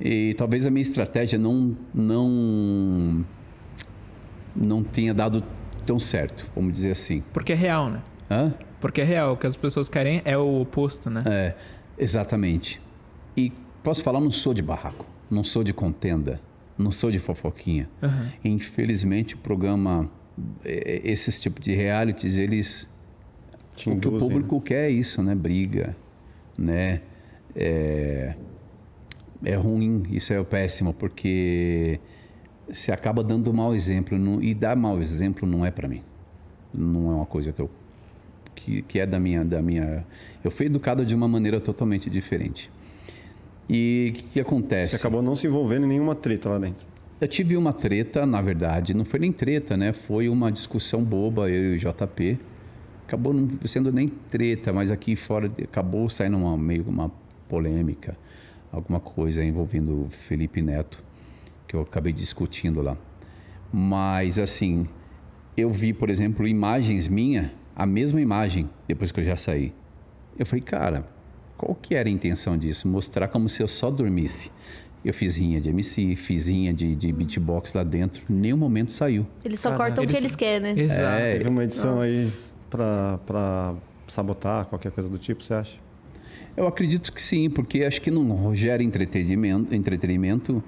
E 0.00 0.34
talvez 0.34 0.66
a 0.66 0.70
minha 0.70 0.82
estratégia 0.82 1.38
não, 1.38 1.76
não, 1.92 3.24
não 4.54 4.82
tenha 4.82 5.14
dado 5.14 5.42
tão 5.86 5.98
certo, 5.98 6.50
vamos 6.54 6.72
dizer 6.74 6.90
assim. 6.90 7.22
Porque 7.32 7.52
é 7.52 7.56
real, 7.56 7.88
né? 7.88 8.02
Hã? 8.30 8.54
Porque 8.80 9.00
é 9.00 9.04
real. 9.04 9.32
O 9.32 9.36
que 9.36 9.46
as 9.46 9.56
pessoas 9.56 9.88
querem 9.88 10.20
é 10.24 10.36
o 10.36 10.60
oposto, 10.60 11.08
né? 11.08 11.22
É, 11.26 11.54
exatamente. 11.98 12.80
E 13.36 13.52
posso 13.82 14.02
falar, 14.02 14.20
não 14.20 14.30
sou 14.30 14.54
de 14.54 14.62
barraco, 14.62 15.06
não 15.30 15.44
sou 15.44 15.62
de 15.62 15.72
contenda, 15.72 16.40
não 16.78 16.90
sou 16.90 17.10
de 17.10 17.18
fofoquinha. 17.18 17.88
Uhum. 18.02 18.52
Infelizmente, 18.52 19.34
o 19.34 19.38
programa, 19.38 20.10
é, 20.64 21.02
é, 21.06 21.10
esses 21.10 21.38
tipos 21.40 21.64
de 21.64 21.74
realities, 21.74 22.36
eles. 22.36 22.88
Te 23.74 23.90
o 23.90 23.98
que 23.98 24.08
o 24.08 24.18
público 24.18 24.56
né? 24.56 24.62
quer 24.64 24.84
é 24.86 24.90
isso, 24.90 25.22
né? 25.22 25.34
Briga, 25.34 25.96
né? 26.58 27.02
É, 27.54 28.34
é 29.44 29.54
ruim, 29.54 30.02
isso 30.10 30.32
é 30.32 30.42
péssimo, 30.42 30.94
porque 30.94 32.00
você 32.68 32.92
acaba 32.92 33.22
dando 33.22 33.52
mau 33.52 33.74
exemplo. 33.74 34.18
Não, 34.18 34.42
e 34.42 34.54
dar 34.54 34.76
mau 34.76 35.00
exemplo 35.00 35.48
não 35.48 35.64
é 35.64 35.70
para 35.70 35.88
mim. 35.88 36.02
Não 36.72 37.10
é 37.10 37.14
uma 37.14 37.26
coisa 37.26 37.52
que 37.52 37.60
eu. 37.60 37.70
Que, 38.54 38.82
que 38.82 38.98
é 38.98 39.06
da 39.06 39.20
minha, 39.20 39.44
da 39.44 39.60
minha. 39.60 40.04
Eu 40.42 40.50
fui 40.50 40.66
educado 40.66 41.04
de 41.04 41.14
uma 41.14 41.28
maneira 41.28 41.60
totalmente 41.60 42.08
diferente. 42.08 42.70
E 43.68 44.10
o 44.10 44.18
que, 44.18 44.22
que, 44.24 44.40
acontece? 44.40 44.92
Você 44.92 44.96
acabou 44.96 45.22
não 45.22 45.34
se 45.34 45.46
envolvendo 45.46 45.84
em 45.84 45.88
nenhuma 45.88 46.14
treta 46.14 46.48
lá 46.48 46.58
dentro. 46.58 46.86
Eu 47.20 47.26
tive 47.26 47.56
uma 47.56 47.72
treta, 47.72 48.26
na 48.26 48.40
verdade, 48.40 48.94
não 48.94 49.04
foi 49.04 49.18
nem 49.18 49.32
treta, 49.32 49.76
né? 49.76 49.92
Foi 49.92 50.28
uma 50.28 50.52
discussão 50.52 51.02
boba, 51.02 51.48
eu 51.50 51.74
e 51.74 51.76
o 51.76 51.78
JP. 51.78 52.38
Acabou 53.06 53.32
não 53.32 53.48
sendo 53.64 53.90
nem 53.92 54.08
treta, 54.08 54.72
mas 54.72 54.90
aqui 54.90 55.16
fora 55.16 55.50
acabou 55.62 56.08
saindo 56.08 56.36
uma, 56.36 56.56
meio 56.56 56.84
uma 56.86 57.10
polêmica, 57.48 58.16
alguma 58.70 59.00
coisa 59.00 59.42
envolvendo 59.44 60.04
o 60.04 60.10
Felipe 60.10 60.60
Neto, 60.60 61.02
que 61.66 61.74
eu 61.74 61.80
acabei 61.80 62.12
discutindo 62.12 62.82
lá. 62.82 62.96
Mas, 63.72 64.38
assim, 64.38 64.86
eu 65.56 65.70
vi, 65.70 65.92
por 65.92 66.10
exemplo, 66.10 66.46
imagens 66.46 67.08
minha, 67.08 67.52
a 67.74 67.86
mesma 67.86 68.20
imagem, 68.20 68.68
depois 68.86 69.10
que 69.10 69.20
eu 69.20 69.24
já 69.24 69.36
saí. 69.36 69.72
Eu 70.38 70.44
falei, 70.44 70.62
cara, 70.62 71.08
qual 71.56 71.74
que 71.74 71.94
era 71.94 72.08
a 72.08 72.12
intenção 72.12 72.56
disso? 72.56 72.86
Mostrar 72.88 73.28
como 73.28 73.48
se 73.48 73.62
eu 73.62 73.68
só 73.68 73.90
dormisse. 73.90 74.50
Eu 75.04 75.14
fiz 75.14 75.36
rinha 75.36 75.60
de 75.60 75.70
MC, 75.70 76.16
fiz 76.16 76.48
rinha 76.48 76.72
de, 76.74 76.94
de 76.94 77.12
beatbox 77.12 77.72
lá 77.74 77.84
dentro. 77.84 78.22
Nenhum 78.28 78.56
momento 78.56 78.92
saiu. 78.92 79.26
Eles 79.44 79.60
só 79.60 79.76
cortam 79.76 80.02
eles... 80.02 80.16
o 80.16 80.18
que 80.18 80.24
eles 80.24 80.36
querem, 80.36 80.74
né? 80.74 80.82
Exato. 80.82 81.22
É, 81.22 81.32
Teve 81.36 81.48
uma 81.48 81.64
edição 81.64 81.96
Nossa. 81.96 82.06
aí 82.06 82.28
para 82.68 83.74
sabotar, 84.08 84.66
qualquer 84.66 84.90
coisa 84.90 85.08
do 85.08 85.18
tipo, 85.18 85.44
você 85.44 85.54
acha? 85.54 85.78
Eu 86.56 86.66
acredito 86.66 87.12
que 87.12 87.22
sim, 87.22 87.48
porque 87.48 87.84
acho 87.84 88.00
que 88.00 88.10
não 88.10 88.54
gera 88.54 88.82
entretenimento, 88.82 89.74
entretenimento 89.74 90.62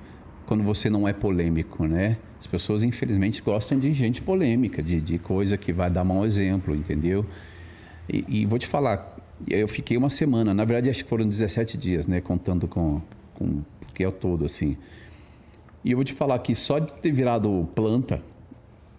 quando 0.46 0.62
você 0.62 0.88
não 0.88 1.06
é 1.08 1.12
polêmico, 1.12 1.86
né? 1.86 2.16
As 2.38 2.46
pessoas, 2.46 2.82
infelizmente, 2.82 3.42
gostam 3.42 3.78
de 3.78 3.92
gente 3.92 4.22
polêmica, 4.22 4.82
de, 4.82 5.00
de 5.00 5.18
coisa 5.18 5.56
que 5.56 5.72
vai 5.72 5.90
dar 5.90 6.04
mau 6.04 6.24
exemplo, 6.24 6.74
entendeu? 6.74 7.26
E, 8.08 8.24
e 8.28 8.46
vou 8.46 8.58
te 8.58 8.66
falar, 8.66 9.17
eu 9.46 9.68
fiquei 9.68 9.96
uma 9.96 10.10
semana, 10.10 10.52
na 10.52 10.64
verdade 10.64 10.90
acho 10.90 11.04
que 11.04 11.10
foram 11.10 11.28
17 11.28 11.76
dias, 11.76 12.06
né? 12.06 12.20
Contando 12.20 12.66
com, 12.66 13.00
com 13.34 13.62
que 13.94 14.02
é 14.02 14.08
o 14.08 14.12
todo, 14.12 14.44
assim. 14.44 14.76
E 15.84 15.92
eu 15.92 15.96
vou 15.96 16.04
te 16.04 16.12
falar 16.12 16.38
que 16.40 16.54
só 16.54 16.78
de 16.78 16.92
ter 16.94 17.12
virado 17.12 17.68
planta 17.74 18.22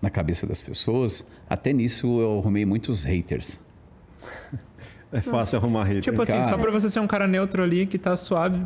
na 0.02 0.10
cabeça 0.10 0.48
das 0.48 0.62
pessoas, 0.62 1.26
até 1.50 1.74
nisso 1.74 2.20
eu 2.22 2.40
arrumei 2.40 2.66
muitos 2.66 3.04
haters. 3.04 3.62
É 5.12 5.22
fácil 5.22 5.38
Nossa. 5.38 5.58
arrumar 5.58 5.84
hater. 5.86 6.02
Tipo 6.02 6.22
assim, 6.22 6.34
cara, 6.34 6.44
só 6.44 6.56
pra 6.56 6.70
você 6.70 6.88
ser 6.88 7.00
um 7.00 7.08
cara 7.08 7.28
neutro 7.28 7.64
ali 7.64 7.88
que 7.88 7.98
tá 7.98 8.16
suave. 8.16 8.62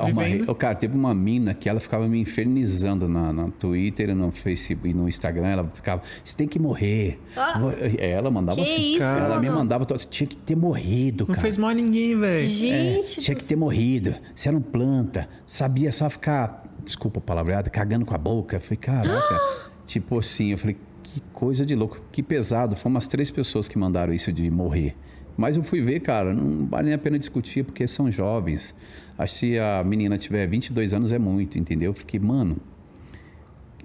Ah, 0.00 0.06
uma 0.06 0.24
vivendo. 0.24 0.54
cara, 0.54 0.76
teve 0.76 0.96
uma 0.96 1.14
mina 1.14 1.54
que 1.54 1.68
ela 1.68 1.80
ficava 1.80 2.08
me 2.08 2.18
infernizando 2.20 3.08
na, 3.08 3.32
no 3.32 3.50
Twitter, 3.50 4.14
no 4.14 4.30
Facebook 4.30 4.88
e 4.88 4.94
no 4.94 5.08
Instagram. 5.08 5.46
Ela 5.48 5.64
ficava, 5.72 6.02
você 6.24 6.36
tem 6.36 6.48
que 6.48 6.58
morrer. 6.58 7.20
Ah. 7.36 7.60
É, 7.98 8.10
Ela 8.10 8.30
mandava 8.30 8.56
Que 8.56 8.62
assim. 8.64 8.94
isso, 8.94 9.02
ela 9.02 9.40
me 9.40 9.50
mandava, 9.50 9.84
você 9.88 10.08
tinha 10.08 10.26
que 10.26 10.36
ter 10.36 10.56
morrido, 10.56 11.24
Não 11.28 11.34
cara. 11.34 11.40
fez 11.40 11.56
mal 11.56 11.70
a 11.70 11.74
ninguém, 11.74 12.18
velho. 12.18 12.44
É, 12.44 12.46
Gente, 12.46 13.20
tinha 13.20 13.34
que 13.34 13.44
ter 13.44 13.56
morrido. 13.56 14.14
Você 14.34 14.48
era 14.48 14.56
um 14.56 14.60
planta. 14.62 15.28
Sabia 15.46 15.92
só 15.92 16.08
ficar, 16.08 16.64
desculpa 16.84 17.18
a 17.18 17.22
palavreada, 17.22 17.68
cagando 17.70 18.04
com 18.06 18.14
a 18.14 18.18
boca. 18.18 18.56
Eu 18.56 18.60
falei, 18.60 18.78
caraca. 18.78 19.40
tipo 19.86 20.18
assim, 20.18 20.52
eu 20.52 20.58
falei, 20.58 20.76
que 21.02 21.20
coisa 21.32 21.64
de 21.66 21.74
louco. 21.74 22.00
Que 22.12 22.22
pesado. 22.22 22.76
Foram 22.76 22.94
umas 22.94 23.06
três 23.08 23.30
pessoas 23.30 23.66
que 23.68 23.76
mandaram 23.78 24.12
isso 24.12 24.32
de 24.32 24.50
morrer. 24.50 24.96
Mas 25.36 25.56
eu 25.56 25.64
fui 25.64 25.80
ver, 25.80 26.00
cara, 26.00 26.34
não 26.34 26.66
vale 26.66 26.86
nem 26.86 26.94
a 26.94 26.98
pena 26.98 27.18
discutir, 27.18 27.64
porque 27.64 27.86
são 27.88 28.10
jovens. 28.10 28.74
Acho 29.20 29.34
que 29.34 29.38
se 29.40 29.58
a 29.58 29.84
menina 29.84 30.16
tiver 30.16 30.46
22 30.46 30.94
anos 30.94 31.12
é 31.12 31.18
muito, 31.18 31.58
entendeu? 31.58 31.90
Eu 31.90 31.94
fiquei, 31.94 32.18
mano, 32.18 32.56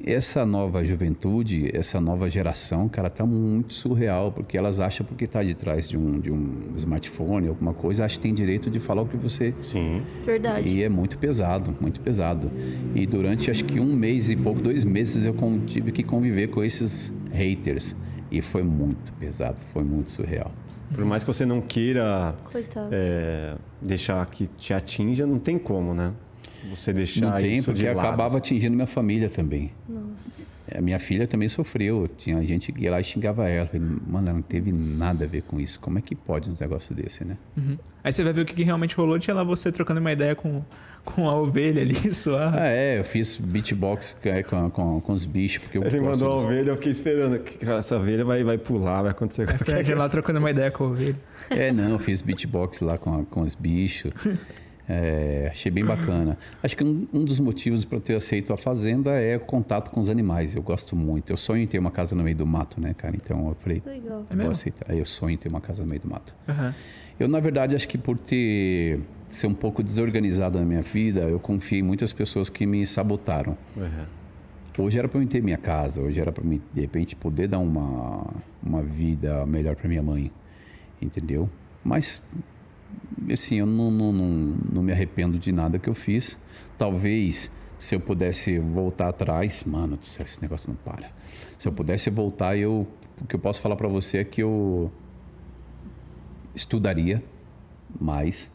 essa 0.02 0.46
nova 0.46 0.82
juventude, 0.86 1.70
essa 1.76 2.00
nova 2.00 2.30
geração, 2.30 2.88
cara, 2.88 3.10
tá 3.10 3.26
muito 3.26 3.74
surreal, 3.74 4.32
porque 4.32 4.58
elas 4.58 4.80
acham 4.80 5.06
porque 5.06 5.28
tá 5.28 5.44
de 5.44 5.54
trás 5.54 5.90
de 5.90 5.98
um, 5.98 6.22
de 6.22 6.32
um 6.32 6.74
smartphone, 6.78 7.50
alguma 7.50 7.74
coisa, 7.74 8.06
acha 8.06 8.16
que 8.16 8.22
tem 8.22 8.34
direito 8.34 8.70
de 8.70 8.80
falar 8.80 9.02
o 9.02 9.08
que 9.08 9.18
você 9.18 9.54
Sim. 9.62 10.04
verdade. 10.26 10.70
e 10.70 10.82
é 10.82 10.88
muito 10.88 11.18
pesado, 11.18 11.76
muito 11.82 12.00
pesado. 12.00 12.50
E 12.96 13.06
durante 13.06 13.52
acho 13.52 13.66
que 13.66 13.78
um 13.78 13.94
mês 13.94 14.30
e 14.30 14.38
pouco, 14.38 14.62
dois 14.62 14.86
meses, 14.86 15.26
eu 15.26 15.36
tive 15.66 15.92
que 15.92 16.02
conviver 16.02 16.48
com 16.48 16.64
esses 16.64 17.12
haters. 17.34 17.94
E 18.32 18.42
foi 18.42 18.64
muito 18.64 19.12
pesado, 19.14 19.60
foi 19.60 19.84
muito 19.84 20.12
surreal. 20.12 20.52
Por 20.96 21.06
mais 21.06 21.24
que 21.24 21.28
você 21.28 21.46
não 21.46 21.62
queira 21.62 22.36
é, 22.92 23.56
deixar 23.82 24.26
que 24.28 24.48
te 24.48 24.74
atinja, 24.74 25.26
não 25.26 25.40
tem 25.40 25.58
como, 25.58 25.94
né? 25.94 26.14
Você 26.70 26.92
deixar 26.92 27.32
Não 27.32 27.38
tem, 27.38 27.58
isso 27.58 27.66
porque 27.66 27.84
de 27.84 27.94
lado. 27.94 28.00
acabava 28.08 28.38
atingindo 28.38 28.76
minha 28.76 28.88
família 28.88 29.30
também. 29.30 29.72
A 30.74 30.82
minha 30.82 30.98
filha 30.98 31.28
também 31.28 31.48
sofreu. 31.48 32.10
Tinha 32.18 32.44
gente 32.44 32.72
que 32.72 32.84
ia 32.84 32.92
lá 32.92 33.00
e 33.00 33.04
xingava 33.04 33.48
ela. 33.48 33.70
Mano, 34.08 34.30
ela 34.30 34.34
não 34.34 34.42
teve 34.42 34.72
nada 34.72 35.26
a 35.26 35.28
ver 35.28 35.44
com 35.44 35.60
isso. 35.60 35.80
Como 35.80 36.00
é 36.00 36.02
que 36.02 36.16
pode 36.16 36.50
um 36.50 36.54
negócio 36.60 36.96
desse, 36.96 37.24
né? 37.24 37.38
Uhum. 37.56 37.78
Aí 38.04 38.12
você 38.12 38.24
vai 38.24 38.34
ver 38.34 38.42
o 38.42 38.46
que 38.46 38.64
realmente 38.64 38.96
rolou. 38.96 39.20
Tinha 39.20 39.34
lá 39.36 39.44
você 39.44 39.72
trocando 39.72 40.00
uma 40.00 40.12
ideia 40.12 40.36
com, 40.36 40.64
com 41.04 41.30
a 41.30 41.36
ovelha 41.36 41.82
ali, 41.82 41.96
suave. 42.14 42.58
Ah, 42.60 42.68
é, 42.68 43.00
eu 43.00 43.04
fiz 43.04 43.36
beatbox 43.36 44.18
é, 44.24 44.42
com, 44.42 44.70
com, 44.72 45.02
com 45.02 45.14
os 45.14 45.26
bichos. 45.26 45.64
Porque 45.64 45.78
eu 45.78 45.84
Ele 45.84 46.02
mandou 46.02 46.32
a 46.32 46.36
ovelha, 46.38 46.72
eu 46.72 46.76
fiquei 46.76 46.92
esperando 46.92 47.40
que 47.40 47.64
essa 47.64 47.98
ovelha 47.98 48.26
vai, 48.26 48.44
vai 48.44 48.58
pular, 48.58 49.04
vai 49.04 49.12
acontecer 49.12 49.44
Aí 49.44 49.48
qualquer 49.48 49.66
Fred 49.66 49.94
lá 49.94 50.10
trocando 50.10 50.40
uma 50.40 50.50
ideia 50.50 50.72
com 50.72 50.86
a 50.86 50.88
ovelha. 50.88 51.16
É, 51.50 51.72
não, 51.72 51.90
eu 51.92 52.00
fiz 52.00 52.22
beatbox 52.22 52.82
lá 52.82 52.98
com, 52.98 53.24
com 53.26 53.42
os 53.42 53.54
bichos. 53.54 54.12
É, 54.88 55.50
achei 55.52 55.72
bem 55.72 55.84
bacana. 55.84 56.38
Acho 56.62 56.78
que 56.78 56.84
um, 56.84 57.08
um 57.12 57.24
dos 57.24 57.40
motivos 57.40 57.84
para 57.86 57.98
eu 57.98 58.02
ter 58.02 58.16
aceito 58.16 58.54
a 58.54 58.58
fazenda 58.58 59.12
é 59.12 59.38
o 59.38 59.40
contato 59.40 59.90
com 59.90 60.00
os 60.00 60.10
animais. 60.10 60.56
Eu 60.56 60.62
gosto 60.62 60.96
muito. 60.96 61.32
Eu 61.32 61.38
sonho 61.38 61.64
em 61.64 61.68
ter 61.68 61.80
uma 61.80 61.92
casa 61.92 62.16
no 62.16 62.24
meio 62.24 62.36
do 62.36 62.46
mato, 62.46 62.80
né, 62.80 62.94
cara? 62.94 63.16
Então 63.16 63.50
eu 63.50 63.56
falei, 63.56 63.82
Legal. 63.86 64.26
É 64.30 64.36
vou 64.36 64.52
aceitar. 64.52 64.96
Eu 64.96 65.06
sonho 65.06 65.34
em 65.34 65.38
ter 65.38 65.50
uma 65.50 65.62
casa 65.62 65.82
no 65.82 65.90
meio 65.90 66.02
do 66.02 66.10
mato. 66.10 66.36
Aham. 66.48 66.74
Eu, 67.20 67.28
na 67.28 67.40
verdade, 67.40 67.76
acho 67.76 67.88
que 67.88 67.98
por 67.98 68.18
ter 68.18 69.00
ser 69.30 69.48
um 69.48 69.54
pouco 69.54 69.82
desorganizado 69.82 70.60
na 70.60 70.66
minha 70.66 70.82
vida, 70.82 71.22
eu 71.22 71.40
confiei 71.40 71.82
em 71.82 71.84
muitas 71.84 72.14
pessoas 72.14 72.50
que 72.50 72.66
me 72.66 72.86
sabotaram. 72.86 73.58
Uhum. 73.76 74.06
Hoje 74.78 75.00
era 75.00 75.08
para 75.08 75.22
eu 75.22 75.28
ter 75.28 75.42
minha 75.42 75.58
casa, 75.58 76.02
hoje 76.02 76.20
era 76.20 76.32
para 76.32 76.44
mim, 76.44 76.62
de 76.74 76.82
repente, 76.82 77.16
poder 77.16 77.48
dar 77.48 77.60
uma, 77.60 78.28
uma 78.62 78.84
vida 78.84 79.46
melhor 79.46 79.76
para 79.76 79.88
minha 79.88 80.04
mãe, 80.04 80.32
entendeu? 81.02 81.50
Mas, 81.84 82.22
assim, 83.32 83.56
eu 83.56 83.66
não, 83.66 83.92
não, 83.92 84.12
não, 84.12 84.56
não 84.74 84.84
me 84.84 84.92
arrependo 84.92 85.38
de 85.38 85.52
nada 85.52 85.80
que 85.80 85.90
eu 85.90 85.94
fiz. 85.94 86.38
Talvez, 86.78 87.52
se 87.78 87.96
eu 87.96 88.00
pudesse 88.00 88.60
voltar 88.60 89.10
atrás, 89.10 89.64
mano, 89.64 89.98
esse 90.02 90.42
negócio 90.42 90.70
não 90.70 90.76
para. 90.76 91.12
Se 91.58 91.68
eu 91.68 91.72
pudesse 91.72 92.10
voltar, 92.10 92.58
eu, 92.58 92.88
o 93.22 93.26
que 93.26 93.36
eu 93.36 93.40
posso 93.40 93.62
falar 93.62 93.76
para 93.76 93.88
você 93.88 94.20
é 94.20 94.24
que 94.24 94.42
eu 94.42 94.92
estudaria 96.54 97.24
mais, 98.00 98.52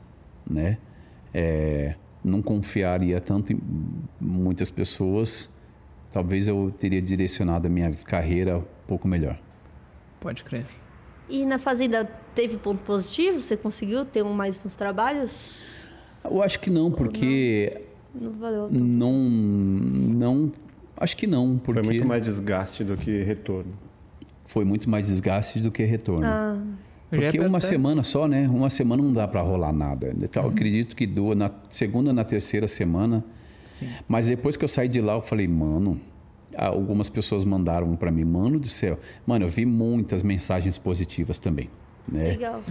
né? 0.49 0.79
É, 1.33 1.95
não 2.25 2.43
confiaria 2.43 3.21
tanto 3.21 3.53
em 3.53 3.61
muitas 4.21 4.71
pessoas. 4.71 5.49
Talvez 6.11 6.49
eu 6.49 6.75
teria 6.77 7.01
direcionado 7.01 7.67
a 7.67 7.71
minha 7.71 7.91
carreira 7.91 8.59
um 8.59 8.65
pouco 8.87 9.07
melhor. 9.07 9.39
Pode 10.19 10.43
crer. 10.45 10.67
E 11.31 11.47
na 11.47 11.59
fazenda 11.59 12.05
teve 12.35 12.57
ponto 12.59 12.82
positivo? 12.82 13.40
Você 13.40 13.57
conseguiu 13.57 14.05
ter 14.05 14.23
um 14.24 14.32
mais 14.32 14.62
nos 14.65 14.74
trabalhos? 14.77 15.77
Eu 16.24 16.43
acho 16.43 16.59
que 16.61 16.69
não, 16.70 16.90
porque 16.90 17.82
Não 18.15 18.32
valeu. 18.32 18.69
tanto. 18.69 18.78
não, 18.82 19.12
não, 19.15 20.52
acho 20.97 21.16
que 21.16 21.27
não, 21.27 21.57
porque 21.59 21.81
Foi 21.82 21.93
muito 21.93 22.07
mais 22.07 22.24
desgaste 22.24 22.85
do 22.85 22.97
que 22.97 23.23
retorno. 23.23 23.73
foi 24.47 24.65
muito 24.65 24.90
mais 24.90 25.07
desgaste 25.07 25.61
do 25.61 25.70
que 25.70 25.85
retorno. 25.85 26.27
Ah, 26.27 26.59
Porque 27.09 27.39
uma 27.40 27.59
até- 27.59 27.66
semana 27.69 28.02
só, 28.05 28.27
né? 28.28 28.48
Uma 28.48 28.69
semana 28.70 29.02
não 29.02 29.12
dá 29.12 29.27
para 29.27 29.40
rolar 29.40 29.73
nada. 29.73 30.12
Então, 30.20 30.43
eu 30.44 30.51
acredito 30.51 30.94
que 30.97 31.07
duas, 31.07 31.36
na 31.39 31.51
segunda, 31.69 32.12
na 32.12 32.24
terceira 32.24 32.66
semana. 32.69 33.24
Sim. 33.65 33.89
Mas 34.09 34.27
depois 34.27 34.57
que 34.57 34.65
eu 34.65 34.69
saí 34.69 34.89
de 34.89 35.01
lá, 35.01 35.15
eu 35.15 35.20
falei, 35.20 35.47
mano. 35.48 36.01
Algumas 36.56 37.09
pessoas 37.09 37.44
mandaram 37.44 37.94
para 37.97 38.10
mim, 38.10 38.24
mano 38.24 38.59
do 38.59 38.68
céu. 38.68 38.98
Mano, 39.27 39.44
eu 39.44 39.48
vi 39.48 39.64
muitas 39.64 40.22
mensagens 40.22 40.77
positivas 40.78 41.39
também, 41.39 41.70
né? 42.10 42.28
legal. 42.28 42.62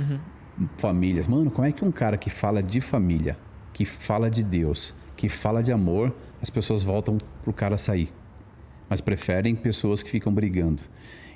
Famílias. 0.77 1.27
Mano, 1.27 1.49
como 1.49 1.67
é 1.67 1.71
que 1.71 1.85
um 1.85 1.91
cara 1.91 2.17
que 2.17 2.29
fala 2.29 2.61
de 2.61 2.81
família, 2.81 3.37
que 3.71 3.85
fala 3.85 4.29
de 4.29 4.43
Deus, 4.43 4.93
que 5.15 5.29
fala 5.29 5.63
de 5.63 5.71
amor, 5.71 6.13
as 6.41 6.49
pessoas 6.49 6.83
voltam 6.83 7.17
pro 7.43 7.53
cara 7.53 7.77
sair? 7.77 8.11
Mas 8.89 8.99
preferem 8.99 9.55
pessoas 9.55 10.03
que 10.03 10.09
ficam 10.09 10.33
brigando. 10.33 10.83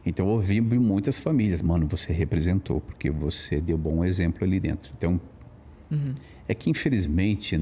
Então 0.06 0.28
eu 0.28 0.34
ouvi 0.34 0.60
muitas 0.60 1.18
famílias, 1.18 1.62
mano, 1.62 1.88
você 1.88 2.12
representou, 2.12 2.82
porque 2.82 3.10
você 3.10 3.62
deu 3.62 3.78
bom 3.78 4.04
exemplo 4.04 4.44
ali 4.44 4.60
dentro. 4.60 4.92
Então, 4.98 5.20
é 6.48 6.54
que 6.54 6.70
infelizmente, 6.70 7.60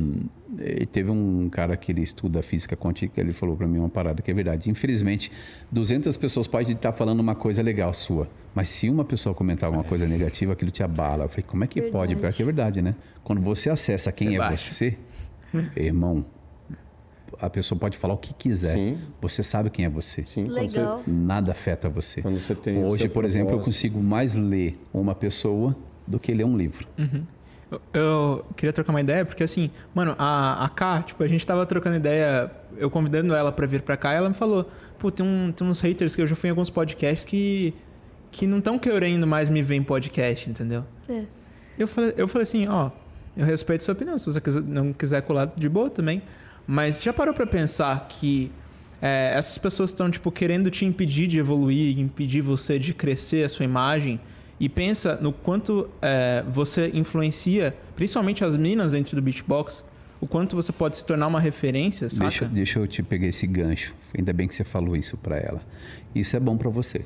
eh, 0.60 0.86
teve 0.92 1.12
um 1.12 1.48
cara 1.50 1.78
que 1.78 1.92
ele 1.92 2.02
estuda 2.02 2.42
física 2.42 2.76
quântica, 2.76 3.22
ele 3.22 3.32
falou 3.32 3.56
para 3.56 3.68
mim 3.68 3.78
uma 3.80 3.90
parada 3.90 4.22
que 4.22 4.32
é 4.32 4.34
verdade. 4.34 4.70
Infelizmente, 4.70 5.32
200 5.72 6.18
pessoas 6.18 6.48
podem 6.48 6.74
estar 6.74 6.92
falando 6.92 7.20
uma 7.20 7.36
coisa 7.36 7.62
legal 7.62 7.94
sua, 7.94 8.28
mas 8.56 8.70
se 8.70 8.90
uma 8.90 9.06
pessoa 9.06 9.36
comentar 9.36 9.68
alguma 9.68 9.84
coisa 9.84 10.08
negativa, 10.08 10.54
aquilo 10.54 10.72
te 10.72 10.82
abala. 10.84 11.26
Eu 11.26 11.30
falei, 11.30 11.44
como 11.48 11.64
é 11.64 11.68
que 11.68 11.82
pode? 11.82 12.16
Verdade. 12.16 12.22
Pior 12.22 12.34
que 12.34 12.42
é 12.42 12.46
verdade, 12.46 12.82
né? 12.82 12.96
Quando 13.24 13.42
você 13.42 13.70
acessa 13.70 14.12
quem 14.12 14.30
Você 14.30 14.36
é 14.36 14.38
baixa. 14.40 14.58
você, 14.58 14.98
irmão, 15.76 16.26
a 17.40 17.50
pessoa 17.50 17.78
pode 17.78 17.98
falar 17.98 18.14
o 18.14 18.18
que 18.18 18.34
quiser. 18.34 18.74
Sim. 18.74 18.98
Você 19.22 19.42
sabe 19.44 19.70
quem 19.70 19.86
é 19.86 19.90
você. 19.90 20.24
Sim, 20.26 20.46
Legal. 20.46 21.02
Nada 21.08 21.52
afeta 21.52 21.90
você. 21.90 22.22
Quando 22.22 22.40
você 22.40 22.54
tem 22.56 22.84
Hoje, 22.84 23.10
por 23.10 23.26
exemplo, 23.26 23.50
eu 23.54 23.58
propósito. 23.58 23.66
consigo 23.66 24.02
mais 24.04 24.36
ler 24.36 24.74
uma 24.94 25.16
pessoa 25.16 25.76
do 26.06 26.20
que 26.20 26.34
ler 26.34 26.44
um 26.46 26.56
livro. 26.58 26.88
Eu, 26.98 27.08
eu 27.94 28.46
queria 28.56 28.74
trocar 28.74 28.92
uma 28.92 29.02
ideia, 29.02 29.24
porque 29.26 29.44
assim, 29.44 29.70
mano, 29.94 30.16
a, 30.18 30.66
a 30.66 30.70
K, 30.70 31.04
tipo, 31.04 31.24
a 31.24 31.28
gente 31.28 31.46
tava 31.46 31.66
trocando 31.66 31.96
ideia, 31.96 32.52
eu 32.78 32.90
convidando 32.90 33.34
ela 33.34 33.52
pra 33.52 33.66
vir 33.66 33.82
pra 33.82 33.96
cá, 33.96 34.14
e 34.14 34.18
ela 34.18 34.30
me 34.30 34.36
falou, 34.36 34.70
pô, 35.00 35.10
tem, 35.12 35.26
um, 35.26 35.52
tem 35.52 35.66
uns 35.68 35.80
haters 35.82 36.16
que 36.16 36.22
eu 36.22 36.28
já 36.28 36.36
fui 36.36 36.48
em 36.48 36.52
alguns 36.52 36.70
podcasts 36.70 37.24
que, 37.24 37.74
que 38.32 38.46
não 38.46 38.58
estão 38.58 38.78
querendo 38.78 39.26
mais 39.26 39.50
me 39.50 39.62
ver 39.62 39.76
em 39.76 39.84
podcast, 39.84 40.50
entendeu? 40.50 40.84
É. 41.10 41.24
Eu 41.78 41.88
falei, 41.88 42.14
eu 42.18 42.28
falei 42.28 42.44
assim, 42.44 42.68
ó, 42.68 42.92
eu 43.38 43.46
respeito 43.46 43.84
sua 43.84 43.94
opinião, 43.94 44.18
se 44.18 44.26
você 44.26 44.42
quiser- 44.42 44.64
não 44.64 44.92
quiser 44.92 45.22
colar 45.22 45.52
de 45.56 45.70
boa 45.70 45.90
também, 45.90 46.22
mas 46.68 47.02
já 47.02 47.14
parou 47.14 47.34
pra 47.34 47.48
pensar 47.48 48.08
que 48.10 48.52
é, 49.02 49.32
essas 49.36 49.58
pessoas 49.58 49.90
estão, 49.92 50.12
tipo, 50.12 50.32
querendo 50.32 50.70
te 50.70 50.86
impedir 50.86 51.26
de 51.28 51.40
evoluir, 51.40 51.98
impedir 52.00 52.42
você 52.42 52.78
de 52.78 52.94
crescer 52.94 53.44
a 53.46 53.50
sua 53.50 53.66
imagem, 53.66 54.20
e 54.62 54.70
pensa 54.70 55.18
no 55.20 55.34
quanto 55.34 55.90
é, 56.04 56.46
você 56.48 56.92
influencia, 56.94 57.76
principalmente 57.96 58.44
as 58.44 58.56
meninas 58.56 58.92
dentro 58.92 59.16
do 59.16 59.22
beatbox, 59.22 59.84
o 60.22 60.28
quanto 60.28 60.56
você 60.56 60.72
pode 60.72 60.96
se 60.96 61.04
tornar 61.04 61.26
uma 61.26 61.40
referência, 61.40 62.08
saca? 62.12 62.26
Deixa, 62.26 62.46
deixa 62.46 62.80
eu 62.80 62.86
te 62.86 63.02
pegar 63.02 63.26
esse 63.26 63.48
gancho. 63.48 63.96
Ainda 64.16 64.32
bem 64.32 64.48
que 64.48 64.54
você 64.54 64.64
falou 64.64 64.96
isso 64.96 65.18
para 65.18 65.36
ela. 65.36 65.64
Isso 66.14 66.38
é 66.38 66.40
bom 66.40 66.58
para 66.58 66.70
você. 66.70 67.04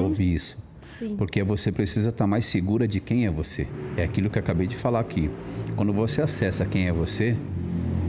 Ouvir 0.00 0.34
isso. 0.34 0.58
Sim. 0.80 1.14
Porque 1.16 1.44
você 1.44 1.70
precisa 1.70 2.08
estar 2.08 2.26
mais 2.26 2.44
segura 2.46 2.88
de 2.88 2.98
quem 2.98 3.24
é 3.24 3.30
você. 3.30 3.68
É 3.96 4.02
aquilo 4.02 4.28
que 4.28 4.38
eu 4.38 4.42
acabei 4.42 4.66
de 4.66 4.74
falar 4.74 4.98
aqui. 4.98 5.30
Quando 5.76 5.92
você 5.92 6.20
acessa 6.22 6.66
quem 6.66 6.88
é 6.88 6.92
você, 6.92 7.36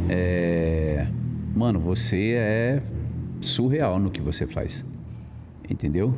é... 0.09 1.05
mano, 1.55 1.79
você 1.79 2.33
é 2.35 2.81
surreal 3.41 3.99
no 3.99 4.09
que 4.09 4.21
você 4.21 4.47
faz. 4.47 4.83
Entendeu? 5.69 6.17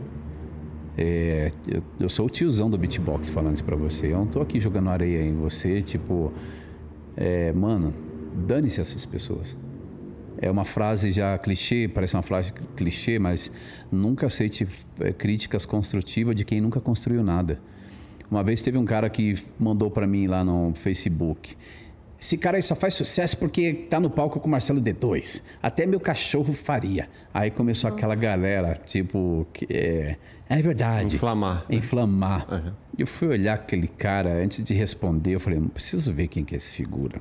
É, 0.98 1.52
eu, 1.68 1.84
eu 1.99 2.10
sou 2.10 2.28
o 2.28 2.30
tiozão 2.30 2.70
do 2.70 2.78
beatbox 2.78 3.30
falando 3.30 3.56
isso 3.56 3.64
pra 3.64 3.76
você. 3.76 4.07
Eu 4.07 4.20
não 4.20 4.28
tô 4.28 4.41
aqui 4.41 4.60
jogando 4.60 4.90
areia 4.90 5.24
em 5.24 5.34
você, 5.34 5.82
tipo, 5.82 6.32
é, 7.15 7.52
mano, 7.52 7.94
dane-se 8.36 8.80
essas 8.80 9.06
pessoas. 9.06 9.57
É 10.38 10.52
uma 10.52 10.65
frase 10.65 11.11
já 11.11 11.38
clichê, 11.38 11.88
parece 11.88 12.15
uma 12.15 12.24
frase 12.24 12.52
clichê, 12.76 13.18
mas 13.18 13.52
nunca 13.91 14.26
aceite 14.26 14.68
é, 14.99 15.11
críticas 15.11 15.65
construtivas 15.65 16.36
de 16.36 16.44
quem 16.44 16.60
nunca 16.60 16.80
construiu 16.80 17.24
nada. 17.24 17.60
Uma 18.30 18.44
vez 18.44 18.61
teve 18.61 18.78
um 18.78 18.86
cara 18.86 19.10
que 19.10 19.36
mandou 19.60 19.91
para 19.91 20.07
mim 20.07 20.28
lá 20.28 20.44
no 20.44 20.74
Facebook: 20.74 21.56
Esse 22.24 22.38
cara 22.38 22.58
aí 22.58 22.62
só 22.62 22.74
faz 22.74 22.94
sucesso 22.94 23.38
porque 23.38 23.86
tá 23.90 24.00
no 24.00 24.10
palco 24.10 24.40
com 24.40 24.48
o 24.48 24.50
Marcelo 24.50 24.82
D2. 24.82 25.44
Até 25.62 25.86
meu 25.86 26.00
cachorro 26.00 26.54
faria. 26.54 27.10
Aí 27.34 27.52
começou 27.52 27.90
aquela 27.90 28.16
galera, 28.16 28.80
tipo, 28.86 29.45
que 29.52 29.68
é, 29.70 30.16
é 30.48 30.62
verdade. 30.62 31.18
Inflamar. 31.18 31.66
Inflamar. 31.70 32.48
Uhum. 32.50 32.72
Eu 32.98 33.06
fui 33.06 33.28
olhar 33.28 33.56
aquele 33.56 33.90
cara, 33.90 34.41
antes 34.41 34.64
de 34.64 34.74
responder, 34.74 35.36
eu 35.36 35.40
falei, 35.41 35.60
não 35.60 35.68
preciso 35.68 36.14
ver 36.14 36.30
quem 36.30 36.45
que 36.45 36.56
é 36.56 36.58
esse 36.58 36.74
figura, 36.74 37.20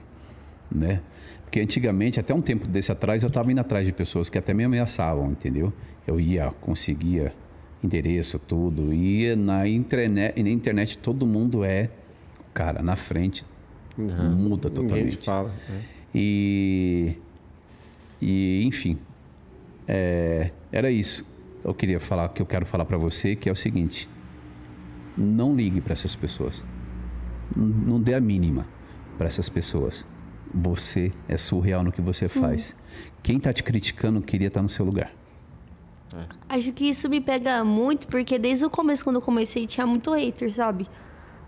né? 0.70 1.00
Porque 1.42 1.58
antigamente, 1.58 2.20
até 2.20 2.32
um 2.32 2.40
tempo 2.40 2.68
desse 2.68 2.92
atrás, 2.92 3.24
eu 3.24 3.26
estava 3.26 3.50
indo 3.50 3.60
atrás 3.60 3.84
de 3.84 3.92
pessoas 3.92 4.30
que 4.30 4.38
até 4.38 4.54
me 4.54 4.62
ameaçavam, 4.62 5.32
entendeu? 5.32 5.72
Eu 6.06 6.20
ia, 6.20 6.52
conseguia 6.60 7.34
endereço, 7.82 8.38
tudo. 8.38 8.94
E 8.94 9.34
na 9.34 9.66
internet, 9.66 10.38
e 10.38 10.44
na 10.44 10.50
internet 10.50 10.96
todo 10.96 11.26
mundo 11.26 11.64
é, 11.64 11.90
cara, 12.54 12.80
na 12.82 12.94
frente, 12.94 13.44
Uhum. 13.96 14.30
muda 14.34 14.70
totalmente. 14.70 15.16
te 15.16 15.24
fala. 15.24 15.48
né? 15.68 15.82
E, 16.14 17.16
e 18.20 18.64
enfim, 18.64 18.98
é, 19.86 20.50
era 20.70 20.90
isso. 20.90 21.26
Eu 21.64 21.74
queria 21.74 22.00
falar 22.00 22.28
que 22.30 22.42
eu 22.42 22.46
quero 22.46 22.66
falar 22.66 22.84
para 22.84 22.96
você 22.96 23.36
que 23.36 23.48
é 23.48 23.52
o 23.52 23.56
seguinte: 23.56 24.08
não 25.16 25.54
ligue 25.54 25.80
para 25.80 25.92
essas 25.92 26.14
pessoas. 26.14 26.64
Não, 27.54 28.00
dê 28.00 28.14
a 28.14 28.20
mínima 28.20 28.66
para 29.18 29.26
essas 29.26 29.48
pessoas. 29.48 30.06
Você 30.54 31.12
é 31.28 31.36
surreal 31.36 31.82
no 31.82 31.92
que 31.92 32.00
você 32.00 32.28
faz. 32.28 32.74
Quem 33.22 33.38
tá 33.38 33.52
te 33.52 33.62
criticando 33.62 34.20
queria 34.20 34.48
estar 34.48 34.62
no 34.62 34.68
seu 34.68 34.84
lugar. 34.84 35.12
Acho 36.48 36.72
que 36.72 36.84
isso 36.84 37.08
me 37.08 37.20
pega 37.20 37.64
muito, 37.64 38.06
porque 38.06 38.38
desde 38.38 38.64
o 38.64 38.70
começo, 38.70 39.02
quando 39.02 39.16
eu 39.16 39.22
comecei, 39.22 39.66
tinha 39.66 39.86
muito 39.86 40.12
hater, 40.12 40.52
sabe? 40.52 40.86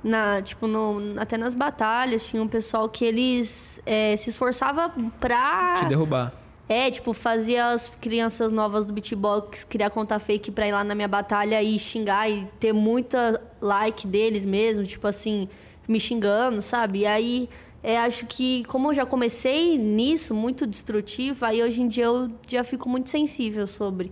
Na, 0.04 0.42
tipo, 0.42 0.66
no, 0.66 1.18
até 1.18 1.38
nas 1.38 1.54
batalhas, 1.54 2.26
tinha 2.26 2.42
um 2.42 2.46
pessoal 2.46 2.88
que 2.88 3.04
eles 3.04 3.80
é, 3.86 4.14
se 4.16 4.28
esforçava 4.28 4.92
pra. 5.18 5.74
Te 5.78 5.86
derrubar. 5.86 6.30
É, 6.68 6.90
tipo, 6.90 7.12
fazia 7.12 7.72
as 7.72 7.88
crianças 8.00 8.50
novas 8.50 8.86
do 8.86 8.92
beatbox 8.92 9.64
criar 9.64 9.90
conta 9.90 10.18
fake 10.18 10.50
pra 10.50 10.66
ir 10.66 10.72
lá 10.72 10.82
na 10.82 10.94
minha 10.94 11.08
batalha 11.08 11.62
e 11.62 11.78
xingar 11.78 12.30
e 12.30 12.46
ter 12.58 12.72
muita 12.72 13.40
like 13.60 14.06
deles 14.06 14.46
mesmo, 14.46 14.84
tipo 14.84 15.06
assim, 15.06 15.48
me 15.86 16.00
xingando, 16.00 16.62
sabe? 16.62 17.00
E 17.00 17.06
aí, 17.06 17.48
é, 17.82 17.98
acho 17.98 18.24
que 18.24 18.64
como 18.64 18.90
eu 18.90 18.94
já 18.94 19.04
comecei 19.04 19.76
nisso, 19.76 20.34
muito 20.34 20.66
destrutivo, 20.66 21.44
aí 21.44 21.62
hoje 21.62 21.82
em 21.82 21.88
dia 21.88 22.04
eu 22.04 22.30
já 22.48 22.64
fico 22.64 22.88
muito 22.88 23.10
sensível 23.10 23.66
sobre. 23.66 24.10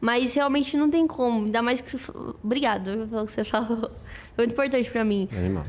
Mas 0.00 0.34
realmente 0.34 0.76
não 0.76 0.90
tem 0.90 1.06
como, 1.06 1.46
ainda 1.46 1.62
mais 1.62 1.80
que. 1.80 1.96
Obrigado 2.42 3.06
pelo 3.08 3.26
que 3.26 3.32
você 3.32 3.44
falou. 3.44 3.90
Foi 4.34 4.44
muito 4.46 4.52
importante 4.52 4.90
pra 4.90 5.04
mim. 5.04 5.28
Animal. 5.36 5.64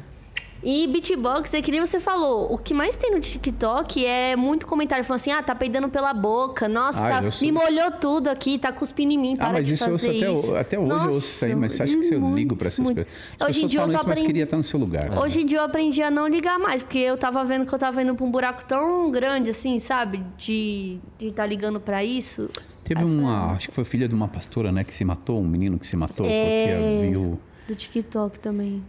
E 0.67 0.87
beatbox, 0.87 1.53
é 1.53 1.61
que 1.61 1.69
nem 1.69 1.79
você 1.79 1.99
falou, 1.99 2.51
o 2.51 2.57
que 2.57 2.73
mais 2.73 2.97
tem 2.97 3.11
no 3.11 3.19
TikTok 3.19 4.03
é 4.03 4.35
muito 4.35 4.65
comentário 4.65 5.05
falando 5.05 5.19
assim: 5.19 5.31
ah, 5.31 5.43
tá 5.43 5.53
peidando 5.53 5.89
pela 5.89 6.11
boca, 6.11 6.67
nossa, 6.67 7.05
Ah, 7.07 7.21
tá- 7.21 7.31
sou- 7.31 7.45
me 7.45 7.51
molhou 7.51 7.91
tudo 7.91 8.29
aqui, 8.29 8.57
tá 8.57 8.71
cuspindo 8.71 9.13
em 9.13 9.17
mim, 9.19 9.35
para 9.35 9.49
Ah, 9.49 9.53
mas 9.53 9.69
isso 9.69 9.85
eu 9.85 9.91
ouço 9.93 10.07
até, 10.09 10.17
isso. 10.17 10.51
o- 10.53 10.57
até 10.57 10.79
hoje, 10.79 10.89
eu 11.05 11.13
ouço 11.13 11.17
isso 11.19 11.45
aí, 11.45 11.53
mas 11.55 11.73
você 11.73 11.83
acha 11.83 11.95
que 11.97 12.03
se 12.03 12.13
eu 12.15 12.19
Nossa, 12.19 12.35
ligo 12.35 12.55
para 12.55 12.67
essas 12.67 12.79
muito, 12.79 12.95
pessoas? 12.97 13.17
As 13.39 13.47
Hoje 13.49 13.63
em 13.63 13.67
dia 13.67 13.79
eu 13.79 13.83
isso, 13.83 13.91
mas 13.93 14.01
aprendendo. 14.01 14.25
queria 14.25 14.43
estar 14.43 14.57
no 14.57 14.63
seu 14.63 14.79
lugar. 14.79 15.17
Hoje 15.19 15.41
em 15.41 15.45
dia 15.45 15.59
eu 15.59 15.63
aprendi 15.65 16.01
a 16.01 16.09
não 16.09 16.27
ligar 16.27 16.57
mais, 16.57 16.81
porque 16.81 16.97
eu 16.97 17.15
tava 17.15 17.43
vendo 17.45 17.67
que 17.67 17.75
eu 17.75 17.77
tava 17.77 18.01
indo 18.01 18.15
pra 18.15 18.25
um 18.25 18.31
buraco 18.31 18.65
tão 18.65 19.11
grande, 19.11 19.51
assim, 19.51 19.77
sabe? 19.77 20.23
De 20.35 20.97
estar 21.19 21.43
tá 21.43 21.45
ligando 21.45 21.79
pra 21.79 22.03
isso. 22.03 22.49
Teve 22.83 23.03
uma, 23.03 23.51
acho 23.51 23.69
que 23.69 23.73
foi 23.75 23.83
filha 23.83 24.07
de 24.07 24.15
uma 24.15 24.27
pastora, 24.27 24.71
né, 24.71 24.83
que 24.83 24.95
se 24.95 25.05
matou, 25.05 25.39
um 25.39 25.47
menino 25.47 25.77
que 25.77 25.85
se 25.85 25.95
matou, 25.95 26.25
É. 26.27 26.75
porque 26.75 27.07
viu... 27.11 27.39
Do 27.67 27.75
TikTok 27.75 28.39
também. 28.39 28.83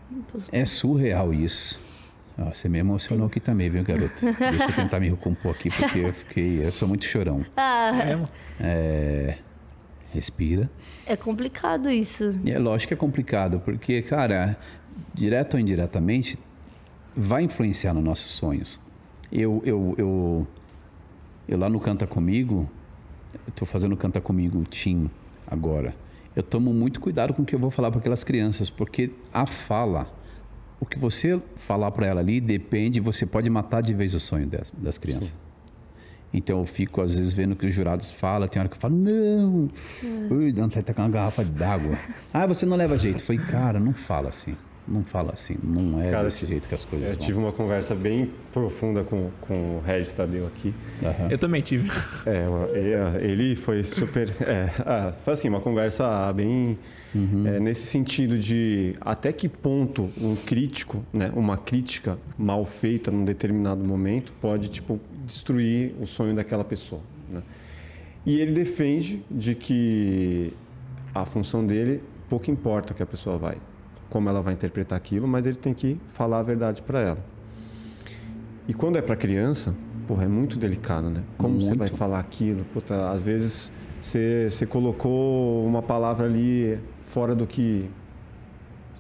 É 0.53 0.65
surreal 0.65 1.33
isso. 1.33 1.79
Ó, 2.39 2.53
você 2.53 2.69
me 2.69 2.79
emocionou 2.79 3.27
aqui 3.29 3.41
também, 3.41 3.71
viu, 3.71 3.83
garoto? 3.83 4.15
Deixa 4.21 4.65
eu 4.65 4.75
tentar 4.75 5.01
me 5.01 5.09
recompor 5.09 5.53
aqui, 5.53 5.71
porque 5.71 6.01
eu 6.01 6.13
fiquei. 6.13 6.63
Eu 6.65 6.71
sou 6.71 6.87
muito 6.87 7.05
chorão. 7.05 7.45
Ah, 7.57 7.93
É, 8.61 9.39
respira. 10.13 10.71
é 11.07 11.17
complicado 11.17 11.91
isso. 11.91 12.39
E 12.45 12.51
é 12.51 12.59
lógico 12.59 12.89
que 12.89 12.95
é 12.95 12.97
complicado, 12.97 13.61
porque, 13.61 14.03
cara, 14.03 14.59
direto 15.15 15.55
ou 15.55 15.61
indiretamente, 15.61 16.39
vai 17.17 17.43
influenciar 17.43 17.95
nos 17.95 18.05
nossos 18.05 18.31
sonhos. 18.33 18.79
Eu, 19.33 19.63
eu, 19.65 19.95
eu, 19.97 20.47
eu 21.49 21.59
lá 21.59 21.71
no 21.71 21.81
Canta 21.81 22.07
Comigo, 22.07 22.71
estou 23.49 23.67
fazendo 23.67 23.97
Canta 23.97 24.21
Comigo 24.21 24.63
Team 24.67 25.11
agora. 25.47 25.95
Eu 26.37 26.43
tomo 26.43 26.71
muito 26.75 27.01
cuidado 27.01 27.33
com 27.33 27.43
o 27.43 27.47
que 27.47 27.55
eu 27.55 27.59
vou 27.59 27.71
falar 27.71 27.91
para 27.91 27.99
aquelas 27.99 28.23
crianças, 28.23 28.69
porque 28.69 29.11
a 29.33 29.47
fala, 29.47 30.07
o 30.79 30.85
que 30.85 30.99
você 30.99 31.41
falar 31.55 31.91
para 31.91 32.07
ela 32.07 32.21
ali 32.21 32.43
depende, 32.43 33.01
você 33.01 33.25
pode 33.25 33.49
matar 33.49 33.81
de 33.81 33.95
vez 33.95 34.15
o 34.15 34.21
sonho 34.21 34.47
das, 34.47 34.71
das 34.71 34.99
crianças. 34.99 35.35
Então 36.35 36.59
eu 36.59 36.67
fico 36.67 37.01
às 37.01 37.17
vezes 37.17 37.33
vendo 37.33 37.53
o 37.53 37.57
que 37.57 37.67
os 37.67 37.75
jurados 37.75 38.11
falam, 38.11 38.47
tem 38.47 38.61
hora 38.61 38.69
que 38.69 38.77
eu 38.77 38.81
falo, 38.81 38.95
não, 38.95 39.67
ui, 40.31 40.53
dá 40.53 40.63
vontade 40.63 40.81
de 40.81 40.85
tacar 40.85 41.07
uma 41.07 41.11
garrafa 41.11 41.43
d'água. 41.43 41.99
Ah, 42.35 42.47
você 42.47 42.67
não 42.67 42.77
leva 42.77 42.99
jeito. 42.99 43.21
Eu 43.21 43.25
falei, 43.25 43.41
cara, 43.47 43.81
não 43.81 43.95
fala 43.95 44.29
assim. 44.29 44.55
Não 44.89 45.03
fala 45.05 45.33
assim. 45.33 45.57
Não 45.63 46.01
é 46.01 46.11
Cara, 46.11 46.25
desse 46.25 46.47
jeito 46.47 46.69
que 46.69 46.75
as 46.75 46.85
coisas 46.85 47.11
Eu 47.11 47.17
vão. 47.17 47.27
tive 47.27 47.39
uma 47.39 47.53
conversa 47.53 47.95
bem 47.95 48.31
profunda 48.53 49.03
com, 49.03 49.31
com 49.41 49.79
o 49.79 49.83
Regis 49.85 50.15
Tadeu 50.15 50.47
aqui. 50.47 50.73
Eu 51.29 51.39
também 51.39 51.61
tive. 51.61 51.91
É, 52.25 52.49
uma- 52.49 52.69
ele- 53.19 53.57
foi 53.57 53.83
super. 53.83 54.29
É, 54.41 54.71
ah, 54.87 55.13
foi 55.25 55.33
assim, 55.35 55.49
uma 55.49 55.61
conversa 55.61 56.33
bem. 56.33 56.79
é, 57.47 57.59
nesse 57.59 57.87
sentido 57.87 58.39
de 58.39 58.95
até 59.01 59.33
que 59.33 59.49
ponto 59.49 60.11
um 60.21 60.37
crítico, 60.37 61.03
né, 61.13 61.33
uma 61.35 61.57
crítica 61.57 62.19
mal 62.37 62.65
feita 62.67 63.11
num 63.11 63.25
determinado 63.25 63.83
momento 63.83 64.35
pode 64.41 64.69
tipo, 64.69 65.01
destruir 65.27 65.95
o 65.99 66.07
sonho 66.07 66.35
daquela 66.35 66.63
pessoa. 66.63 67.01
Né? 67.31 67.43
E 68.27 68.39
ele 68.39 68.53
defende 68.53 69.23
de 69.31 69.55
que 69.55 70.53
a 71.15 71.25
função 71.25 71.65
dele 71.67 72.03
pouco 72.29 72.51
importa 72.51 72.93
que 72.93 73.03
a 73.03 73.07
pessoa 73.07 73.39
vai, 73.39 73.57
como 74.11 74.29
ela 74.29 74.41
vai 74.41 74.55
interpretar 74.55 74.97
aquilo, 74.97 75.27
mas 75.27 75.47
ele 75.47 75.57
tem 75.57 75.75
que 75.75 75.99
falar 76.09 76.39
a 76.41 76.43
verdade 76.43 76.83
para 76.83 77.01
ela. 77.01 77.19
E 78.69 78.75
quando 78.75 78.97
é 78.97 79.03
para 79.03 79.15
criança, 79.17 79.75
porra, 80.07 80.25
é 80.25 80.29
muito 80.29 80.59
delicado, 80.59 81.09
né? 81.11 81.23
Como 81.39 81.61
você 81.61 81.67
Muito. 81.69 81.79
vai 81.79 81.89
falar 81.89 82.19
aquilo? 82.19 82.65
Puta, 82.65 83.11
às 83.11 83.23
vezes 83.23 83.73
você, 84.01 84.49
você 84.51 84.67
colocou 84.67 85.65
uma 85.67 85.83
palavra 85.83 86.27
ali 86.27 86.79
fora 87.01 87.35
do 87.35 87.47
que 87.47 87.89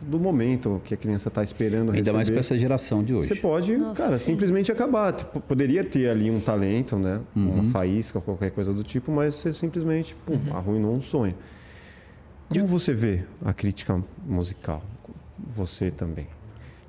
do 0.01 0.20
momento 0.20 0.81
que 0.85 0.95
a 0.95 0.97
criança 0.97 1.28
está 1.28 1.43
esperando 1.43 1.91
Ainda 1.91 2.12
mais 2.12 2.28
receber. 2.28 2.35
para 2.35 2.41
essa 2.41 2.57
geração 2.59 3.03
de 3.03 3.12
hoje. 3.15 3.27
Você 3.28 3.35
pode, 3.35 3.77
Nossa, 3.77 4.01
cara, 4.03 4.19
sim. 4.19 4.33
simplesmente 4.33 4.70
acabar. 4.70 5.11
Tipo, 5.12 5.41
poderia 5.41 5.83
ter 5.83 6.09
ali 6.11 6.31
um 6.31 6.39
talento, 6.39 6.97
né? 6.97 7.20
Uhum. 7.35 7.51
Uma 7.55 7.65
faísca, 7.65 8.20
qualquer 8.20 8.51
coisa 8.53 8.73
do 8.73 8.85
tipo, 8.85 9.11
mas 9.11 9.35
você 9.35 9.53
simplesmente 9.53 10.15
pum, 10.24 10.35
Uhum. 10.35 10.55
arruinou 10.57 10.95
um 10.95 11.01
sonho. 11.01 11.35
Como 12.49 12.65
você 12.66 12.93
vê 12.93 13.24
a 13.45 13.53
crítica 13.53 14.01
musical? 14.24 14.81
Você 15.39 15.91
também. 15.91 16.27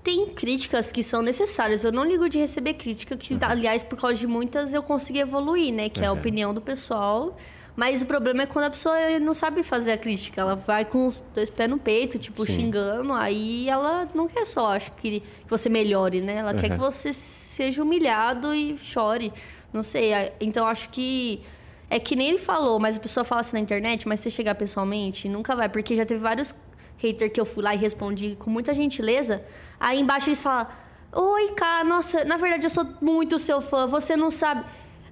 Tem 0.03 0.27
críticas 0.27 0.91
que 0.91 1.03
são 1.03 1.21
necessárias. 1.21 1.83
Eu 1.83 1.91
não 1.91 2.05
ligo 2.05 2.29
de 2.29 2.37
receber 2.37 2.75
crítica, 2.75 3.17
que, 3.17 3.37
aliás, 3.41 3.83
por 3.83 3.99
causa 3.99 4.15
de 4.17 4.27
muitas 4.27 4.73
eu 4.73 4.81
consegui 4.81 5.19
evoluir, 5.19 5.73
né? 5.73 5.89
Que 5.89 6.01
é 6.01 6.05
a 6.05 6.13
opinião 6.13 6.53
do 6.53 6.61
pessoal. 6.61 7.35
Mas 7.77 8.01
o 8.01 8.07
problema 8.07 8.41
é 8.41 8.45
quando 8.47 8.65
a 8.65 8.69
pessoa 8.71 8.95
não 9.19 9.35
sabe 9.35 9.61
fazer 9.61 9.91
a 9.91 9.97
crítica. 9.97 10.41
Ela 10.41 10.55
vai 10.55 10.83
com 10.83 11.05
os 11.05 11.23
dois 11.35 11.47
pés 11.47 11.69
no 11.69 11.77
peito, 11.77 12.17
tipo, 12.17 12.43
Sim. 12.43 12.53
xingando. 12.53 13.13
Aí 13.13 13.69
ela 13.69 14.07
não 14.15 14.27
quer 14.27 14.45
só, 14.45 14.73
acho 14.73 14.91
que 14.93 15.21
você 15.47 15.69
melhore, 15.69 16.21
né? 16.21 16.37
Ela 16.37 16.55
quer 16.55 16.69
que 16.69 16.77
você 16.77 17.13
seja 17.13 17.83
humilhado 17.83 18.55
e 18.55 18.75
chore. 18.79 19.31
Não 19.71 19.83
sei. 19.83 20.11
Então 20.41 20.65
acho 20.65 20.89
que. 20.89 21.41
É 21.89 21.99
que 21.99 22.15
nem 22.15 22.29
ele 22.29 22.39
falou, 22.39 22.79
mas 22.79 22.97
a 22.97 22.99
pessoa 22.99 23.23
fala 23.23 23.41
assim 23.41 23.53
na 23.55 23.61
internet, 23.61 24.07
mas 24.07 24.19
se 24.19 24.23
você 24.23 24.35
chegar 24.35 24.55
pessoalmente, 24.55 25.29
nunca 25.29 25.55
vai. 25.55 25.69
Porque 25.69 25.95
já 25.95 26.05
teve 26.05 26.19
vários 26.19 26.53
haters 26.97 27.31
que 27.31 27.39
eu 27.39 27.45
fui 27.45 27.63
lá 27.63 27.73
e 27.73 27.77
respondi 27.77 28.35
com 28.39 28.49
muita 28.49 28.73
gentileza. 28.73 29.41
Aí 29.79 29.99
embaixo 29.99 30.29
eles 30.29 30.41
falam: 30.41 30.67
Oi, 31.13 31.51
cara, 31.51 31.83
nossa, 31.83 32.23
na 32.25 32.37
verdade 32.37 32.65
eu 32.65 32.69
sou 32.69 32.85
muito 33.01 33.37
seu 33.39 33.61
fã, 33.61 33.85
você 33.87 34.15
não 34.15 34.29
sabe. 34.31 34.63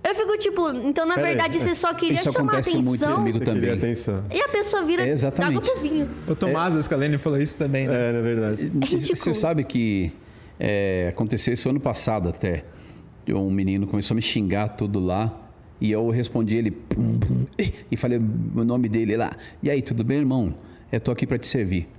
Eu 0.03 0.13
fico 0.13 0.37
tipo, 0.37 0.69
então 0.69 1.03
na 1.07 1.15
Pera 1.15 1.27
aí. 1.29 1.33
verdade 1.33 1.57
você 1.59 1.73
só 1.73 1.91
queria 1.91 2.15
Isso 2.17 2.31
chamar 2.31 2.53
acontece 2.53 2.77
muito 2.77 3.03
atenção. 3.03 3.15
comigo 3.15 3.37
Você 3.39 3.43
também. 3.45 3.61
queria 3.61 3.75
atenção. 3.75 4.23
E 4.31 4.39
a 4.39 4.49
pessoa 4.49 4.83
vira 4.83 5.01
É, 5.07 5.09
exatamente. 5.09 5.57
água 5.57 5.71
pro 5.73 5.81
vinho. 5.81 6.09
O 6.27 6.35
Tomás 6.35 6.75
da 6.75 6.83
Scalene 6.83 7.17
falou 7.17 7.39
isso 7.41 7.57
também, 7.57 7.87
né? 7.87 8.09
É, 8.09 8.13
na 8.13 8.21
verdade. 8.21 8.71
É. 8.81 8.97
Você 8.97 9.33
sabe 9.33 9.63
que 9.63 10.11
é, 10.59 11.07
aconteceu 11.09 11.55
isso 11.55 11.67
ano 11.69 11.79
passado 11.79 12.29
até. 12.29 12.63
Um 13.27 13.49
menino 13.49 13.87
começou 13.87 14.13
a 14.13 14.17
me 14.17 14.21
xingar 14.21 14.69
tudo 14.69 14.99
lá. 14.99 15.41
E 15.81 15.91
eu 15.91 16.07
respondi 16.11 16.55
ele 16.55 16.69
pum, 16.69 17.17
pum, 17.19 17.45
e 17.91 17.97
falei 17.97 18.19
o 18.19 18.63
nome 18.63 18.87
dele 18.87 19.17
lá. 19.17 19.31
E 19.63 19.71
aí, 19.71 19.81
tudo 19.81 20.03
bem, 20.03 20.19
irmão? 20.19 20.53
Eu 20.95 21.01
tô 21.01 21.11
aqui 21.11 21.27
para 21.27 21.37
te 21.37 21.45
servir. 21.45 21.89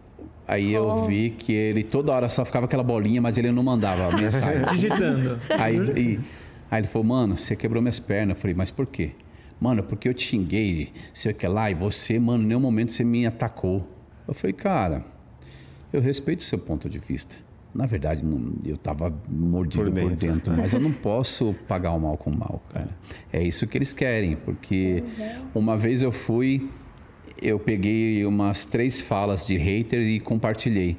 Aí 0.48 0.72
eu 0.72 1.04
vi 1.06 1.28
que 1.30 1.52
ele 1.52 1.82
toda 1.84 2.12
hora 2.12 2.30
só 2.30 2.46
ficava 2.46 2.64
aquela 2.64 2.82
bolinha, 2.82 3.20
mas 3.20 3.36
ele 3.36 3.52
não 3.52 3.62
mandava 3.62 4.06
a 4.08 4.16
mensagem. 4.16 4.64
Digitando. 4.72 5.38
Aí, 5.58 5.76
e- 5.76 6.20
aí 6.70 6.80
ele 6.80 6.86
falou, 6.86 7.06
mano, 7.06 7.36
você 7.36 7.54
quebrou 7.54 7.82
minhas 7.82 8.00
pernas. 8.00 8.36
Eu 8.38 8.40
falei, 8.40 8.54
mas 8.56 8.70
por 8.70 8.86
quê? 8.86 9.10
Mano, 9.60 9.82
porque 9.82 10.08
eu 10.08 10.14
te 10.14 10.22
xinguei, 10.22 10.92
sei 11.12 11.32
o 11.32 11.34
que 11.34 11.46
lá, 11.46 11.70
e 11.70 11.74
você, 11.74 12.18
mano, 12.18 12.42
em 12.42 12.46
nenhum 12.46 12.60
momento 12.60 12.90
você 12.92 13.04
me 13.04 13.26
atacou. 13.26 13.86
Eu 14.26 14.32
falei, 14.32 14.54
cara, 14.54 15.04
eu 15.92 16.00
respeito 16.00 16.38
o 16.38 16.42
seu 16.44 16.58
ponto 16.58 16.88
de 16.88 16.98
vista, 16.98 17.36
Na 17.74 17.84
verdade, 17.84 18.24
não, 18.24 18.52
eu 18.64 18.76
estava 18.76 19.12
mordido 19.28 19.84
Por 19.84 19.92
por 20.00 20.08
dentro. 20.10 20.26
dentro, 20.32 20.56
mas 20.56 20.72
eu 20.72 20.80
não 20.80 20.92
posso 21.02 21.54
pagar 21.68 21.92
o 21.92 22.00
mal 22.00 22.16
com 22.16 22.30
o 22.30 22.36
mal, 22.38 22.62
cara. 22.72 22.88
É 23.30 23.42
isso 23.42 23.66
que 23.66 23.76
eles 23.76 23.92
querem, 23.92 24.36
porque 24.36 25.04
uma 25.54 25.76
vez 25.76 26.02
eu 26.02 26.10
fui, 26.12 26.70
eu 27.40 27.58
peguei 27.58 28.24
umas 28.24 28.64
três 28.64 29.00
falas 29.00 29.44
de 29.44 29.56
hater 29.56 30.00
e 30.00 30.20
compartilhei. 30.20 30.96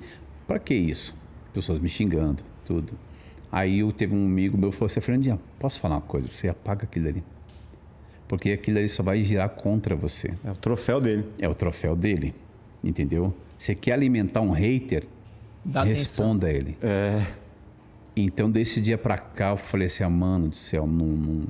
Para 0.47 0.59
que 0.59 0.73
isso? 0.73 1.15
Pessoas 1.53 1.79
me 1.79 1.89
xingando, 1.89 2.43
tudo. 2.65 2.93
Aí 3.51 3.79
eu 3.79 3.91
teve 3.91 4.15
um 4.15 4.25
amigo 4.25 4.57
meu 4.57 4.69
que 4.69 4.75
falou 4.75 4.87
assim, 4.87 4.99
Fernandinha, 4.99 5.39
posso 5.57 5.79
falar 5.79 5.95
uma 5.95 6.01
coisa? 6.01 6.29
Você 6.29 6.47
apaga 6.47 6.83
aquilo 6.83 7.07
ali. 7.07 7.23
Porque 8.27 8.51
aquilo 8.51 8.77
ali 8.77 8.89
só 8.89 9.01
vai 9.01 9.23
girar 9.23 9.49
contra 9.49 9.95
você. 9.95 10.33
É 10.43 10.51
o 10.51 10.55
troféu 10.55 10.99
dele. 10.99 11.25
É 11.39 11.47
o 11.47 11.55
troféu 11.55 11.95
dele, 11.95 12.35
entendeu? 12.83 13.33
Você 13.57 13.73
quer 13.73 13.93
alimentar 13.93 14.41
um 14.41 14.51
hater, 14.51 15.05
Dá 15.63 15.83
responda 15.83 16.47
a 16.47 16.51
ele. 16.51 16.77
É. 16.81 17.25
Então, 18.15 18.49
desse 18.49 18.81
dia 18.81 18.97
pra 18.97 19.17
cá, 19.17 19.51
eu 19.51 19.57
falei 19.57 19.87
assim, 19.87 20.03
ah, 20.03 20.09
mano 20.09 20.49
do 20.49 20.55
céu, 20.55 20.87
não, 20.87 21.05
não, 21.05 21.43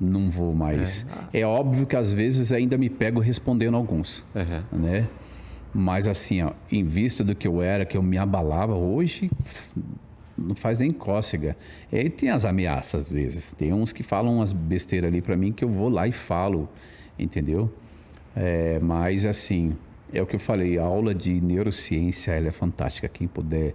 não 0.00 0.30
vou 0.30 0.54
mais. 0.54 1.04
É. 1.32 1.44
óbvio 1.44 1.86
que 1.86 1.96
às 1.96 2.12
vezes 2.12 2.52
ainda 2.52 2.76
me 2.78 2.88
pego 2.88 3.20
respondendo 3.20 3.76
alguns, 3.76 4.24
Uhum. 4.34 4.78
né? 4.80 5.06
Mas 5.74 6.08
assim, 6.08 6.42
ó, 6.42 6.52
em 6.72 6.84
vista 6.84 7.22
do 7.22 7.34
que 7.34 7.46
eu 7.46 7.60
era, 7.60 7.84
que 7.84 7.96
eu 7.96 8.02
me 8.02 8.16
abalava, 8.16 8.74
hoje 8.74 9.30
não 10.36 10.54
faz 10.54 10.78
nem 10.78 10.90
cócega. 10.92 11.56
E 11.92 11.96
aí 11.98 12.08
tem 12.10 12.30
as 12.30 12.44
ameaças 12.44 13.04
às 13.04 13.10
vezes. 13.10 13.52
Tem 13.52 13.72
uns 13.72 13.92
que 13.92 14.02
falam 14.02 14.36
umas 14.36 14.52
besteiras 14.52 15.08
ali 15.08 15.20
pra 15.20 15.36
mim 15.36 15.52
que 15.52 15.64
eu 15.64 15.68
vou 15.68 15.88
lá 15.88 16.06
e 16.08 16.12
falo, 16.12 16.68
entendeu? 17.18 17.70
É, 18.36 18.78
mas 18.80 19.26
assim, 19.26 19.76
é 20.12 20.22
o 20.22 20.26
que 20.26 20.36
eu 20.36 20.40
falei, 20.40 20.78
a 20.78 20.84
aula 20.84 21.14
de 21.14 21.40
neurociência 21.40 22.32
ela 22.32 22.48
é 22.48 22.52
fantástica. 22.52 23.08
Quem 23.08 23.26
puder, 23.28 23.74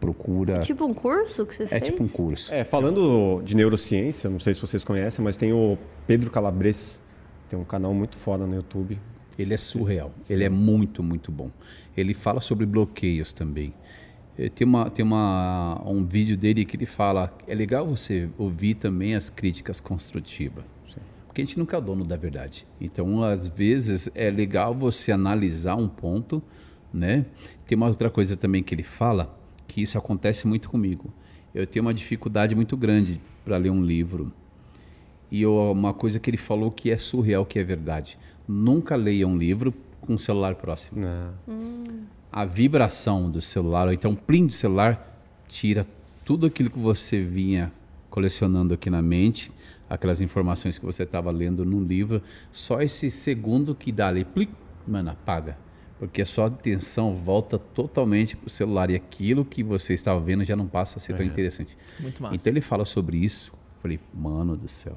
procura. 0.00 0.58
Tipo 0.60 0.84
um 0.86 0.94
curso 0.94 1.44
que 1.46 1.54
você 1.54 1.64
É 1.64 1.66
fez? 1.66 1.84
tipo 1.84 2.02
um 2.02 2.08
curso. 2.08 2.52
É, 2.52 2.64
falando 2.64 3.42
de 3.44 3.54
neurociência, 3.54 4.28
não 4.30 4.40
sei 4.40 4.54
se 4.54 4.60
vocês 4.60 4.82
conhecem, 4.82 5.22
mas 5.24 5.36
tem 5.36 5.52
o 5.52 5.76
Pedro 6.06 6.30
Calabres. 6.30 7.02
Tem 7.48 7.58
um 7.58 7.64
canal 7.64 7.92
muito 7.92 8.16
foda 8.16 8.46
no 8.46 8.54
YouTube. 8.54 8.98
Ele 9.38 9.52
é 9.54 9.56
surreal. 9.56 10.12
Ele 10.28 10.44
é 10.44 10.48
muito, 10.48 11.02
muito 11.02 11.30
bom. 11.30 11.50
Ele 11.96 12.14
fala 12.14 12.40
sobre 12.40 12.64
bloqueios 12.66 13.32
também. 13.32 13.72
Eh, 14.38 14.48
Tem, 14.48 14.66
uma, 14.66 14.90
tem 14.90 15.04
uma, 15.04 15.80
um 15.86 16.04
vídeo 16.06 16.36
dele 16.36 16.64
que 16.64 16.76
ele 16.76 16.86
fala: 16.86 17.36
é 17.46 17.54
legal 17.54 17.86
você 17.86 18.28
ouvir 18.38 18.74
também 18.74 19.14
as 19.14 19.28
críticas 19.28 19.80
construtivas. 19.80 20.64
Porque 21.26 21.42
a 21.42 21.44
gente 21.44 21.58
nunca 21.60 21.76
é 21.76 21.78
o 21.78 21.82
dono 21.82 22.04
da 22.04 22.16
verdade. 22.16 22.66
Então, 22.80 23.22
às 23.22 23.46
vezes, 23.46 24.10
é 24.16 24.28
legal 24.30 24.74
você 24.74 25.12
analisar 25.12 25.76
um 25.76 25.86
ponto, 25.88 26.42
né? 26.92 27.24
Tem 27.66 27.76
uma 27.76 27.86
outra 27.86 28.10
coisa 28.10 28.36
também 28.36 28.64
que 28.64 28.74
ele 28.74 28.82
fala, 28.82 29.32
que 29.70 29.80
isso 29.82 29.96
acontece 29.96 30.46
muito 30.46 30.68
comigo. 30.68 31.12
Eu 31.54 31.66
tenho 31.66 31.84
uma 31.84 31.94
dificuldade 31.94 32.54
muito 32.54 32.76
grande 32.76 33.20
para 33.44 33.56
ler 33.56 33.70
um 33.70 33.82
livro. 33.84 34.32
E 35.30 35.42
eu- 35.42 35.70
uma 35.72 35.94
coisa 35.94 36.18
que 36.18 36.28
ele 36.28 36.36
falou 36.36 36.70
que 36.70 36.90
é 36.90 36.96
surreal, 36.96 37.44
que 37.46 37.58
é 37.58 37.64
verdade. 37.64 38.18
Nunca 38.46 38.96
leia 38.96 39.26
um 39.26 39.36
livro 39.36 39.72
com 40.00 40.14
o 40.14 40.18
celular 40.18 40.54
próximo. 40.56 41.00
né? 41.00 41.30
A 42.32 42.44
vibração 42.44 43.30
do 43.30 43.40
celular, 43.40 43.86
ou 43.86 43.92
então 43.92 44.12
o 44.12 44.16
plim 44.16 44.46
do 44.46 44.52
celular, 44.52 45.22
tira 45.48 45.86
tudo 46.24 46.46
aquilo 46.46 46.70
que 46.70 46.78
você 46.78 47.22
vinha 47.24 47.72
colecionando 48.08 48.74
aqui 48.74 48.88
na 48.90 49.02
mente, 49.02 49.52
aquelas 49.88 50.20
informações 50.20 50.78
que 50.78 50.84
você 50.84 51.02
estava 51.04 51.30
lendo 51.30 51.64
num 51.64 51.82
livro. 51.82 52.22
Só 52.52 52.80
esse 52.80 53.10
segundo 53.10 53.74
que 53.74 53.90
dá 53.92 54.08
ali, 54.08 54.24
plim, 54.24 54.48
mano, 54.86 55.10
apaga. 55.10 55.56
Porque 56.00 56.22
a 56.22 56.26
sua 56.26 56.46
atenção 56.46 57.14
volta 57.14 57.58
totalmente 57.58 58.34
para 58.34 58.46
o 58.46 58.50
celular 58.50 58.90
e 58.90 58.96
aquilo 58.96 59.44
que 59.44 59.62
você 59.62 59.92
estava 59.92 60.18
vendo 60.18 60.42
já 60.42 60.56
não 60.56 60.66
passa 60.66 60.98
a 60.98 61.00
ser 61.00 61.12
tão 61.12 61.26
interessante. 61.26 61.76
Muito 62.00 62.22
massa. 62.22 62.34
Então 62.34 62.50
ele 62.50 62.62
fala 62.62 62.86
sobre 62.86 63.18
isso. 63.18 63.52
Falei, 63.82 64.00
mano 64.14 64.56
do 64.56 64.66
céu. 64.66 64.96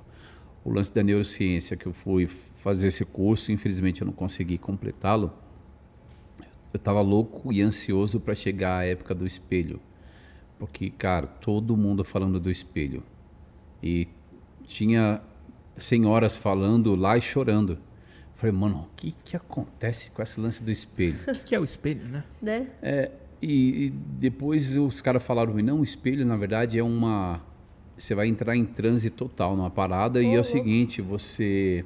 O 0.63 0.71
lance 0.71 0.93
da 0.93 1.03
neurociência 1.03 1.75
que 1.75 1.85
eu 1.85 1.91
fui 1.91 2.25
fazer 2.25 2.88
esse 2.88 3.03
curso, 3.03 3.51
infelizmente 3.51 3.99
eu 3.99 4.05
não 4.05 4.13
consegui 4.13 4.57
completá-lo. 4.57 5.34
Eu 6.39 6.77
estava 6.77 7.01
louco 7.01 7.51
e 7.51 7.61
ansioso 7.61 8.21
para 8.21 8.34
chegar 8.34 8.77
à 8.77 8.85
época 8.85 9.13
do 9.13 9.27
espelho. 9.27 9.81
Porque, 10.57 10.89
cara, 10.89 11.27
todo 11.27 11.75
mundo 11.75 12.05
falando 12.05 12.39
do 12.39 12.49
espelho. 12.49 13.03
E 13.84 14.07
tinha 14.63 15.19
senhoras 15.75 16.38
falando 16.38 16.95
lá 16.95 17.17
e 17.17 17.21
chorando. 17.21 17.77
Falei, 18.44 18.57
mano, 18.57 18.90
o 18.91 18.95
que, 18.98 19.15
que 19.24 19.38
acontece 19.38 20.11
com 20.11 20.22
esse 20.22 20.38
lance 20.38 20.61
do 20.61 20.70
espelho? 20.70 21.18
O 21.32 21.44
que 21.45 21.56
é 21.56 21.60
o 21.61 21.64
espelho, 21.64 22.03
né? 22.10 22.26
Né? 22.41 22.68
É, 22.82 23.10
e, 23.41 23.86
e 23.86 23.90
depois 23.90 24.76
os 24.76 24.99
caras 24.99 25.24
falaram 25.24 25.53
não, 25.53 25.80
o 25.80 25.84
espelho 25.84 26.26
na 26.26 26.36
verdade 26.36 26.78
é 26.78 26.84
uma. 26.84 27.41
Você 27.98 28.14
vai 28.14 28.28
entrar 28.28 28.53
em 28.53 28.65
transe 28.65 29.10
total 29.10 29.56
numa 29.56 29.70
parada 29.70 30.22
e 30.22 30.36
é 30.36 30.38
o 30.38 30.44
seguinte, 30.44 31.02
você 31.02 31.86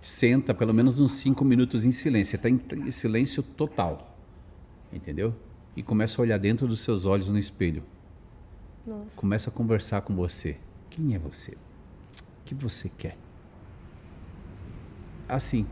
senta 0.00 0.54
pelo 0.54 0.72
menos 0.72 1.02
uns 1.02 1.12
cinco 1.12 1.44
minutos 1.44 1.84
em 1.84 1.92
silêncio. 1.92 2.30
Você 2.30 2.36
está 2.36 2.48
em, 2.48 2.58
em 2.88 2.90
silêncio 2.90 3.42
total. 3.42 4.16
Entendeu? 4.90 5.34
E 5.76 5.82
começa 5.82 6.18
a 6.18 6.22
olhar 6.22 6.38
dentro 6.38 6.66
dos 6.66 6.80
seus 6.80 7.04
olhos 7.04 7.28
no 7.28 7.38
espelho. 7.38 7.82
Nossa. 8.86 9.14
Começa 9.16 9.50
a 9.50 9.52
conversar 9.52 10.00
com 10.00 10.16
você. 10.16 10.56
Quem 10.88 11.14
é 11.14 11.18
você? 11.18 11.52
O 11.52 12.44
que 12.46 12.54
você 12.54 12.90
quer? 12.96 13.18
Assim, 15.28 15.66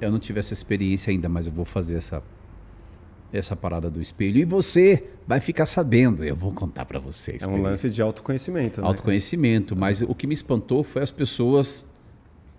eu 0.00 0.10
não 0.10 0.18
tive 0.18 0.40
essa 0.40 0.52
experiência 0.52 1.10
ainda, 1.10 1.28
mas 1.28 1.46
eu 1.46 1.52
vou 1.52 1.64
fazer 1.64 1.96
essa 1.96 2.22
essa 3.32 3.56
parada 3.56 3.90
do 3.90 4.00
espelho 4.00 4.38
e 4.38 4.44
você 4.44 5.08
vai 5.26 5.40
ficar 5.40 5.66
sabendo. 5.66 6.22
Eu 6.22 6.36
vou 6.36 6.52
contar 6.52 6.84
para 6.84 7.00
você. 7.00 7.36
a 7.40 7.44
É 7.44 7.48
um 7.48 7.60
lance 7.60 7.90
de 7.90 8.00
autoconhecimento. 8.00 8.80
Né? 8.80 8.86
autoconhecimento, 8.86 9.74
mas 9.74 10.02
o 10.02 10.14
que 10.14 10.24
me 10.26 10.34
espantou 10.34 10.84
foi 10.84 11.02
as 11.02 11.10
pessoas 11.10 11.84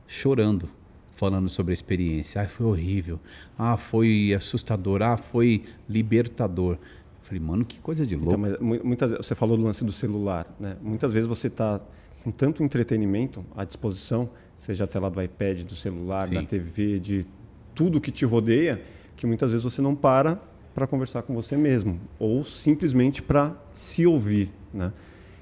chorando, 0.06 0.68
falando 1.12 1.48
sobre 1.48 1.72
a 1.72 1.74
experiência. 1.76 2.42
Ah, 2.42 2.48
foi 2.48 2.66
horrível. 2.66 3.22
Ah, 3.58 3.78
foi 3.78 4.34
assustador. 4.36 5.02
Ah, 5.02 5.16
foi 5.16 5.64
libertador. 5.88 6.74
Eu 6.74 6.80
falei, 7.22 7.40
mano, 7.42 7.64
que 7.64 7.80
coisa 7.80 8.06
de 8.06 8.18
louco. 8.18 8.34
Então, 8.34 8.40
mas 8.40 8.60
mu- 8.60 8.86
muitas 8.86 9.12
você 9.14 9.34
falou 9.34 9.56
do 9.56 9.64
lance 9.64 9.84
do 9.86 9.94
celular, 9.94 10.46
né? 10.60 10.76
Muitas 10.82 11.14
vezes 11.14 11.26
você 11.26 11.48
está 11.48 11.80
com 12.22 12.32
tanto 12.32 12.62
entretenimento 12.64 13.46
à 13.56 13.64
disposição, 13.64 14.30
seja 14.58 14.84
a 14.86 14.88
tela 14.88 15.10
do 15.10 15.22
iPad, 15.22 15.62
do 15.62 15.76
celular, 15.76 16.28
Sim. 16.28 16.36
da 16.36 16.44
TV, 16.44 17.00
de 17.00 17.26
tudo 17.74 18.00
que 18.00 18.12
te 18.12 18.26
rodeia, 18.26 18.82
que 19.16 19.28
muitas 19.28 19.52
vezes 19.52 19.64
você 19.64 19.82
não 19.82 19.96
para 19.96 20.40
para 20.74 20.86
conversar 20.86 21.22
com 21.22 21.34
você 21.34 21.56
mesmo 21.56 22.00
ou 22.20 22.44
simplesmente 22.44 23.22
para 23.22 23.56
se 23.72 24.06
ouvir, 24.06 24.52
né? 24.74 24.92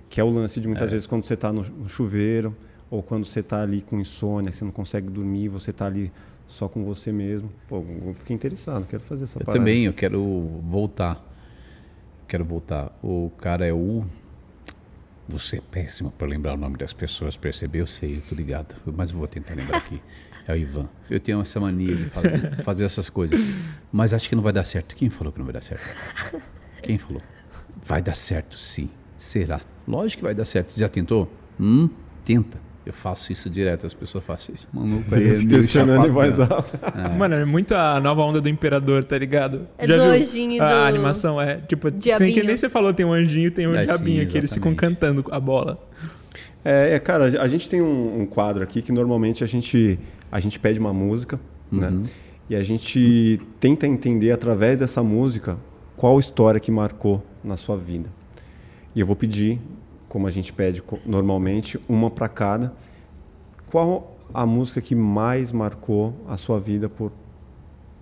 Que 0.07 0.21
é 0.21 0.23
o 0.23 0.29
lance 0.29 0.59
de 0.59 0.67
muitas 0.67 0.91
vezes 0.91 1.07
quando 1.07 1.23
você 1.23 1.33
está 1.33 1.51
no, 1.51 1.63
no 1.63 1.89
chuveiro 1.89 2.55
ou 2.89 3.01
quando 3.01 3.25
você 3.25 3.39
está 3.39 3.63
ali 3.63 3.81
com 3.81 3.99
insônia, 3.99 4.51
que 4.51 4.57
você 4.57 4.63
não 4.63 4.71
consegue 4.71 5.09
dormir, 5.09 5.47
você 5.47 5.71
está 5.71 5.87
ali 5.87 6.11
só 6.45 6.67
com 6.67 6.83
você 6.83 7.11
mesmo. 7.11 7.49
Pô, 7.67 7.83
eu 8.05 8.13
fiquei 8.13 8.35
interessado, 8.35 8.85
quero 8.85 9.01
fazer 9.01 9.23
essa 9.23 9.39
Eu 9.39 9.45
parada. 9.45 9.59
também, 9.59 9.85
eu 9.85 9.93
quero 9.93 10.61
voltar. 10.69 11.27
Quero 12.27 12.45
voltar. 12.45 12.95
O 13.01 13.31
cara 13.37 13.65
é 13.65 13.73
o. 13.73 14.05
Você 15.27 15.57
é 15.57 15.61
péssimo 15.61 16.11
para 16.11 16.27
lembrar 16.27 16.53
o 16.53 16.57
nome 16.57 16.77
das 16.77 16.91
pessoas, 16.91 17.37
percebeu? 17.37 17.83
Eu 17.83 17.87
sei, 17.87 18.17
eu 18.17 18.21
tô 18.21 18.35
ligado. 18.35 18.75
Mas 18.85 19.11
vou 19.11 19.27
tentar 19.27 19.53
lembrar 19.53 19.77
aqui. 19.77 20.01
É 20.45 20.51
o 20.51 20.57
Ivan. 20.57 20.89
Eu 21.09 21.19
tenho 21.19 21.41
essa 21.41 21.59
mania 21.59 21.95
de 21.95 22.05
fazer, 22.05 22.63
fazer 22.63 22.83
essas 22.83 23.09
coisas. 23.09 23.39
Mas 23.91 24.13
acho 24.13 24.27
que 24.27 24.35
não 24.35 24.43
vai 24.43 24.51
dar 24.51 24.65
certo. 24.65 24.95
Quem 24.95 25.09
falou 25.09 25.31
que 25.31 25.39
não 25.39 25.45
vai 25.45 25.53
dar 25.53 25.61
certo? 25.61 25.85
Quem 26.81 26.97
falou? 26.97 27.21
Vai 27.81 28.01
dar 28.01 28.15
certo, 28.15 28.57
sim. 28.59 28.89
Será? 29.17 29.61
Lógico 29.87 30.19
que 30.19 30.23
vai 30.25 30.35
dar 30.35 30.43
certo. 30.43 30.71
Você 30.71 30.81
já 30.81 30.89
tentou? 30.89 31.31
Hum, 31.57 31.89
tenta. 32.25 32.59
Eu 32.85 32.91
faço 32.93 33.31
isso 33.31 33.49
direto. 33.49 33.85
As 33.87 33.93
pessoas 33.93 34.25
fazem 34.25 34.55
isso. 34.55 34.67
Maluco 34.73 35.15
aí. 35.15 35.29
é 35.29 35.33
Se 35.35 35.45
meio 35.45 35.59
questionando 35.59 36.05
em 36.05 36.11
voz 36.11 36.37
né? 36.37 36.47
alta. 36.49 36.79
Mano, 37.17 37.35
é 37.35 37.45
muito 37.45 37.73
a 37.73 37.99
nova 37.99 38.21
onda 38.23 38.41
do 38.41 38.49
Imperador, 38.49 39.03
tá 39.05 39.17
ligado? 39.17 39.67
É 39.77 39.87
Já 39.87 39.95
do 39.95 40.01
viu? 40.03 40.11
anjinho 40.11 40.61
A 40.61 40.67
do- 40.67 40.73
animação 40.89 41.39
é, 41.41 41.57
tipo, 41.57 41.89
sem 41.89 41.97
Diabinho. 41.99 42.33
que 42.33 42.43
nem 42.45 42.57
você 42.57 42.69
falou, 42.69 42.93
tem 42.93 43.05
um 43.05 43.13
anjinho, 43.13 43.49
tem 43.51 43.67
um 43.67 43.73
É, 43.75 43.85
diabinho 43.85 44.19
sim, 44.21 44.25
aqui, 44.27 44.37
eles 44.37 44.53
ficam 44.53 44.75
cantando 44.75 45.23
a 45.31 45.39
bola. 45.39 45.79
É, 46.65 46.95
é, 46.95 46.99
cara, 46.99 47.25
a 47.41 47.47
gente 47.47 47.69
tem 47.69 47.81
um, 47.81 48.21
um 48.21 48.25
quadro 48.25 48.63
aqui 48.63 48.81
que 48.81 48.91
normalmente 48.91 49.43
a 49.43 49.47
gente, 49.47 49.97
a 50.31 50.39
gente 50.39 50.59
pede 50.59 50.79
uma 50.79 50.93
música, 50.93 51.39
né? 51.71 52.03
E 52.49 52.55
a 52.55 52.61
gente 52.61 53.39
tenta 53.59 53.87
entender 53.87 54.31
através 54.31 54.77
dessa 54.77 55.01
música 55.01 55.57
qual 55.95 56.19
história 56.19 56.59
que 56.59 56.69
marcou 56.71 57.23
na 57.43 57.55
sua 57.55 57.77
vida. 57.77 58.09
E 58.93 58.99
eu 58.99 59.07
vou 59.07 59.15
pedir, 59.15 59.59
como 60.13 60.27
a 60.27 60.29
gente 60.29 60.53
pede 60.53 60.83
normalmente, 61.07 61.79
uma 61.89 62.11
para 62.11 62.29
cada. 62.29 62.71
Qual 63.71 64.15
a 64.31 64.45
música 64.45 64.79
que 64.79 64.93
mais 64.93 65.51
marcou 65.51 66.13
a 66.27 66.37
sua 66.37 66.59
vida 66.59 66.87
por 66.87 67.11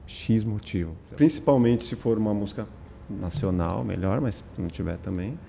X 0.05 0.43
motivo? 0.43 0.93
Principalmente 1.15 1.85
se 1.85 1.95
for 1.95 2.17
uma 2.17 2.33
música 2.33 2.67
nacional, 3.09 3.85
melhor, 3.85 4.19
mas 4.19 4.43
se 4.53 4.61
não 4.61 4.67
tiver 4.67 4.97
também. 4.97 5.39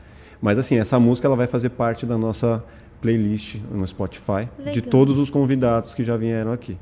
Mas 0.40 0.56
assim, 0.56 0.78
essa 0.78 1.00
música 1.00 1.26
ela 1.26 1.34
vai 1.34 1.48
fazer 1.48 1.70
parte 1.70 2.06
da 2.06 2.16
nossa 2.16 2.62
playlist 3.00 3.56
no 3.68 3.84
Spotify 3.84 4.48
de 4.56 4.66
Legal. 4.76 4.88
todos 4.88 5.18
os 5.18 5.30
convidados 5.30 5.96
que 5.96 6.04
já 6.04 6.16
vieram 6.16 6.52
aqui. 6.52 6.78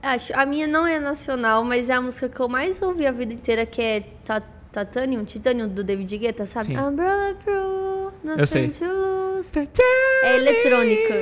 Acho, 0.00 0.32
a 0.38 0.46
minha 0.46 0.68
não 0.68 0.86
é 0.86 1.00
nacional, 1.00 1.64
mas 1.64 1.90
é 1.90 1.94
a 1.94 2.00
música 2.00 2.28
que 2.28 2.38
eu 2.38 2.48
mais 2.48 2.80
ouvi 2.80 3.04
a 3.04 3.10
vida 3.10 3.34
inteira, 3.34 3.66
que 3.66 3.82
é 3.82 4.00
Ta- 4.24 4.42
Titanium, 4.72 5.24
Titanium 5.24 5.66
do 5.66 5.82
David 5.82 6.16
Guetta, 6.18 6.46
sabe? 6.46 6.66
Sim. 6.66 6.78
Umbrella 6.78 7.34
Pro, 8.22 8.38
Eu 8.38 8.46
sei. 8.46 8.66
lose. 8.66 9.68
É 10.24 10.36
eletrônica. 10.36 11.14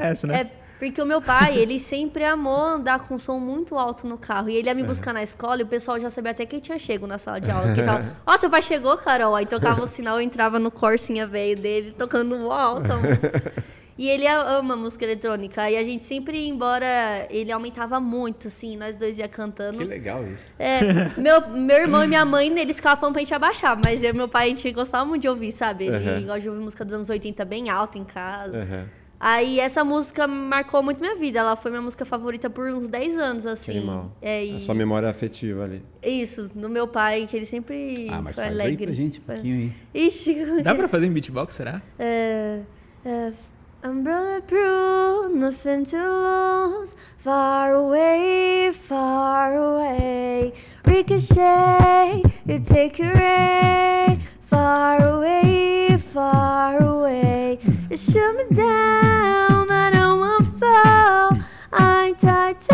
Essa, 0.00 0.26
né? 0.26 0.40
É 0.40 0.58
porque 0.78 1.02
o 1.02 1.06
meu 1.06 1.20
pai, 1.20 1.58
ele 1.58 1.80
sempre 1.80 2.24
amou 2.24 2.56
andar 2.56 3.00
com 3.00 3.18
som 3.18 3.40
muito 3.40 3.76
alto 3.76 4.06
no 4.06 4.16
carro. 4.16 4.48
E 4.48 4.54
ele 4.54 4.68
ia 4.68 4.74
me 4.74 4.84
buscar 4.84 5.12
na 5.12 5.22
escola 5.22 5.60
e 5.60 5.64
o 5.64 5.66
pessoal 5.66 5.98
já 5.98 6.08
sabia 6.08 6.30
até 6.30 6.46
que 6.46 6.60
tinha 6.60 6.78
chego 6.78 7.04
na 7.04 7.18
sala 7.18 7.40
de 7.40 7.50
aula. 7.50 7.66
Porque 7.66 7.80
eles 7.80 7.90
ó, 8.24 8.36
seu 8.36 8.48
pai 8.48 8.62
chegou, 8.62 8.96
Carol. 8.96 9.34
Aí 9.34 9.44
tocava 9.44 9.82
o 9.82 9.86
sinal, 9.88 10.18
eu 10.18 10.22
entrava 10.22 10.60
no 10.60 10.70
Corsinha 10.70 11.26
velho 11.26 11.60
dele, 11.60 11.94
tocando 11.98 12.38
mó 12.38 12.52
alta 12.52 12.94
a 12.94 12.96
música. 12.96 13.52
E 13.98 14.08
ele 14.08 14.26
ama 14.28 14.76
música 14.76 15.04
eletrônica. 15.04 15.68
E 15.68 15.76
a 15.76 15.82
gente 15.82 16.04
sempre, 16.04 16.46
embora 16.46 16.86
ele 17.30 17.50
aumentava 17.50 17.98
muito, 17.98 18.46
assim, 18.46 18.76
nós 18.76 18.96
dois 18.96 19.18
ia 19.18 19.26
cantando. 19.26 19.78
Que 19.78 19.84
legal 19.84 20.24
isso. 20.28 20.46
É, 20.58 20.78
meu, 21.20 21.48
meu 21.50 21.76
irmão 21.78 22.04
e 22.04 22.06
minha 22.06 22.24
mãe, 22.24 22.46
eles 22.60 22.76
ficavam 22.76 22.96
falando 23.00 23.14
pra 23.14 23.20
gente 23.20 23.34
abaixar, 23.34 23.76
mas 23.84 24.02
eu 24.04 24.10
e 24.10 24.12
meu 24.12 24.28
pai, 24.28 24.46
a 24.46 24.48
gente 24.50 24.70
gostava 24.70 25.04
muito 25.04 25.22
de 25.22 25.28
ouvir, 25.28 25.50
sabe? 25.50 25.86
Ele 25.86 25.96
Uhum. 26.20 26.26
gosta 26.26 26.40
de 26.40 26.48
ouvir 26.48 26.62
música 26.62 26.84
dos 26.84 26.94
anos 26.94 27.10
80 27.10 27.44
bem 27.44 27.68
alta 27.70 27.98
em 27.98 28.04
casa. 28.04 28.56
Uhum. 28.58 28.84
Aí 29.20 29.58
essa 29.58 29.82
música 29.82 30.28
marcou 30.28 30.80
muito 30.80 31.00
minha 31.00 31.16
vida. 31.16 31.40
Ela 31.40 31.56
foi 31.56 31.72
minha 31.72 31.82
música 31.82 32.04
favorita 32.04 32.48
por 32.48 32.70
uns 32.70 32.88
10 32.88 33.18
anos, 33.18 33.42
Que 33.42 33.48
assim. 33.50 33.78
animal. 33.78 34.16
É, 34.22 34.44
e 34.44 34.56
A 34.58 34.60
sua 34.60 34.76
memória 34.76 35.08
afetiva 35.08 35.64
ali. 35.64 35.82
Isso, 36.00 36.52
no 36.54 36.68
meu 36.68 36.86
pai, 36.86 37.26
que 37.28 37.34
ele 37.36 37.44
sempre 37.44 38.06
Ah, 38.10 38.22
mas 38.22 38.36
foi 38.36 38.44
faz 38.44 38.54
alegre. 38.54 38.84
aí 38.84 38.86
pra 38.86 38.94
gente 38.94 39.18
um 39.18 39.22
pouquinho 39.24 39.56
aí. 39.56 39.72
Ixi, 40.06 40.62
Dá 40.62 40.72
pra 40.72 40.86
fazer 40.86 41.06
em 41.08 41.10
beatbox, 41.12 41.52
será? 41.52 41.82
é, 41.98 42.60
é, 43.04 43.32
Umbrella 43.80 44.40
proof, 44.40 45.32
nothing 45.32 45.84
to 45.84 45.98
lose. 45.98 46.96
Far 47.16 47.74
away, 47.74 48.72
far 48.72 49.54
away. 49.54 50.52
Ricochet, 50.84 52.22
you 52.44 52.58
take 52.58 52.98
a 52.98 53.12
ray. 53.12 54.18
Far 54.40 55.00
away, 55.00 55.96
far 55.96 56.82
away. 56.82 57.60
You 57.88 57.96
shoot 57.96 58.36
me 58.36 58.56
down, 58.56 59.70
I 59.70 59.90
don't 59.92 60.18
want 60.18 60.44
to 60.44 60.50
fall. 60.58 61.38
I'm 61.72 62.16
titanium. 62.16 62.68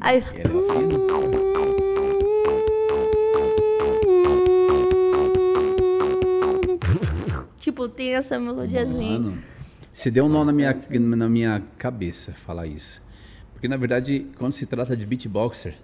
I, 0.00 0.98
tipo, 7.84 7.96
tem 7.96 8.14
essa 8.14 8.38
melodiazinha. 8.38 9.18
Mano, 9.18 9.38
você 9.92 10.10
deu 10.10 10.24
um 10.24 10.28
nó 10.28 10.44
na 10.44 10.52
minha, 10.52 10.76
na 11.00 11.28
minha 11.28 11.62
cabeça 11.78 12.32
falar 12.32 12.66
isso. 12.66 13.02
Porque, 13.52 13.68
na 13.68 13.76
verdade, 13.76 14.26
quando 14.38 14.52
se 14.52 14.66
trata 14.66 14.96
de 14.96 15.06
beatboxer, 15.06 15.74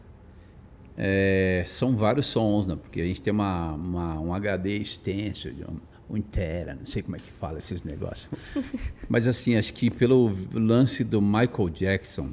é, 0.96 1.62
são 1.66 1.96
vários 1.96 2.26
sons, 2.26 2.66
né? 2.66 2.76
Porque 2.76 3.00
a 3.00 3.04
gente 3.04 3.22
tem 3.22 3.32
uma, 3.32 3.72
uma- 3.74 4.20
um 4.20 4.34
HD 4.34 4.78
extenso, 4.78 5.50
de 5.52 5.62
um, 5.62 5.76
um 6.16 6.20
tera, 6.20 6.74
não 6.74 6.86
sei 6.86 7.02
como 7.02 7.14
é 7.16 7.18
que 7.20 7.30
fala 7.30 7.58
esses 7.58 7.82
negócios. 7.84 8.30
Mas, 9.08 9.28
assim, 9.28 9.56
acho 9.56 9.72
que 9.74 9.90
pelo 9.90 10.32
lance 10.52 11.04
do 11.04 11.20
Michael 11.22 11.68
Jackson, 11.72 12.30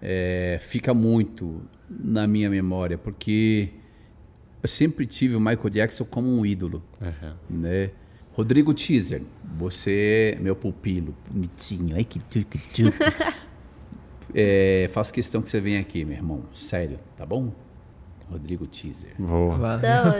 é, 0.00 0.58
fica 0.60 0.92
muito 0.94 1.62
na 1.88 2.26
minha 2.26 2.48
memória, 2.50 2.96
porque 2.98 3.68
eu 4.62 4.68
sempre 4.68 5.06
tive 5.06 5.34
o 5.36 5.40
Michael 5.40 5.70
Jackson 5.70 6.04
como 6.04 6.28
um 6.28 6.44
ídolo 6.44 6.82
né? 7.48 7.90
Rodrigo 8.38 8.72
Teaser, 8.72 9.22
você 9.58 10.36
é 10.36 10.40
meu 10.40 10.54
pupilo, 10.54 11.12
bonitinho, 11.28 11.96
ai 11.96 12.04
que 12.04 12.20
tchuc, 12.20 12.56
tchuc. 12.72 12.96
é, 14.32 14.88
faço 14.92 15.12
questão 15.12 15.42
que 15.42 15.50
você 15.50 15.60
venha 15.60 15.80
aqui, 15.80 16.04
meu 16.04 16.16
irmão, 16.16 16.42
sério, 16.54 16.98
tá 17.16 17.26
bom? 17.26 17.50
Rodrigo 18.30 18.64
Teaser. 18.68 19.10
Boa. 19.18 19.58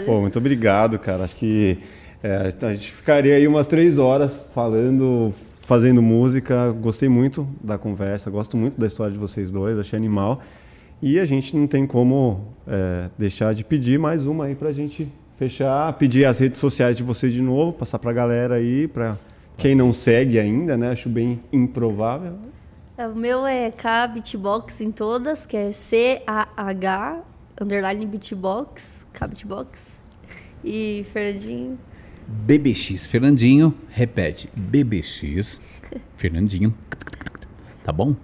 Pô, 0.05 0.21
muito 0.21 0.37
obrigado, 0.37 0.99
cara. 0.99 1.23
Acho 1.23 1.37
que 1.37 1.79
é, 2.21 2.53
a 2.61 2.73
gente 2.73 2.91
ficaria 2.91 3.37
aí 3.37 3.47
umas 3.47 3.69
três 3.69 3.99
horas 3.99 4.37
falando, 4.53 5.33
fazendo 5.61 6.03
música. 6.03 6.73
Gostei 6.73 7.09
muito 7.09 7.49
da 7.63 7.79
conversa, 7.79 8.29
gosto 8.31 8.57
muito 8.57 8.81
da 8.81 8.89
história 8.89 9.13
de 9.13 9.19
vocês 9.19 9.53
dois, 9.53 9.79
achei 9.79 9.97
animal. 9.97 10.41
E 11.01 11.21
a 11.21 11.25
gente 11.25 11.57
não 11.57 11.69
tem 11.69 11.87
como 11.87 12.53
é, 12.67 13.11
deixar 13.17 13.55
de 13.55 13.63
pedir 13.63 13.97
mais 13.97 14.27
uma 14.27 14.47
aí 14.47 14.57
pra 14.57 14.73
gente 14.73 15.09
fechar, 15.39 15.93
pedir 15.95 16.25
as 16.25 16.39
redes 16.41 16.59
sociais 16.61 16.97
de 16.97 17.03
vocês 17.03 17.33
de 17.33 17.41
novo, 17.41 17.73
passar 17.73 17.99
pra 17.99 18.13
galera 18.13 18.57
aí, 18.57 18.89
pra 18.89 19.17
quem 19.57 19.75
não 19.75 19.93
segue 19.93 20.39
ainda, 20.39 20.77
né? 20.77 20.91
Acho 20.91 21.09
bem 21.09 21.41
improvável. 21.53 22.37
É, 22.97 23.07
O 23.07 23.15
meu 23.15 23.47
é 23.47 23.71
K 23.71 24.09
Beatbox 24.09 24.81
em 24.81 24.91
todas, 24.91 25.47
que 25.47 25.57
é 25.57 25.71
C-A-H, 25.71 27.21
underline 27.61 28.05
beatbox, 28.07 29.07
K 29.13 29.27
Beatbox. 29.29 30.03
E 30.65 31.07
Fernandinho. 31.13 31.79
BBX, 32.27 33.07
Fernandinho, 33.07 33.73
repete, 33.89 34.51
BBX, 34.55 35.61
Fernandinho, 36.17 36.75
tá 37.85 37.93
bom? 37.93 38.15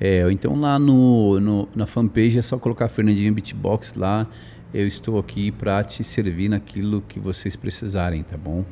É, 0.00 0.30
então 0.32 0.58
lá 0.58 0.78
no, 0.78 1.38
no- 1.40 1.68
na 1.74 1.84
fanpage 1.84 2.38
é 2.38 2.42
só 2.42 2.56
colocar 2.58 2.88
Fernandinho 2.88 3.34
Beatbox 3.34 3.94
lá, 3.94 4.26
eu 4.72 4.86
estou 4.86 5.18
aqui 5.18 5.50
para 5.50 5.82
te 5.84 6.04
servir 6.04 6.48
naquilo 6.48 7.02
que 7.02 7.18
vocês 7.18 7.56
precisarem, 7.56 8.22
tá 8.22 8.36
bom? 8.36 8.64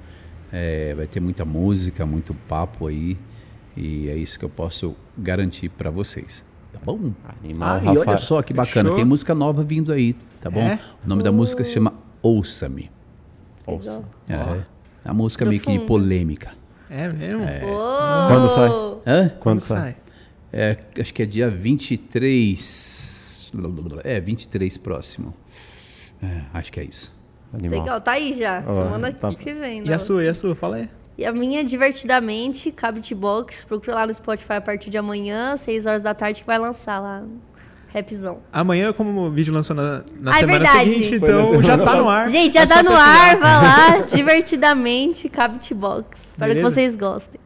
É, 0.53 0.95
vai 0.95 1.07
ter 1.07 1.21
muita 1.21 1.45
música, 1.45 2.07
muito 2.07 2.35
papo 2.35 2.87
aí, 2.87 3.19
e 3.77 4.09
é 4.09 4.17
isso 4.17 4.39
que 4.39 4.45
eu 4.45 4.49
posso 4.49 4.95
garantir 5.17 5.69
para 5.69 5.91
vocês, 5.91 6.45
tá 6.73 6.79
bom? 6.83 7.13
Animal, 7.43 7.81
ah, 7.83 7.95
e 7.95 7.99
olha 7.99 8.17
só 8.17 8.41
que 8.43 8.55
bacana, 8.55 8.85
Fechou. 8.85 8.97
tem 8.97 9.05
música 9.05 9.35
nova 9.35 9.63
vindo 9.63 9.93
aí, 9.93 10.15
tá 10.41 10.51
bom? 10.51 10.61
É? 10.61 10.79
O 11.05 11.09
nome 11.09 11.23
da 11.23 11.33
música 11.33 11.63
se 11.65 11.73
chama 11.73 11.93
Ouça-me. 12.23 12.91
Legal. 13.67 14.05
É, 14.29 14.35
é 15.05 15.09
uma 15.09 15.15
música 15.15 15.45
meio 15.45 15.61
que 15.61 15.67
Profundo. 15.67 15.87
polêmica. 15.87 16.53
É 16.91 17.09
mesmo? 17.09 17.43
Uou! 17.43 18.29
Quando 18.29 18.49
sai? 18.49 18.69
Hã? 19.07 19.29
Quando 19.39 19.61
sai? 19.61 19.97
É, 20.53 20.79
acho 20.99 21.13
que 21.13 21.23
é 21.23 21.27
dia 21.27 21.51
23. 21.51 23.53
É, 24.05 24.21
23 24.21 24.79
próximo. 24.79 25.35
É, 26.23 26.41
acho 26.55 26.73
que 26.73 26.81
é 26.81 26.85
isso. 26.85 27.17
Animal. 27.53 27.81
Legal, 27.81 28.01
tá 28.01 28.13
aí 28.13 28.33
já. 28.33 28.63
Semana 28.63 29.13
tá- 29.13 29.33
que 29.35 29.53
vem. 29.55 29.79
E 29.79 29.89
né? 29.89 29.95
a 29.95 29.99
sua, 29.99 30.23
e 30.25 30.29
a 30.29 30.35
sua? 30.35 30.55
Fala 30.55 30.77
aí. 30.77 30.89
E 31.17 31.25
a 31.25 31.33
minha, 31.33 31.65
divertidamente, 31.65 32.71
K 32.71 32.93
Beatbox. 32.93 33.65
Procura 33.65 33.95
lá 33.97 34.07
no 34.07 34.15
Spotify 34.15 34.55
a 34.55 34.61
partir 34.61 34.91
de 34.91 34.99
amanhã, 34.99 35.57
6 35.57 35.87
horas 35.87 36.03
da 36.03 36.15
tarde, 36.15 36.41
que 36.43 36.47
vai 36.47 36.59
lançar 36.59 37.01
lá. 37.01 37.23
Rapzão. 37.93 38.41
Amanhã, 38.53 38.93
como 38.93 39.19
o 39.23 39.31
vídeo 39.31 39.53
lançou 39.53 39.75
na, 39.75 40.05
na 40.21 40.33
Ah, 40.33 40.37
é 40.37 40.41
semana 40.41 40.59
verdade. 40.59 40.93
seguinte, 40.93 41.15
então 41.15 41.63
já 41.63 41.79
tá 41.79 41.97
no 41.97 42.09
ar. 42.09 42.29
Gente, 42.29 42.53
já 42.53 42.63
É 42.63 42.67
tá 42.67 42.83
no 42.83 42.93
ar, 42.93 43.37
vai 43.39 43.41
lá, 43.41 43.99
divertidamente, 44.15 45.29
K 45.29 45.49
Beatbox. 45.49 46.29
Espero 46.31 46.55
que 46.55 46.63
vocês 46.63 46.95
gostem. 46.95 47.41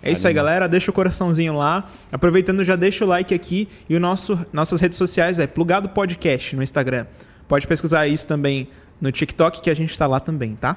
É 0.00 0.12
isso 0.12 0.26
aí, 0.28 0.32
galera. 0.32 0.68
Deixa 0.68 0.90
o 0.92 0.94
coraçãozinho 0.94 1.54
lá. 1.56 1.84
Aproveitando, 2.12 2.64
já 2.64 2.76
deixa 2.76 3.04
o 3.04 3.08
like 3.08 3.34
aqui. 3.34 3.68
E 3.88 3.96
o 3.96 4.00
nosso, 4.00 4.38
nossas 4.52 4.80
redes 4.80 4.96
sociais 4.96 5.40
é 5.40 5.46
Plugado 5.48 5.88
Podcast 5.88 6.54
no 6.54 6.62
Instagram. 6.62 7.04
Pode 7.48 7.66
pesquisar 7.66 8.06
isso 8.06 8.26
também 8.26 8.68
no 9.00 9.10
TikTok, 9.10 9.62
que 9.62 9.70
a 9.70 9.74
gente 9.74 9.90
está 9.90 10.06
lá 10.06 10.20
também, 10.20 10.52
tá? 10.52 10.76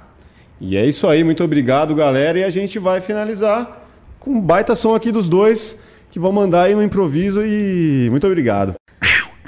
E 0.60 0.77
é 0.77 0.85
isso 0.85 1.07
aí, 1.07 1.23
muito 1.23 1.43
obrigado, 1.43 1.93
galera. 1.93 2.39
E 2.39 2.43
a 2.43 2.49
gente 2.49 2.80
vai 2.80 3.02
finalizar 3.02 3.85
com 4.19 4.31
um 4.31 4.41
baita 4.41 4.76
som 4.76 4.95
aqui 4.95 5.11
dos 5.11 5.27
dois, 5.27 5.77
que 6.10 6.19
vão 6.19 6.31
mandar 6.31 6.64
aí 6.64 6.76
no 6.76 6.84
improviso. 6.84 7.41
E 7.43 8.07
muito 8.10 8.26
obrigado. 8.26 8.76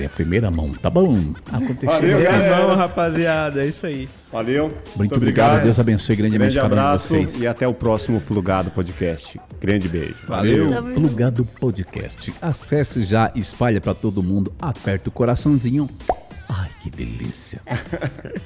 É 0.00 0.06
a 0.06 0.08
primeira 0.08 0.50
mão, 0.50 0.72
tá 0.72 0.88
bom? 0.90 1.16
Aconteceu. 1.52 1.88
Valeu, 1.88 2.22
galera. 2.22 2.74
Rapaziada. 2.74 3.64
É 3.64 3.66
isso 3.68 3.86
aí. 3.86 4.08
Valeu. 4.32 4.72
Muito 4.96 5.16
obrigado. 5.16 5.62
Deus 5.62 5.78
abençoe 5.80 6.16
grandemente 6.16 6.54
Grande 6.54 6.56
cada 6.56 6.66
um 6.66 6.76
de 6.76 6.80
abraço 6.80 7.08
vocês. 7.14 7.40
e 7.40 7.46
até 7.46 7.66
o 7.66 7.74
próximo 7.74 8.20
Plugado 8.20 8.70
Podcast. 8.70 9.40
Grande 9.60 9.88
beijo. 9.88 10.18
Valeu. 10.26 10.72
Junto. 10.72 11.00
Plugado 11.00 11.44
Podcast. 11.44 12.32
Acesse 12.42 13.02
já, 13.02 13.32
espalha 13.34 13.80
pra 13.80 13.94
todo 13.94 14.22
mundo, 14.22 14.52
aperta 14.60 15.08
o 15.08 15.12
coraçãozinho. 15.12 15.88
Ai, 16.48 16.68
que 16.82 16.90
delícia. 16.90 17.60